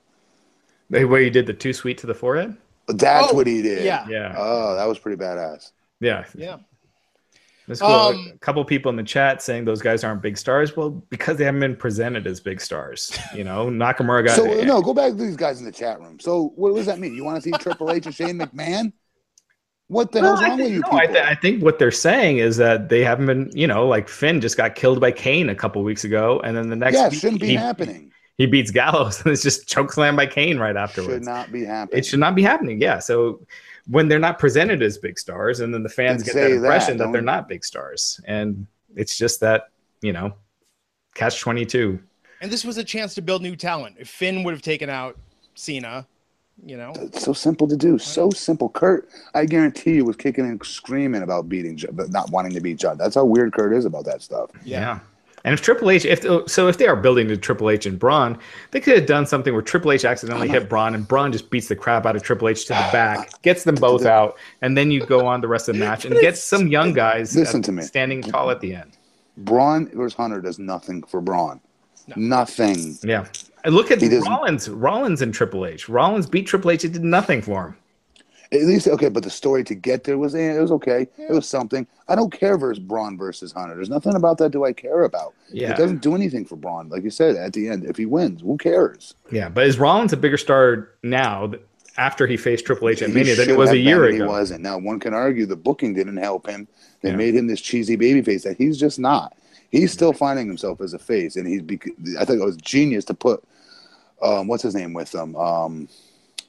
The 0.91 1.05
way 1.05 1.23
you 1.23 1.31
did 1.31 1.47
the 1.47 1.53
too 1.53 1.73
sweet 1.73 1.97
to 1.99 2.07
the 2.07 2.13
forehead. 2.13 2.55
That's 2.87 3.33
Oh, 3.33 3.35
what 3.35 3.47
he 3.47 3.63
did. 3.63 3.85
yeah. 3.85 4.07
Yeah, 4.07 4.35
Oh, 4.37 4.75
that 4.75 4.85
was 4.87 4.99
pretty 4.99 5.17
badass. 5.17 5.71
yeah, 5.99 6.25
yeah. 6.35 6.57
That's 7.67 7.81
cool. 7.81 7.95
Um, 7.95 8.31
a 8.31 8.37
couple 8.37 8.63
people 8.65 8.91
in 8.91 8.95
the 8.97 9.03
chat 9.03 9.41
saying 9.41 9.65
those 9.65 9.81
guys 9.81 10.03
aren't 10.03 10.21
big 10.21 10.37
stars. 10.37 10.77
Well, 10.77 10.91
because 10.91 11.37
they 11.37 11.45
haven't 11.45 11.61
been 11.61 11.75
presented 11.75 12.27
as 12.27 12.39
big 12.39 12.61
stars. 12.61 13.17
You 13.33 13.43
know, 13.43 13.65
Nakamura 13.71 14.23
got 14.23 14.35
So 14.35 14.45
no, 14.63 14.79
go 14.83 14.93
back 14.93 15.13
to 15.13 15.17
these 15.17 15.35
guys 15.35 15.57
in 15.57 15.65
the 15.65 15.71
chat 15.71 15.99
room. 15.99 16.19
So 16.19 16.53
what 16.55 16.75
does 16.75 16.85
that 16.85 16.99
mean? 16.99 17.15
You 17.15 17.23
want 17.23 17.37
to 17.37 17.41
see 17.41 17.57
Triple 17.57 17.91
H 17.91 18.05
and 18.05 18.13
Shane 18.13 18.37
McMahon? 18.37 18.93
What 19.88 20.11
the 20.11 20.21
Well, 20.21 20.36
hell's 20.36 20.41
I 20.43 20.49
wrong 20.49 20.57
think, 20.57 20.67
with 20.67 20.73
you 20.73 20.79
no, 20.81 20.88
people? 20.89 20.99
I, 20.99 21.05
th- 21.07 21.25
I 21.25 21.36
think 21.36 21.63
what 21.63 21.77
they're 21.77 21.91
saying 21.91 22.39
is 22.39 22.57
that 22.57 22.89
they 22.89 23.03
haven't 23.03 23.27
been, 23.27 23.51
you 23.53 23.67
know, 23.67 23.88
like 23.88 24.09
Finn 24.09 24.41
just 24.41 24.57
got 24.57 24.73
killed 24.75 24.99
by 24.99 25.11
Kane 25.11 25.49
a 25.49 25.55
couple 25.55 25.83
weeks 25.83 26.03
ago, 26.03 26.41
and 26.43 26.57
then 26.57 26.69
the 26.69 26.75
next 26.75 26.95
yeah, 26.95 27.09
week 27.09 27.19
shouldn't 27.19 27.41
be 27.41 27.49
he, 27.49 27.55
happening. 27.55 28.11
he 28.38 28.47
beats 28.47 28.71
Gallows 28.71 29.21
and 29.23 29.31
it's 29.31 29.43
just 29.43 29.67
chokeslam 29.69 30.15
by 30.15 30.25
Kane 30.25 30.57
right 30.57 30.75
afterwards. 30.75 31.25
Should 31.25 31.27
afterwards. 31.27 31.27
not 31.27 31.51
be 31.51 31.63
happening. 31.65 31.99
It 31.99 32.05
should 32.05 32.19
not 32.19 32.33
be 32.36 32.41
happening. 32.41 32.81
Yeah. 32.81 32.97
So 32.97 33.45
when 33.88 34.07
they're 34.07 34.17
not 34.17 34.39
presented 34.39 34.81
as 34.81 34.97
big 34.97 35.19
stars, 35.19 35.59
and 35.59 35.71
then 35.71 35.83
the 35.83 35.89
fans 35.89 36.23
Then 36.23 36.33
get 36.33 36.41
that 36.41 36.51
impression 36.55 36.97
that, 36.97 37.05
that, 37.05 37.11
they're 37.11 37.21
don't- 37.21 37.25
not 37.25 37.47
big 37.47 37.63
stars, 37.63 38.19
and 38.25 38.65
it's 38.95 39.17
just 39.17 39.39
that 39.41 39.69
you 40.01 40.13
know, 40.13 40.33
catch 41.13 41.39
twenty 41.39 41.65
two. 41.65 41.99
And 42.41 42.51
this 42.51 42.65
was 42.65 42.77
a 42.77 42.83
chance 42.83 43.13
to 43.15 43.21
build 43.21 43.41
new 43.43 43.55
talent. 43.55 43.95
If 43.99 44.09
Finn 44.09 44.43
would 44.43 44.53
have 44.53 44.61
taken 44.63 44.89
out 44.89 45.17
Cena, 45.53 46.05
you 46.63 46.77
know, 46.77 46.93
It's 46.95 47.23
so 47.23 47.33
simple 47.33 47.67
to 47.67 47.75
do. 47.77 47.97
So 47.97 48.29
simple. 48.29 48.69
Kurt, 48.69 49.09
I 49.33 49.45
guarantee 49.45 49.95
you, 49.95 50.05
was 50.05 50.15
kicking 50.15 50.45
and 50.45 50.63
screaming 50.65 51.21
about 51.21 51.49
beating, 51.49 51.79
but 51.91 52.09
not 52.11 52.31
wanting 52.31 52.53
to 52.53 52.61
beat 52.61 52.77
John. 52.77 52.97
That's 52.97 53.15
how 53.15 53.25
weird 53.25 53.53
Kurt 53.53 53.73
is 53.73 53.85
about 53.85 54.05
that 54.05 54.21
stuff. 54.21 54.49
Yeah. 54.63 54.99
And 55.43 55.53
if 55.53 55.61
Triple 55.61 55.91
H, 55.91 56.05
if 56.05 56.23
so, 56.49 56.67
if 56.67 56.79
they 56.79 56.87
are 56.87 56.95
building 56.95 57.27
to 57.27 57.37
Triple 57.37 57.69
H 57.69 57.85
and 57.85 57.99
Braun, 57.99 58.39
they 58.71 58.79
could 58.79 58.97
have 58.97 59.05
done 59.05 59.27
something 59.27 59.53
where 59.53 59.61
Triple 59.61 59.91
H 59.91 60.03
accidentally 60.03 60.47
hit 60.47 60.67
Braun 60.67 60.95
and 60.95 61.07
Braun 61.07 61.31
just 61.31 61.51
beats 61.51 61.67
the 61.67 61.75
crap 61.75 62.07
out 62.07 62.15
of 62.15 62.23
Triple 62.23 62.49
H 62.49 62.63
to 62.65 62.69
the 62.73 62.89
back, 62.91 63.39
gets 63.43 63.63
them 63.63 63.75
both 63.75 64.05
out, 64.05 64.37
and 64.63 64.75
then 64.75 64.89
you 64.89 65.05
go 65.05 65.27
on 65.27 65.41
the 65.41 65.47
rest 65.47 65.69
of 65.69 65.75
the 65.75 65.79
match 65.79 66.03
and 66.03 66.15
get 66.19 66.35
some 66.35 66.67
young 66.67 66.93
guys 66.93 67.35
Listen 67.35 67.61
to 67.61 67.71
me. 67.71 67.83
standing 67.83 68.23
tall 68.23 68.49
at 68.49 68.59
the 68.59 68.73
end. 68.73 68.97
Braun 69.37 69.87
versus 69.93 70.15
Hunter 70.15 70.41
does 70.41 70.57
nothing 70.57 71.03
for 71.03 71.21
Braun. 71.21 71.59
Nothing. 72.15 72.97
Yeah. 73.03 73.27
And 73.66 73.76
look 73.76 73.91
at 73.91 73.99
He 74.01 74.07
Rollins, 74.20 74.70
Rollins 74.70 75.22
and 75.22 75.34
Triple 75.34 75.66
H. 75.66 75.89
Rollins 75.89 76.28
beat 76.28 76.45
Triple 76.47 76.72
H. 76.72 76.86
It 76.86 76.93
did 76.93 77.03
nothing 77.03 77.41
for 77.41 77.66
him. 77.68 77.76
At 78.51 78.61
least 78.61 78.88
okay, 78.88 79.09
but 79.09 79.24
the 79.24 79.30
story 79.32 79.63
to 79.63 79.74
get 79.74 80.03
there 80.03 80.20
was 80.20 80.36
eh, 80.36 80.53
it 80.55 80.59
was 80.61 80.72
okay. 80.72 81.07
It 81.18 81.32
was 81.32 81.47
something. 81.49 81.88
I 82.07 82.13
don't 82.16 82.32
care 82.32 82.57
versus 82.59 82.78
Braun 82.82 83.18
versus 83.18 83.51
Hunter. 83.51 83.74
There's 83.76 83.89
nothing 83.89 84.16
about 84.16 84.38
that 84.38 84.51
do 84.51 84.63
I 84.66 84.72
care 84.72 85.03
about. 85.03 85.34
Yeah. 85.51 85.72
It 85.74 85.78
doesn't 85.78 86.03
do 86.03 86.13
anything 86.13 86.45
for 86.45 86.55
Braun. 86.55 86.88
Like 86.89 87.03
you 87.03 87.09
said, 87.09 87.36
at 87.36 87.53
the 87.53 87.68
end, 87.68 87.86
if 87.86 87.97
he 87.97 88.05
wins, 88.05 88.41
who 88.41 88.57
cares? 88.57 89.16
Yeah. 89.32 89.49
But 89.49 89.66
is 89.66 89.80
Rollins 89.80 90.13
a 90.13 90.18
bigger 90.18 90.38
star 90.38 90.89
now 91.01 91.53
after 91.97 92.28
he 92.28 92.38
faced 92.38 92.66
Triple 92.68 92.88
H 92.89 93.01
at 93.01 93.09
He 93.09 93.16
Mania 93.16 93.36
than 93.36 93.49
it 93.49 93.57
was 93.57 93.72
a 93.72 93.78
year 93.78 94.05
ago? 94.05 94.16
He 94.16 94.22
wasn't. 94.22 94.61
Now 94.61 94.78
one 94.78 94.99
can 94.99 95.16
argue 95.16 95.47
the 95.47 95.55
booking 95.55 95.95
didn't 95.95 96.18
help 96.18 96.47
him. 96.47 96.68
They 97.01 97.09
Yeah. 97.09 97.16
made 97.16 97.36
him 97.36 97.47
this 97.47 97.61
cheesy 97.61 97.95
baby 97.95 98.22
face 98.22 98.43
that 98.43 98.57
he's 98.57 98.78
just 98.78 98.99
not. 98.99 99.36
He's 99.72 99.91
still 99.91 100.13
finding 100.13 100.47
himself 100.47 100.80
as 100.82 100.93
a 100.93 100.99
face, 100.99 101.36
and 101.36 101.47
he's. 101.47 101.63
Bec- 101.63 101.89
I 102.20 102.24
think 102.26 102.39
it 102.41 102.45
was 102.45 102.55
genius 102.57 103.03
to 103.05 103.13
put, 103.16 103.43
um, 104.22 104.47
what's 104.47 104.63
his 104.63 104.76
name 104.76 104.93
with 104.93 105.11
them? 105.11 105.36
Um, 105.36 105.88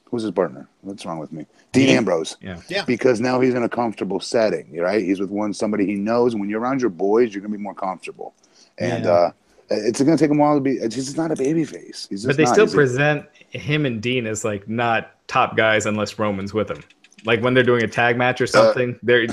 who's 0.05 0.23
his 0.23 0.31
partner? 0.31 0.67
What's 0.81 1.05
wrong 1.05 1.19
with 1.19 1.31
me? 1.31 1.45
Dean 1.73 1.87
Dean? 1.87 1.97
Ambrose. 1.97 2.37
Yeah. 2.41 2.61
Yeah. 2.69 2.85
Because 2.85 3.19
now 3.19 3.39
he's 3.39 3.53
in 3.53 3.63
a 3.63 3.69
comfortable 3.69 4.19
setting, 4.19 4.75
right? 4.77 5.03
He's 5.03 5.19
with 5.19 5.29
one 5.29 5.53
somebody 5.53 5.85
he 5.85 5.95
knows. 5.95 6.35
When 6.35 6.49
you're 6.49 6.61
around 6.61 6.81
your 6.81 6.89
boys, 6.89 7.33
you're 7.33 7.41
gonna 7.41 7.55
be 7.57 7.61
more 7.61 7.75
comfortable, 7.75 8.33
and 8.77 9.03
Yeah. 9.05 9.11
uh, 9.11 9.31
it's 9.69 10.01
gonna 10.01 10.17
take 10.17 10.31
him 10.31 10.39
a 10.39 10.41
while 10.41 10.55
to 10.55 10.61
be. 10.61 10.79
He's 10.79 10.95
just 10.95 11.17
not 11.17 11.31
a 11.31 11.35
baby 11.35 11.65
face. 11.65 12.07
He's 12.09 12.23
just 12.23 12.27
But 12.27 12.37
they 12.37 12.43
not. 12.45 12.53
still 12.53 12.65
He's 12.65 12.73
a- 12.73 12.77
present 12.77 13.25
him 13.49 13.85
and 13.85 14.01
Dean 14.01 14.25
as 14.27 14.43
like 14.45 14.67
not 14.69 15.11
top 15.27 15.57
guys 15.57 15.85
unless 15.85 16.17
Roman's 16.17 16.53
with 16.53 16.71
him. 16.71 16.81
Like 17.25 17.41
when 17.41 17.53
they're 17.53 17.63
doing 17.63 17.83
a 17.83 17.87
tag 17.87 18.17
match 18.17 18.39
or 18.39 18.45
Uh, 18.45 18.47
something, 18.47 18.97
they're 19.03 19.27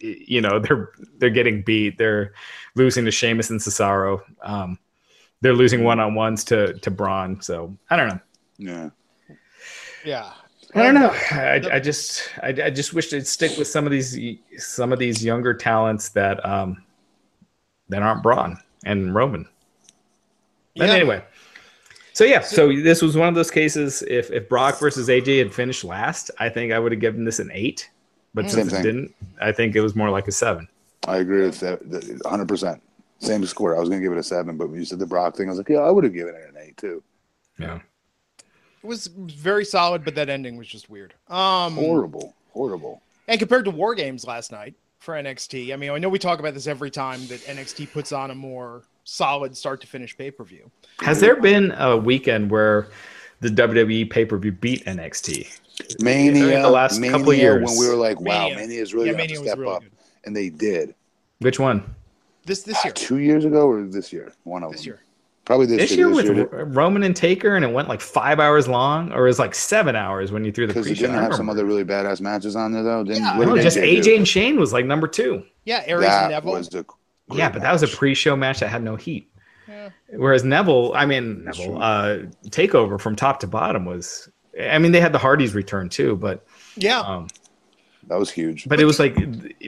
you 0.00 0.40
know 0.40 0.58
they're 0.58 0.90
they're 1.18 1.28
getting 1.30 1.60
beat. 1.62 1.98
They're 1.98 2.32
losing 2.74 3.04
to 3.04 3.10
Sheamus 3.10 3.50
and 3.50 3.60
Cesaro. 3.60 4.20
Um, 4.42 4.78
they're 5.40 5.54
losing 5.54 5.84
one 5.84 6.00
on 6.00 6.14
ones 6.14 6.44
to 6.44 6.74
to 6.74 6.90
Braun. 6.90 7.40
So 7.40 7.76
I 7.90 7.96
don't 7.96 8.08
know. 8.08 8.20
yeah. 8.58 8.90
yeah. 10.04 10.32
I 10.74 10.82
don't 10.82 10.94
know. 10.94 11.10
I, 11.30 11.62
I 11.76 11.80
just 11.80 12.28
I, 12.42 12.48
I 12.48 12.70
just 12.70 12.92
wish 12.92 13.10
they'd 13.10 13.26
stick 13.26 13.56
with 13.56 13.68
some 13.68 13.86
of 13.86 13.92
these 13.92 14.18
some 14.58 14.92
of 14.92 14.98
these 14.98 15.24
younger 15.24 15.54
talents 15.54 16.10
that 16.10 16.44
um 16.44 16.82
that 17.88 18.02
aren't 18.02 18.22
Braun 18.22 18.58
and 18.84 19.14
Roman. 19.14 19.48
But 20.76 20.88
Yeah. 20.88 20.94
anyway, 20.94 21.24
so 22.12 22.24
yeah, 22.24 22.40
so 22.40 22.68
this 22.68 23.00
was 23.00 23.16
one 23.16 23.28
of 23.28 23.34
those 23.34 23.50
cases. 23.50 24.02
If 24.02 24.30
if 24.30 24.48
Brock 24.48 24.78
versus 24.78 25.08
AJ 25.08 25.38
had 25.38 25.54
finished 25.54 25.84
last, 25.84 26.30
I 26.38 26.48
think 26.48 26.72
I 26.72 26.78
would 26.78 26.92
have 26.92 27.00
given 27.00 27.24
this 27.24 27.38
an 27.38 27.50
eight. 27.54 27.88
But 28.34 28.50
Same 28.50 28.68
since 28.68 28.74
it 28.74 28.82
didn't, 28.82 29.14
I 29.40 29.52
think 29.52 29.76
it 29.76 29.80
was 29.80 29.94
more 29.96 30.10
like 30.10 30.28
a 30.28 30.32
seven. 30.32 30.68
I 31.08 31.18
agree 31.18 31.42
with 31.42 31.60
that. 31.60 31.80
100. 31.86 32.48
percent 32.48 32.82
Same 33.18 33.44
score. 33.46 33.76
I 33.76 33.80
was 33.80 33.88
gonna 33.88 34.00
give 34.02 34.12
it 34.12 34.18
a 34.18 34.22
seven, 34.22 34.56
but 34.56 34.68
when 34.68 34.78
you 34.78 34.84
said 34.84 34.98
the 34.98 35.06
Brock 35.06 35.36
thing, 35.36 35.46
I 35.48 35.50
was 35.50 35.58
like, 35.58 35.68
yeah, 35.68 35.78
I 35.78 35.90
would 35.90 36.04
have 36.04 36.12
given 36.12 36.34
it 36.34 36.48
an 36.48 36.56
eight 36.60 36.76
too. 36.76 37.02
Yeah. 37.58 37.80
It 38.82 38.86
was 38.86 39.06
very 39.08 39.64
solid, 39.64 40.04
but 40.04 40.14
that 40.14 40.28
ending 40.28 40.56
was 40.56 40.68
just 40.68 40.88
weird. 40.90 41.14
Um, 41.28 41.74
Horrible, 41.74 42.34
horrible. 42.52 43.02
And 43.26 43.38
compared 43.40 43.64
to 43.64 43.70
War 43.70 43.94
Games 43.94 44.24
last 44.26 44.52
night 44.52 44.74
for 45.00 45.14
NXT, 45.14 45.72
I 45.72 45.76
mean, 45.76 45.90
I 45.90 45.98
know 45.98 46.08
we 46.08 46.18
talk 46.18 46.38
about 46.38 46.54
this 46.54 46.66
every 46.66 46.90
time 46.90 47.26
that 47.26 47.40
NXT 47.40 47.92
puts 47.92 48.12
on 48.12 48.30
a 48.30 48.34
more 48.34 48.82
solid 49.04 49.56
start 49.56 49.80
to 49.80 49.86
finish 49.86 50.16
pay 50.16 50.30
per 50.30 50.44
view. 50.44 50.70
Has 51.00 51.20
there 51.20 51.36
been 51.40 51.72
a 51.72 51.96
weekend 51.96 52.50
where 52.50 52.88
the 53.40 53.48
WWE 53.48 54.08
pay 54.10 54.24
per 54.24 54.36
view 54.38 54.52
beat 54.52 54.84
NXT? 54.84 55.58
Mania, 56.00 56.56
In 56.56 56.62
the 56.62 56.70
last 56.70 57.00
Mania, 57.00 57.16
couple 57.18 57.32
of 57.32 57.38
years. 57.38 57.64
when 57.68 57.78
we 57.78 57.86
were 57.88 57.96
like, 57.96 58.20
wow, 58.20 58.44
Mania. 58.48 58.56
Mania 58.56 58.82
is 58.82 58.94
really 58.94 59.10
Yeah, 59.10 59.16
going 59.16 59.28
to 59.30 59.36
step 59.36 59.58
really 59.58 59.74
up, 59.74 59.82
good. 59.82 59.92
and 60.24 60.36
they 60.36 60.48
did. 60.50 60.94
Which 61.40 61.58
one? 61.58 61.94
This 62.46 62.62
this 62.62 62.82
year, 62.84 62.92
Two 62.94 63.18
years 63.18 63.44
ago 63.44 63.68
or 63.68 63.82
this 63.84 64.12
year? 64.12 64.32
One 64.44 64.62
of 64.62 64.72
this 64.72 64.80
them. 64.82 64.86
year. 64.94 65.00
Probably 65.44 65.66
this, 65.66 65.90
This 65.90 65.96
year 65.96 66.08
This 66.08 66.16
with 66.28 66.36
year 66.36 66.48
R- 66.52 66.64
Roman 66.64 67.02
and 67.04 67.14
Taker, 67.14 67.54
and 67.54 67.64
it 67.64 67.70
went 67.72 67.88
like 67.88 68.00
five 68.00 68.40
hours 68.40 68.66
long, 68.66 69.12
or 69.12 69.26
it 69.26 69.28
was 69.30 69.38
like 69.38 69.54
seven 69.54 69.94
hours 69.94 70.32
when 70.32 70.44
you 70.44 70.50
threw 70.50 70.66
the 70.66 70.72
because 70.72 70.86
pre 70.86 70.92
it 70.92 70.98
didn't 70.98 71.16
have 71.16 71.34
some 71.34 71.48
other 71.48 71.64
really 71.64 71.84
badass 71.84 72.20
matches 72.20 72.56
on 72.56 72.72
there 72.72 72.82
though. 72.82 73.04
Didn't 73.04 73.22
Yeah. 73.22 73.38
what 73.38 73.48
No, 73.48 73.54
did 73.54 73.62
just 73.62 73.76
AJ 73.76 73.98
AJ 73.98 74.02
do? 74.04 74.16
and 74.16 74.28
Shane 74.28 74.58
was 74.58 74.72
like 74.72 74.86
number 74.86 75.06
two. 75.06 75.44
Yeah, 75.64 75.82
Aries 75.86 76.08
and 76.08 76.30
Neville. 76.32 76.52
was 76.52 76.68
the 76.68 76.78
Yeah, 76.78 76.84
great 77.48 77.52
but 77.54 77.62
that 77.62 77.72
was 77.72 77.82
a 77.82 77.88
pre-show 77.88 78.34
match 78.36 78.60
that 78.60 78.68
had 78.68 78.82
no 78.82 78.96
heat. 78.96 79.30
Yeah. 79.68 79.90
Whereas 80.14 80.42
Neville, 80.44 80.92
I 80.96 81.06
mean 81.06 81.44
Neville, 81.44 81.80
uh, 81.82 82.18
takeover 82.48 83.00
from 83.00 83.14
top 83.16 83.40
to 83.40 83.46
bottom 83.46 83.84
was. 83.84 84.28
I 84.58 84.78
mean, 84.78 84.92
they 84.92 85.00
had 85.02 85.12
the 85.12 85.18
Hardys 85.18 85.54
return 85.54 85.90
too, 85.90 86.16
but 86.16 86.46
yeah, 86.76 87.00
um, 87.00 87.26
that 88.08 88.18
was 88.18 88.30
huge. 88.30 88.68
but 88.68 88.78
it 88.80 88.84
was 88.84 88.98
like 89.00 89.16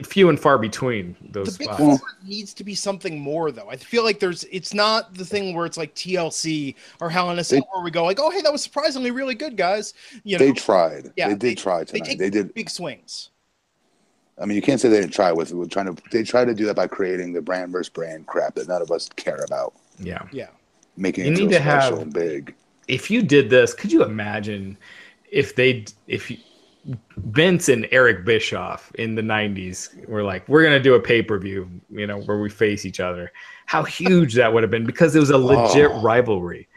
few 0.05 0.29
and 0.29 0.39
far 0.39 0.57
between 0.57 1.15
the 1.21 1.39
those 1.39 1.57
big 1.57 1.65
spots. 1.67 1.79
four 1.79 1.99
needs 2.25 2.53
to 2.53 2.63
be 2.63 2.73
something 2.75 3.19
more 3.19 3.51
though. 3.51 3.69
I 3.69 3.75
feel 3.75 4.03
like 4.03 4.19
there's 4.19 4.43
it's 4.51 4.73
not 4.73 5.13
the 5.13 5.25
thing 5.25 5.53
where 5.55 5.65
it's 5.65 5.77
like 5.77 5.93
TLC 5.95 6.75
or 7.01 7.09
Hell 7.09 7.31
in 7.31 7.39
a 7.39 7.43
Cell 7.43 7.67
where 7.73 7.83
we 7.83 7.91
go 7.91 8.05
like, 8.05 8.19
oh 8.19 8.29
hey, 8.29 8.41
that 8.41 8.51
was 8.51 8.63
surprisingly 8.63 9.11
really 9.11 9.35
good, 9.35 9.57
guys. 9.57 9.93
You 10.23 10.37
know, 10.37 10.45
They 10.45 10.53
tried. 10.53 11.11
Yeah, 11.17 11.29
they 11.29 11.35
did 11.35 11.57
try 11.57 11.79
they 11.79 11.85
tonight. 11.85 12.05
take 12.05 12.19
They 12.19 12.29
did. 12.29 12.53
big 12.53 12.69
swings. 12.69 13.29
I 14.41 14.45
mean, 14.45 14.55
you 14.55 14.61
can't 14.61 14.79
say 14.79 14.87
they 14.87 15.01
didn't 15.01 15.11
try 15.13 15.33
with, 15.33 15.51
with 15.51 15.69
trying 15.69 15.93
to. 15.93 16.01
They 16.11 16.23
tried 16.23 16.45
to 16.45 16.53
do 16.53 16.65
that 16.67 16.75
by 16.75 16.87
creating 16.87 17.33
the 17.33 17.41
brand 17.41 17.73
versus 17.73 17.89
brand 17.89 18.25
crap 18.27 18.55
that 18.55 18.69
none 18.69 18.81
of 18.81 18.89
us 18.89 19.09
care 19.17 19.43
about, 19.43 19.73
Yeah. 19.99 20.21
Yeah, 20.31 20.47
making 20.95 21.25
You 21.25 21.31
it 21.31 21.33
need 21.33 21.39
feel 21.39 21.49
to 21.49 21.59
have- 21.59 21.83
special 21.83 21.99
and 21.99 22.13
big. 22.13 22.55
if 22.87 23.11
you 23.11 23.21
did 23.21 23.49
this, 23.49 23.73
could 23.73 23.91
you 23.91 24.01
imagine 24.03 24.77
if 25.29 25.55
they 25.57 25.83
if 26.07 26.31
you, 26.31 26.37
Vince 27.17 27.69
and 27.69 27.87
Eric 27.91 28.25
Bischoff 28.25 28.91
in 28.95 29.15
the 29.15 29.21
'90s 29.21 30.07
were 30.07 30.23
like, 30.23 30.47
"We're 30.47 30.63
gonna 30.63 30.79
do 30.79 30.95
a 30.95 30.99
pay 30.99 31.21
per 31.21 31.37
view," 31.37 31.69
you 31.89 32.07
know, 32.07 32.19
where 32.21 32.39
we 32.39 32.49
face 32.49 32.85
each 32.85 32.99
other? 32.99 33.31
How 33.65 33.83
huge 33.83 34.33
that 34.35 34.51
would 34.53 34.63
have 34.63 34.71
been 34.71 34.85
because 34.85 35.15
it 35.15 35.19
was 35.19 35.29
a 35.29 35.37
legit 35.37 35.91
Oh. 35.91 36.01
rivalry, 36.01 36.67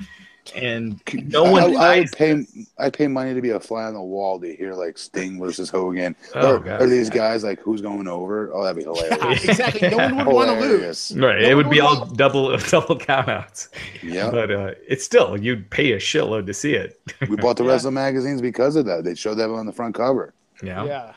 and 0.57 1.01
no 1.31 1.45
one. 1.45 1.63
I, 1.63 1.67
I 1.67 1.71
buys 1.73 2.11
would 2.11 2.13
pay. 2.19 2.47
I 2.79 2.91
pay 2.91 3.07
money 3.09 3.33
to 3.35 3.41
be 3.41 3.51
a 3.51 3.61
fly 3.61 3.85
on 3.85 3.95
the 3.95 4.01
wall 4.03 4.41
to 4.41 4.55
hear 4.57 4.75
like 4.75 4.99
Sting 4.99 5.39
versus 5.39 5.71
Hogan. 5.71 6.17
Oh, 6.35 6.57
or, 6.57 6.59
God. 6.59 6.83
or 6.83 6.87
these 6.87 7.09
guys 7.11 7.45
like 7.45 7.61
who's 7.61 7.81
going 7.81 8.09
over? 8.09 8.53
Oh, 8.53 8.65
that'd 8.65 8.77
be 8.77 8.83
hilarious. 8.91 9.45
exactly. 9.45 9.89
No 9.91 9.97
one 9.99 10.17
would 10.17 10.27
want 10.35 10.51
to 10.51 10.61
lose. 10.61 11.13
Right, 11.17 11.43
No 11.43 11.49
it 11.49 11.55
would 11.55 11.71
be 11.71 11.81
all 11.81 12.01
want- 12.01 12.17
double 12.17 12.57
double 12.71 12.99
countouts, 12.99 13.69
yeah, 14.03 14.31
but 14.31 14.51
uh, 14.51 14.73
it's 14.89 15.05
still 15.05 15.41
you'd 15.41 15.71
pay 15.71 15.93
a 15.93 15.99
shitload 15.99 16.47
to 16.47 16.55
see 16.55 16.75
it. 16.75 17.01
we 17.29 17.37
bought 17.37 17.57
the 17.57 17.65
Yeah. 17.65 17.71
wrestling 17.73 17.95
magazines 17.95 18.41
because 18.43 18.77
of 18.77 18.85
that. 18.87 19.05
They 19.05 19.15
showed 19.15 19.35
that 19.37 19.49
on 19.51 19.67
the 19.67 19.73
front 19.73 19.95
cover. 19.95 20.35
Yeah. 20.63 20.85
Yeah. 20.85 21.13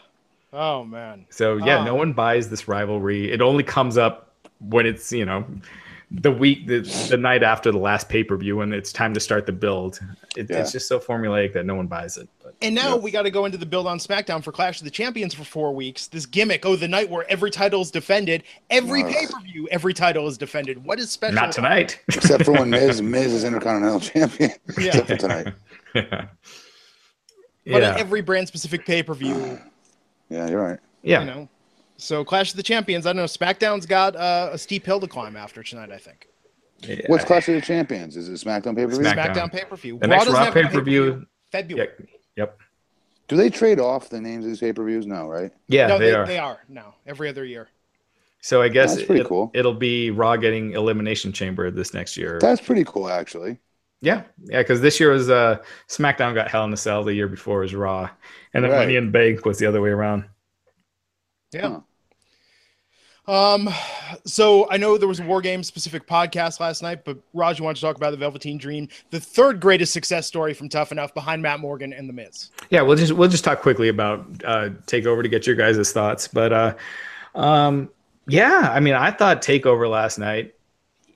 Oh 0.53 0.83
man. 0.85 1.25
So 1.31 1.57
yeah, 1.57 1.79
Ah. 1.79 1.83
no 1.85 1.95
one 1.95 2.13
buys 2.13 2.49
this 2.49 2.67
rivalry. 2.67 3.31
It 3.31 3.41
only 3.41 3.63
comes 3.63 3.97
up 3.97 4.33
when 4.59 4.85
it's 4.85 5.11
you 5.11 5.25
know 5.25 5.43
the 6.11 6.31
week 6.31 6.67
the, 6.67 6.81
the 7.09 7.17
night 7.17 7.41
after 7.43 7.71
the 7.71 7.77
last 7.77 8.07
pay 8.09 8.23
per 8.23 8.37
view 8.37 8.57
when 8.57 8.71
it's 8.73 8.93
time 8.93 9.13
to 9.13 9.19
start 9.19 9.45
the 9.45 9.51
build. 9.51 9.99
It, 10.37 10.47
Yeah. 10.49 10.59
It's 10.61 10.71
just 10.71 10.87
so 10.87 10.99
formulaic 10.99 11.53
that 11.53 11.65
no 11.65 11.75
one 11.75 11.87
buys 11.87 12.17
it. 12.17 12.29
But 12.43 12.55
And 12.61 12.75
now 12.75 12.89
Yeah. 12.95 12.95
we 13.01 13.09
got 13.11 13.23
to 13.23 13.31
go 13.31 13.45
into 13.45 13.57
the 13.57 13.65
build 13.65 13.87
on 13.87 13.97
SmackDown 13.97 14.43
for 14.43 14.51
Clash 14.51 14.79
of 14.79 14.85
the 14.85 14.91
Champions 14.91 15.33
for 15.33 15.43
four 15.43 15.73
weeks. 15.73 16.07
This 16.07 16.25
gimmick, 16.25 16.65
oh, 16.65 16.75
the 16.75 16.87
night 16.87 17.09
where 17.09 17.25
every 17.29 17.49
title 17.51 17.81
is 17.81 17.89
defended, 17.91 18.43
every 18.69 19.03
Ugh. 19.03 19.11
pay 19.11 19.25
per 19.25 19.39
view, 19.41 19.67
every 19.71 19.93
title 19.93 20.27
is 20.27 20.37
defended. 20.37 20.83
What 20.85 20.99
is 20.99 21.09
special? 21.09 21.35
not 21.35 21.51
tonight. 21.51 21.99
Except 22.09 22.45
for 22.45 22.51
when 22.53 22.69
Miz 22.71 23.01
Miz 23.01 23.33
is 23.33 23.43
Intercontinental 23.43 23.99
Champion. 23.99 24.51
Yeah. 24.77 24.87
Except 24.87 25.07
for 25.07 25.15
tonight. 25.17 25.53
yeah. 25.95 26.25
But 27.67 27.81
yeah. 27.81 27.95
every 27.97 28.21
brand 28.21 28.47
specific 28.47 28.85
pay 28.85 29.01
per 29.01 29.15
view, 29.15 29.59
Yeah, 30.29 30.47
you're 30.49 30.61
right. 30.61 30.79
yeah. 31.01 31.21
you 31.21 31.25
know. 31.25 31.49
So 31.97 32.23
Clash 32.25 32.51
of 32.51 32.57
the 32.57 32.63
Champions, 32.63 33.05
I 33.05 33.09
don't 33.09 33.17
know. 33.17 33.23
SmackDown's 33.23 33.85
got 33.85 34.15
uh, 34.15 34.49
a 34.51 34.57
steep 34.57 34.85
hill 34.85 34.99
to 34.99 35.07
climb 35.07 35.35
after 35.35 35.63
tonight. 35.63 35.91
I 35.91 35.97
think 35.97 36.27
Yeah. 36.81 36.97
What's 37.07 37.23
Clash 37.23 37.47
of 37.47 37.55
the 37.55 37.61
Champions? 37.61 38.17
Is 38.17 38.27
it 38.29 38.45
SmackDown 38.45 38.75
pay 38.75 38.85
per 38.85 38.91
view? 38.91 38.99
SmackDown. 38.99 39.33
SmackDown 39.33 39.51
pay 39.51 39.63
per 39.63 39.75
view. 39.75 39.99
The 39.99 40.07
next 40.07 40.29
Raw 40.29 40.51
pay 40.51 40.63
per 40.63 40.81
view. 40.81 41.25
February. 41.51 41.89
Yeah. 41.99 42.05
Yep. 42.37 42.59
Do 43.27 43.37
they 43.37 43.49
trade 43.49 43.79
off 43.79 44.09
the 44.09 44.21
names 44.21 44.45
of 44.45 44.51
these 44.51 44.59
pay 44.59 44.73
per 44.73 44.83
views? 44.85 45.07
No, 45.07 45.27
right? 45.27 45.51
Yeah, 45.67 45.87
no, 45.87 45.97
they, 45.97 46.05
they, 46.07 46.13
are. 46.13 46.25
they 46.27 46.37
are 46.37 46.59
now 46.69 46.95
every 47.07 47.29
other 47.29 47.45
year. 47.45 47.69
So 48.41 48.61
I 48.61 48.67
guess 48.67 48.93
That's 48.93 49.07
pretty 49.07 49.21
it, 49.21 49.27
cool. 49.27 49.49
It'll 49.55 49.73
be 49.73 50.11
Raw 50.11 50.35
getting 50.35 50.73
Elimination 50.73 51.31
Chamber 51.31 51.71
this 51.71 51.95
next 51.95 52.15
year. 52.15 52.37
That's 52.39 52.61
pretty 52.61 52.83
cool, 52.83 53.09
actually. 53.09 53.57
Yeah, 54.01 54.21
yeah, 54.43 54.59
because 54.59 54.81
this 54.81 54.99
year 54.99 55.09
was 55.11 55.31
uh, 55.31 55.57
SmackDown 55.87 56.35
got 56.35 56.51
Hell 56.51 56.65
in 56.65 56.73
a 56.73 56.77
Cell. 56.77 57.03
The 57.03 57.13
year 57.15 57.27
before 57.27 57.61
was 57.61 57.73
Raw, 57.73 58.07
and 58.53 58.63
then 58.63 58.69
Right. 58.69 58.79
Money 58.81 58.97
in 58.97 59.05
the 59.07 59.11
Bank 59.11 59.45
was 59.45 59.57
the 59.57 59.65
other 59.65 59.81
way 59.81 59.89
around. 59.89 60.25
Yeah. 61.55 61.69
Huh. 61.69 61.79
Um, 63.27 63.69
so 64.25 64.69
I 64.69 64.77
know 64.77 64.97
there 64.97 65.07
was 65.07 65.19
a 65.19 65.23
War 65.23 65.41
Games 65.41 65.67
specific 65.67 66.05
podcast 66.05 66.59
last 66.59 66.83
night, 66.83 67.03
but 67.03 67.17
Raj, 67.33 67.57
you 67.57 67.65
want 67.65 67.75
to 67.75 67.81
talk 67.81 67.95
about 67.95 68.11
the 68.11 68.17
Velveteen 68.17 68.57
Dream, 68.57 68.87
the 69.09 69.19
third 69.19 69.59
greatest 69.59 69.93
success 69.93 70.27
story 70.27 70.53
from 70.53 70.69
Tough 70.69 70.91
Enough 70.91 71.13
behind 71.15 71.41
Matt 71.41 71.59
Morgan 71.59 71.91
and 71.91 72.07
The 72.07 72.13
Miz. 72.13 72.51
Yeah, 72.69 72.81
we'll 72.81 72.97
just 72.97 73.13
we'll 73.13 73.29
just 73.29 73.43
talk 73.43 73.61
quickly 73.61 73.87
about 73.87 74.19
uh, 74.43 74.69
Takeover 74.85 75.23
to 75.23 75.29
get 75.29 75.47
your 75.47 75.55
guys' 75.55 75.91
thoughts. 75.91 76.27
But 76.27 76.53
uh, 76.53 76.75
um, 77.33 77.89
yeah, 78.27 78.69
I 78.71 78.79
mean, 78.79 78.93
I 78.93 79.09
thought 79.09 79.41
Takeover 79.41 79.89
last 79.89 80.19
night. 80.19 80.53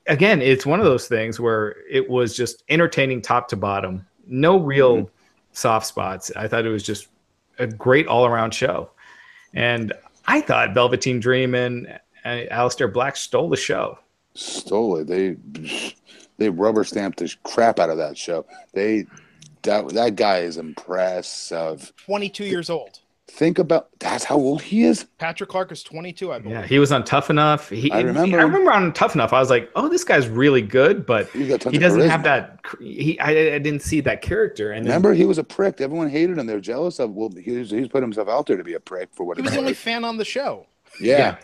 Again, 0.08 0.42
it's 0.42 0.66
one 0.66 0.80
of 0.80 0.86
those 0.86 1.06
things 1.06 1.38
where 1.38 1.76
it 1.88 2.08
was 2.10 2.36
just 2.36 2.64
entertaining 2.68 3.22
top 3.22 3.46
to 3.48 3.56
bottom. 3.56 4.04
No 4.26 4.58
real 4.58 5.08
soft 5.52 5.86
spots. 5.86 6.32
I 6.34 6.48
thought 6.48 6.66
it 6.66 6.70
was 6.70 6.82
just 6.82 7.06
a 7.60 7.68
great 7.68 8.08
all 8.08 8.26
around 8.26 8.52
show, 8.52 8.90
and 9.54 9.92
I 10.30 10.40
thought 10.40 10.74
Velveteen 10.74 11.18
Dream 11.18 11.56
and 11.56 11.88
uh, 12.24 12.28
Aleister 12.52 12.92
Black 12.92 13.16
stole 13.16 13.48
the 13.48 13.56
show. 13.56 13.98
Stole 14.34 14.98
it. 14.98 15.08
They 15.08 15.36
they 16.36 16.48
rubber 16.48 16.84
stamped 16.84 17.18
the 17.18 17.34
crap 17.42 17.80
out 17.80 17.90
of 17.90 17.96
that 17.98 18.16
show. 18.16 18.46
They 18.72 19.06
that 19.62 19.88
that 19.88 20.14
guy 20.14 20.38
is 20.38 20.56
impressive. 20.56 21.92
22 22.06 22.44
years 22.44 22.70
old. 22.70 23.00
Think 23.32 23.58
about 23.58 23.88
that's 24.00 24.24
how 24.24 24.34
old 24.36 24.60
he 24.60 24.82
is. 24.82 25.04
Patrick 25.18 25.48
Clark 25.48 25.72
is 25.72 25.82
22, 25.82 26.32
I 26.32 26.38
believe. 26.40 26.58
Yeah, 26.58 26.66
he 26.66 26.78
was 26.78 26.90
on 26.92 27.04
Tough 27.04 27.30
Enough. 27.30 27.70
He, 27.70 27.90
I 27.90 28.00
remember 28.00 28.38
I 28.38 28.42
remember 28.42 28.72
on 28.72 28.92
Tough 28.92 29.14
Enough. 29.14 29.32
I 29.32 29.38
was 29.40 29.48
like, 29.48 29.70
"Oh, 29.76 29.88
this 29.88 30.04
guy's 30.04 30.28
really 30.28 30.60
good," 30.60 31.06
but 31.06 31.28
He's 31.30 31.48
got 31.48 31.60
tons 31.60 31.72
he 31.72 31.76
of 31.78 31.82
doesn't 31.82 32.08
have 32.10 32.22
that. 32.24 32.60
He, 32.80 33.18
I, 33.20 33.30
I 33.54 33.58
didn't 33.58 33.80
see 33.80 34.00
that 34.02 34.20
character. 34.20 34.72
And 34.72 34.84
then- 34.84 34.90
Remember, 34.90 35.14
he 35.14 35.24
was 35.24 35.38
a 35.38 35.44
prick. 35.44 35.80
Everyone 35.80 36.10
hated 36.10 36.36
him. 36.38 36.46
They're 36.46 36.60
jealous 36.60 36.98
of. 36.98 37.12
Well, 37.12 37.30
he 37.30 37.52
was, 37.52 37.70
he's 37.70 37.88
put 37.88 38.02
himself 38.02 38.28
out 38.28 38.46
there 38.46 38.56
to 38.58 38.64
be 38.64 38.74
a 38.74 38.80
prick 38.80 39.08
for 39.12 39.24
what 39.24 39.36
He 39.38 39.42
was 39.42 39.52
the 39.52 39.58
only 39.58 39.74
fan 39.74 40.04
on 40.04 40.16
the 40.18 40.24
show. 40.24 40.66
Yeah, 41.00 41.38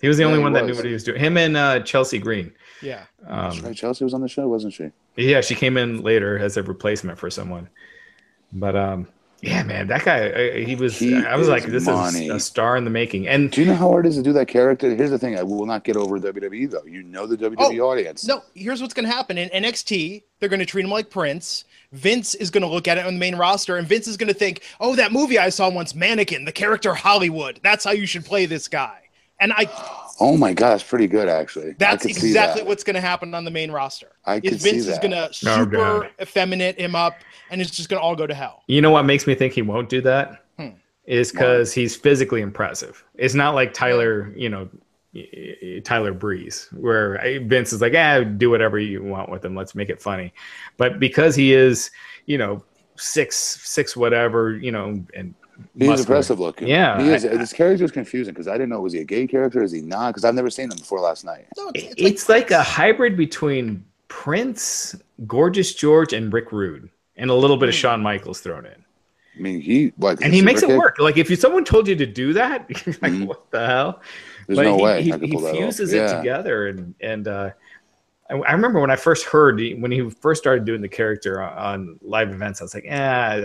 he 0.00 0.08
was 0.08 0.16
the 0.16 0.22
Yeah, 0.22 0.26
only 0.28 0.38
he 0.38 0.42
one 0.42 0.52
that 0.54 0.64
knew 0.66 0.74
what 0.74 0.84
he 0.86 0.92
was 0.92 1.04
doing. 1.04 1.20
Him 1.20 1.36
and 1.36 1.56
uh, 1.56 1.80
Chelsea 1.80 2.18
Green. 2.18 2.52
Yeah. 2.82 3.04
Um, 3.26 3.60
right. 3.60 3.76
Chelsea 3.76 4.04
was 4.04 4.14
on 4.14 4.20
the 4.22 4.28
show, 4.28 4.48
wasn't 4.48 4.72
she? 4.72 4.90
yeah, 5.16 5.40
she 5.42 5.54
came 5.54 5.76
in 5.76 6.02
later 6.02 6.38
as 6.38 6.56
a 6.56 6.62
replacement 6.62 7.18
for 7.18 7.30
someone. 7.30 7.68
But 8.52 8.74
um, 8.76 9.08
yeah, 9.42 9.62
man, 9.62 9.86
that 9.88 10.04
guy. 10.04 10.30
uh, 10.30 10.56
He 10.66 10.74
was. 10.76 10.98
He 10.98 11.14
I 11.14 11.36
was 11.36 11.48
like, 11.48 11.64
this 11.64 11.86
money. 11.86 12.26
is 12.26 12.32
a 12.34 12.40
star 12.40 12.76
in 12.76 12.84
the 12.84 12.90
making. 12.90 13.28
And 13.28 13.50
Do 13.50 13.60
you 13.60 13.66
know 13.68 13.74
how 13.74 13.88
hard 13.88 14.06
it 14.06 14.10
is 14.10 14.16
to 14.16 14.22
do 14.22 14.32
that 14.32 14.48
character? 14.48 14.94
Here's 14.94 15.10
the 15.10 15.18
thing: 15.18 15.38
I 15.38 15.42
will 15.42 15.66
not 15.66 15.84
get 15.84 15.96
over 15.96 16.18
WWE 16.18 16.70
though. 16.70 16.84
You 16.84 17.02
know 17.02 17.26
the 17.26 17.36
WWE 17.36 17.80
audience. 17.80 18.26
No, 18.26 18.42
here's 18.54 18.80
what's 18.80 18.94
going 18.94 19.06
to 19.08 19.12
happen 19.14 19.38
in 19.38 19.48
NXT. 19.50 20.22
They're 20.40 20.48
going 20.48 20.60
to 20.60 20.66
treat 20.66 20.84
him 20.84 20.90
like 20.90 21.10
Prince. 21.10 21.64
Vince 21.92 22.34
is 22.34 22.50
going 22.50 22.62
to 22.62 22.68
look 22.68 22.88
at 22.88 22.98
it 22.98 23.06
on 23.06 23.14
the 23.14 23.20
main 23.20 23.36
roster, 23.36 23.76
and 23.76 23.86
Vince 23.86 24.08
is 24.08 24.16
going 24.16 24.28
to 24.28 24.34
think, 24.34 24.62
"Oh, 24.80 24.96
that 24.96 25.12
movie 25.12 25.38
I 25.38 25.50
saw 25.50 25.68
once, 25.70 25.94
Mannequin, 25.94 26.44
the 26.44 26.52
character 26.52 26.94
Hollywood. 26.94 27.60
That's 27.62 27.84
how 27.84 27.92
you 27.92 28.06
should 28.06 28.24
play 28.24 28.46
this 28.46 28.68
guy." 28.68 29.00
And 29.38 29.52
I, 29.52 29.66
Oh 30.18 30.36
my 30.36 30.52
god, 30.54 30.70
that's 30.70 30.82
pretty 30.82 31.06
good 31.06 31.28
actually. 31.28 31.72
That's 31.78 32.04
exactly 32.06 32.62
that. 32.62 32.66
what's 32.68 32.82
going 32.84 32.94
to 32.94 33.00
happen 33.00 33.34
on 33.34 33.44
the 33.44 33.50
main 33.50 33.70
roster. 33.70 34.12
I 34.24 34.36
is 34.36 34.40
could 34.42 34.60
see 34.62 34.70
Vince 34.70 34.86
is 34.86 34.94
that. 34.98 35.02
going 35.02 35.12
to 35.12 35.28
Oh, 35.28 35.30
super 35.32 35.66
God. 35.66 36.10
effeminate 36.20 36.78
him 36.80 36.94
up, 36.94 37.16
and 37.50 37.60
it's 37.60 37.70
just 37.70 37.88
going 37.88 38.00
to 38.00 38.04
all 38.04 38.16
go 38.16 38.26
to 38.26 38.34
hell. 38.34 38.62
you 38.66 38.80
know 38.80 38.90
what 38.90 39.04
makes 39.04 39.26
me 39.26 39.34
think 39.34 39.52
he 39.52 39.62
won't 39.62 39.88
do 39.88 40.00
that? 40.02 40.44
Hmm. 40.58 40.68
Is 41.04 41.30
because 41.32 41.72
he's 41.72 41.94
physically 41.94 42.40
impressive. 42.40 43.04
It's 43.14 43.34
not 43.34 43.54
like 43.54 43.72
Tyler, 43.74 44.32
you 44.36 44.48
know, 44.48 44.68
y- 45.14 45.28
y- 45.62 45.80
Tyler 45.84 46.12
Breeze, 46.12 46.68
where 46.72 47.20
Vince 47.44 47.72
is 47.72 47.80
like, 47.80 47.92
"Ah, 47.94 48.20
do 48.24 48.50
whatever 48.50 48.78
you 48.78 49.04
want 49.04 49.28
with 49.28 49.44
him. 49.44 49.54
Let's 49.54 49.74
make 49.74 49.88
it 49.90 50.02
funny." 50.02 50.32
But 50.78 50.98
because 50.98 51.36
he 51.36 51.52
is, 51.52 51.90
you 52.24 52.38
know, 52.38 52.64
six 52.96 53.36
six 53.36 53.96
whatever, 53.96 54.56
you 54.56 54.72
know, 54.72 55.04
and 55.14 55.34
He's 55.78 55.88
muscular. 55.88 56.00
impressive 56.16 56.40
looking. 56.40 56.68
Yeah, 56.68 57.00
he 57.02 57.08
is. 57.10 57.24
I- 57.24 57.36
this 57.36 57.52
character 57.52 57.84
is 57.84 57.90
confusing 57.90 58.32
because 58.34 58.48
I 58.48 58.52
didn't 58.52 58.68
know 58.70 58.80
was 58.80 58.92
he 58.92 59.00
a 59.00 59.04
gay 59.04 59.26
character? 59.26 59.62
Is 59.62 59.72
he 59.72 59.80
not? 59.80 60.08
Because 60.10 60.24
I've 60.24 60.34
never 60.34 60.50
seen 60.50 60.70
him 60.70 60.76
before 60.78 61.00
last 61.00 61.24
night. 61.24 61.46
No, 61.56 61.70
It's, 61.74 62.28
like, 62.28 62.50
a 62.50 62.62
hybrid 62.62 63.16
between 63.16 63.84
Prince, 64.08 64.94
Gorgeous 65.26 65.74
George, 65.74 66.12
and 66.12 66.32
Rick 66.32 66.52
Rude, 66.52 66.90
and 67.16 67.30
a 67.30 67.34
little 67.34 67.56
bit 67.56 67.68
of 67.68 67.74
Hmm. 67.74 67.78
Shawn 67.80 68.02
Michaels 68.02 68.40
thrown 68.40 68.66
in. 68.66 68.72
I 69.36 69.38
mean, 69.40 69.60
he 69.60 69.92
like 69.98 70.20
And 70.22 70.32
he 70.32 70.40
makes 70.40 70.62
it 70.62 70.68
super 70.68 70.78
work. 70.78 70.96
Like 70.98 71.18
if 71.18 71.28
you, 71.28 71.36
someone 71.36 71.64
told 71.64 71.86
you 71.88 71.94
to 71.96 72.06
do 72.06 72.32
that, 72.32 72.66
you're 72.86 72.94
like, 73.02 73.12
Mhm. 73.12 73.26
what 73.26 73.50
the 73.50 73.66
hell? 73.66 74.00
There's 74.46 74.56
But 74.56 74.62
no 74.64 74.76
he, 74.78 74.82
way 74.82 75.02
he, 75.02 75.12
I 75.12 75.18
could 75.18 75.28
he 75.28 75.32
pull 75.32 75.42
that 75.42 75.50
off. 75.50 75.56
fuses 75.58 75.92
it 75.92 75.96
Yeah. 75.98 76.16
together, 76.18 76.68
and 76.68 76.94
and 77.00 77.28
uh, 77.28 77.50
I, 78.30 78.34
I 78.34 78.52
remember 78.52 78.80
when 78.80 78.90
I 78.90 78.96
first 78.96 79.24
heard 79.26 79.60
when 79.78 79.90
he 79.92 80.08
first 80.08 80.42
started 80.42 80.64
doing 80.64 80.80
the 80.80 80.88
character 80.88 81.42
on, 81.42 81.58
on 81.58 81.98
live 82.02 82.30
events, 82.30 82.60
I 82.60 82.64
was 82.64 82.74
like, 82.74 82.86
ah. 82.90 83.40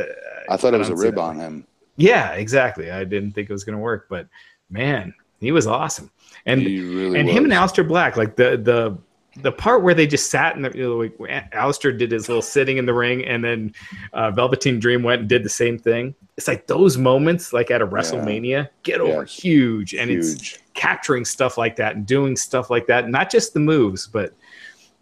I 0.49 0.57
thought 0.57 0.74
it 0.74 0.78
was 0.78 0.89
a 0.89 0.95
rib 0.95 1.16
that. 1.16 1.22
on 1.22 1.38
him. 1.39 1.68
Yeah, 1.97 2.31
exactly. 2.33 2.91
I 2.91 3.03
didn't 3.03 3.31
think 3.33 3.49
it 3.49 3.53
was 3.53 3.63
going 3.63 3.77
to 3.77 3.81
work, 3.81 4.07
but 4.09 4.27
man, 4.69 5.13
he 5.39 5.51
was 5.51 5.67
awesome. 5.67 6.09
And 6.45 6.63
really 6.65 7.19
and 7.19 7.27
was. 7.27 7.35
him 7.35 7.43
and 7.43 7.53
Aleister 7.53 7.87
Black, 7.87 8.17
like 8.17 8.35
the 8.35 8.57
the 8.57 8.97
the 9.41 9.51
part 9.51 9.81
where 9.81 9.93
they 9.93 10.05
just 10.07 10.29
sat 10.29 10.55
in 10.55 10.61
the 10.61 10.71
you 10.75 10.83
know, 10.83 10.97
like 10.97 11.17
Aleister 11.51 11.97
did 11.97 12.11
his 12.11 12.27
little 12.27 12.41
sitting 12.41 12.77
in 12.77 12.85
the 12.85 12.93
ring, 12.93 13.23
and 13.25 13.43
then 13.43 13.73
uh, 14.13 14.31
Velveteen 14.31 14.79
Dream 14.79 15.03
went 15.03 15.21
and 15.21 15.29
did 15.29 15.43
the 15.43 15.49
same 15.49 15.77
thing. 15.77 16.15
It's 16.37 16.47
like 16.47 16.67
those 16.67 16.97
moments, 16.97 17.53
like 17.53 17.71
at 17.71 17.81
a 17.81 17.87
WrestleMania, 17.87 18.69
get 18.83 18.99
over 18.99 19.21
Yes. 19.21 19.35
huge, 19.35 19.93
and 19.93 20.09
it's 20.09 20.57
capturing 20.73 21.23
stuff 21.25 21.57
like 21.57 21.75
that 21.75 21.95
and 21.95 22.05
doing 22.05 22.35
stuff 22.35 22.69
like 22.69 22.87
that, 22.87 23.09
not 23.09 23.29
just 23.29 23.53
the 23.53 23.59
moves, 23.59 24.07
but 24.07 24.33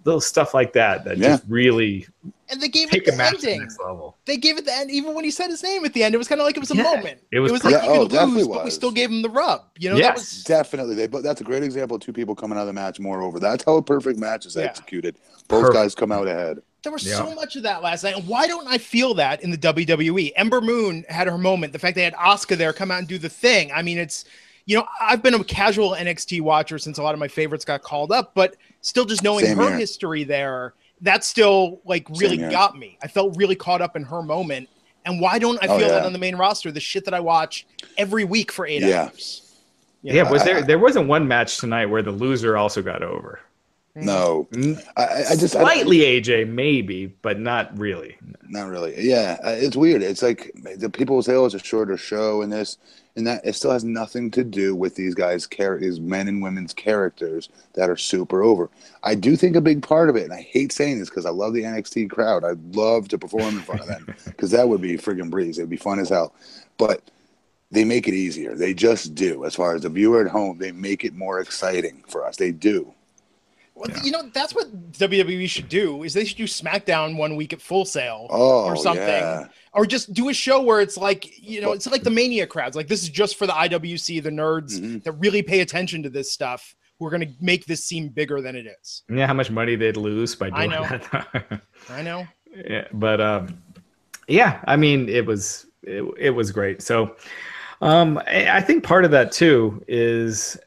little 0.05 0.21
stuff 0.21 0.53
like 0.53 0.73
that 0.73 1.03
that 1.05 1.17
Yeah. 1.17 1.29
just 1.29 1.43
really 1.47 2.07
and 2.49 2.59
they 2.61 2.67
gave 2.69 2.89
take 2.89 3.03
it 3.03 3.09
a 3.09 3.11
the 3.11 3.17
match 3.17 3.35
to 3.35 3.45
the 3.45 3.57
next 3.59 3.79
level. 3.79 4.17
They 4.25 4.37
gave 4.37 4.57
it 4.57 4.65
the 4.65 4.73
end. 4.73 4.89
Even 4.89 5.13
when 5.13 5.23
he 5.23 5.29
said 5.29 5.49
his 5.49 5.61
name 5.61 5.85
at 5.85 5.93
the 5.93 6.03
end, 6.03 6.15
it 6.15 6.17
was 6.17 6.27
kind 6.27 6.41
of 6.41 6.45
like 6.45 6.57
it 6.57 6.59
was 6.61 6.71
a 6.71 6.75
Yeah, 6.75 6.83
moment. 6.83 7.19
it 7.31 7.39
was 7.39 7.51
like 7.51 7.61
perfect. 7.61 7.83
you 7.83 7.89
Yeah, 7.91 7.97
oh, 7.97 8.01
could 8.03 8.11
definitely 8.11 8.43
lose, 8.43 8.47
but 8.47 8.63
we 8.65 8.71
still 8.71 8.91
gave 8.91 9.09
him 9.09 9.21
the 9.21 9.29
rub. 9.29 9.61
You 9.77 9.89
know, 9.91 9.97
Yes. 9.97 10.07
that 10.07 10.15
was 10.15 10.43
Definitely, 10.45 10.95
they. 10.95 11.07
But 11.07 11.21
that's 11.23 11.41
a 11.41 11.43
great 11.43 11.63
example 11.63 11.95
of 11.97 12.01
two 12.01 12.13
people 12.13 12.33
coming 12.35 12.57
out 12.57 12.61
of 12.61 12.67
the 12.67 12.73
match 12.73 12.99
more 12.99 13.21
over. 13.21 13.39
That's 13.39 13.63
how 13.63 13.75
a 13.75 13.81
perfect 13.83 14.17
match 14.17 14.45
is 14.45 14.55
Yeah. 14.55 14.63
executed. 14.63 15.15
Both 15.47 15.61
Perfect. 15.61 15.73
guys 15.75 15.95
come 15.95 16.11
out 16.11 16.27
ahead. 16.27 16.59
There 16.81 16.91
was 16.93 17.03
Yeah. 17.05 17.17
so 17.17 17.35
much 17.35 17.55
of 17.57 17.63
that 17.63 17.83
last 17.83 18.03
night. 18.03 18.15
And 18.15 18.25
why 18.27 18.47
don't 18.47 18.67
I 18.67 18.77
feel 18.77 19.13
that 19.15 19.43
in 19.43 19.51
the 19.51 19.57
WWE? 19.57 20.31
Ember 20.35 20.61
Moon 20.61 21.03
had 21.09 21.27
her 21.27 21.37
moment. 21.37 21.73
The 21.73 21.79
fact 21.79 21.95
they 21.95 22.03
had 22.03 22.15
Oscar 22.15 22.55
there 22.55 22.71
come 22.73 22.89
out 22.89 22.99
and 22.99 23.07
do 23.07 23.17
the 23.17 23.29
thing. 23.29 23.69
I 23.73 23.81
mean, 23.81 23.97
it's, 23.97 24.23
you 24.65 24.77
know, 24.77 24.85
I've 25.01 25.21
been 25.21 25.33
a 25.33 25.43
casual 25.43 25.93
NXT 25.93 26.39
watcher 26.41 26.77
since 26.79 26.97
a 26.97 27.03
lot 27.03 27.13
of 27.13 27.19
my 27.19 27.27
favorites 27.27 27.65
got 27.65 27.81
called 27.83 28.11
up, 28.11 28.31
but 28.33 28.55
still 28.81 29.05
just 29.05 29.23
knowing 29.23 29.45
Same 29.45 29.57
her 29.57 29.69
here. 29.69 29.77
history 29.77 30.23
there, 30.23 30.73
that 31.01 31.23
still 31.23 31.81
like 31.85 32.07
really 32.09 32.37
got 32.37 32.77
me. 32.77 32.97
I 33.01 33.07
felt 33.07 33.37
really 33.37 33.55
caught 33.55 33.81
up 33.81 33.95
in 33.95 34.03
her 34.03 34.21
moment. 34.21 34.69
And 35.05 35.21
why 35.21 35.39
don't 35.39 35.61
I 35.63 35.67
Oh, 35.67 35.77
feel 35.77 35.87
that 35.87 36.05
on 36.05 36.13
the 36.13 36.19
main 36.19 36.35
roster? 36.35 36.71
The 36.71 36.79
shit 36.79 37.05
that 37.05 37.13
I 37.13 37.19
watch 37.19 37.65
every 37.97 38.25
week 38.25 38.51
for 38.51 38.65
eight 38.65 38.83
Yeah. 38.83 39.05
hours. 39.05 39.43
You 40.01 40.13
Yeah, 40.13 40.29
was 40.29 40.43
there 40.43 40.61
there 40.63 40.79
wasn't 40.79 41.07
one 41.07 41.27
match 41.27 41.57
tonight 41.57 41.87
where 41.87 42.01
the 42.01 42.11
loser 42.11 42.57
also 42.57 42.81
got 42.81 43.03
over? 43.03 43.39
No, 44.05 44.47
Mm, 44.51 44.81
I, 44.97 45.03
I- 45.05 45.23
I 45.31 45.35
just 45.35 45.55
I- 45.55 45.61
Slightly 45.61 45.99
AJ, 45.99 46.47
maybe, 46.49 47.07
but 47.07 47.39
not 47.39 47.77
really. 47.77 48.17
Not 48.47 48.69
really. 48.69 48.95
Yeah, 48.97 49.37
uh, 49.43 49.49
it's 49.57 49.75
weird. 49.75 50.01
It's 50.01 50.21
like 50.21 50.51
the 50.77 50.89
people 50.89 51.15
will 51.15 51.23
say, 51.23 51.35
"Oh, 51.35 51.45
it's 51.45 51.53
a 51.55 51.59
shorter 51.59 51.97
show," 51.97 52.41
and 52.41 52.51
this 52.51 52.77
and 53.15 53.27
that. 53.27 53.41
It 53.45 53.53
still 53.55 53.71
has 53.71 53.83
nothing 53.83 54.31
to 54.31 54.43
do 54.43 54.75
with 54.75 54.95
these 54.95 55.13
guys' 55.13 55.45
characters, 55.45 55.97
these 55.97 55.99
men 55.99 56.27
and 56.27 56.41
women's 56.41 56.73
characters 56.73 57.49
that 57.73 57.89
are 57.89 57.97
super 57.97 58.41
over. 58.41 58.69
I 59.03 59.13
do 59.15 59.35
think 59.35 59.55
a 59.55 59.61
big 59.61 59.83
part 59.83 60.09
of 60.09 60.15
it, 60.15 60.23
and 60.23 60.33
I 60.33 60.41
hate 60.41 60.71
saying 60.71 60.99
this 60.99 61.09
because 61.09 61.25
I 61.27 61.29
love 61.31 61.53
the 61.53 61.63
NXT 61.63 62.09
crowd. 62.09 62.43
I'd 62.43 62.75
love 62.75 63.07
to 63.09 63.17
perform 63.19 63.55
in 63.57 63.61
front 63.61 63.81
of 63.81 63.87
them 63.87 64.07
because 64.25 64.51
that 64.51 64.67
would 64.67 64.81
be 64.81 64.97
friggin' 64.97 65.29
breeze. 65.29 65.59
It'd 65.59 65.69
be 65.69 65.77
fun 65.77 65.99
as 65.99 66.09
hell. 66.09 66.33
But 66.77 67.03
they 67.71 67.83
make 67.85 68.07
it 68.07 68.15
easier. 68.15 68.55
They 68.55 68.73
just 68.73 69.13
do. 69.13 69.45
As 69.45 69.53
far 69.53 69.75
as 69.75 69.83
the 69.83 69.89
viewer 69.89 70.25
at 70.25 70.31
home, 70.31 70.57
they 70.57 70.71
make 70.71 71.05
it 71.05 71.13
more 71.13 71.39
exciting 71.39 72.03
for 72.07 72.25
us. 72.25 72.37
They 72.37 72.51
do. 72.51 72.91
Well, 73.79 73.89
you 74.03 74.11
know, 74.11 74.23
that's 74.33 74.53
what 74.53 74.91
WWE 74.91 75.49
should 75.49 75.69
do 75.69 76.03
is 76.03 76.13
they 76.13 76.25
should 76.25 76.35
do 76.37 76.43
SmackDown 76.43 77.15
one 77.15 77.35
week 77.37 77.53
at 77.53 77.61
Full 77.61 77.85
Sail 77.85 78.27
Oh, 78.29 78.65
or 78.65 78.75
something. 78.75 79.05
yeah. 79.07 79.47
Or 79.73 79.85
just 79.85 80.11
do 80.13 80.27
a 80.29 80.33
show 80.33 80.61
where 80.61 80.81
it's 80.81 80.97
like, 80.97 81.39
you 81.41 81.61
know, 81.61 81.71
it's 81.71 81.87
like 81.87 82.03
the 82.03 82.09
mania 82.09 82.45
crowds. 82.45 82.75
Like 82.75 82.87
this 82.89 83.03
is 83.03 83.09
just 83.09 83.37
for 83.37 83.47
the 83.47 83.53
IWC, 83.53 84.21
the 84.21 84.29
nerds 84.29 84.79
Mhm. 84.79 85.03
that 85.03 85.13
really 85.13 85.41
pay 85.41 85.61
attention 85.61 86.03
to 86.03 86.09
this 86.09 86.29
stuff. 86.31 86.75
We're 86.99 87.11
gonna 87.11 87.27
make 87.39 87.65
this 87.67 87.85
seem 87.85 88.09
bigger 88.09 88.41
than 88.41 88.57
it 88.57 88.65
is. 88.67 89.03
Yeah, 89.09 89.25
how 89.27 89.33
much 89.33 89.49
money 89.49 89.77
they'd 89.77 89.95
lose 89.95 90.35
by 90.35 90.49
doing 90.49 90.61
I 90.61 90.65
know. 90.75 90.83
that. 91.13 91.61
I 91.89 92.01
know. 92.01 92.27
yeah, 92.67 92.85
but 92.91 93.21
um, 93.21 93.57
yeah, 94.27 94.59
I 94.67 94.75
mean, 94.75 95.07
it 95.07 95.25
was 95.25 95.67
it, 95.83 96.03
it 96.17 96.31
was 96.31 96.51
great. 96.51 96.81
So, 96.81 97.15
um, 97.81 98.17
I, 98.27 98.57
I 98.57 98.61
think 98.61 98.83
part 98.83 99.05
of 99.05 99.11
that 99.11 99.31
too 99.31 99.81
is 99.87 100.57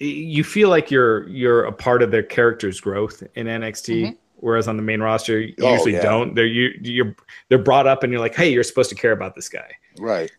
you 0.00 0.42
feel 0.44 0.68
like 0.68 0.90
you're 0.90 1.28
you're 1.28 1.64
a 1.64 1.72
part 1.72 2.02
of 2.02 2.10
their 2.10 2.22
character's 2.22 2.80
growth 2.80 3.22
in 3.34 3.46
NXT. 3.46 4.04
Mhm. 4.04 4.16
Whereas 4.36 4.68
on 4.68 4.76
the 4.76 4.82
main 4.82 5.00
roster, 5.00 5.40
you 5.40 5.54
Oh, 5.62 5.72
usually 5.72 5.92
yeah. 5.94 6.02
don't. 6.02 6.34
They're 6.34 6.46
you 6.46 6.70
you're 6.82 7.14
they're 7.48 7.58
brought 7.58 7.86
up 7.86 8.02
and 8.02 8.12
you're 8.12 8.20
like, 8.20 8.34
hey, 8.34 8.52
you're 8.52 8.62
supposed 8.64 8.90
to 8.90 8.96
care 8.96 9.12
about 9.12 9.34
this 9.34 9.48
guy. 9.48 9.70
Right. 9.98 10.30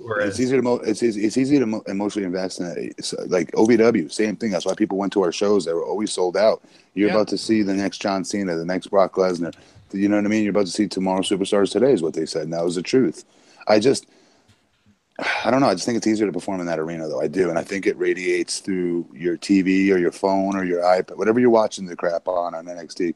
Whereas 0.00 0.30
It's 0.30 0.40
easy 0.40 0.56
to 0.56 0.62
mo- 0.62 0.80
it's 0.84 1.02
easy, 1.02 1.24
it's 1.24 1.36
easy 1.36 1.58
to 1.58 1.66
mo- 1.66 1.82
emotionally 1.86 2.26
invest 2.26 2.60
in 2.60 2.66
it. 2.66 2.94
It's 2.98 3.14
uh, 3.14 3.24
like 3.28 3.50
OVW, 3.52 4.10
same 4.10 4.34
thing. 4.36 4.50
That's 4.50 4.66
why 4.66 4.74
people 4.74 4.98
went 4.98 5.12
to 5.14 5.22
our 5.22 5.32
shows. 5.32 5.64
They 5.64 5.72
were 5.72 5.84
always 5.84 6.12
sold 6.12 6.36
out. 6.36 6.62
You're 6.94 7.08
Yeah. 7.08 7.14
about 7.14 7.28
to 7.28 7.38
see 7.38 7.62
the 7.62 7.74
next 7.74 7.98
John 8.02 8.24
Cena, 8.24 8.56
the 8.56 8.64
next 8.64 8.88
Brock 8.88 9.14
Lesnar. 9.14 9.54
You 9.92 10.08
know 10.08 10.16
what 10.16 10.24
I 10.24 10.28
mean? 10.28 10.42
You're 10.42 10.50
about 10.50 10.66
to 10.66 10.72
see 10.72 10.88
tomorrow 10.88 11.20
superstars 11.20 11.70
today 11.70 11.92
is 11.92 12.02
what 12.02 12.14
they 12.14 12.26
said. 12.26 12.42
And 12.44 12.52
that 12.52 12.64
was 12.64 12.74
the 12.74 12.82
truth. 12.82 13.24
I 13.66 13.78
just, 13.78 14.06
I 15.44 15.50
don't 15.50 15.60
know. 15.60 15.68
I 15.68 15.74
just 15.74 15.84
think 15.84 15.96
it's 15.96 16.06
easier 16.06 16.26
to 16.26 16.32
perform 16.32 16.60
in 16.60 16.66
that 16.66 16.78
arena, 16.78 17.08
though. 17.08 17.20
I 17.20 17.26
do, 17.26 17.48
and 17.50 17.58
I 17.58 17.64
think 17.64 17.86
it 17.86 17.98
radiates 17.98 18.60
through 18.60 19.06
your 19.12 19.36
TV 19.36 19.90
or 19.92 19.98
your 19.98 20.12
phone 20.12 20.54
or 20.56 20.64
your 20.64 20.82
iPad, 20.82 21.16
whatever 21.16 21.40
you're 21.40 21.50
watching 21.50 21.86
the 21.86 21.96
crap 21.96 22.28
on 22.28 22.54
on 22.54 22.66
NXT, 22.66 23.14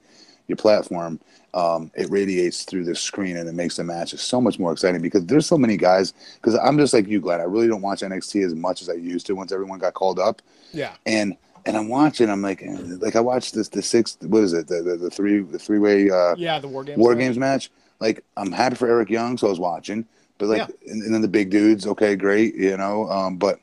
your 0.48 0.56
platform. 0.56 1.20
Um, 1.54 1.90
it 1.94 2.10
radiates 2.10 2.64
through 2.64 2.84
the 2.84 2.94
screen 2.96 3.36
and 3.36 3.48
it 3.48 3.52
makes 3.52 3.76
the 3.76 3.84
matches 3.84 4.20
so 4.22 4.40
much 4.40 4.58
more 4.58 4.72
exciting 4.72 5.02
because 5.02 5.24
there's 5.26 5.46
so 5.46 5.56
many 5.58 5.76
guys. 5.76 6.12
Because 6.36 6.56
I'm 6.56 6.76
just 6.78 6.92
like 6.94 7.06
you, 7.06 7.20
Glenn. 7.20 7.40
I 7.40 7.44
really 7.44 7.68
don't 7.68 7.82
watch 7.82 8.00
NXT 8.00 8.44
as 8.46 8.54
much 8.54 8.82
as 8.82 8.88
I 8.88 8.94
used 8.94 9.26
to 9.26 9.34
once 9.34 9.52
everyone 9.52 9.78
got 9.78 9.94
called 9.94 10.18
up, 10.18 10.42
Yeah. 10.72 10.94
and 11.06 11.36
and 11.66 11.76
I'm 11.76 11.88
watching. 11.88 12.28
I'm 12.28 12.42
like, 12.42 12.64
like 13.00 13.14
I 13.14 13.20
watched 13.20 13.54
this 13.54 13.68
the 13.68 13.82
sixth. 13.82 14.24
What 14.24 14.42
is 14.42 14.52
it? 14.54 14.66
The 14.66 14.82
the, 14.82 14.96
the 14.96 15.10
three 15.10 15.40
the 15.42 15.58
three 15.58 15.78
way 15.78 16.10
uh, 16.10 16.34
Yeah, 16.36 16.58
the 16.58 16.66
war 16.66 16.82
games. 16.82 16.98
War? 16.98 17.14
Games 17.14 17.38
match. 17.38 17.70
Like 18.00 18.24
I'm 18.36 18.50
happy 18.50 18.74
for 18.74 18.88
Eric 18.88 19.10
Young, 19.10 19.38
so 19.38 19.46
I 19.46 19.50
was 19.50 19.60
watching. 19.60 20.04
But 20.42 20.48
like, 20.48 20.58
Yeah. 20.58 20.92
and, 20.92 21.02
and 21.04 21.14
then 21.14 21.22
the 21.22 21.28
big 21.28 21.50
dudes, 21.50 21.86
okay, 21.86 22.16
great, 22.16 22.56
you 22.56 22.76
know. 22.76 23.08
Um, 23.08 23.36
but 23.36 23.60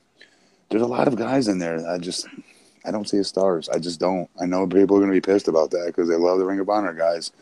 there's 0.70 0.82
a 0.82 0.88
lot 0.88 1.10
of 1.10 1.18
guys 1.18 1.50
in 1.50 1.60
there. 1.60 1.86
I 1.90 1.98
just, 1.98 2.26
I 2.86 2.92
don't 2.92 3.08
see 3.10 3.18
as 3.18 3.28
stars. 3.28 3.68
I 3.68 3.80
just 3.80 4.00
don't. 4.00 4.30
I 4.42 4.46
know 4.46 4.66
people 4.66 4.96
are 4.96 5.00
going 5.02 5.12
to 5.12 5.14
be 5.14 5.20
pissed 5.20 5.50
about 5.50 5.72
that 5.72 5.88
because 5.88 6.08
they 6.08 6.16
love 6.16 6.40
the 6.40 6.46
Ring 6.46 6.62
of 6.62 6.70
Honor 6.70 6.94
guys, 6.94 7.34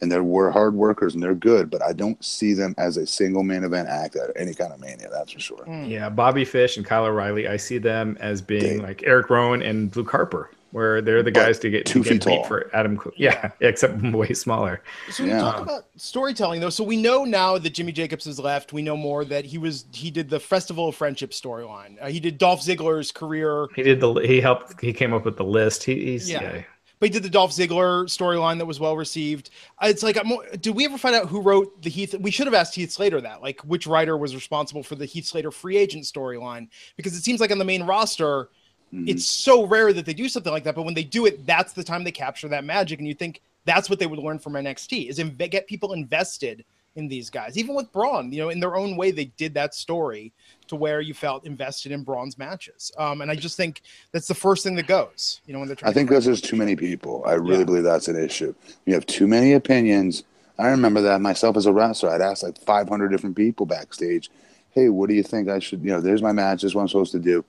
and 0.00 0.12
they're 0.12 0.22
were 0.22 0.52
hard 0.52 0.74
workers 0.74 1.14
and 1.14 1.20
they're 1.24 1.34
good. 1.34 1.70
But 1.70 1.82
I 1.82 1.92
don't 1.92 2.24
see 2.24 2.54
them 2.54 2.72
as 2.78 2.96
a 2.96 3.04
single 3.04 3.42
main 3.42 3.64
event 3.64 3.88
act 3.88 4.14
at 4.14 4.30
any 4.36 4.54
kind 4.54 4.72
of 4.72 4.78
mania. 4.78 5.08
That's 5.10 5.32
for 5.32 5.40
sure. 5.40 5.64
Mm. 5.66 5.88
Yeah, 5.90 6.08
Bobby 6.08 6.44
Fish 6.44 6.76
and 6.76 6.86
Kyle 6.86 7.04
O'Reilly, 7.06 7.48
I 7.48 7.56
see 7.56 7.78
them 7.78 8.16
as 8.20 8.40
being 8.42 8.78
They- 8.78 8.84
like 8.84 9.02
Eric 9.04 9.28
Rowan 9.28 9.60
and 9.60 9.94
Luke 9.96 10.12
Harper, 10.12 10.50
where 10.74 11.00
they're 11.00 11.22
the 11.22 11.30
But 11.30 11.40
guys 11.46 11.58
to 11.60 11.70
get 11.70 11.86
two 11.86 12.02
to 12.02 12.08
get 12.10 12.12
feet 12.14 12.24
beat 12.26 12.34
tall. 12.38 12.44
for 12.44 12.68
Adam. 12.74 12.96
Cook. 12.96 13.14
Yeah, 13.18 13.52
except 13.60 14.02
way 14.02 14.32
smaller. 14.32 14.82
So 15.12 15.22
we 15.22 15.30
Yeah. 15.30 15.38
talk 15.40 15.60
about 15.60 15.84
storytelling 15.96 16.60
though, 16.60 16.68
so 16.70 16.82
we 16.82 16.96
know 16.96 17.24
now 17.24 17.58
that 17.58 17.70
Jimmy 17.70 17.92
Jacobs 17.92 18.24
has 18.24 18.40
left. 18.40 18.72
We 18.72 18.82
know 18.82 18.96
more 18.96 19.24
that 19.24 19.44
he 19.44 19.56
was 19.56 19.84
he 19.92 20.10
did 20.10 20.28
the 20.28 20.40
Festival 20.40 20.88
of 20.88 20.96
Friendship 20.96 21.30
storyline. 21.30 21.96
Uh, 22.02 22.08
he 22.08 22.18
did 22.18 22.38
Dolph 22.38 22.60
Ziggler's 22.60 23.12
career 23.12 23.68
He 23.76 23.84
did 23.84 24.00
the. 24.00 24.12
He 24.14 24.40
helped. 24.40 24.80
He 24.80 24.92
came 24.92 25.12
up 25.14 25.24
with 25.24 25.36
the 25.36 25.44
list. 25.44 25.84
He, 25.84 25.94
he's 26.06 26.28
Yeah. 26.28 26.42
yeah. 26.42 26.62
but 26.98 27.08
he 27.08 27.12
did 27.12 27.22
the 27.22 27.30
Dolph 27.30 27.52
Ziggler 27.52 28.06
storyline 28.06 28.58
that 28.58 28.66
was 28.66 28.80
well 28.80 28.96
received. 28.96 29.50
Uh, 29.80 29.86
It's 29.90 30.02
like, 30.02 30.16
I'm, 30.18 30.32
did 30.60 30.74
we 30.74 30.84
ever 30.86 30.98
find 30.98 31.14
out 31.14 31.28
who 31.28 31.40
wrote 31.40 31.82
the 31.82 31.90
Heath? 31.90 32.14
We 32.18 32.32
should 32.32 32.46
have 32.48 32.54
asked 32.54 32.74
Heath 32.74 32.90
Slater 32.90 33.20
that, 33.20 33.42
like, 33.42 33.60
which 33.60 33.86
writer 33.86 34.16
was 34.16 34.34
responsible 34.34 34.82
for 34.82 34.96
the 34.96 35.04
Heath 35.04 35.26
Slater 35.26 35.50
free 35.52 35.76
agent 35.76 36.04
storyline? 36.04 36.68
Because 36.96 37.14
it 37.14 37.22
seems 37.22 37.38
like 37.40 37.52
on 37.52 37.58
the 37.58 37.64
main 37.64 37.82
roster, 37.84 38.48
Mhm. 38.94 39.08
it's 39.08 39.26
so 39.26 39.66
rare 39.66 39.92
that 39.92 40.06
they 40.06 40.14
do 40.14 40.28
something 40.28 40.52
like 40.52 40.64
that. 40.64 40.74
But 40.74 40.84
when 40.84 40.94
they 40.94 41.02
do 41.04 41.26
it, 41.26 41.44
that's 41.46 41.72
the 41.72 41.84
time 41.84 42.04
they 42.04 42.12
capture 42.12 42.48
that 42.48 42.64
magic, 42.64 42.98
and 43.00 43.08
you 43.08 43.14
think 43.14 43.40
that's 43.64 43.90
what 43.90 43.98
they 43.98 44.06
would 44.06 44.18
learn 44.18 44.38
from 44.38 44.54
NXT 44.54 45.08
is 45.08 45.18
inv- 45.18 45.50
get 45.50 45.66
people 45.66 45.92
invested 45.94 46.64
in 46.96 47.08
these 47.08 47.28
guys. 47.28 47.58
Even 47.58 47.74
with 47.74 47.90
Braun, 47.90 48.30
you 48.30 48.38
know, 48.38 48.50
in 48.50 48.60
their 48.60 48.76
own 48.76 48.96
way, 48.96 49.10
they 49.10 49.24
did 49.36 49.52
that 49.54 49.74
story 49.74 50.32
to 50.68 50.76
where 50.76 51.00
you 51.00 51.12
felt 51.12 51.44
invested 51.44 51.90
in 51.90 52.04
Braun's 52.04 52.38
matches. 52.38 52.92
Um, 52.96 53.20
and 53.20 53.30
I 53.32 53.34
just 53.34 53.56
think 53.56 53.82
that's 54.12 54.28
the 54.28 54.34
first 54.34 54.62
thing 54.62 54.76
that 54.76 54.86
goes, 54.86 55.40
you 55.46 55.52
know, 55.52 55.58
when 55.58 55.66
they're 55.66 55.74
trying. 55.74 55.90
I 55.90 55.92
think 55.92 56.08
because 56.08 56.24
there's 56.24 56.40
too 56.40 56.54
many 56.56 56.76
people. 56.76 57.24
I 57.26 57.32
really 57.32 57.58
Yeah. 57.60 57.64
believe 57.64 57.82
that's 57.82 58.06
an 58.06 58.16
issue. 58.22 58.54
You 58.86 58.94
have 58.94 59.06
too 59.06 59.26
many 59.26 59.54
opinions. 59.54 60.22
I 60.56 60.68
remember 60.68 61.00
that 61.00 61.20
myself 61.20 61.56
as 61.56 61.66
a 61.66 61.72
wrestler. 61.72 62.10
I'd 62.10 62.20
ask 62.20 62.44
like 62.44 62.58
500 62.58 63.08
different 63.08 63.34
people 63.34 63.66
backstage, 63.66 64.30
"Hey, 64.70 64.88
what 64.88 65.08
do 65.08 65.16
you 65.16 65.24
think 65.24 65.48
I 65.48 65.58
should? 65.58 65.82
You 65.82 65.90
know, 65.90 66.00
there's 66.00 66.22
my 66.22 66.30
match. 66.32 66.62
This 66.62 66.70
is 66.70 66.74
what 66.76 66.82
I'm 66.82 66.88
supposed 66.88 67.10
to 67.12 67.18
do. 67.18 67.44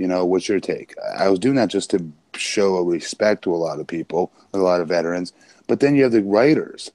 You 0.00 0.08
know, 0.08 0.24
what's 0.24 0.48
your 0.48 0.60
take?" 0.60 0.94
I 1.18 1.28
was 1.28 1.38
doing 1.38 1.56
that 1.56 1.68
just 1.68 1.90
to 1.90 1.98
show 2.34 2.76
a 2.76 2.84
respect 2.84 3.44
to 3.44 3.54
a 3.54 3.62
lot 3.66 3.80
of 3.80 3.86
people, 3.86 4.32
a 4.54 4.58
lot 4.58 4.80
of 4.80 4.88
veterans. 4.88 5.32
But 5.66 5.80
then 5.80 5.94
you 5.94 6.02
have 6.04 6.12
the 6.12 6.22
writers, 6.22 6.90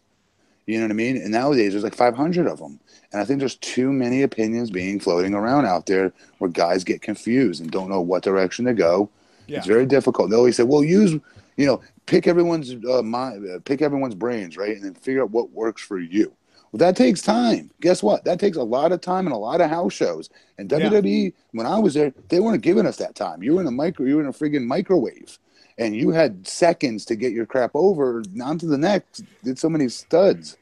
You 0.67 0.79
know 0.79 0.85
what 0.85 0.91
I 0.91 0.95
mean? 0.95 1.17
And 1.17 1.31
nowadays 1.31 1.71
there's 1.71 1.83
like 1.83 1.93
500 1.95 2.47
of 2.47 2.57
them. 2.57 2.79
And 3.11 3.21
I 3.21 3.25
think 3.25 3.39
there's 3.39 3.55
too 3.57 3.93
many 3.93 4.23
opinions 4.23 4.71
being 4.71 4.99
floating 4.99 5.35
around 5.35 5.65
out 5.65 5.85
there 5.85 6.11
where 6.39 6.49
guys 6.49 6.83
get 6.83 7.03
confused 7.03 7.61
and 7.61 7.69
don't 7.71 7.89
know 7.89 8.01
what 8.01 8.23
direction 8.23 8.65
to 8.65 8.73
go. 8.73 9.09
Yeah. 9.47 9.59
It's 9.59 9.67
very 9.67 9.85
difficult. 9.85 10.31
They 10.31 10.35
always 10.35 10.57
say, 10.57 10.63
"Well, 10.63 10.83
use, 10.83 11.11
you 11.55 11.65
know, 11.67 11.81
pick 12.07 12.25
everyone's 12.27 12.73
uh, 12.73 13.03
mind, 13.03 13.47
uh, 13.47 13.59
pick 13.63 13.81
everyone's 13.83 14.15
brains, 14.15 14.57
right, 14.57 14.75
and 14.75 14.83
then 14.83 14.95
figure 14.95 15.21
out 15.21 15.31
what 15.31 15.51
works 15.51 15.83
for 15.83 15.99
you." 15.99 16.33
Well, 16.75 16.79
that 16.79 16.97
takes 16.97 17.21
time. 17.21 17.71
Guess 17.79 18.03
what? 18.03 18.25
That 18.25 18.37
takes 18.37 18.57
a 18.57 18.63
lot 18.63 18.91
of 18.91 18.99
time 18.99 19.27
and 19.27 19.33
a 19.33 19.37
lot 19.37 19.61
of 19.61 19.69
house 19.69 19.93
shows. 19.93 20.29
And 20.57 20.69
WWE, 20.69 21.23
yeah. 21.23 21.29
when 21.53 21.65
I 21.65 21.79
was 21.79 21.93
there, 21.93 22.13
they 22.27 22.41
weren't 22.41 22.61
giving 22.63 22.85
us 22.85 22.97
that 22.97 23.15
time. 23.15 23.41
You 23.41 23.55
were 23.55 23.61
in 23.61 23.67
a 23.67 23.71
micro, 23.71 24.05
you 24.05 24.17
were 24.17 24.21
in 24.21 24.27
a 24.27 24.33
friggin' 24.33 24.65
microwave, 24.65 25.39
and 25.77 25.95
you 25.95 26.09
had 26.09 26.45
seconds 26.45 27.05
to 27.05 27.15
get 27.15 27.31
your 27.31 27.45
crap 27.45 27.71
over 27.75 28.21
onto 28.43 28.67
the 28.67 28.77
next. 28.77 29.23
Did 29.41 29.57
so 29.57 29.69
many 29.69 29.87
studs. 29.87 30.57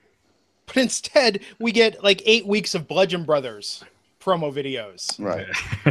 But 0.68 0.78
instead, 0.78 1.40
we 1.58 1.72
get 1.72 2.04
like 2.04 2.22
eight 2.28 2.46
weeks 2.46 2.76
of 2.76 2.88
Bludgeon 2.88 3.24
Brothers 3.24 3.84
promo 4.22 4.54
videos. 4.54 5.20
Right. 5.20 5.48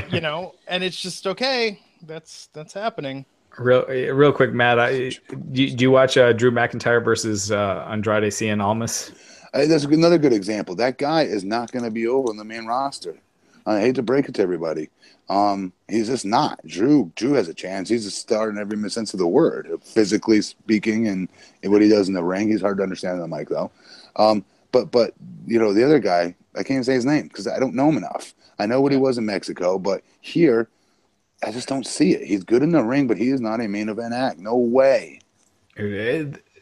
you 0.13 0.21
know, 0.21 0.55
and 0.69 0.85
it's 0.85 1.03
just 1.03 1.27
okay. 1.27 1.81
That's 2.07 2.47
that's 2.53 2.73
happening. 2.73 3.25
Real, 3.59 3.85
real 3.87 4.33
quick, 4.33 4.53
Matt. 4.53 4.79
I, 4.79 5.09
do, 5.51 5.69
do 5.69 5.83
you 5.83 5.91
watch 5.91 6.17
uh, 6.17 6.33
Drew 6.33 6.53
McIntyre 6.53 7.05
versus 7.05 7.51
uh, 7.51 7.89
Andrade 7.91 8.31
Cien 8.31 8.63
Almas? 8.63 9.11
Uh, 9.55 9.67
that's 9.67 9.85
another 9.85 10.19
good 10.19 10.33
example. 10.33 10.75
That 10.75 10.99
guy 10.99 11.23
is 11.23 11.45
not 11.45 11.73
going 11.73 11.85
to 11.85 11.91
be 11.91 12.07
over 12.07 12.31
on 12.31 12.37
the 12.37 12.45
main 12.45 12.67
roster. 12.67 13.17
I 13.67 13.81
hate 13.81 13.95
to 13.97 14.03
break 14.03 14.29
it 14.29 14.35
to 14.37 14.43
everybody. 14.43 14.89
Um, 15.29 15.73
he's 15.89 16.09
just 16.09 16.25
not. 16.25 16.61
Drew 16.67 17.13
Drew 17.15 17.35
has 17.35 17.49
a 17.49 17.55
chance. 17.55 17.89
He's 17.89 18.07
a 18.07 18.11
star 18.11 18.51
in 18.51 18.59
every 18.59 18.91
sense 18.91 19.13
of 19.13 19.21
the 19.21 19.27
word, 19.27 19.71
physically 19.83 20.43
speaking, 20.43 21.07
and 21.09 21.29
what 21.63 21.81
he 21.81 21.89
does 21.89 22.09
in 22.09 22.15
the 22.15 22.25
ring. 22.25 22.49
He's 22.49 22.61
hard 22.61 22.79
to 22.79 22.83
understand 22.83 23.21
on 23.21 23.31
the 23.31 23.37
mic, 23.37 23.49
though. 23.49 23.71
Um, 24.17 24.45
but 24.73 24.91
but 24.91 25.15
you 25.47 25.59
know 25.59 25.73
the 25.73 25.85
other 25.85 26.01
guy, 26.01 26.35
I 26.57 26.63
can't 26.63 26.85
say 26.85 26.95
his 26.95 27.05
name 27.05 27.29
because 27.29 27.47
I 27.47 27.59
don't 27.61 27.75
know 27.75 27.89
him 27.89 27.99
enough. 27.99 28.35
I 28.59 28.67
know 28.67 28.81
what 28.81 28.93
he 28.93 28.99
was 28.99 29.17
in 29.17 29.27
Mexico, 29.27 29.79
but 29.79 30.03
here, 30.21 30.69
I 31.45 31.53
just 31.53 31.69
don't 31.69 31.87
see 31.87 32.13
it. 32.13 32.27
He's 32.27 32.45
good 32.45 32.63
in 32.63 32.73
the 32.73 32.83
ring, 32.83 33.07
but 33.07 33.17
he 33.17 33.29
is 33.31 33.41
not 33.41 33.61
a 33.61 33.69
main 33.69 33.89
event 33.89 34.15
act. 34.15 34.39
No 34.39 34.57
way. 34.57 35.21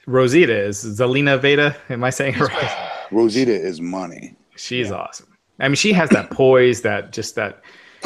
Rosita 0.06 0.56
is 0.56 0.84
Zelina 0.84 1.40
Vega. 1.40 1.76
Am 1.88 2.04
I 2.04 2.10
saying 2.10 2.38
right? 2.38 2.90
Rosita 3.10 3.52
is 3.52 3.80
money. 3.80 4.36
She's 4.56 4.88
yeah. 4.88 4.96
awesome. 4.96 5.26
I 5.58 5.68
mean, 5.68 5.76
she 5.76 5.92
has 5.92 6.08
that 6.10 6.30
poise, 6.30 6.82
that 6.82 7.12
just 7.12 7.34
that 7.34 7.62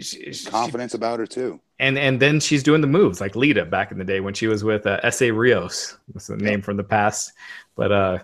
she, 0.00 0.32
confidence 0.46 0.92
she, 0.92 0.96
about 0.96 1.18
her 1.20 1.26
too. 1.26 1.60
And 1.78 1.96
and 1.96 2.20
then 2.20 2.40
she's 2.40 2.62
doing 2.62 2.80
the 2.80 2.88
moves 2.88 3.20
like 3.20 3.36
Lita 3.36 3.64
back 3.64 3.92
in 3.92 3.98
the 3.98 4.04
day 4.04 4.20
when 4.20 4.34
she 4.34 4.48
was 4.48 4.64
with 4.64 4.86
uh, 4.86 4.98
Essa 5.02 5.32
Rios. 5.32 5.96
That's 6.12 6.26
the 6.26 6.36
name 6.36 6.60
from 6.60 6.76
the 6.76 6.84
past. 6.84 7.32
But 7.76 7.92
uh, 7.92 8.18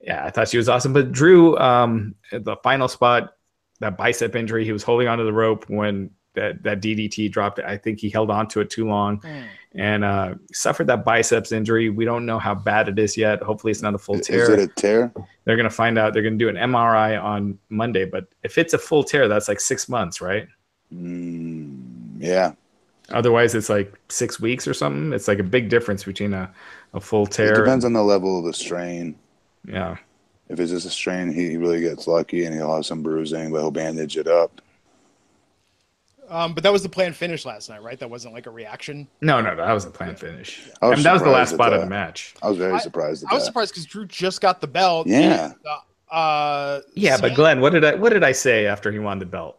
yeah, 0.00 0.24
I 0.24 0.30
thought 0.30 0.48
she 0.48 0.56
was 0.56 0.68
awesome. 0.68 0.92
But 0.92 1.12
Drew, 1.12 1.56
um, 1.58 2.16
the 2.32 2.56
final 2.62 2.88
spot, 2.88 3.34
that 3.80 3.96
bicep 3.96 4.34
injury, 4.34 4.64
he 4.64 4.72
was 4.72 4.82
holding 4.82 5.06
onto 5.06 5.24
the 5.24 5.32
rope 5.32 5.68
when 5.68 6.10
that, 6.34 6.62
that 6.62 6.80
DDT 6.80 7.30
dropped. 7.30 7.58
I 7.58 7.76
think 7.76 7.98
he 7.98 8.10
held 8.10 8.30
on 8.30 8.48
to 8.48 8.60
it 8.60 8.70
too 8.70 8.86
long 8.86 9.20
mm. 9.20 9.44
and 9.74 10.04
uh, 10.04 10.34
suffered 10.52 10.86
that 10.86 11.04
biceps 11.04 11.52
injury. 11.52 11.90
We 11.90 12.04
don't 12.04 12.26
know 12.26 12.38
how 12.38 12.54
bad 12.54 12.88
it 12.88 12.98
is 12.98 13.16
yet. 13.16 13.42
Hopefully, 13.42 13.70
it's 13.70 13.82
not 13.82 13.94
a 13.94 13.98
full 13.98 14.20
tear. 14.20 14.42
Is 14.42 14.48
it 14.48 14.58
a 14.60 14.66
tear? 14.68 15.12
They're 15.44 15.56
going 15.56 15.68
to 15.68 15.74
find 15.74 15.98
out. 15.98 16.12
They're 16.12 16.22
going 16.22 16.38
to 16.38 16.44
do 16.44 16.48
an 16.48 16.56
MRI 16.56 17.22
on 17.22 17.58
Monday. 17.68 18.04
But 18.04 18.28
if 18.42 18.58
it's 18.58 18.74
a 18.74 18.78
full 18.78 19.02
tear, 19.02 19.28
that's 19.28 19.48
like 19.48 19.60
six 19.60 19.88
months, 19.88 20.20
right? 20.20 20.48
Mm, 20.94 21.82
yeah. 22.18 22.52
Otherwise, 23.10 23.54
it's 23.54 23.70
like 23.70 23.92
six 24.08 24.38
weeks 24.38 24.68
or 24.68 24.74
something. 24.74 25.12
It's 25.12 25.28
like 25.28 25.38
a 25.38 25.44
big 25.44 25.70
difference 25.70 26.04
between 26.04 26.34
a, 26.34 26.52
a 26.92 27.00
full 27.00 27.26
tear. 27.26 27.54
It 27.54 27.64
depends 27.64 27.84
on 27.84 27.94
the 27.94 28.02
level 28.02 28.38
of 28.38 28.44
the 28.44 28.52
strain. 28.52 29.16
Yeah. 29.66 29.96
If 30.48 30.60
it's 30.60 30.70
just 30.70 30.86
a 30.86 30.90
strain, 30.90 31.32
he 31.32 31.56
really 31.56 31.80
gets 31.80 32.06
lucky 32.06 32.44
and 32.44 32.54
he'll 32.54 32.74
have 32.74 32.86
some 32.86 33.02
bruising, 33.02 33.50
but 33.50 33.60
he'll 33.60 33.70
bandage 33.70 34.16
it 34.16 34.28
up. 34.28 34.60
Um, 36.28 36.54
but 36.54 36.62
that 36.62 36.72
was 36.72 36.82
the 36.82 36.88
planned 36.88 37.16
finish 37.16 37.44
last 37.44 37.70
night, 37.70 37.82
right? 37.82 37.98
That 37.98 38.10
wasn't 38.10 38.34
like 38.34 38.46
a 38.46 38.50
reaction. 38.50 39.08
No, 39.20 39.40
no, 39.40 39.56
that 39.56 39.72
was 39.72 39.84
a 39.84 39.90
planned 39.90 40.18
finish. 40.18 40.66
Yeah. 40.66 40.74
I, 40.82 40.94
mean, 40.94 41.02
that 41.02 41.12
was 41.12 41.22
the 41.22 41.30
last 41.30 41.54
spot 41.54 41.72
of 41.72 41.80
the 41.80 41.86
match. 41.86 42.34
I 42.42 42.48
was 42.48 42.58
very 42.58 42.78
surprised. 42.80 43.24
I, 43.28 43.32
I 43.32 43.34
was 43.34 43.44
surprised 43.44 43.72
because 43.72 43.86
Drew 43.86 44.06
just 44.06 44.40
got 44.40 44.60
the 44.60 44.66
belt. 44.66 45.06
Yeah. 45.06 45.46
And, 45.46 45.54
uh, 45.66 46.14
uh, 46.14 46.80
yeah, 46.94 47.18
but 47.20 47.34
Glenn, 47.34 47.60
what 47.60 47.72
did 47.72 47.84
I 47.84 47.94
what 47.94 48.12
did 48.12 48.24
I 48.24 48.32
say 48.32 48.66
after 48.66 48.90
he 48.90 48.98
won 48.98 49.18
the 49.18 49.26
belt? 49.26 49.57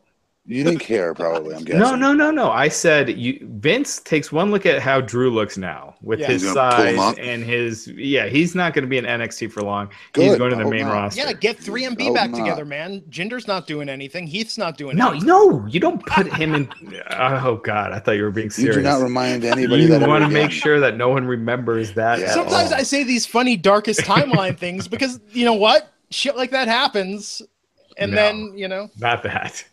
You 0.49 0.63
didn't 0.63 0.79
care, 0.79 1.13
probably. 1.13 1.53
I'm 1.53 1.63
guessing. 1.63 1.79
No, 1.79 1.95
no, 1.95 2.11
no, 2.11 2.31
no. 2.31 2.49
I 2.49 2.69
said 2.69 3.07
you. 3.19 3.37
Vince 3.59 3.99
takes 3.99 4.31
one 4.31 4.49
look 4.49 4.65
at 4.65 4.81
how 4.81 4.99
Drew 4.99 5.29
looks 5.29 5.59
now 5.59 5.93
with 6.01 6.21
yeah. 6.21 6.25
his 6.25 6.51
size 6.51 7.15
and 7.19 7.43
his. 7.43 7.85
Yeah, 7.89 8.25
he's 8.25 8.55
not 8.55 8.73
going 8.73 8.81
to 8.81 8.89
be 8.89 8.97
in 8.97 9.05
NXT 9.05 9.51
for 9.51 9.61
long. 9.61 9.91
Good. 10.13 10.23
He's 10.23 10.37
going 10.39 10.49
to 10.49 10.55
the 10.55 10.67
main 10.67 10.87
not. 10.87 10.93
roster. 10.93 11.21
Yeah, 11.21 11.33
get 11.33 11.59
3MB 11.59 12.15
back 12.15 12.31
not. 12.31 12.39
together, 12.39 12.65
man. 12.65 13.03
Jinder's 13.09 13.47
not 13.47 13.67
doing 13.67 13.89
anything. 13.89 14.25
Heath's 14.25 14.57
not 14.57 14.75
doing. 14.75 14.97
No, 14.97 15.11
anything. 15.11 15.27
no, 15.27 15.49
no, 15.49 15.67
you 15.67 15.79
don't 15.79 16.03
put 16.07 16.25
him 16.33 16.55
in. 16.55 16.67
oh 17.11 17.57
God, 17.57 17.91
I 17.91 17.99
thought 17.99 18.13
you 18.13 18.23
were 18.23 18.31
being 18.31 18.49
serious. 18.49 18.75
You 18.75 18.81
do 18.81 18.87
not 18.89 19.03
remind 19.03 19.45
anybody. 19.45 19.83
you 19.83 19.99
want 19.99 20.23
to 20.23 20.31
make 20.31 20.49
sure 20.49 20.79
that 20.79 20.97
no 20.97 21.09
one 21.09 21.27
remembers 21.27 21.93
that. 21.93 22.17
Yeah. 22.17 22.33
Sometimes. 22.33 22.71
I 22.71 22.81
say 22.81 23.03
these 23.03 23.23
funny, 23.23 23.55
darkest 23.55 23.99
timeline 23.99 24.57
things 24.57 24.87
because 24.87 25.19
you 25.29 25.45
know 25.45 25.53
what, 25.53 25.93
shit 26.09 26.35
like 26.35 26.49
that 26.49 26.67
happens, 26.67 27.43
and 27.97 28.09
no, 28.09 28.15
then 28.15 28.57
you 28.57 28.67
know, 28.67 28.89
not 28.97 29.21
that. 29.21 29.63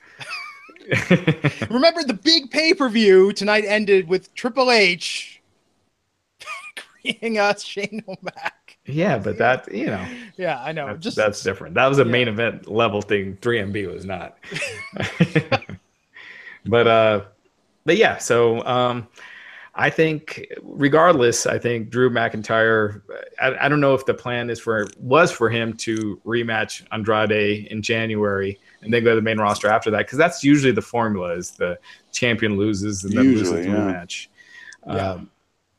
Remember 1.71 2.05
the 2.05 2.19
big 2.23 2.51
pay 2.51 2.73
per 2.73 2.89
view 2.89 3.33
tonight 3.33 3.65
ended 3.67 4.09
with 4.09 4.33
Triple 4.35 4.71
H 4.71 5.43
agreeing 7.03 7.39
us 7.39 7.65
Shane 7.65 8.05
O'Mac. 8.07 8.79
Yeah, 8.87 9.19
but 9.19 9.39
that 9.39 9.73
you 9.73 9.87
know. 9.87 10.07
Yeah, 10.37 10.63
I 10.63 10.73
know. 10.73 10.87
That's, 10.87 11.01
Just 11.01 11.17
that's 11.17 11.43
different. 11.43 11.75
That 11.75 11.87
was 11.87 11.99
a 11.99 12.05
yeah. 12.05 12.11
main 12.11 12.29
event 12.29 12.71
level 12.71 13.03
thing. 13.03 13.37
3MB 13.39 13.93
was 13.93 14.05
not. 14.05 14.39
but 16.67 16.87
uh, 16.87 17.25
but 17.85 17.97
yeah. 17.97 18.19
So 18.19 18.65
um, 18.65 19.09
I 19.75 19.91
think 19.91 20.47
regardless, 20.63 21.47
I 21.47 21.59
think 21.59 21.91
Drew 21.91 22.11
McIntyre. 22.11 23.03
I, 23.41 23.57
I 23.67 23.69
don't 23.69 23.81
know 23.81 23.95
if 23.95 24.07
the 24.07 24.15
plan 24.15 24.51
is 24.51 24.61
for 24.61 24.87
was 25.01 25.33
for 25.33 25.51
him 25.51 25.73
to 25.79 26.21
rematch 26.25 26.87
Andrade 26.93 27.67
in 27.67 27.83
January 27.83 28.61
and 28.83 28.93
then 28.93 29.05
go 29.05 29.11
to 29.11 29.17
the 29.17 29.23
main 29.23 29.39
roster 29.39 29.69
after 29.69 29.91
that 29.91 29.99
because 29.99 30.19
that's 30.19 30.45
usually 30.45 30.73
the 30.73 30.83
formula 30.83 31.35
is 31.35 31.53
the 31.53 31.79
champion 32.13 32.57
loses 32.57 33.05
and 33.05 33.13
then 33.13 33.25
usually, 33.25 33.51
loses 33.51 33.67
yeah. 33.67 33.73
the 33.73 33.81
match. 33.81 34.31
Yeah. 34.87 35.11
Um, 35.11 35.31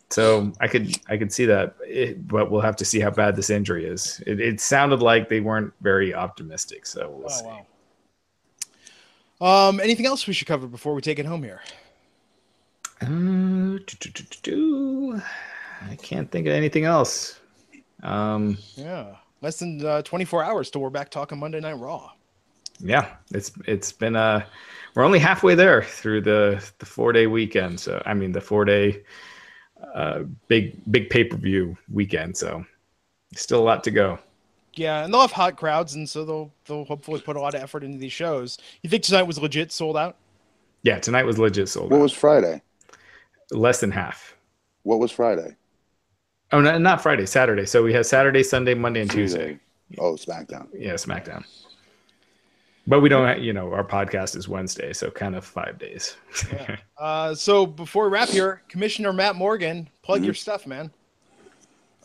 so 0.10 0.52
I 0.60 0.68
could 0.68 0.95
I 1.10 1.18
could 1.18 1.34
see 1.34 1.45
that, 1.45 1.76
it, 1.82 2.28
but 2.28 2.49
we'll 2.49 2.61
have 2.61 2.78
to 2.78 2.86
see 2.86 2.99
how 2.99 3.10
bad 3.10 3.36
this 3.36 3.49
injury 3.49 3.86
is. 3.86 4.22
It, 4.26 4.40
it 4.40 4.61
sounded 4.61 5.02
like 5.02 5.28
they 5.28 5.41
weren't 5.41 5.74
very 5.82 6.14
optimistic, 6.14 6.86
so 6.86 7.10
we'll 7.10 7.26
oh, 7.26 7.30
see. 7.30 7.45
Wow. 7.45 7.65
Um, 9.69 9.80
anything 9.80 10.06
else 10.06 10.26
we 10.26 10.34
should 10.34 10.48
cover 10.48 10.65
before 10.65 10.94
we 10.94 11.02
take 11.02 11.19
it 11.19 11.26
home 11.26 11.44
here? 11.44 11.61
Uh, 13.02 13.78
I 15.91 15.95
can't 16.02 16.32
think 16.32 16.48
of 16.48 16.53
anything 16.53 16.86
else. 16.86 17.40
Um, 18.02 18.57
yeah, 18.76 19.18
less 19.41 19.60
than 19.60 19.86
uh, 19.86 20.02
24 20.03 20.44
hours 20.44 20.72
till 20.72 20.82
we're 20.82 20.90
back 20.90 21.11
talking 21.11 21.38
Monday 21.38 21.60
Night 21.60 21.78
Raw 21.78 22.11
yeah, 22.80 23.16
it's 23.34 23.52
it's 23.66 23.91
been 23.91 24.16
a 24.16 24.45
we're 24.95 25.04
only 25.04 25.20
halfway 25.20 25.56
there 25.56 25.84
through 25.84 26.22
the 26.22 26.64
the 26.80 26.86
four 26.86 27.12
day 27.12 27.28
weekend. 27.28 27.80
So 27.80 28.02
I 28.06 28.14
mean 28.14 28.32
the 28.32 28.41
four 28.41 28.66
day 28.66 29.04
uh 29.94 30.24
big 30.48 30.76
big 30.91 31.10
pay 31.10 31.24
per 31.24 31.38
view 31.38 31.78
weekend. 31.91 32.38
So 32.38 32.66
still 33.36 33.60
a 33.60 33.64
lot 33.64 33.84
to 33.86 33.91
go. 33.91 34.20
Yeah, 34.74 35.04
and 35.04 35.12
they'll 35.14 35.22
have 35.22 35.32
hot 35.32 35.58
crowds, 35.58 35.95
and 35.95 36.08
so 36.08 36.24
they'll 36.24 36.54
they'll 36.66 36.86
hopefully 36.86 37.22
put 37.22 37.36
a 37.36 37.41
lot 37.41 37.56
of 37.56 37.62
effort 37.62 37.84
into 37.84 37.98
these 37.98 38.14
shows. 38.14 38.58
You 38.84 38.90
think 38.90 39.04
tonight 39.04 39.24
was 39.24 39.40
legit 39.40 39.72
sold 39.72 39.98
out? 39.98 40.18
Yeah, 40.84 40.99
tonight 40.99 41.26
was 41.26 41.40
legit 41.40 41.70
sold 41.70 41.91
out. 41.91 41.91
what 41.91 41.98
out. 41.98 42.04
was 42.04 42.14
Friday? 42.14 42.62
Less 43.52 43.80
than 43.80 43.91
half. 43.91 44.36
What 44.84 44.99
was 44.99 45.12
Friday? 45.12 45.56
Oh, 46.52 46.62
no, 46.62 46.78
not 46.78 47.02
Friday. 47.02 47.26
Saturday. 47.26 47.66
So 47.66 47.84
we 47.84 47.94
have 47.94 48.06
Saturday, 48.06 48.44
Sunday, 48.44 48.74
Monday, 48.74 49.02
and 49.02 49.12
Tuesday. 49.12 49.60
Tuesday. 49.90 49.98
Oh, 49.99 50.14
SmackDown. 50.14 50.68
Yeah, 50.74 50.94
SmackDown. 50.94 51.44
But 52.88 53.02
we 53.02 53.10
don't, 53.10 53.42
you 53.42 53.52
know, 53.52 53.74
our 53.74 53.84
podcast 53.84 54.38
is 54.38 54.48
Wednesday, 54.48 54.94
so 54.94 55.12
kind 55.12 55.36
of 55.36 55.44
five 55.44 55.78
days. 55.78 56.16
yeah. 56.54 56.78
uh, 56.98 57.36
so 57.36 57.66
before 57.66 58.06
we 58.06 58.12
wrap 58.12 58.30
here, 58.30 58.62
Commissioner 58.70 59.12
Matt 59.12 59.36
Morgan, 59.36 59.90
plug 60.04 60.20
mm-hmm. 60.20 60.26
your 60.26 60.34
stuff, 60.34 60.66
man. 60.66 60.90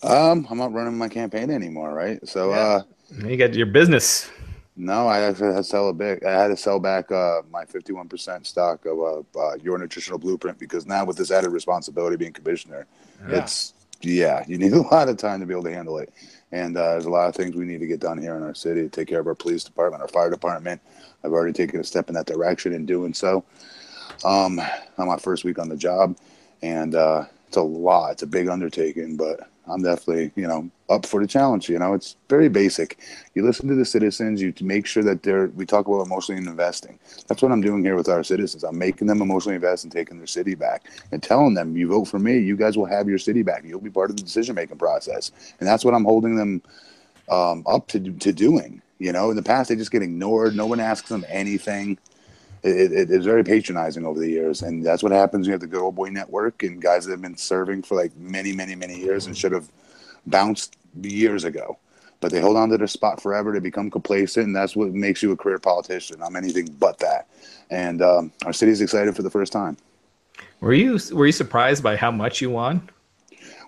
Um, 0.03 0.45
I'm 0.51 0.59
not 0.59 0.73
running 0.73 0.99
my 0.99 1.09
campaign 1.09 1.51
anymore, 1.51 1.95
right? 1.95 2.27
So, 2.27 2.51
yeah. 2.51 2.57
uh, 2.57 2.83
you 3.29 3.37
got 3.37 3.55
your 3.55 3.67
business. 3.67 4.29
No, 4.75 5.07
I 5.07 5.21
actually 5.21 5.49
had 5.49 5.59
to 5.59 5.65
sell 5.65 5.89
a 5.91 5.93
big. 5.93 6.25
I 6.25 6.33
had 6.33 6.49
to 6.49 6.57
sell 6.57 6.81
back 6.81 7.13
uh, 7.13 7.43
my 7.51 7.65
51% 7.65 8.45
stock 8.45 8.85
of 8.87 8.99
uh, 8.99 9.39
uh, 9.39 9.55
your 9.63 9.79
nutritional 9.79 10.19
blueprint 10.19 10.59
because 10.59 10.87
now 10.87 11.05
with 11.05 11.17
this 11.17 11.31
added 11.31 11.51
responsibility 11.51 12.17
being 12.17 12.33
commissioner, 12.33 12.87
yeah. 13.29 13.43
it's 13.43 13.75
yeah, 14.01 14.45
you 14.49 14.59
need 14.59 14.73
a 14.73 14.81
lot 14.81 15.09
of 15.09 15.17
time 15.19 15.41
to 15.41 15.47
be 15.47 15.53
able 15.53 15.65
to 15.65 15.73
handle 15.73 15.99
it. 15.99 16.13
And 16.53 16.77
uh, 16.77 16.93
there's 16.93 17.07
a 17.07 17.11
lot 17.11 17.29
of 17.29 17.35
things 17.35 17.57
we 17.57 17.65
need 17.65 17.81
to 17.81 17.87
get 17.87 18.01
done 18.01 18.19
here 18.19 18.37
in 18.37 18.43
our 18.43 18.55
city 18.55 18.83
to 18.83 18.89
take 18.89 19.09
care 19.09 19.21
of 19.21 19.27
our 19.27 19.35
police 19.35 19.65
department, 19.65 20.03
our 20.03 20.09
fire 20.09 20.31
department. 20.31 20.81
I've 21.25 21.33
already 21.33 21.55
taken 21.55 21.81
a 21.81 21.85
step 21.85 22.09
in 22.09 22.15
that 22.15 22.27
direction 22.27 22.75
in 22.75 22.87
doing 22.87 23.15
so. 23.15 23.45
Um, 24.25 24.61
on 24.99 25.09
my 25.09 25.17
first 25.17 25.45
week 25.45 25.59
on 25.59 25.69
the 25.69 25.77
job, 25.77 26.17
and 26.63 26.95
uh, 26.95 27.25
it's 27.49 27.57
a 27.57 27.63
lot. 27.63 28.13
It's 28.13 28.23
a 28.23 28.27
big 28.27 28.49
undertaking, 28.49 29.17
but 29.17 29.49
I'm 29.69 29.83
definitely, 29.83 30.33
you 30.35 30.47
know, 30.49 30.69
up 30.89 31.07
for 31.07 31.21
the 31.21 31.27
challenge. 31.27 31.69
You 31.69 31.79
know, 31.79 31.95
it's 31.95 32.17
very 32.29 32.49
basic. 32.49 32.99
You 33.35 33.45
listen 33.45 33.69
to 33.69 33.75
the 33.75 33.85
citizens, 33.85 34.43
you 34.43 34.53
make 34.61 34.87
sure 34.87 35.03
that 35.05 35.23
they're, 35.23 35.47
we 35.49 35.67
talk 35.67 35.87
about 35.87 36.05
emotionally 36.05 36.45
investing. 36.45 36.99
That's 37.29 37.43
what 37.43 37.53
I'm 37.53 37.61
doing 37.61 37.85
here 37.85 37.95
with 37.95 38.09
our 38.09 38.25
citizens. 38.25 38.65
I'm 38.65 38.77
making 38.77 39.07
them 39.07 39.23
emotionally 39.23 39.55
invest 39.55 39.85
and 39.85 39.93
taking 39.93 40.19
their 40.19 40.27
city 40.27 40.55
back 40.55 40.91
and 41.13 41.23
telling 41.23 41.55
them, 41.55 41.77
you 41.77 41.89
vote 41.89 42.07
for 42.07 42.19
me, 42.19 42.39
you 42.39 42.57
guys 42.57 42.77
will 42.77 42.87
have 42.87 43.09
your 43.09 43.19
city 43.19 43.43
back. 43.43 43.63
You'll 43.65 43.81
be 43.81 43.91
part 43.91 44.11
of 44.11 44.17
the 44.17 44.23
decision 44.23 44.55
making 44.55 44.79
process. 44.79 45.31
And 45.61 45.69
that's 45.69 45.85
what 45.85 45.95
I'm 45.95 46.05
holding 46.05 46.35
them 46.35 46.63
um, 47.31 47.63
up 47.67 47.87
to, 47.89 48.01
to 48.01 48.33
doing. 48.33 48.83
You 48.99 49.13
know, 49.13 49.31
in 49.31 49.37
the 49.37 49.43
past, 49.43 49.69
they 49.69 49.77
just 49.77 49.91
get 49.91 50.03
ignored. 50.03 50.55
No 50.55 50.67
one 50.67 50.81
asks 50.81 51.09
them 51.09 51.25
anything 51.29 51.99
it, 52.63 52.93
it, 52.93 53.11
it's 53.11 53.25
very 53.25 53.43
patronizing 53.43 54.07
over 54.07 54.21
the 54.21 54.29
years, 54.29 54.63
and 54.63 54.85
that's 54.85 55.03
what 55.03 55.13
happens. 55.13 55.47
You 55.47 55.53
have 55.53 55.61
the 55.61 55.67
good 55.67 55.81
old 55.81 55.97
boy 55.97 56.11
network 56.11 56.63
and 56.63 56.81
guys 56.81 57.05
that 57.05 57.13
have 57.13 57.23
been 57.23 57.37
serving 57.37 57.83
for 57.83 57.97
like 57.97 58.17
many, 58.17 58.53
many, 58.53 58.75
many 58.75 58.99
years 58.99 59.27
and 59.27 59.37
should 59.37 59.53
have 59.53 59.69
bounced 60.27 60.77
years 61.03 61.45
ago, 61.45 61.79
but 62.21 62.31
they 62.31 62.41
hold 62.41 62.57
on 62.57 62.69
to 62.69 62.79
their 62.79 62.87
spot 62.87 63.21
forever. 63.21 63.53
They 63.53 63.59
become 63.59 63.91
complacent, 63.91 64.47
and 64.47 64.55
that's 64.55 64.77
what 64.77 64.93
makes 64.93 65.23
you 65.23 65.33
a 65.33 65.37
career 65.37 65.59
politician. 65.59 66.23
I'm 66.23 66.37
anything 66.37 66.69
but 66.79 66.99
that, 67.01 67.27
and 67.71 68.01
um, 68.01 68.33
our 68.45 68.53
city's 68.53 68.81
excited 68.81 69.17
for 69.17 69.23
the 69.23 69.31
first 69.31 69.53
time. 69.53 69.77
Were 70.61 70.75
you 70.75 71.01
were 71.13 71.27
you 71.27 71.33
surprised 71.33 71.83
by 71.83 71.97
how 71.97 72.13
much 72.13 72.41
you 72.41 72.51
won? 72.51 72.89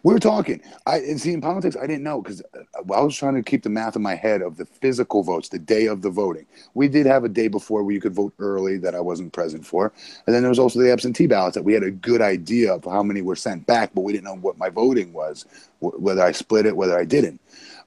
We 0.05 0.13
were 0.13 0.21
talking. 0.21 0.61
I 0.87 0.99
and 0.99 1.19
see 1.19 1.33
in 1.33 1.41
politics, 1.41 1.79
I 1.83 1.87
didn't 1.87 2.03
know 2.03 2.21
because 2.21 2.43
uh, 2.43 2.93
I 2.95 3.01
was 3.01 3.17
trying 3.17 3.37
to 3.37 3.43
keep 3.43 3.63
the 3.63 3.71
math 3.71 3.97
in 3.97 4.03
my 4.03 4.15
head 4.15 4.43
of 4.43 4.59
the 4.59 4.67
physical 4.67 5.23
votes, 5.23 5.49
the 5.49 5.59
day 5.59 5.87
of 5.87 6.03
the 6.03 6.11
voting. 6.11 6.45
We 6.75 6.89
did 6.89 7.07
have 7.07 7.25
a 7.25 7.29
day 7.29 7.49
before 7.49 7.83
where 7.83 7.95
you 7.95 8.03
could 8.03 8.15
vote 8.15 8.35
early 8.39 8.77
that 8.79 8.95
I 8.95 9.01
wasn't 9.01 9.33
present 9.33 9.67
for, 9.67 9.95
and 10.27 10.35
then 10.35 10.43
there 10.43 10.51
was 10.51 10.59
also 10.59 10.79
the 10.79 10.93
absentee 10.93 11.27
ballots 11.27 11.55
that 11.55 11.63
we 11.63 11.73
had 11.73 11.83
a 11.83 11.91
good 11.91 12.21
idea 12.21 12.75
of 12.75 12.85
how 12.85 13.03
many 13.03 13.23
were 13.23 13.35
sent 13.35 13.67
back, 13.67 13.93
but 13.95 14.03
we 14.03 14.13
didn't 14.13 14.25
know 14.25 14.37
what 14.37 14.59
my 14.59 14.69
voting 14.69 15.15
was, 15.15 15.47
whether 15.81 16.23
I 16.23 16.33
split 16.33 16.67
it, 16.67 16.77
whether 16.77 16.99
I 16.99 17.07
didn't. 17.07 17.41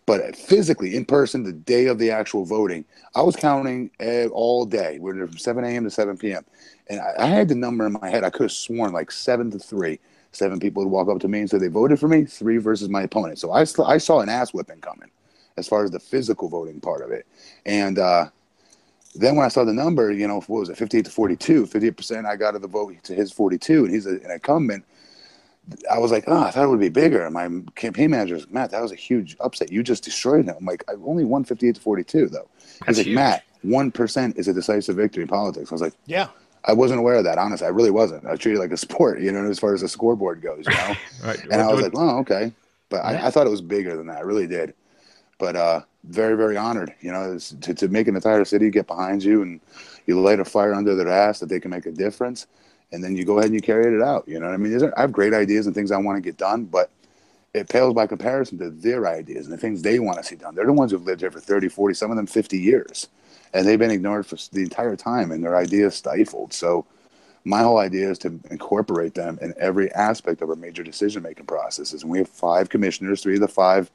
But 0.08 0.36
physically, 0.36 0.96
in 0.96 1.06
person, 1.06 1.44
the 1.44 1.54
day 1.54 1.86
of 1.86 2.00
the 2.00 2.10
actual 2.10 2.46
voting, 2.46 2.84
I 3.14 3.22
was 3.22 3.36
counting 3.36 3.92
all 4.32 4.66
day. 4.66 4.98
We 5.00 5.12
from 5.12 5.38
7 5.38 5.64
a.m. 5.64 5.84
to 5.84 5.92
7 5.92 6.18
p.m. 6.18 6.46
And 6.90 7.00
I 7.20 7.28
had 7.28 7.50
the 7.50 7.56
number 7.56 7.86
in 7.86 7.92
my 7.94 8.10
head. 8.10 8.24
I 8.24 8.30
could 8.32 8.44
have 8.44 8.52
sworn 8.54 8.94
like 8.94 9.12
seven 9.12 9.52
to 9.52 9.60
three 9.60 10.00
Seven 10.38 10.60
people 10.60 10.84
would 10.84 10.92
walk 10.92 11.10
up 11.10 11.20
to 11.22 11.28
me 11.28 11.40
and 11.40 11.50
say 11.50 11.58
they 11.58 11.68
voted 11.68 12.00
for 12.00 12.08
me. 12.08 12.24
Three 12.24 12.58
versus 12.58 12.90
my 12.90 13.02
opponent. 13.02 13.40
So 13.40 13.52
I 13.52 13.62
I 13.62 13.98
saw 13.98 14.20
an 14.20 14.30
ass 14.30 14.54
whipping 14.54 14.82
coming, 14.82 15.10
as 15.58 15.68
far 15.68 15.84
as 15.84 15.90
the 15.90 16.00
physical 16.00 16.48
voting 16.48 16.80
part 16.80 17.02
of 17.02 17.10
it. 17.10 17.26
And 17.66 17.98
uh, 17.98 18.30
then 19.16 19.36
when 19.36 19.48
I 19.48 19.50
saw 19.50 19.64
the 19.64 19.74
number, 19.74 20.12
you 20.12 20.28
know, 20.28 20.42
what 20.42 20.60
was 20.60 20.70
it, 20.70 20.78
58 20.78 21.06
to 21.06 21.12
42, 21.12 21.66
58% 21.66 22.26
I 22.28 22.36
got 22.36 22.54
of 22.54 22.62
the 22.62 22.68
vote 22.68 23.04
to 23.04 23.16
his 23.16 23.32
42, 23.32 23.86
and 23.86 23.92
he's 23.92 24.06
a, 24.06 24.12
an 24.12 24.30
incumbent. 24.30 24.86
I 25.92 25.98
was 25.98 26.12
like, 26.12 26.26
oh, 26.28 26.44
I 26.44 26.52
thought 26.52 26.66
it 26.66 26.70
would 26.70 26.80
be 26.80 26.90
bigger. 26.90 27.26
And 27.26 27.34
my 27.34 27.50
campaign 27.74 28.12
manager 28.12 28.36
was, 28.36 28.48
Matt, 28.52 28.70
that 28.70 28.82
was 28.82 28.92
a 28.92 28.96
huge 28.96 29.36
upset. 29.40 29.72
You 29.72 29.82
just 29.82 30.04
destroyed 30.04 30.46
him. 30.46 30.56
I'm 30.60 30.66
like, 30.66 30.84
I 30.88 30.94
only 31.04 31.26
won 31.26 31.46
58 31.46 31.76
to 31.76 31.82
42, 31.82 32.28
though. 32.28 32.48
He's 32.86 32.98
like, 32.98 33.08
huge. 33.08 33.16
Matt, 33.16 33.44
1% 33.66 34.38
is 34.38 34.48
a 34.48 34.54
decisive 34.54 34.98
victory 34.98 35.24
in 35.24 35.28
politics. 35.28 35.72
I 35.72 35.74
was 35.74 35.82
like, 35.82 35.96
yeah. 36.06 36.28
I 36.68 36.74
wasn't 36.74 37.00
aware 37.00 37.16
of 37.16 37.24
that. 37.24 37.38
Honestly, 37.38 37.66
I 37.66 37.70
really 37.70 37.92
wasn't. 37.92 38.26
I 38.26 38.36
treated 38.36 38.60
like 38.60 38.72
a 38.72 38.78
sport, 38.78 39.22
you 39.22 39.32
know, 39.32 39.50
as 39.50 39.58
far 39.58 39.74
as 39.74 39.82
the 39.82 39.88
scoreboard 39.88 40.42
goes, 40.42 40.66
you 40.68 40.74
know. 40.74 40.94
right. 41.24 41.40
And 41.44 41.62
I 41.62 41.72
was 41.72 41.82
like, 41.82 41.94
oh, 41.96 42.20
okay. 42.20 42.52
But 42.90 42.98
yeah. 42.98 43.24
I, 43.24 43.28
I, 43.28 43.32
thought 43.32 43.48
it 43.48 43.52
was 43.52 43.62
bigger 43.62 43.96
than 43.96 44.08
that. 44.08 44.18
I 44.18 44.22
really 44.22 44.48
did. 44.48 44.74
But 45.40 45.56
uh, 45.56 45.82
very, 46.04 46.36
very 46.36 46.58
honored, 46.58 46.94
you 47.00 47.12
know, 47.12 47.38
to, 47.38 47.74
to 47.74 47.88
make 47.88 48.08
an 48.08 48.16
entire 48.16 48.44
city 48.44 48.70
get 48.70 48.88
behind 48.88 49.24
you 49.24 49.44
and 49.44 49.62
you 50.08 50.20
light 50.20 50.40
a 50.40 50.46
fire 50.46 50.74
under 50.74 50.96
their 50.96 51.10
ass 51.10 51.40
that 51.40 51.48
they 51.48 51.60
can 51.60 51.72
make 51.72 51.86
a 51.86 51.92
difference. 51.92 52.48
And 52.92 53.04
then 53.04 53.16
you 53.16 53.24
go 53.24 53.38
ahead 53.38 53.46
and 53.46 53.56
you 53.56 53.62
carry 53.62 53.94
it 53.94 54.02
out. 54.02 54.28
You 54.28 54.40
know 54.40 54.48
what 54.48 54.54
I 54.54 54.58
mean? 54.58 54.92
I 54.98 55.02
have 55.02 55.12
great 55.12 55.34
ideas 55.34 55.68
and 55.68 55.76
things 55.76 55.92
I 55.92 55.98
want 55.98 56.18
to 56.18 56.22
get 56.22 56.38
done, 56.38 56.66
but 56.66 56.90
it 57.58 57.70
pales 57.70 57.94
by 57.94 58.08
comparison 58.08 58.58
to 58.60 58.70
their 58.70 59.08
ideas 59.08 59.46
and 59.46 59.54
the 59.54 59.58
things 59.58 59.82
they 59.82 60.00
want 60.00 60.18
to 60.18 60.24
see 60.24 60.36
done. 60.36 60.56
They're 60.56 60.66
the 60.66 60.74
ones 60.74 60.92
who've 60.92 61.06
lived 61.06 61.22
here 61.22 61.32
for 61.32 61.40
30, 61.40 61.70
40, 61.70 61.94
some 61.94 62.12
of 62.12 62.18
them 62.18 62.28
50 62.28 62.58
years 62.58 63.08
and 63.54 63.68
they've 63.68 63.80
been 63.80 63.92
ignored 63.92 64.26
for 64.26 64.38
the 64.52 64.64
entire 64.64 64.96
time 64.96 65.32
and 65.32 65.44
their 65.44 65.56
ideas 65.56 65.96
stifled. 65.96 66.54
So 66.54 66.86
my 67.44 67.62
whole 67.62 67.78
idea 67.78 68.10
is 68.10 68.20
to 68.20 68.40
incorporate 68.52 69.14
them 69.14 69.40
in 69.42 69.54
every 69.58 69.92
aspect 69.94 70.42
of 70.42 70.50
our 70.50 70.56
major 70.56 70.84
decision 70.84 71.24
making 71.24 71.46
processes. 71.46 72.04
And 72.04 72.12
we 72.12 72.18
have 72.20 72.28
five 72.28 72.70
commissioners, 72.70 73.22
three 73.22 73.36
of 73.36 73.42
the 73.42 73.48
five 73.48 73.90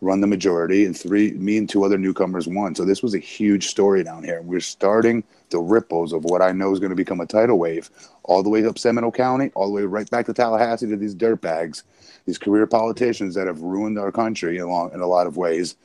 run 0.00 0.20
the 0.20 0.26
majority, 0.26 0.84
and 0.84 0.98
three, 0.98 1.30
me 1.32 1.56
and 1.56 1.68
two 1.68 1.82
other 1.82 1.96
newcomers 1.96 2.46
won. 2.46 2.74
So 2.74 2.84
this 2.84 3.02
was 3.02 3.14
a 3.14 3.18
huge 3.18 3.68
story 3.68 4.02
down 4.04 4.22
here. 4.22 4.42
We're 4.42 4.60
starting 4.60 5.24
the 5.50 5.58
ripples 5.58 6.12
of 6.12 6.24
what 6.24 6.42
I 6.42 6.52
know 6.52 6.72
is 6.72 6.80
going 6.80 6.90
to 6.90 6.96
become 6.96 7.20
a 7.20 7.26
tidal 7.26 7.58
wave, 7.58 7.88
all 8.24 8.42
the 8.42 8.50
way 8.50 8.66
up 8.66 8.78
Seminole 8.78 9.12
County, 9.12 9.50
all 9.54 9.68
the 9.68 9.72
way 9.72 9.82
right 9.82 10.10
back 10.10 10.26
to 10.26 10.34
Tallahassee 10.34 10.88
to 10.88 10.96
these 10.96 11.14
dirtbags, 11.14 11.84
these 12.26 12.38
career 12.38 12.66
politicians 12.66 13.34
that 13.34 13.46
have 13.46 13.60
ruined 13.60 13.98
our 13.98 14.10
country 14.10 14.58
along 14.58 14.92
in 14.92 15.00
a 15.00 15.06
lot 15.06 15.26
of 15.26 15.36
ways 15.36 15.76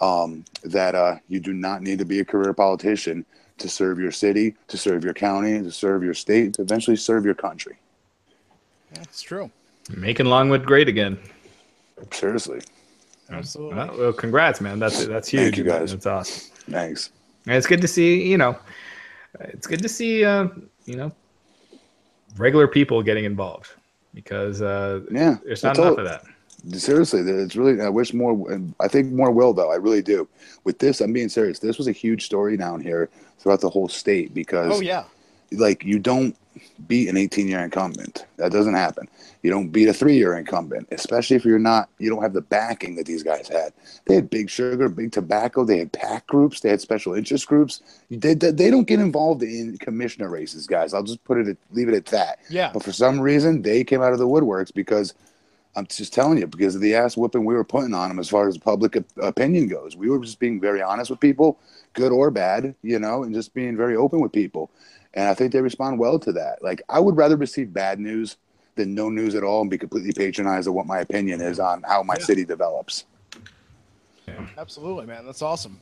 um, 0.00 0.44
that 0.64 0.94
uh, 0.94 1.16
you 1.28 1.40
do 1.40 1.52
not 1.52 1.82
need 1.82 1.98
to 1.98 2.04
be 2.04 2.20
a 2.20 2.24
career 2.24 2.52
politician 2.52 3.24
to 3.58 3.68
serve 3.68 3.98
your 3.98 4.10
city, 4.10 4.54
to 4.68 4.76
serve 4.76 5.04
your 5.04 5.14
county, 5.14 5.62
to 5.62 5.70
serve 5.70 6.02
your 6.02 6.14
state, 6.14 6.54
to 6.54 6.62
eventually 6.62 6.96
serve 6.96 7.24
your 7.24 7.34
country. 7.34 7.76
That's 8.94 9.22
true. 9.22 9.50
Making 9.96 10.26
Longwood 10.26 10.64
great 10.64 10.88
again. 10.88 11.18
Seriously. 12.10 12.60
Absolutely. 13.30 13.76
Well, 13.76 13.98
well, 13.98 14.12
congrats, 14.12 14.60
man. 14.60 14.78
That's 14.78 15.06
that's 15.06 15.28
huge. 15.28 15.42
Thank 15.42 15.56
you 15.56 15.64
guys. 15.64 15.92
That's 15.92 16.06
awesome. 16.06 16.56
Thanks. 16.70 17.10
And 17.46 17.56
it's 17.56 17.66
good 17.66 17.80
to 17.80 17.88
see. 17.88 18.28
You 18.28 18.36
know, 18.36 18.58
it's 19.40 19.66
good 19.66 19.82
to 19.82 19.88
see. 19.88 20.24
Uh, 20.24 20.48
you 20.84 20.96
know, 20.96 21.12
regular 22.36 22.66
people 22.66 23.02
getting 23.02 23.24
involved 23.24 23.70
because 24.14 24.62
uh, 24.62 25.00
yeah, 25.10 25.36
there's 25.44 25.62
not 25.62 25.78
enough 25.78 25.92
all, 25.92 25.98
of 26.00 26.04
that. 26.04 26.24
Seriously 26.78 27.22
it's 27.22 27.56
really 27.56 27.80
i 27.80 27.88
wish 27.88 28.14
more 28.14 28.62
i 28.78 28.86
think 28.86 29.12
more 29.12 29.32
will 29.32 29.52
though. 29.52 29.72
I 29.72 29.76
really 29.76 30.02
do. 30.02 30.28
With 30.62 30.78
this 30.78 31.00
i'm 31.00 31.12
being 31.12 31.28
serious. 31.28 31.58
This 31.58 31.76
was 31.76 31.88
a 31.88 31.92
huge 31.92 32.24
story 32.24 32.56
down 32.56 32.80
here 32.80 33.10
throughout 33.38 33.60
the 33.60 33.68
whole 33.68 33.88
state 33.88 34.32
because 34.32 34.70
oh 34.72 34.80
yeah 34.80 35.04
like 35.58 35.84
you 35.84 35.98
don't 35.98 36.36
beat 36.86 37.08
an 37.08 37.16
18 37.16 37.48
year 37.48 37.60
incumbent. 37.60 38.26
That 38.36 38.52
doesn't 38.52 38.74
happen. 38.74 39.08
You 39.42 39.50
don't 39.50 39.68
beat 39.68 39.88
a 39.88 39.94
three 39.94 40.16
year 40.16 40.36
incumbent 40.36 40.88
especially 40.90 41.36
if 41.36 41.44
you're 41.44 41.58
not 41.58 41.88
you 41.98 42.10
don't 42.10 42.22
have 42.22 42.32
the 42.32 42.40
backing 42.40 42.96
that 42.96 43.06
these 43.06 43.22
guys 43.22 43.48
had. 43.48 43.72
They 44.06 44.14
had 44.14 44.30
big 44.30 44.50
sugar 44.50 44.88
big 44.88 45.12
tobacco 45.12 45.64
they 45.64 45.78
had 45.78 45.92
PAC 45.92 46.26
groups 46.26 46.60
they 46.60 46.68
had 46.68 46.80
special 46.80 47.14
interest 47.14 47.46
groups. 47.46 47.82
They, 48.10 48.34
they, 48.34 48.50
they 48.50 48.70
don't 48.70 48.86
get 48.86 49.00
involved 49.00 49.42
in 49.42 49.78
commissioner 49.78 50.28
races 50.28 50.66
guys. 50.66 50.94
I'll 50.94 51.02
just 51.02 51.24
put 51.24 51.38
it 51.38 51.48
at, 51.48 51.56
leave 51.72 51.88
it 51.88 51.94
at 51.94 52.06
that. 52.06 52.40
Yeah. 52.48 52.70
But 52.72 52.82
for 52.82 52.92
some 52.92 53.20
reason 53.20 53.62
they 53.62 53.84
came 53.84 54.02
out 54.02 54.12
of 54.12 54.18
the 54.18 54.28
woodworks 54.28 54.72
because 54.72 55.14
I'm 55.74 55.86
just 55.86 56.12
telling 56.12 56.38
you 56.38 56.46
because 56.46 56.74
of 56.74 56.82
the 56.82 56.94
ass 56.94 57.16
whipping 57.16 57.44
we 57.44 57.54
were 57.54 57.64
putting 57.64 57.94
on 57.94 58.08
them 58.08 58.18
as 58.18 58.28
far 58.28 58.46
as 58.46 58.58
public 58.58 58.96
opinion 59.16 59.68
goes. 59.68 59.96
We 59.96 60.10
were 60.10 60.18
just 60.18 60.38
being 60.38 60.60
very 60.60 60.82
honest 60.82 61.10
with 61.10 61.20
people, 61.20 61.58
good 61.94 62.12
or 62.12 62.30
bad, 62.30 62.74
you 62.82 62.98
know, 62.98 63.22
and 63.22 63.34
just 63.34 63.54
being 63.54 63.76
very 63.76 63.96
open 63.96 64.20
with 64.20 64.32
people. 64.32 64.70
And 65.14 65.28
I 65.28 65.34
think 65.34 65.52
they 65.52 65.60
respond 65.60 65.98
well 65.98 66.18
to 66.20 66.32
that. 66.32 66.62
Like 66.62 66.82
I 66.88 67.00
would 67.00 67.16
rather 67.16 67.36
receive 67.36 67.72
bad 67.72 68.00
news 68.00 68.36
than 68.74 68.94
no 68.94 69.10
news 69.10 69.34
at 69.34 69.44
all 69.44 69.60
and 69.60 69.70
be 69.70 69.78
completely 69.78 70.12
patronized 70.12 70.66
of 70.66 70.74
what 70.74 70.86
my 70.86 71.00
opinion 71.00 71.40
is 71.40 71.60
on 71.60 71.82
how 71.82 72.02
my 72.02 72.14
yeah. 72.18 72.24
city 72.24 72.44
develops. 72.44 73.04
Yeah. 74.26 74.46
Absolutely, 74.56 75.06
man. 75.06 75.26
That's 75.26 75.42
awesome. 75.42 75.80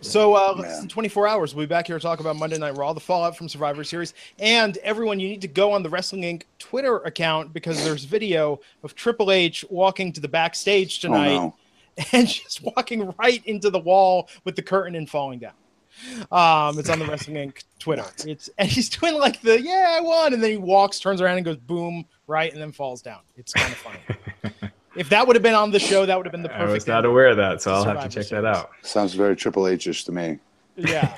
So, 0.00 0.34
uh, 0.34 0.54
less 0.58 0.78
than 0.78 0.88
24 0.88 1.26
hours, 1.26 1.54
we'll 1.54 1.66
be 1.66 1.68
back 1.68 1.86
here 1.86 1.96
to 1.96 2.02
talk 2.02 2.20
about 2.20 2.36
Monday 2.36 2.58
Night 2.58 2.76
Raw, 2.76 2.92
the 2.92 3.00
fallout 3.00 3.36
from 3.36 3.48
Survivor 3.48 3.82
Series. 3.82 4.14
And 4.38 4.76
everyone, 4.78 5.20
you 5.20 5.28
need 5.28 5.40
to 5.42 5.48
go 5.48 5.72
on 5.72 5.82
the 5.82 5.88
Wrestling 5.88 6.22
Inc. 6.22 6.42
Twitter 6.58 6.98
account 6.98 7.52
because 7.52 7.82
there's 7.82 8.04
video 8.04 8.60
of 8.82 8.94
Triple 8.94 9.32
H 9.32 9.64
walking 9.70 10.12
to 10.12 10.20
the 10.20 10.28
backstage 10.28 10.98
oh, 10.98 11.08
tonight 11.08 11.36
oh, 11.36 11.54
no. 11.96 12.04
and 12.12 12.28
just 12.28 12.62
walking 12.62 13.12
right 13.18 13.44
into 13.46 13.70
the 13.70 13.78
wall 13.78 14.28
with 14.44 14.54
the 14.54 14.62
curtain 14.62 14.96
and 14.96 15.08
falling 15.08 15.38
down. 15.38 15.54
Um, 16.30 16.78
it's 16.78 16.90
on 16.90 16.98
the 16.98 17.06
Wrestling 17.06 17.36
Inc. 17.36 17.64
Twitter. 17.78 18.04
It's 18.26 18.50
and 18.58 18.68
he's 18.68 18.88
doing 18.88 19.14
like 19.14 19.40
the 19.40 19.60
yeah 19.60 19.96
I 19.96 20.00
won, 20.00 20.34
and 20.34 20.42
then 20.42 20.50
he 20.50 20.56
walks, 20.56 20.98
turns 21.00 21.20
around, 21.20 21.36
and 21.36 21.44
goes 21.44 21.56
boom 21.56 22.04
right, 22.26 22.52
and 22.52 22.60
then 22.60 22.72
falls 22.72 23.02
down. 23.02 23.20
It's 23.36 23.52
kind 23.52 23.72
of 23.72 23.78
funny. 23.78 23.98
If 24.96 25.10
that 25.10 25.26
would 25.26 25.36
have 25.36 25.42
been 25.42 25.54
on 25.54 25.70
the 25.70 25.78
show, 25.78 26.06
that 26.06 26.16
would 26.16 26.24
have 26.24 26.32
been 26.32 26.42
the 26.42 26.48
perfect. 26.48 26.70
I 26.70 26.72
was 26.72 26.86
not 26.86 27.04
aware 27.04 27.28
of 27.28 27.36
that, 27.36 27.60
so 27.60 27.72
I'll 27.72 27.84
have 27.84 28.02
to 28.02 28.08
check 28.08 28.28
that 28.30 28.46
out. 28.46 28.70
Sounds 28.82 29.12
very 29.12 29.36
Triple 29.36 29.68
H-ish 29.68 30.04
to 30.04 30.12
me. 30.12 30.38
Yeah. 30.76 31.14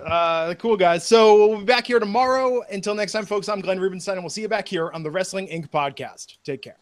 uh, 0.06 0.54
cool, 0.54 0.76
guys. 0.76 1.06
So 1.06 1.48
we'll 1.48 1.58
be 1.58 1.64
back 1.64 1.86
here 1.86 1.98
tomorrow. 1.98 2.62
Until 2.70 2.94
next 2.94 3.12
time, 3.12 3.26
folks, 3.26 3.48
I'm 3.48 3.60
Glenn 3.60 3.80
Rubenstein, 3.80 4.14
and 4.14 4.22
we'll 4.22 4.30
see 4.30 4.42
you 4.42 4.48
back 4.48 4.68
here 4.68 4.90
on 4.92 5.02
the 5.02 5.10
Wrestling 5.10 5.46
Inc. 5.48 5.68
podcast. 5.68 6.38
Take 6.44 6.62
care. 6.62 6.76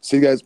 See 0.00 0.16
you 0.16 0.22
guys. 0.22 0.42